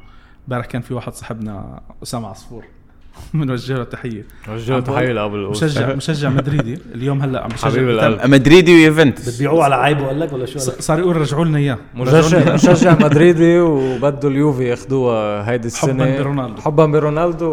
امبارح 0.47 0.65
كان 0.65 0.81
في 0.81 0.93
واحد 0.93 1.13
صاحبنا 1.13 1.81
أسامة 2.03 2.27
عصفور. 2.27 2.63
بنوجه 3.33 3.73
له 3.73 3.83
تحية 3.83 4.25
عم 4.47 4.57
بقول- 4.67 4.83
تحية 4.83 5.11
لأبو 5.11 5.49
مشجع 5.49 5.95
مشجع 5.95 6.29
مدريدي 6.29 6.79
اليوم 6.95 7.21
هلأ 7.21 7.43
عم 7.43 7.49
بشجع 7.49 7.69
حبيب 7.69 7.87
بتابع- 7.89 8.07
القلب. 8.07 8.29
مدريدي 8.31 8.73
ويوفنتوس 8.75 9.29
بتبيعوه 9.29 9.63
على 9.63 9.75
عيبه 9.75 10.07
قال 10.07 10.19
لك 10.19 10.33
ولا 10.33 10.45
شو 10.45 10.51
قال 10.53 10.61
ص- 10.61 10.69
لك؟ 10.69 10.81
صار 10.81 10.99
يقول 10.99 11.15
رجعوا 11.17 11.45
لنا 11.45 11.57
إياه 11.57 11.77
مشجع. 11.95 12.53
مشجع 12.53 12.95
مدريدي 13.05 13.59
وبده 13.59 14.27
اليوفي 14.29 14.63
ياخذوها 14.63 15.49
هيدي 15.49 15.67
السنة 15.67 16.03
حباً 16.05 16.21
برونالدو. 16.23 16.61
حبا 16.61 16.85
برونالدو 16.85 17.51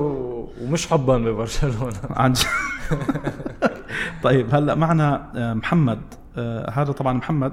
ومش 0.63 0.87
حبا 0.87 1.19
ببرشلونة 1.19 1.93
عن 2.11 2.33
جد. 2.33 2.47
طيب 4.23 4.55
هلأ 4.55 4.75
معنا 4.75 5.31
آه، 5.37 5.55
محمد 5.55 6.01
آه، 6.37 6.71
هذا 6.71 6.93
طبعا 6.93 7.13
محمد 7.13 7.53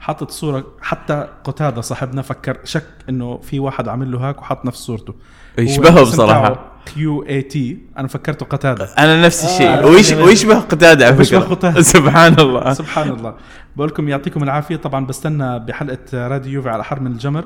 حاطط 0.00 0.30
صورة 0.30 0.64
حتى 0.82 1.26
قتادة 1.44 1.80
صاحبنا 1.80 2.22
فكر 2.22 2.58
شك 2.64 2.84
إنه 3.08 3.38
في 3.38 3.60
واحد 3.60 3.88
عامل 3.88 4.12
له 4.12 4.18
hack 4.28 4.42
وحط 4.42 4.64
نفس 4.64 4.78
صورته 4.78 5.14
يشبهه 5.58 6.00
بصراحة. 6.02 6.69
QAT 6.86 7.78
أنا 7.98 8.08
فكرته 8.08 8.46
قتادة. 8.46 8.84
أنا 8.98 9.26
نفس 9.26 9.44
الشيء. 9.44 9.68
آه، 9.68 9.86
ويش 9.86 10.12
أنا- 10.14 10.16
ويشبه 10.16 10.58
قتادة 10.58 11.06
على 11.06 11.24
فكرة؟ 11.24 11.38
قتادة. 11.38 11.82
سبحان 11.82 12.38
الله. 12.38 12.72
سبحان 12.72 13.08
الله. 13.08 13.34
بقول 13.76 13.88
لكم 13.88 14.08
يعطيكم 14.08 14.42
العافية. 14.42 14.76
طبعا 14.76 15.06
بستنى 15.06 15.58
بحلقة 15.58 16.28
راديو 16.28 16.52
يوفي 16.52 16.68
على 16.68 16.84
حر 16.84 17.00
من 17.00 17.12
الجمر. 17.12 17.44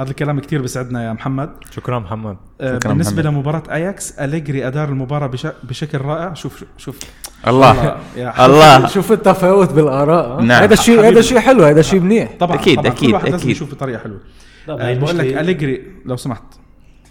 هذا 0.00 0.10
الكلام 0.10 0.40
كتير 0.40 0.62
بيسعدنا 0.62 1.04
يا 1.04 1.12
محمد. 1.12 1.50
شكرا 1.70 1.98
محمد. 1.98 2.36
آه، 2.60 2.78
شكراً 2.78 2.90
بالنسبة 2.92 3.22
محمد. 3.22 3.34
لمباراة 3.34 3.62
اياكس 3.70 4.12
أليجري 4.12 4.66
أدار 4.66 4.88
المباراة 4.88 5.26
بش... 5.26 5.46
بشكل 5.62 5.98
رائع. 5.98 6.34
شوف 6.34 6.64
شوف. 6.78 6.98
الله. 7.48 7.96
يا 8.16 8.46
الله. 8.46 8.86
شوف 8.86 9.12
التفاوت 9.12 9.72
بالآراء. 9.72 10.40
نعم. 10.40 10.62
هذا 10.62 10.74
الشيء 10.74 10.98
حبيبي. 10.98 11.14
هذا 11.14 11.20
شيء 11.20 11.38
حلو 11.38 11.64
هذا 11.64 11.82
شيء 11.82 12.00
منيح. 12.00 12.28
طبعا 12.40 12.56
أكيد، 12.56 12.78
طبعا. 12.78 12.92
أكيد، 12.92 13.08
كل 13.08 13.14
واحد 13.14 13.24
لازم 13.24 13.36
أكيد. 13.36 13.50
يشوف 13.50 13.74
بطريقة 13.74 13.98
حلوة. 13.98 14.20
لا، 14.68 14.90
آه، 14.90 14.94
بقول 14.94 15.18
لك 15.18 15.26
أليجري 15.36 15.82
لو 16.04 16.16
سمحت. 16.16 16.42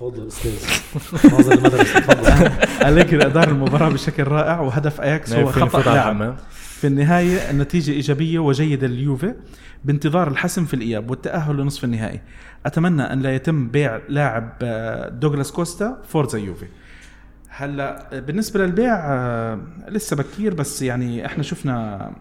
تفضل 0.02 0.28
أستاذ. 0.28 1.52
المدرسة 1.54 2.00
تفضل. 2.00 2.52
أليجري 2.88 3.26
أدار 3.26 3.50
المباراة 3.50 3.90
بشكل 3.90 4.24
رائع 4.24 4.60
وهدف 4.60 5.02
أياكس 5.02 5.34
هو 5.34 5.50
على 5.50 5.84
لاعب؟ 5.86 6.38
في 6.60 6.88
النهاية 6.88 7.50
النتيجة 7.52 7.92
إيجابية 7.92 8.40
وجيدة 8.40 8.88
لليوفي 8.88 9.34
بانتظار 9.86 10.28
الحسم 10.28 10.66
في 10.66 10.74
الإياب 10.74 11.10
والتأهل 11.10 11.58
لنصف 11.58 11.84
النهائي. 11.84 12.22
أتمنى 12.66 13.02
أن 13.02 13.22
لا 13.22 13.36
يتم 13.36 13.68
بيع 13.68 14.00
لاعب 14.10 14.54
آه، 14.62 15.10
دوغلاس 15.10 15.52
كوستا 15.52 16.02
forza 16.08 16.40
يوفي. 16.40 16.66
هلأ 17.50 18.18
آه، 18.18 18.20
بالنسبة 18.20 18.66
للبيع 18.66 18.96
آه، 18.96 19.60
لسه 19.88 20.16
بكير 20.16 20.54
بس 20.54 20.82
يعني 20.82 21.26
إحنا 21.26 21.44
شفنا 21.44 22.12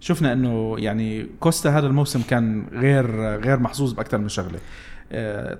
شفنا 0.00 0.32
إنه 0.32 0.74
يعني 0.78 1.26
كوستا 1.40 1.78
هذا 1.78 1.86
الموسم 1.86 2.22
كان 2.22 2.66
غير 2.72 3.36
غير 3.36 3.58
محظوظ 3.58 3.92
بأكثر 3.92 4.18
من 4.18 4.28
شغلة. 4.28 4.58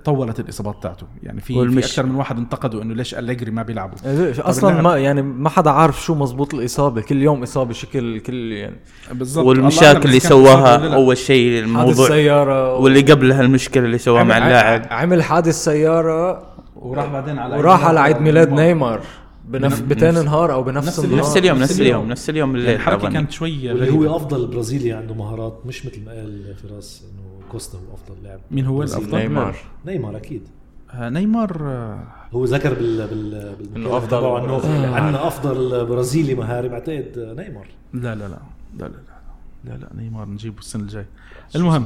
طولت 0.05 0.39
الإصابات 0.39 0.83
تاعته 0.83 1.07
يعني 1.23 1.41
في 1.41 1.69
في 1.69 1.79
أكثر 1.79 2.05
من 2.05 2.15
واحد 2.15 2.37
انتقدوا 2.37 2.81
إنه 2.81 2.93
ليش 2.95 3.15
أليجري 3.15 3.51
ما 3.51 3.63
بيلعبوا 3.63 3.95
أصلا 4.39 4.69
اللاعب- 4.69 4.83
ما 4.83 4.97
يعني 4.97 5.21
ما 5.21 5.49
حدا 5.49 5.69
عارف 5.69 6.03
شو 6.03 6.15
مزبوط 6.15 6.53
الإصابة 6.53 7.01
كل 7.01 7.21
يوم 7.21 7.43
إصابة 7.43 7.73
شكل 7.73 8.19
كل 8.19 8.51
يعني 8.51 8.75
بالضبط 9.11 9.45
والمشاكل 9.45 10.07
اللي 10.09 10.19
سواها. 10.19 10.95
أول 10.95 11.17
شيء 11.17 11.51
حادث 11.53 11.63
الموضوع 11.67 12.07
سيارة 12.07 12.75
واللي 12.77 13.01
قبلها 13.01 13.41
المشكلة 13.41 13.85
اللي 13.85 13.97
سواها 13.97 14.23
مع 14.23 14.37
اللاعب 14.37 14.85
عمل 14.91 15.23
حادث 15.23 15.63
سيارة 15.63 16.43
وراح 16.75 17.05
بعدين 17.05 17.39
على 17.39 17.57
وراح 17.57 17.85
على 17.85 17.99
عيد 17.99 18.21
ميلاد 18.21 18.47
نيمار. 18.49 18.67
نيمار 18.67 19.01
بنف... 19.47 19.81
بتاني 19.81 20.23
نهار 20.23 20.53
أو 20.53 20.63
بنفس 20.63 20.87
نفس 20.87 20.99
النهار 20.99 21.19
نفس 21.19 21.37
اليوم 21.37 21.57
نفس 21.59 21.71
اليوم. 21.81 21.95
اليوم 21.95 22.09
نفس 22.11 22.29
اليوم 22.29 22.55
الليل 22.55 22.75
الحركه. 22.75 23.09
كانت 23.09 23.31
شوي 23.31 23.69
واللي 23.71 23.85
غريبة. 23.89 24.07
هو 24.07 24.15
أفضل 24.15 24.47
برازيلي 24.47 24.91
عنده 24.91 25.13
مهارات 25.13 25.59
مش 25.65 25.85
مثل 25.85 26.05
ما 26.05 26.11
قال 26.11 26.55
فراس 26.63 27.03
إنه 27.13 27.36
كوستا 27.51 27.77
هو 27.77 27.93
افضل 27.93 28.23
لاعب 28.23 28.39
مين 28.51 28.65
هو 28.65 28.83
الأفضل؟ 28.83 29.17
نيمار. 29.17 29.55
نيمار 29.85 30.17
أكيد. 30.17 30.41
آه، 30.91 31.09
نيمار 31.09 31.57
آه، 31.61 32.03
هو 32.33 32.45
ذكر 32.45 32.73
بال 32.73 33.07
بال 33.07 33.55
انه 33.75 33.97
افضل 33.97 34.43
انه 34.43 34.95
عندنا 34.95 35.27
أفضل 35.27 35.85
برازيلي 35.85 36.35
مهاري 36.35 36.69
بعتقد 36.69 37.35
نيمار. 37.37 37.67
لا 37.93 38.15
لا 38.15 38.27
لا. 38.27 38.39
لا 38.79 38.85
لا 38.85 38.97
لا. 39.65 39.77
لا 39.77 39.89
نيمار 39.95 40.29
نجيبه 40.29 40.59
السنة 40.59 40.83
الجاي 40.83 41.05
المهم 41.55 41.85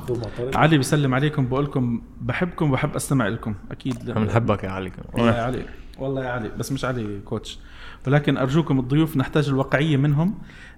علي 0.55 0.77
بيسلم 0.77 1.15
عليكم 1.15 1.47
بقول 1.47 1.65
لكم 1.65 2.01
بحبكم 2.21 2.69
وبحب 2.69 2.95
أستمع 2.95 3.27
لكم. 3.27 3.55
أكيد 3.71 4.05
بنحبك 4.05 4.63
يا 4.63 4.69
علي 4.69 4.91
يا 5.17 5.31
علي 5.31 5.65
والله 5.99 6.25
يا 6.25 6.29
علي 6.29 6.49
بس 6.59 6.71
مش 6.71 6.85
علي 6.85 7.19
كوتش. 7.25 7.59
ولكن 8.07 8.37
أرجوكم 8.37 8.79
الضيوف 8.79 9.17
نحتاج 9.17 9.49
الواقعيه 9.49 9.97
منهم. 9.97 10.33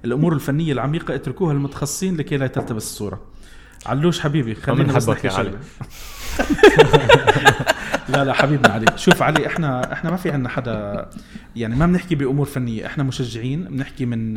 الأمور 0.05 0.33
الفنية 0.33 0.73
العميقة 0.73 1.15
اتركوها 1.15 1.53
للمتخصصين 1.53 2.17
لكي 2.17 2.37
لا 2.37 2.47
تلتبس 2.47 2.83
الصورة. 2.83 3.19
علوش 3.85 4.19
حبيبي 4.19 4.55
خلينا 4.55 4.93
بس 4.93 5.09
نحكي 5.09 5.27
يا 5.27 5.33
علي. 5.33 5.51
لا 8.09 8.23
لا 8.23 8.33
حبيبنا 8.33 8.73
علي. 8.73 8.85
شوف 8.95 9.21
علي 9.21 9.47
إحنا 9.47 9.93
إحنا 9.93 10.09
ما 10.11 10.17
في 10.17 10.31
عندنا 10.31 10.49
حدا 10.49 11.05
يعني 11.55 11.75
ما 11.75 11.85
بنحكي 11.85 12.15
بأمور 12.15 12.45
فنية 12.45 12.85
إحنا 12.85 13.03
مشجعين 13.03 13.63
بنحكي 13.63 14.05
من 14.05 14.33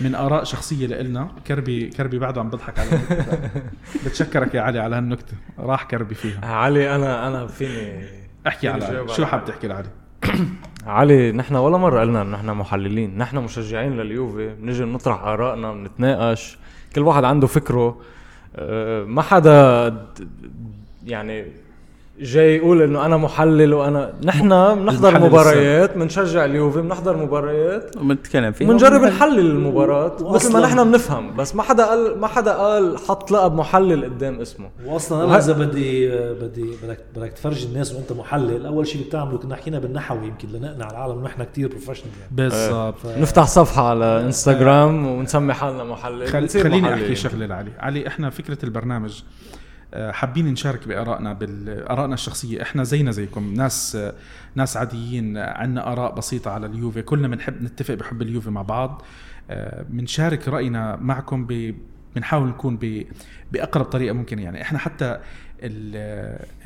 من 0.00 0.14
آراء 0.14 0.44
شخصية 0.44 0.86
لإلنا. 0.86 1.28
كربي 1.46 1.88
كربي 1.88 2.18
بعده 2.18 2.40
عم 2.40 2.50
بضحك 2.50 2.78
على. 2.78 2.90
بتشكرك 4.06 4.54
يا 4.54 4.60
علي 4.60 4.78
على 4.78 4.96
هالنكتة. 4.96 5.34
راح 5.58 5.82
كربي 5.84 6.14
فيها. 6.14 6.46
علي 6.46 6.94
أنا 6.96 7.28
أنا 7.28 7.46
فيني 7.46 8.04
احكي 8.46 8.68
على 8.68 8.86
جاوب 8.92 9.08
شو 9.08 9.22
على 9.22 9.26
حاب 9.26 9.44
تحكي 9.44 9.68
لعلي؟ 9.68 9.88
علي 10.86 11.32
نحن 11.32 11.54
ولا 11.54 11.76
مرة 11.76 12.00
قلنا 12.00 12.22
إنه 12.22 12.36
نحن 12.36 12.50
محللين. 12.50 13.18
نحن 13.18 13.36
مشجعين 13.36 13.96
لليوفي. 13.96 14.54
بنجي 14.54 14.84
بنطرح 14.84 15.22
آرائنا 15.22 15.72
بنتناقش. 15.72 16.58
كل 16.94 17.00
واحد 17.00 17.24
عنده 17.24 17.46
فكره. 17.46 18.00
ما 19.06 19.22
حدا 19.22 19.96
يعني 21.06 21.44
جاي 22.20 22.56
يقول 22.56 22.82
إنه 22.82 23.06
أنا 23.06 23.16
محلل 23.16 23.74
وانا 23.74 24.12
نحن 24.24 24.48
بنحضر 24.74 25.20
مباريات 25.20 25.96
بنشجع 25.96 26.44
اليوفي 26.44 26.80
بنحضر 26.80 27.16
مباريات. 27.16 27.98
بنتكلم 27.98 28.52
فيها. 28.52 28.68
بنجرب 28.68 29.02
نحلل 29.02 29.50
المباراة 29.50 30.16
مثل 30.20 30.52
ما 30.52 30.60
نحن 30.60 30.84
بنفهم 30.84 31.36
بس 31.36 31.54
ما 31.54 31.62
حدا 31.62 31.86
قال 31.86 32.18
ما 32.18 32.26
حدا 32.26 32.52
قال 32.52 32.98
حط 32.98 33.30
لقب 33.30 33.54
محلل 33.54 34.04
قدام 34.04 34.40
اسمه. 34.40 34.70
واصلا 34.86 35.24
أنا 35.24 35.38
إذا 35.38 35.52
بدي 35.52 36.08
بدي 36.32 36.70
بدك 36.84 37.00
بدك 37.16 37.32
تفرجي 37.32 37.66
الناس 37.66 37.94
وأنت 37.94 38.12
محلل 38.12 38.66
أول 38.66 38.86
شيء 38.86 39.00
بدك 39.00 39.12
تعمله 39.12 39.38
كنا 39.38 39.56
حكينا 39.56 39.78
بالنحوي 39.78 40.26
يمكن 40.26 40.48
لنقنع 40.48 40.90
العالم 40.90 41.12
انه 41.12 41.24
نحن 41.24 41.42
كثير 41.42 41.68
بروفيشنال 41.68 42.10
يعني. 42.20 42.30
بالضبط. 42.30 43.06
نفتح 43.18 43.46
صفحة 43.46 43.88
على 43.88 44.20
انستغرام 44.20 45.06
ونسمي 45.06 45.52
حالنا 45.54 45.84
محلل 45.84 46.26
خل... 46.28 46.48
خليني 46.48 46.80
محللين. 46.80 47.02
أحكي 47.02 47.14
شغلة 47.14 47.46
لعلي. 47.46 47.70
علي 47.78 48.06
إحنا 48.06 48.30
فكرة 48.30 48.58
البرنامج 48.64 49.22
حابين 49.94 50.46
نشارك 50.46 50.88
بارائنا 50.88 51.32
بالارائنا 51.32 52.14
الشخصية. 52.14 52.62
إحنا 52.62 52.84
زينا 52.84 53.10
زيكم 53.10 53.54
ناس 53.54 53.96
آه، 53.96 54.14
ناس 54.54 54.76
عاديين 54.76 55.36
عندنا 55.38 55.92
آراء 55.92 56.14
بسيطة 56.14 56.50
على 56.50 56.66
اليوفي. 56.66 57.02
كلنا 57.02 57.28
بنحب 57.28 57.62
نتفق 57.62 57.94
بحب 57.94 58.22
اليوفي 58.22 58.50
مع 58.50 58.62
بعض. 58.62 59.02
آه، 59.50 59.82
بنشارك 59.82 60.48
رأينا 60.48 60.96
معكم 60.96 61.46
بنحاول 62.14 62.48
نكون. 62.48 62.78
بأقرب 63.52 63.84
طريقة 63.84 64.12
ممكن 64.12 64.38
يعني. 64.38 64.62
إحنا 64.62 64.78
حتى 64.78 65.20
ال... 65.62 65.96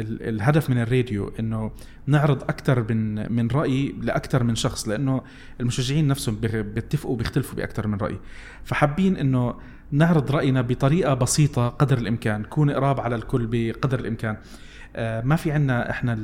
ال... 0.00 0.28
الهدف 0.28 0.70
من 0.70 0.78
الراديو 0.78 1.32
إنه 1.40 1.70
نعرض 2.06 2.42
أكثر 2.42 2.92
من 2.94 3.32
من 3.32 3.48
رأي 3.48 3.94
لاكثر 4.00 4.42
من 4.42 4.54
شخص 4.54 4.88
لأنه 4.88 5.22
المشجعين 5.60 6.08
نفسهم 6.08 6.36
بيتفقوا 6.74 7.16
بيختلفوا 7.16 7.56
باكثر 7.56 7.86
من 7.86 7.98
رأي. 7.98 8.18
فحابين 8.64 9.16
إنه 9.16 9.54
نعرض 9.90 10.30
رأينا 10.30 10.62
بطريقة 10.62 11.14
بسيطة 11.14 11.68
قدر 11.68 11.98
الإمكان 11.98 12.44
كون 12.44 12.70
قراب 12.70 13.00
على 13.00 13.14
الكل 13.14 13.46
بقدر 13.50 14.00
الإمكان. 14.00 14.36
آه، 14.96 15.20
ما 15.20 15.36
في 15.36 15.52
عنا 15.52 15.90
إحنا 15.90 16.14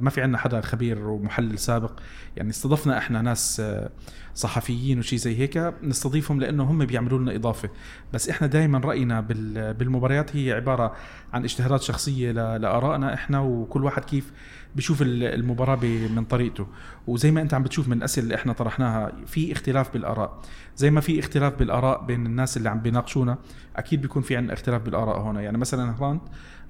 ما 0.00 0.10
في 0.10 0.22
عنا 0.22 0.38
حدا 0.38 0.60
خبير 0.60 1.08
ومحلل 1.08 1.58
سابق. 1.58 2.00
يعني 2.36 2.50
استضفنا 2.50 2.98
إحنا 2.98 3.22
ناس 3.22 3.60
آه، 3.60 3.90
صحفيين 4.38 4.98
وشي 4.98 5.18
زي 5.18 5.38
هيك 5.38 5.74
نستضيفهم 5.82 6.40
لأنه 6.40 6.64
هم 6.64 6.84
بيعملوا 6.84 7.18
لنا 7.18 7.34
إضافة. 7.34 7.68
بس 8.12 8.28
إحنا 8.28 8.46
دائما 8.46 8.78
رأينا 8.78 9.20
بال- 9.20 9.74
بالمباريات 9.74 10.36
هي 10.36 10.52
عبارة 10.52 10.92
عن 11.32 11.44
اجتهادات 11.44 11.82
شخصية 11.82 12.32
لآرائنا 12.32 13.14
إحنا 13.14 13.40
وكل 13.40 13.84
واحد 13.84 14.04
كيف 14.04 14.32
بيشوف 14.76 15.02
ال- 15.02 15.24
المباراة 15.24 15.76
من 16.14 16.24
طريقته. 16.24 16.66
وزي 17.06 17.30
ما 17.30 17.40
أنت 17.40 17.54
عم 17.54 17.62
بتشوف 17.62 17.88
من 17.88 17.96
الاسئله 17.98 18.24
اللي 18.24 18.34
إحنا 18.34 18.52
طرحناها 18.52 19.12
في 19.26 19.52
اختلاف 19.52 19.92
بالآراء. 19.92 20.40
زي 20.76 20.90
ما 20.90 21.00
في 21.00 21.18
اختلاف 21.18 21.54
بالآراء 21.58 22.04
بين 22.04 22.26
الناس 22.26 22.56
اللي 22.56 22.68
عم 22.68 22.80
بيناقشونا 22.80 23.38
أكيد 23.76 24.02
بيكون 24.02 24.22
في 24.22 24.36
عندنا 24.36 24.52
اختلاف 24.52 24.82
بالآراء 24.82 25.20
هنا 25.20 25.40
يعني 25.42 25.58
مثلا 25.58 25.94
هران 25.98 26.20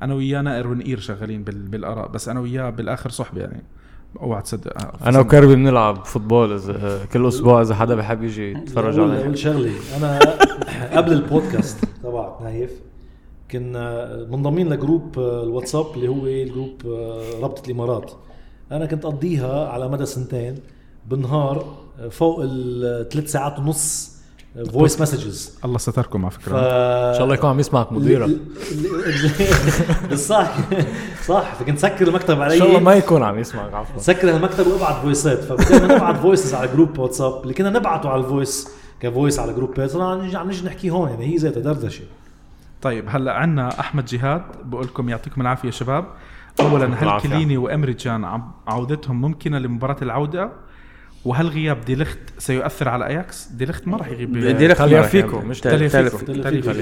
أنا 0.02 0.14
وياه 0.14 0.40
ناقر 0.42 0.66
ونقير 0.68 0.98
شغالين 1.00 1.44
بال- 1.44 1.68
بالآراء 1.68 2.08
بس 2.08 2.28
أنا 2.28 2.40
وياه 2.40 2.70
بالآخر 2.70 3.10
صحبة 3.10 3.40
يعني. 3.40 3.62
أوعى 4.20 4.42
تصدق. 4.42 4.72
أنا 5.06 5.20
وكربي 5.20 5.54
بنلعب 5.54 6.04
football 6.04 6.52
إذا 6.52 7.04
كل 7.12 7.28
أسبوع 7.28 7.62
إذا 7.62 7.74
حدا 7.74 7.94
بحب 7.94 8.22
يجي 8.22 8.52
يتفرج 8.52 8.98
عليه. 8.98 9.20
أقول 9.20 9.38
شغله 9.38 9.72
أنا 9.96 10.18
قبل 10.96 11.12
البودكاست 11.12 11.84
تبعك 12.02 12.42
نايف 12.42 12.70
كنا 13.50 14.16
منضمين 14.30 14.68
ل 14.68 14.77
group 14.77 15.18
آه، 15.18 15.42
الواتساب 15.42 15.86
اللي 15.94 16.08
هو 16.08 16.26
ال 16.26 16.36
group 16.36 16.82
آه، 16.86 17.40
رابطة 17.40 17.66
الإمارات. 17.66 18.12
أنا 18.72 18.86
كنت 18.86 19.04
أقضيها 19.04 19.68
على 19.68 19.88
مدى 19.88 20.06
سنتين 20.06 20.54
بالنهار 21.08 21.76
آه، 22.00 22.08
فوق 22.08 22.40
الثلاث 22.42 23.32
ساعات 23.32 23.58
ونص 23.58 24.17
voice 24.72 25.00
messages 25.00 25.58
الله 25.64 25.78
ستركم 25.78 26.24
على 26.24 26.30
ف 26.30 26.38
فكره 26.38 26.58
ان 26.58 27.14
شاء 27.14 27.24
الله 27.24 27.34
يكون 27.34 27.50
عم 27.50 27.60
يسمعك 27.60 27.92
مديرك 27.92 28.30
صح 30.14 30.56
صح 31.26 31.54
فكنت 31.54 31.78
سكر 31.78 32.08
المكتب 32.08 32.40
علي 32.42 32.54
ان 32.54 32.58
شاء 32.58 32.68
الله 32.68 32.80
ما 32.80 32.94
يكون 32.94 33.22
عم 33.22 33.38
يسمعك 33.38 33.74
عفوا 33.74 34.00
سكر 34.00 34.36
المكتب 34.36 34.66
وابعت 34.66 35.02
فويسات 35.02 35.38
فبدأنا 35.38 35.94
نبعت 35.96 36.16
voices 36.16 36.54
على 36.54 36.68
group 36.68 36.98
واتساب 36.98 37.42
اللي 37.42 37.54
كنا 37.54 37.70
نبعته 37.70 38.08
على 38.08 38.20
ال 38.20 38.28
voice 38.28 38.68
ك 39.00 39.07
voice 39.07 39.38
على 39.38 39.52
جروبات 39.52 39.90
صرنا 39.90 40.10
عم 40.10 40.20
نيجي 40.20 40.36
عم 40.36 40.46
نيجي 40.46 40.66
نحكي 40.66 40.90
هون 40.90 41.08
يعني 41.08 41.26
هي 41.26 41.36
ذاتها 41.36 41.60
دردشه 41.60 42.04
طيب 42.82 43.04
هلا 43.08 43.32
عندنا 43.32 43.80
أحمد 43.80 44.04
جهاد. 44.04 44.42
بقول 44.64 44.84
لكم 44.84 45.08
يعطيكم 45.08 45.40
العافية 45.40 45.70
شباب. 45.70 46.04
اولا 46.60 46.86
هل. 46.94 47.20
كيليني 47.20 47.56
وإمري 47.56 47.90
تشان 47.90 48.24
عم- 48.24 48.52
عودتهم 48.66 49.20
ممكنة 49.20 49.58
لمباراة 49.58 49.96
العودة؟ 50.02 50.50
وهل 51.24 51.46
غياب 51.48 51.80
ديليخت 51.84 52.18
سيؤثر 52.38 52.88
على 52.88 53.06
أياكس؟ 53.06 53.46
ديليخت 53.46 53.88
ما 53.88 53.96
راح 53.96 54.08
يغيب. 54.08 54.32
ديليخت 54.32 54.78
تاليافيكو،. 54.78 55.40
مش 55.40 55.60
تال- 55.60 55.90
تاليافيكو. 55.90 56.72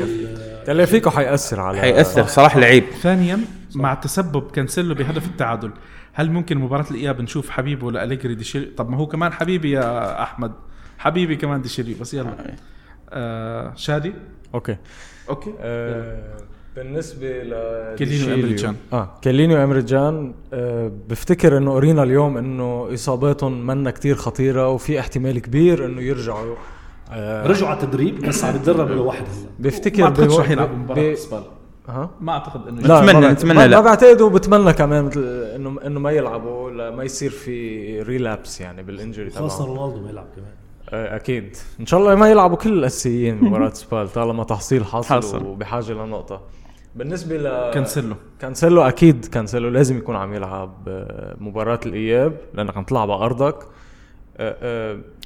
تاليافيكو 0.66 1.10
حيأثر 1.10 1.60
على 1.60 1.80
حيأثر 1.80 2.26
صراحة 2.26 2.60
لعيب. 2.60 2.84
ثانيا 3.02 3.40
مع 3.74 3.94
تسبب 3.94 4.50
كانسيلو 4.50 4.94
بهدف 4.94 5.26
التعادل 5.26 5.70
هل 6.12 6.30
ممكن 6.30 6.58
مباراة 6.58 6.86
الإياب 6.90 7.20
نشوف 7.20 7.50
حبيبه 7.50 7.92
لأليجري 7.92 8.34
ديشيليو؟ 8.34 8.64
طب 8.64 8.90
ما 8.90 8.96
هو 8.96 9.06
كمان 9.06 9.32
حبيبي 9.32 9.70
يا 9.70 10.22
أحمد. 10.22 10.52
حبيبي 10.98 11.36
كمان 11.36 11.62
ديشيليو 11.62 11.94
بس 11.94 12.14
يلا. 12.14 12.36
آه 13.10 13.72
شادي؟ 13.76 14.12
okay. 14.54 14.76
okay. 15.28 15.54
آه، 15.60 16.36
بالنسبة 16.76 17.42
ل 17.42 17.54
كيليني 17.96 18.32
وإمريجان. 18.32 18.76
آه 18.92 19.08
كيليني 19.22 19.54
وامريجان 19.54 20.34
آه 20.52 20.90
بفتكر 21.08 21.56
إنه 21.58 21.72
قرينا 21.74 22.02
اليوم 22.02 22.36
إنه 22.36 22.88
إصاباتهم 22.94 23.66
منا 23.66 23.90
كتير 23.90 24.14
خطيرة 24.14 24.68
وفي 24.70 25.00
احتمال 25.00 25.38
كبير 25.38 25.84
إنه 25.84 26.00
يرجعوا 26.02 26.54
آه 27.12 27.46
رجعوا 27.46 27.70
على 27.70 27.82
التدريب 27.82 28.20
بس 28.26 28.44
عم 28.44 28.56
يتدرب 28.56 28.90
لوحده 28.90 29.26
هلا. 29.26 29.48
بفتكر 29.58 29.98
ما 30.02 30.04
أعتقدش 30.08 30.34
بو- 30.34 30.40
رح 30.40 30.50
يلعب 30.50 30.68
ب- 30.68 30.78
مباراة 30.78 31.00
ب- 31.00 31.04
بالنسبة 31.04 31.42
ها؟ 31.88 32.10
ما 32.20 32.32
أعتقد 32.32 32.68
إنه 32.68 32.80
لا 32.80 33.00
نتمنى 33.32 33.54
ما- 33.54 33.66
لا. 33.66 33.76
ما 33.76 33.84
بعتقد 33.84 34.20
وبتمنى 34.20 34.72
كمان 34.72 35.04
مثل 35.04 35.20
انه 35.54 35.76
إنه 35.86 36.00
ما 36.00 36.10
يلعبوا 36.10 36.90
ما 36.90 37.04
يصير 37.04 37.30
في 37.30 38.02
relapse 38.02 38.60
يعني 38.60 38.82
بال 38.82 38.94
injury 38.94 39.30
خاصه 39.30 39.64
تبعهم 39.64 39.78
رونالدو 39.78 40.02
ما 40.04 40.10
يلعب 40.10 40.26
كمان. 40.36 40.50
آه، 40.90 41.16
أكيد. 41.16 41.56
إن 41.80 41.86
شاء 41.86 42.00
الله 42.00 42.14
ما 42.14 42.30
يلعبوا 42.30 42.56
كل 42.56 42.72
الأساسيين 42.72 43.38
بمباراه 43.38 43.68
سبال 43.70 44.08
طالما 44.12 44.44
تحصيل 44.44 44.84
حاصل, 44.84 45.08
حاصل. 45.08 45.44
وبحاجة 45.46 45.92
لنقطة. 45.92 46.40
بالنسبة 46.96 47.36
ل 47.36 47.70
كانسيلو. 47.74 48.14
كانسيلو 48.40 48.82
أكيد 48.82 49.24
كانسيلو 49.24 49.68
لازم 49.68 49.98
يكون 49.98 50.16
عم 50.16 50.34
يلعب 50.34 50.74
آه، 50.88 51.36
مباراة 51.40 51.80
الإياب 51.86 52.36
لأنك 52.54 52.76
عم 52.76 52.84
تلعب 52.84 53.10
على 53.10 53.24
أرضك. 53.24 53.56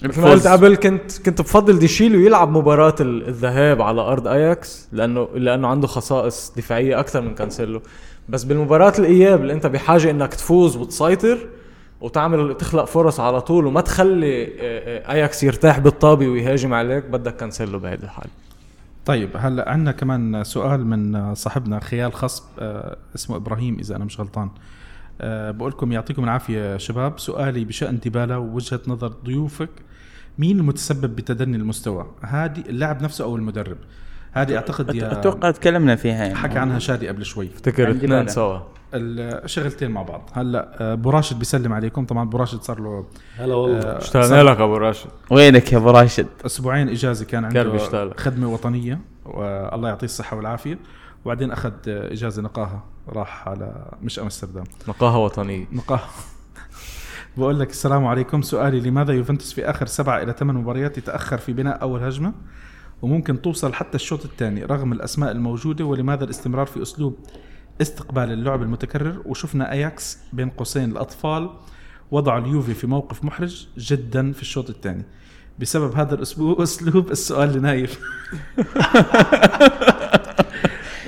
مثل 0.05 0.21
ما. 0.21 0.31
قلت 0.31 0.47
قبل 0.47 0.77
كنت 0.77 1.23
كنت 1.27 1.41
بفضل 1.41 1.79
ديشيلو 1.79 2.21
يلعب 2.21 2.51
مباراة 2.57 2.95
ال- 3.01 3.29
الذهاب 3.29 3.83
على 3.83 4.01
أرض 4.01 4.27
أياكس 4.29 4.89
لأنه 4.93 5.29
لأنه 5.35 5.69
عنده 5.69 5.87
خصائص 5.87 6.53
دفاعية 6.57 7.01
أكثر 7.01 7.21
من 7.21 7.35
كانسيلو. 7.35 7.81
بس 8.29 8.45
بالمباراة 8.45 8.93
الإياب 8.99 9.41
اللي 9.43 9.53
أنت 9.53 9.67
بحاجة 9.67 10.11
إنك 10.11 10.35
تفوز 10.35 10.77
وتسيطر 10.77 11.39
وتعمل 12.01 12.57
تخلق 12.57 12.85
فرص 12.85 13.21
على 13.21 13.41
طول 13.41 13.67
وما 13.67 13.81
تخلي 13.81 14.45
آه، 14.45 14.49
آه، 14.61 15.13
أياكس 15.13 15.43
يرتاح 15.43 15.79
بالطابة 15.79 16.29
ويهاجم 16.29 16.75
عليك 16.75 17.05
بدك 17.05 17.37
كانسيلو 17.37 17.79
بهيدي 17.79 18.05
الحالة. 18.05 18.31
طيب 19.11 19.31
هلا 19.37 19.69
عندنا 19.69 19.93
كمان 19.93 20.45
سؤال 20.45 20.87
من 20.87 21.35
صاحبنا 21.35 21.81
خيال 21.81 22.13
خصب 22.13 22.45
آه 22.59 22.97
اسمه 23.15 23.37
إبراهيم 23.37 23.79
إذا 23.79 23.97
أنا 23.97 24.05
مش 24.05 24.21
غلطان. 24.21 24.51
آه 25.21 25.51
بقول 25.51 25.71
لكم 25.71 25.93
يعطيكم 25.93 26.25
العافية 26.25 26.77
شباب. 26.77 27.19
سؤالي 27.19 27.65
بشأن 27.65 27.99
ديبالا 27.99 28.37
ووجهة 28.37 28.81
نظر 28.87 29.09
ضيوفك. 29.09 29.71
مين 30.39 30.59
المتسبب 30.59 31.17
بتدني 31.17 31.57
المستوى؟ 31.57 32.07
هادي 32.23 32.61
اللاعب 32.61 33.03
نفسه 33.03 33.25
أو 33.25 33.37
المدرب؟ 33.37 33.77
هذه 34.33 34.57
أعتقد 34.57 34.95
يا 34.95 35.13
أتوقع 35.13 35.51
تكلمنا 35.51 35.97
فيها 35.97 36.25
يعني. 36.25 36.35
حكى 36.35 36.59
عنها 36.59 36.79
شادي 36.79 37.09
قبل 37.09 37.25
شوي. 37.25 37.47
افتكر 37.47 37.91
اثنين. 37.91 38.29
سوا. 38.29 38.61
الشغلتين 38.95 39.91
مع 39.91 40.03
بعض. 40.03 40.31
هلا 40.33 40.83
آه، 40.83 40.93
أبو 40.93 41.11
راشد 41.11 41.39
بيسلم 41.39 41.73
عليكم. 41.73 42.05
طبعا 42.05 42.23
أبو 42.23 42.37
راشد 42.37 42.63
صار 42.63 42.81
له 42.81 43.07
هلا 43.37 43.55
والله. 43.55 43.79
آه، 43.79 43.99
اشتغلنا 43.99 44.43
لك 44.43 44.61
أبو 44.61 44.77
راشد؟ 44.77 45.11
وينك 45.31 45.73
يا 45.73 45.79
أبو 45.79 45.91
راشد؟ 45.91 46.27
أسبوعين 46.47 46.89
إجازة 46.89 47.25
كان 47.25 47.49
كان 47.49 47.57
عنده 47.67 47.73
بيشتغل. 47.73 48.15
خدمة 48.17 48.49
وطنية 48.49 49.01
والله 49.25 49.89
يعطيه 49.89 50.05
الصحة 50.05 50.37
والعافية. 50.37 50.79
وبعدين 51.25 51.51
أخذ 51.51 51.73
إجازة 51.87 52.43
نقاهة. 52.43 52.85
راح 53.09 53.49
على 53.49 53.85
مش 54.03 54.19
أمستردام. 54.19 54.65
نقاهة 54.89 55.19
وطنية. 55.19 55.67
نقاهة. 55.73 56.09
بقول 57.37 57.61
لك 57.61 57.71
السلام 57.71 58.07
عليكم. 58.07 58.43
سؤالي 58.43 58.81
لماذا 58.81 59.13
يوفنتوس 59.13 59.53
في 59.53 59.71
آخر 59.71 59.87
سبعة 59.87 60.23
إلى 60.23 60.33
ثمان 60.33 60.57
مباريات 60.57 60.99
يتأخر 60.99 61.39
في 61.39 61.53
بناء 61.53 61.83
أول 61.83 62.03
هجمة؟ 62.03 62.33
وممكن 63.03 63.43
توصل 63.43 63.73
حتى 63.75 63.95
الشوط 63.95 64.25
الثاني 64.25 64.65
رغم 64.65 64.93
الأسماء 64.93 65.31
الموجودة 65.31 65.85
ولماذا 65.85 66.25
الاستمرار 66.25 66.67
في 66.67 66.83
أسلوب 66.83 67.19
استقبال 67.81 68.33
اللعب 68.33 68.63
المتكرر 68.63 69.23
وشفنا 69.25 69.73
اياكس 69.73 70.19
بين 70.33 70.51
قوسين 70.51 70.91
الأطفال 70.91 71.51
وضعوا 72.11 72.39
اليوفي 72.41 72.75
في 72.75 72.87
موقف 72.87 73.25
محرج 73.25 73.67
جدا 73.79 74.33
في 74.33 74.43
الشوط 74.43 74.71
الثاني. 74.71 75.05
بسبب 75.59 75.95
هذا 75.97 76.15
الاسلوب 76.15 76.61
أسلوب 76.63 77.11
السؤال 77.11 77.53
لنايف. 77.59 78.01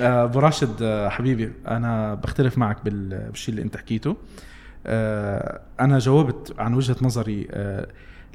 آه، 0.01 0.23
أبو 0.23 0.39
راشد 0.39 0.75
آه، 0.81 1.09
حبيبي 1.09 1.51
أنا 1.67 2.13
بختلف 2.13 2.57
معك 2.57 2.85
بال- 2.85 3.27
بالشيء 3.29 3.49
اللي 3.55 3.65
أنت 3.65 3.77
حكيته. 3.77 4.15
آه، 4.85 5.61
أنا 5.79 5.99
جاوبت 5.99 6.53
عن 6.59 6.73
وجهة 6.73 6.95
نظري 7.01 7.47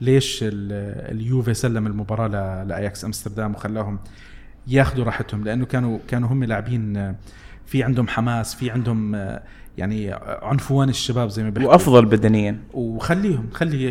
ليش 0.01 0.39
ال- 0.43 1.13
اليوفي 1.17 1.55
سلم 1.55 1.87
المباراة 1.87 2.65
لأياكس 2.65 3.05
أمستردام 3.05 3.55
وخلاهم 3.55 3.99
ياخذوا 4.67 5.05
راحتهم 5.05 5.45
لأنه 5.45 5.67
كانوا 5.67 5.99
كانوا 6.09 6.29
هم 6.29 6.45
لاعبين 6.45 7.15
في 7.69 7.83
عندهم 7.83 8.09
حماس 8.09 8.55
في 8.55 8.71
عندهم 8.71 9.15
آه، 9.15 9.43
يعني 9.79 10.13
عنفوان 10.43 10.89
الشباب 10.89 11.29
زي 11.29 11.43
ما 11.43 11.51
بيحكوا. 11.51 11.73
وأفضل 11.73 12.07
بدنيا. 12.07 12.59
وخليهم 12.75 13.49
خلي 13.53 13.83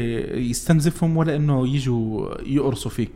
يستنزفهم 0.50 1.18
ولا 1.18 1.36
إنه 1.36 1.68
يجوا 1.68 2.28
يقرصوا 2.46 2.92
فيك. 2.92 3.12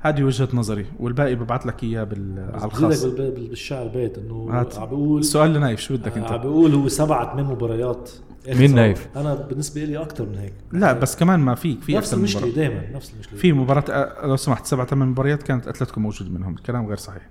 هذه 0.00 0.22
وجهة 0.22 0.48
نظري 0.54 0.86
والباقي 1.00 1.34
ببعث 1.34 1.66
لك 1.66 1.82
اياه 1.84 2.04
بال... 2.04 2.50
على 2.54 2.64
الخاص. 2.64 3.04
بال- 3.04 3.16
بال- 3.16 3.48
بالشعر 3.48 3.88
بيت 3.88 4.18
إنه. 4.18 4.52
عم 4.52 4.86
بيقول 4.86 5.20
السؤال 5.20 5.54
لنايف 5.54 5.80
شو 5.80 5.96
بدك 5.96 6.18
عم 6.18 6.24
انت 6.24 6.32
بيقول 6.32 6.74
هو 6.74 6.88
سبعة 6.88 7.32
ثمان 7.32 7.44
مباريات. 7.44 8.10
مين 8.48 8.74
نايف؟ 8.74 9.08
أنا 9.16 9.34
بالنسبة 9.34 9.84
لي 9.84 9.96
أكثر 9.96 10.26
من 10.26 10.38
هيك. 10.38 10.52
لا 10.72 10.92
بس 10.92 11.16
كمان 11.16 11.40
ما 11.40 11.54
فيك 11.54 11.82
في 11.82 11.94
نفس 11.96 12.06
أكثر 12.06 12.16
من 12.16 12.24
المشكلة. 12.24 12.54
دائما 12.54 12.82
نفس 12.94 13.12
المشكلة. 13.14 13.38
في 13.38 13.52
مباراة 13.52 13.84
آه، 13.90 14.26
لو 14.26 14.36
سمحت 14.36 14.66
سبع 14.66 14.84
ثمان 14.84 15.08
مباريات 15.08 15.42
كانت 15.42 15.68
أتلتيكو 15.68 16.00
موجود 16.00 16.32
منهم 16.32 16.54
الكلام 16.54 16.86
غير 16.86 16.96
صحيح. 16.96 17.28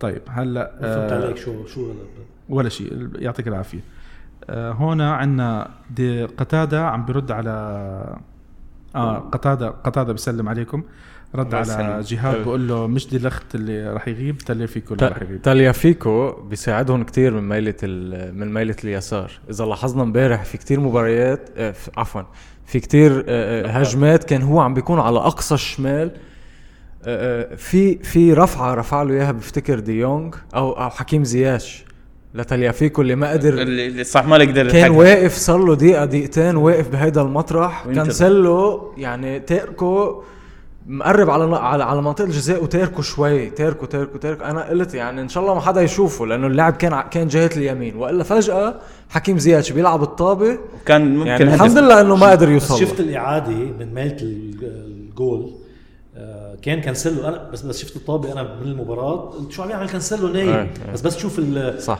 طيب 0.00 0.22
هلأ 0.28 0.70
فهمت 0.80 1.12
آه 1.12 1.24
عليك 1.24 1.36
شو 1.36 1.66
شو 1.66 1.92
ولا 2.48 2.68
شيء 2.68 3.08
يعطيك 3.18 3.48
العافية. 3.48 3.80
آه 4.50 4.72
هنا 4.72 5.12
عندنا 5.14 5.70
دي 5.90 6.24
قتادة 6.24 6.86
عم 6.86 7.04
برد 7.06 7.30
على 7.32 7.50
آه 8.96 9.18
قتاده 9.18 9.68
قتادة 9.68 10.12
بيسلم 10.12 10.48
عليكم. 10.48 10.82
رد 11.34 11.54
على. 11.54 12.00
جهاد 12.02 12.44
بقول 12.44 12.68
له 12.68 12.86
مش 12.86 13.08
دي 13.08 13.16
الأخت 13.16 13.54
اللي 13.54 13.92
راح 13.92 14.08
يغيب 14.08 14.38
تلي 14.38 14.66
فيكو 14.66 14.94
اللي 14.94 15.08
راح 15.08 15.22
يغيب. 15.22 15.42
تاليا 15.42 15.72
فيكو 15.72 16.32
بيساعدهم 16.32 17.02
كتير 17.04 17.34
من 17.34 17.48
ميلة 17.48 17.74
ال- 17.82 18.34
من 18.38 18.52
ميلة 18.54 18.76
اليسار. 18.84 19.30
إذا 19.50 19.64
لاحظنا 19.64 20.02
امبارح 20.02 20.44
في 20.44 20.58
كتير 20.58 20.80
مباريات 20.80 21.50
آه، 21.56 21.74
عفوا 21.96 22.22
في 22.66 22.80
كتير 22.80 23.24
آه، 23.28 23.66
آه، 23.66 23.70
هجمات 23.70 24.24
كان 24.24 24.42
هو 24.42 24.60
عم 24.60 24.74
بيكون 24.74 25.00
على 25.00 25.18
أقصى 25.18 25.54
الشمال. 25.54 26.10
في 27.56 27.98
في 28.02 28.32
رفعة 28.32 28.74
رفع 28.74 29.02
له 29.02 29.14
إياها 29.14 29.32
بفتكر 29.32 29.78
دي 29.78 29.98
يونغ 29.98 30.34
أو 30.54 30.72
أو 30.72 30.90
حكيم 30.90 31.24
زياش. 31.24 31.84
لتاليا 32.34 32.72
فيكو 32.72 33.02
اللي 33.02 33.14
ما 33.14 33.30
قدر 33.30 33.48
اللي 33.62 33.86
اللي 33.86 34.04
صح 34.04 34.26
ما 34.26 34.36
يقدر 34.36 34.70
كان. 34.70 34.90
واقف 34.90 35.34
صار 35.34 35.58
له 35.58 35.74
دقيقة 35.74 36.04
دقيقتين 36.04 36.56
واقف 36.56 36.88
بهيدا 36.88 37.22
المطرح. 37.22 37.84
كانسلو 37.94 38.92
يعني 38.96 39.40
تاركه 39.40 40.22
مقرب 40.86 41.30
على 41.30 41.56
على 41.56 41.84
على 41.84 42.02
منطقة 42.02 42.24
الجزاء 42.24 42.62
وتاركه 42.62 43.02
شوي. 43.02 43.50
تاركه 43.50 43.86
تاركه 43.86 44.18
تاركه. 44.18 44.50
أنا 44.50 44.68
قلت 44.68 44.94
يعني 44.94 45.20
إن 45.20 45.28
شاء 45.28 45.42
الله 45.42 45.54
ما 45.54 45.60
حدا 45.60 45.82
يشوفه 45.82 46.26
لأنه 46.26 46.46
اللاعب 46.46 46.72
كان 46.72 47.00
كان 47.10 47.28
جهة 47.28 47.50
اليمين. 47.56 47.96
وإلا 47.96 48.24
فجأة 48.24 48.74
حكيم 49.10 49.38
زياتش 49.38 49.72
بيلعب 49.72 50.02
الطابة. 50.02 50.58
كان 50.86 51.16
ممكن 51.16 51.26
يعني. 51.28 51.54
الحمد 51.54 51.78
لله 51.78 52.00
إنه 52.00 52.16
ما 52.16 52.30
قدر 52.30 52.50
يوصل. 52.50 52.78
شفت 52.80 53.00
الإعادة 53.00 53.52
من 53.52 53.94
ميلة 53.94 54.16
ال- 54.22 54.54
الجول؟ 54.62 55.54
كان 56.62 56.80
كانسلو 56.80 57.28
أنا 57.28 57.50
بس 57.52 57.62
بس 57.62 57.78
شفت 57.82 57.96
الطابه 57.96 58.32
أنا 58.32 58.42
من 58.42 58.66
المباراة. 58.68 59.16
قلت 59.16 59.52
شو 59.52 59.62
عم 59.62 59.70
يعمل 59.70 59.88
كانسلو 59.88 60.28
نايم. 60.28 60.70
بس 60.92 61.00
بس 61.00 61.16
تشوف. 61.16 61.38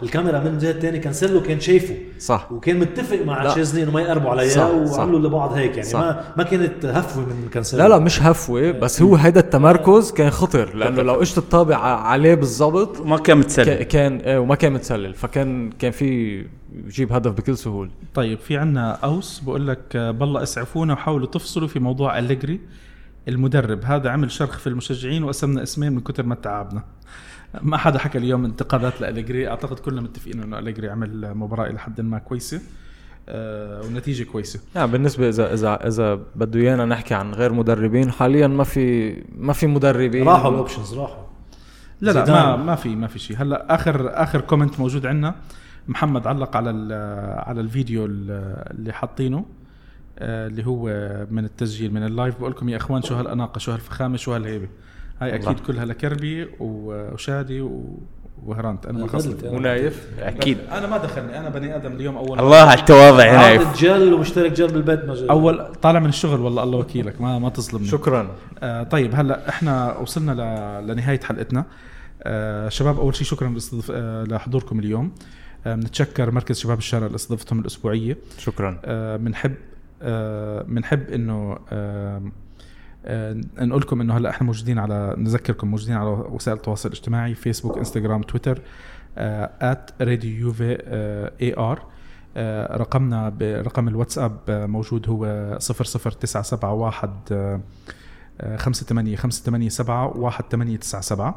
الكاميرا 0.03 0.39
من 0.41 0.47
الجهه 0.47 0.71
الثانية 0.71 0.99
كانسلو 1.01 1.43
كان 1.43 1.61
شايفه. 1.61 1.95
صح. 2.19 2.53
وكان 2.53 2.79
متفق 2.79 3.23
مع. 3.25 3.51
تشيزني 3.53 3.83
إنه 3.83 3.91
ما 3.93 4.01
يقربوا 4.01 4.31
على 4.31 4.43
اياه. 4.43 4.93
وعملوا 4.93 5.19
لبعض 5.21 5.53
هيك 5.53 5.71
يعني. 5.71 5.83
صح. 5.83 5.99
ما 6.01 6.25
ما 6.37 6.43
كانت 6.45 6.85
هفوة 6.87 7.25
من 7.25 7.49
كانسلو 7.53 7.81
لا 7.83 7.89
لا 7.89 7.99
مش 7.99 8.23
هفوة 8.23 8.71
بس 8.71 9.03
هو 9.03 9.17
هيدا 9.17 9.41
التمركز 9.41 10.11
كان 10.13 10.31
خطر 10.31 10.75
لأنه 10.77 11.03
لو 11.03 11.23
إجت 11.23 11.39
الطابة 11.39 11.75
ع- 11.75 11.79
عليه 12.01 12.35
بالضبط 12.35 13.01
ما 13.01 13.17
كان 13.19 13.39
متسلل. 13.39 13.83
كان 13.83 14.17
إيه 14.21 14.39
وما 14.39 14.55
كان 14.55 14.73
متسلل. 14.73 15.15
فكان 15.15 15.71
كان 15.71 15.91
في 15.93 16.45
يجيب 16.87 17.13
هدف 17.13 17.33
بكل 17.33 17.57
سهولة. 17.59 17.91
طيب 18.15 18.39
في 18.39 18.57
عنا 18.57 18.91
أوس 18.93 19.41
بقول 19.41 19.69
لك 19.69 19.97
بالله 19.97 20.43
اسعفونا 20.43 20.93
وحاولوا 20.93 21.27
تفصلوا 21.27 21.69
في 21.69 21.79
موضوع 21.79 22.19
أليجري. 22.19 22.61
المدرب. 23.29 23.85
هذا 23.85 24.11
عمل 24.11 24.31
شرخ 24.31 24.59
في 24.59 24.67
المشجعين 24.67 25.25
وقسمنا 25.25 25.63
اسمين 25.63 25.93
من 25.93 26.01
كتر 26.01 26.27
ما 26.27 26.35
تعبنا. 26.35 26.83
ما 27.63 27.77
حدا 27.77 27.99
حكى 27.99 28.19
اليوم 28.19 28.45
انتقادات 28.45 29.01
لأليجري. 29.01 29.49
أعتقد 29.49 29.79
كلنا 29.79 30.01
متفقين 30.01 30.43
إنه 30.43 30.59
أليجري 30.59 30.89
عمل 30.91 31.35
مباراة 31.35 31.67
إلى 31.71 31.79
حد 31.79 32.01
ما 32.01 32.19
كويسة 32.19 32.61
آه 33.29 33.81
والنتيجه 33.81 34.25
كويسة. 34.25 34.61
يعني 34.75 34.93
بالنسبة 34.93 35.29
إذا 35.29 35.55
إذا 35.55 35.87
إذا 35.87 36.15
بده 36.37 36.61
إيانا 36.61 36.85
نحكي 36.85 37.15
عن 37.15 37.33
غير 37.33 37.53
مدربين 37.53 38.11
حاليا 38.11 38.47
ما 38.47 38.65
في 38.65 39.17
ما 39.39 39.53
في 39.53 39.67
مدربين. 39.67 40.29
راحوا 40.29 40.51
الاوبشنز 40.51 40.95
راحوا. 40.95 41.25
لا 42.01 42.11
لا. 42.11 42.25
ما 42.27 42.57
ما 42.57 42.75
في 42.75 42.97
ما 42.97 43.07
في 43.07 43.19
شيء. 43.19 43.37
هلأ 43.43 43.75
آخر 43.75 44.23
آخر 44.23 44.41
comment 44.41 44.81
موجود 44.81 45.07
عندنا. 45.07 45.35
محمد 45.89 46.27
علق 46.27 46.57
على 46.57 46.71
ال- 46.71 47.39
على 47.49 47.61
الفيديو 47.61 48.07
ال- 48.07 48.31
اللي 48.71 48.93
حاطينه. 48.93 49.45
اللي 50.23 50.67
هو 50.67 50.87
من 51.31 51.45
التسجيل 51.45 51.95
من 51.95 52.03
ال 52.07 52.13
live 52.13 52.39
بقول 52.39 52.51
لكم 52.51 52.69
يا 52.69 52.77
إخوان 52.77 53.03
شو 53.03 53.15
هالأناقة 53.15 53.59
شو 53.59 53.73
هالفخامة 53.73 54.17
شو 54.17 54.33
هالهيبة. 54.35 54.69
هاي 55.21 55.35
أكيد 55.35 55.61
كلها 55.61 55.85
لكربي 55.85 56.49
وشادي 56.61 57.61
و- 57.61 57.99
وهرانت. 58.47 58.87
أنا 58.87 58.99
ما 58.99 59.07
خصني 59.07 59.41
أنا- 59.41 59.45
ونايف؟ 59.47 60.07
أكيد. 60.21 60.59
أنا 60.73 60.87
ما 60.87 60.99
دخلني. 60.99 61.39
أنا 61.39 61.49
بني 61.49 61.77
آدم 61.77 61.93
اليوم 61.93 62.17
أول 62.17 62.41
الله 62.41 62.57
على 62.57 62.81
التواضع 62.81 63.25
هنا 63.31 63.39
عاطل 63.39 63.79
جل 63.79 64.13
ومشترك 64.15 64.53
جل 64.53 64.67
بالبيت 64.69 65.05
ما 65.05 65.15
جل. 65.15 65.29
اول 65.29 65.73
طالع 65.83 66.01
من 66.01 66.09
الشغل 66.09 66.41
والله 66.41 66.63
الله 66.63 66.79
وكيلك. 66.79 67.21
ما 67.21 67.39
ما 67.39 67.49
تظلمني. 67.49 67.89
شكرا. 67.89 68.31
آه 68.63 68.83
طيب 68.83 69.15
هلأ 69.15 69.49
إحنا 69.49 69.97
وصلنا 69.99 70.33
ل... 70.33 70.87
لنهاية 70.93 71.21
حلقتنا. 71.21 71.65
آه 72.23 72.69
شباب 72.69 72.99
أول 72.99 73.15
شيء 73.15 73.27
شكرا 73.27 73.49
لاستضف... 73.49 73.91
آه 73.95 74.25
لحضوركم 74.25 74.79
اليوم. 74.79 75.13
آه 75.67 75.75
بنتشكر 75.75 76.31
مركز 76.31 76.59
شباب 76.59 76.79
الشارقة 76.79 77.07
لاستضافتهم 77.07 77.61
الأسبوعية. 77.61 78.17
شكرا. 78.39 78.81
آه 78.85 79.17
بنحب 79.17 79.51
آه 79.51 79.68
آه، 80.03 80.63
بنحب 80.63 81.11
إنه 81.11 81.59
آه، 81.73 82.23
آه، 83.05 83.41
نقول 83.59 83.81
لكم 83.83 84.01
إنه 84.01 84.17
هلأ 84.17 84.31
إحنا 84.31 84.47
موجودين 84.47 84.79
على 84.79 85.15
نذكركم 85.19 85.69
موجودين 85.69 85.97
على 85.97 86.11
وسائل 86.11 86.57
التواصل 86.57 86.89
الاجتماعي 86.89 87.35
فيسبوك 87.35 87.79
إنستغرام 87.79 88.23
تويتر 88.23 88.63
at 89.19 89.91
راديو 90.01 90.47
يوفي 90.47 90.79
AR 91.41 91.87
رقمنا 92.77 93.29
برقم 93.29 93.89
الواتساب 93.89 94.39
موجود 94.49 95.09
هو 95.09 95.25
00971 95.61 97.11
58587 98.57 99.67
1897 100.27 101.35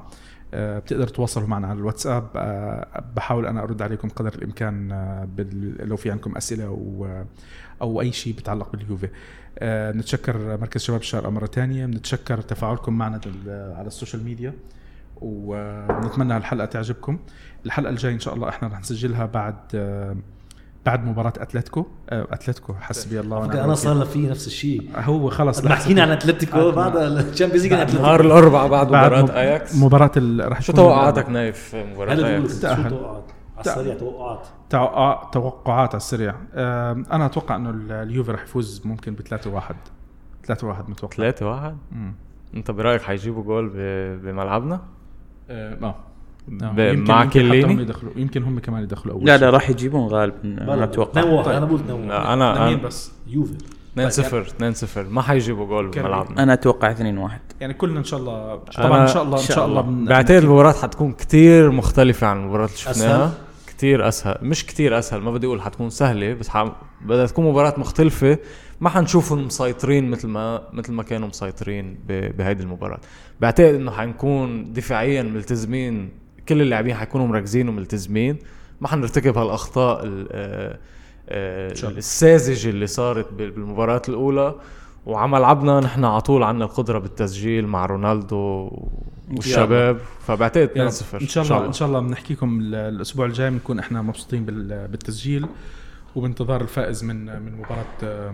بتقدر 0.53 1.07
تتواصلوا 1.07 1.47
معنا 1.47 1.67
على 1.67 1.79
الواتساب. 1.79 2.27
آه، 2.35 3.03
بحاول 3.15 3.45
أنا 3.45 3.63
أرد 3.63 3.81
عليكم 3.81 4.09
قدر 4.09 4.33
الإمكان 4.33 4.91
آه، 4.91 5.27
لو 5.79 5.95
في 5.95 6.11
عندكم 6.11 6.35
أسئلة 6.37 6.65
أو 6.65 7.07
أو 7.81 8.01
أي 8.01 8.11
شيء 8.11 8.33
بيتعلق 8.33 8.71
باليوفي. 8.71 9.09
آه، 9.59 9.91
نتشكر 9.91 10.57
مركز 10.57 10.81
شباب 10.81 10.99
الشارقة 10.99 11.29
مرة 11.29 11.45
تانية. 11.45 11.85
بنتشكر 11.85 12.41
تفاعلكم 12.41 12.93
معنا 12.93 13.21
على 13.47 13.87
ال 13.87 13.93
social 13.93 14.23
media. 14.23 14.53
ونتمنى 15.21 16.37
الحلقة 16.37 16.65
تعجبكم. 16.65 17.19
الحلقة 17.65 17.89
الجاية 17.89 18.13
إن 18.13 18.19
شاء 18.19 18.33
الله 18.33 18.49
إحنا 18.49 18.67
رح 18.67 18.79
نسجلها 18.79 19.25
بعد 19.25 19.55
آه، 19.75 20.15
بعد 20.85 21.05
مباراة 21.05 21.33
أتلتيكو. 21.37 21.85
آه، 22.09 22.27
أتلتيكو 22.31 22.73
حسبي 22.73 23.19
الله 23.19 23.37
ونعم 23.37 23.57
أنا. 23.57 23.75
صار 23.75 23.99
لي 23.99 24.05
في 24.05 24.27
نفس 24.27 24.47
الشيء. 24.47 24.89
هو 24.95 25.29
خلص 25.29 25.67
حكينا 25.67 26.01
عن 26.01 26.11
أتلتيكو 26.11 26.71
بعد 26.71 26.95
ال 26.97 27.04
Champions 27.04 27.63
League 27.63 27.73
اتلتيكو 27.73 28.01
نهار 28.03 28.21
الأربعاء 28.21 28.67
بعد 28.69 28.87
بعد 28.87 29.07
مباراة 29.11 29.21
مب- 29.21 29.29
أياكس. 29.31 29.75
مباراة 29.75 30.11
ال... 30.17 30.51
رح 30.51 30.61
شو 30.61 30.73
توقعاتك 30.73 31.29
نايف 31.29 31.75
مباراة 31.75 32.13
أياكس؟ 32.27 32.61
شو. 32.65 32.89
توقعات؟ 32.89 33.23
على 33.57 33.65
السريع 33.65 33.97
توقعات. 33.97 34.47
توقع... 34.69 35.23
توقعات 35.31 35.89
على 35.89 35.97
السريع. 35.97 36.35
آم، 36.53 37.05
أنا 37.11 37.25
أتوقع 37.25 37.55
إنه 37.55 37.69
ال- 37.69 37.91
اليوفي 37.91 38.31
رح 38.31 38.43
يفوز 38.43 38.81
ممكن 38.85 39.13
ب 39.13 39.21
3 39.21 39.49
1 39.49 39.75
3 40.45 40.67
1 40.67 40.89
متوقع. 40.89 41.15
3 41.17 41.45
واحد؟ 41.49 41.77
مم. 41.91 42.13
أنت 42.55 42.71
برأيك 42.71 43.01
حيجيبوا 43.01 43.43
جول 43.43 43.69
ب- 43.75 44.21
بملعبنا؟ 44.25 44.81
أه 45.49 45.95
مع 46.47 46.83
يمكن 46.83 47.13
حتى 47.13 47.29
كليني؟ 47.29 47.81
يدخلوا 47.81 48.11
يمكن 48.15 48.43
هم 48.43 48.59
كمان 48.59 48.83
يدخلوا 48.83 49.13
أول 49.15 49.25
لا. 49.25 49.37
لا 49.37 49.49
راح 49.49 49.69
يجيبون 49.69 50.07
غالبا 50.07 50.37
أنا 50.43 50.83
أتوقع. 50.83 51.21
2 51.21 51.33
1 51.33 51.45
طيب. 51.45 51.55
أنا 51.55 51.65
بقول 51.65 51.79
2 51.79 51.99
1 51.99 52.09
لا 52.09 52.33
أنا 52.33 52.43
لمين 52.43 52.73
أنا 52.79 52.87
بس 52.87 53.11
يوفي. 53.27 53.53
2 53.93 54.09
0 54.09 54.41
2 54.41 54.73
0 54.73 55.03
ما 55.03 55.21
حيجيبوا 55.21 55.65
جول 55.65 55.87
بملعبنا 55.87 56.43
أنا 56.43 56.53
أتوقع 56.53 56.91
2 56.91 57.17
1 57.17 57.39
يعني 57.61 57.73
كلنا 57.73 57.99
إن 57.99 58.03
شاء 58.03 58.19
الله 58.19 58.55
طبعا 58.55 59.01
إن 59.01 59.07
شاء 59.07 59.23
الله 59.23 59.37
إن 59.37 59.41
إن 59.41 59.47
شاء 59.47 59.65
الله 59.65 59.81
بعتقد 59.81 60.43
المباراة 60.43 60.71
حتكون 60.71 61.11
كتير 61.11 61.71
مختلفة 61.71 62.27
عن 62.27 62.37
المباراة 62.37 62.65
اللي 62.65 62.77
شفناها؟ 62.77 63.33
كتير 63.67 64.07
أسهل. 64.07 64.37
مش 64.41 64.65
كتير 64.65 64.99
أسهل 64.99 65.21
ما 65.21 65.31
بدي 65.31 65.47
أقول 65.47 65.61
حتكون 65.61 65.89
سهلة 65.89 66.33
بس 66.33 66.49
ح... 66.49 66.71
بدها 67.01 67.25
تكون 67.25 67.45
مباراة 67.45 67.73
مختلفة. 67.77 68.37
ما 68.81 68.89
حنشوفهم 68.89 69.45
مسيطرين 69.45 70.09
مثل 70.11 70.27
ما 70.27 70.61
مثل 70.73 70.93
ما 70.93 71.03
كانوا 71.03 71.27
مسيطرين 71.27 71.97
ب... 72.07 72.37
بهيدي 72.37 72.63
المباراة. 72.63 72.99
بعتقد 73.41 73.73
إنه 73.73 73.91
حنكون 73.91 74.73
دفاعيا 74.73 75.23
ملتزمين 75.23 76.09
كل 76.51 76.61
اللاعبين 76.61 76.95
حيكونوا 76.95 77.27
مركزين 77.27 77.69
وملتزمين. 77.69 78.37
ما 78.81 78.87
حنرتكب 78.87 79.37
هالأخطاء 79.37 80.03
ال... 80.03 80.27
آه، 80.31 80.77
آه،. 81.29 81.71
الساذجة 81.89 82.69
اللي 82.69 82.87
صارت 82.87 83.33
بال- 83.33 83.51
بالمباراة 83.51 84.01
الأولى. 84.09 84.55
وعم 85.05 85.31
ملعبنا 85.31 85.79
نحن 85.79 86.05
على 86.05 86.21
طول 86.21 86.43
عندنا 86.43 86.65
القدرة 86.65 86.99
بالتسجيل 86.99 87.67
مع 87.67 87.85
رونالدو 87.85 88.71
والشباب. 89.37 89.97
فبعتقد 90.27 90.63
2 90.63 90.77
يا 90.79 90.83
رب. 90.85 90.91
0 90.91 91.21
إن 91.21 91.27
شاء 91.27 91.43
الله. 91.43 91.65
إن 91.65 91.73
شاء 91.73 91.87
الله 91.87 91.99
بنحكيكم 91.99 92.59
ال- 92.59 92.75
الأسبوع 92.75 93.25
الجاي 93.25 93.49
بنكون 93.49 93.79
إحنا 93.79 94.01
مبسوطين 94.01 94.45
بال- 94.45 94.87
بالتسجيل 94.87 95.45
وبانتظار 96.15 96.61
الفائز 96.61 97.03
من 97.03 97.25
من 97.25 97.57
مباراة 97.57 97.85
آه، 98.03 98.33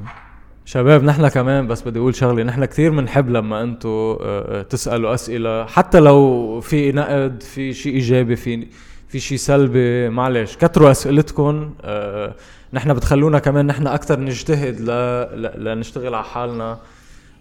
شباب 0.68 1.04
نحن 1.04 1.28
كمان 1.28 1.68
بس 1.68 1.82
بدي 1.82 2.00
أقول 2.00 2.16
شغلة 2.16 2.44
نحن 2.44 2.66
كثير 2.66 2.92
بنحب 2.92 3.30
لما 3.30 3.64
أنتم 3.64 4.18
تسألوا 4.70 5.14
أسئلة. 5.14 5.66
حتى 5.66 6.00
لو 6.00 6.62
في 6.62 6.92
نقد 6.92 7.44
في 7.44 7.74
شيء 7.74 7.94
إيجابي 7.94 8.36
في 8.36 8.68
في 9.08 9.20
شيء 9.20 9.38
سلبي 9.38 10.10
معلش 10.10 10.56
كتروا 10.56 10.92
اسئلتكم 10.92 11.74
آه، 11.82 12.36
نحن 12.74 12.94
بتخلونا 12.94 13.40
كمان 13.40 13.66
نحن 13.66 13.88
أكثر 13.88 14.20
نجتهد 14.20 14.80
ل... 14.82 14.92
ل... 15.42 15.64
لنشتغل 15.64 16.16
على 16.16 16.24
حالنا 16.24 16.80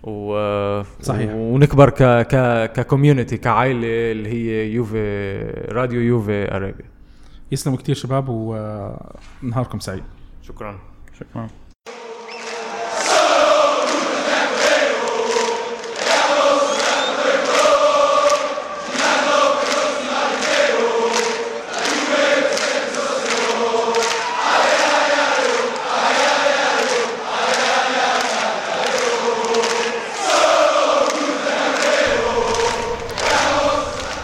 و... 0.03 0.83
صحيح. 1.03 1.35
ونكبر 1.35 1.91
ك 1.91 2.03
ك 2.03 2.73
ك 2.73 2.79
community 2.79 3.37
كعائلة 3.37 4.13
اللي 4.13 4.29
هي 4.29 4.71
يوفي 4.73 5.37
راديو 5.73 6.01
يوفي 6.01 6.57
ارابيا 6.57 6.87
يسلموا 7.53 7.79
كثير 7.79 7.95
شباب 7.95 8.29
ونهاركم 8.29 9.79
سعيد. 9.79 10.03
شكرا. 10.43 10.79
شكرا. 11.21 11.49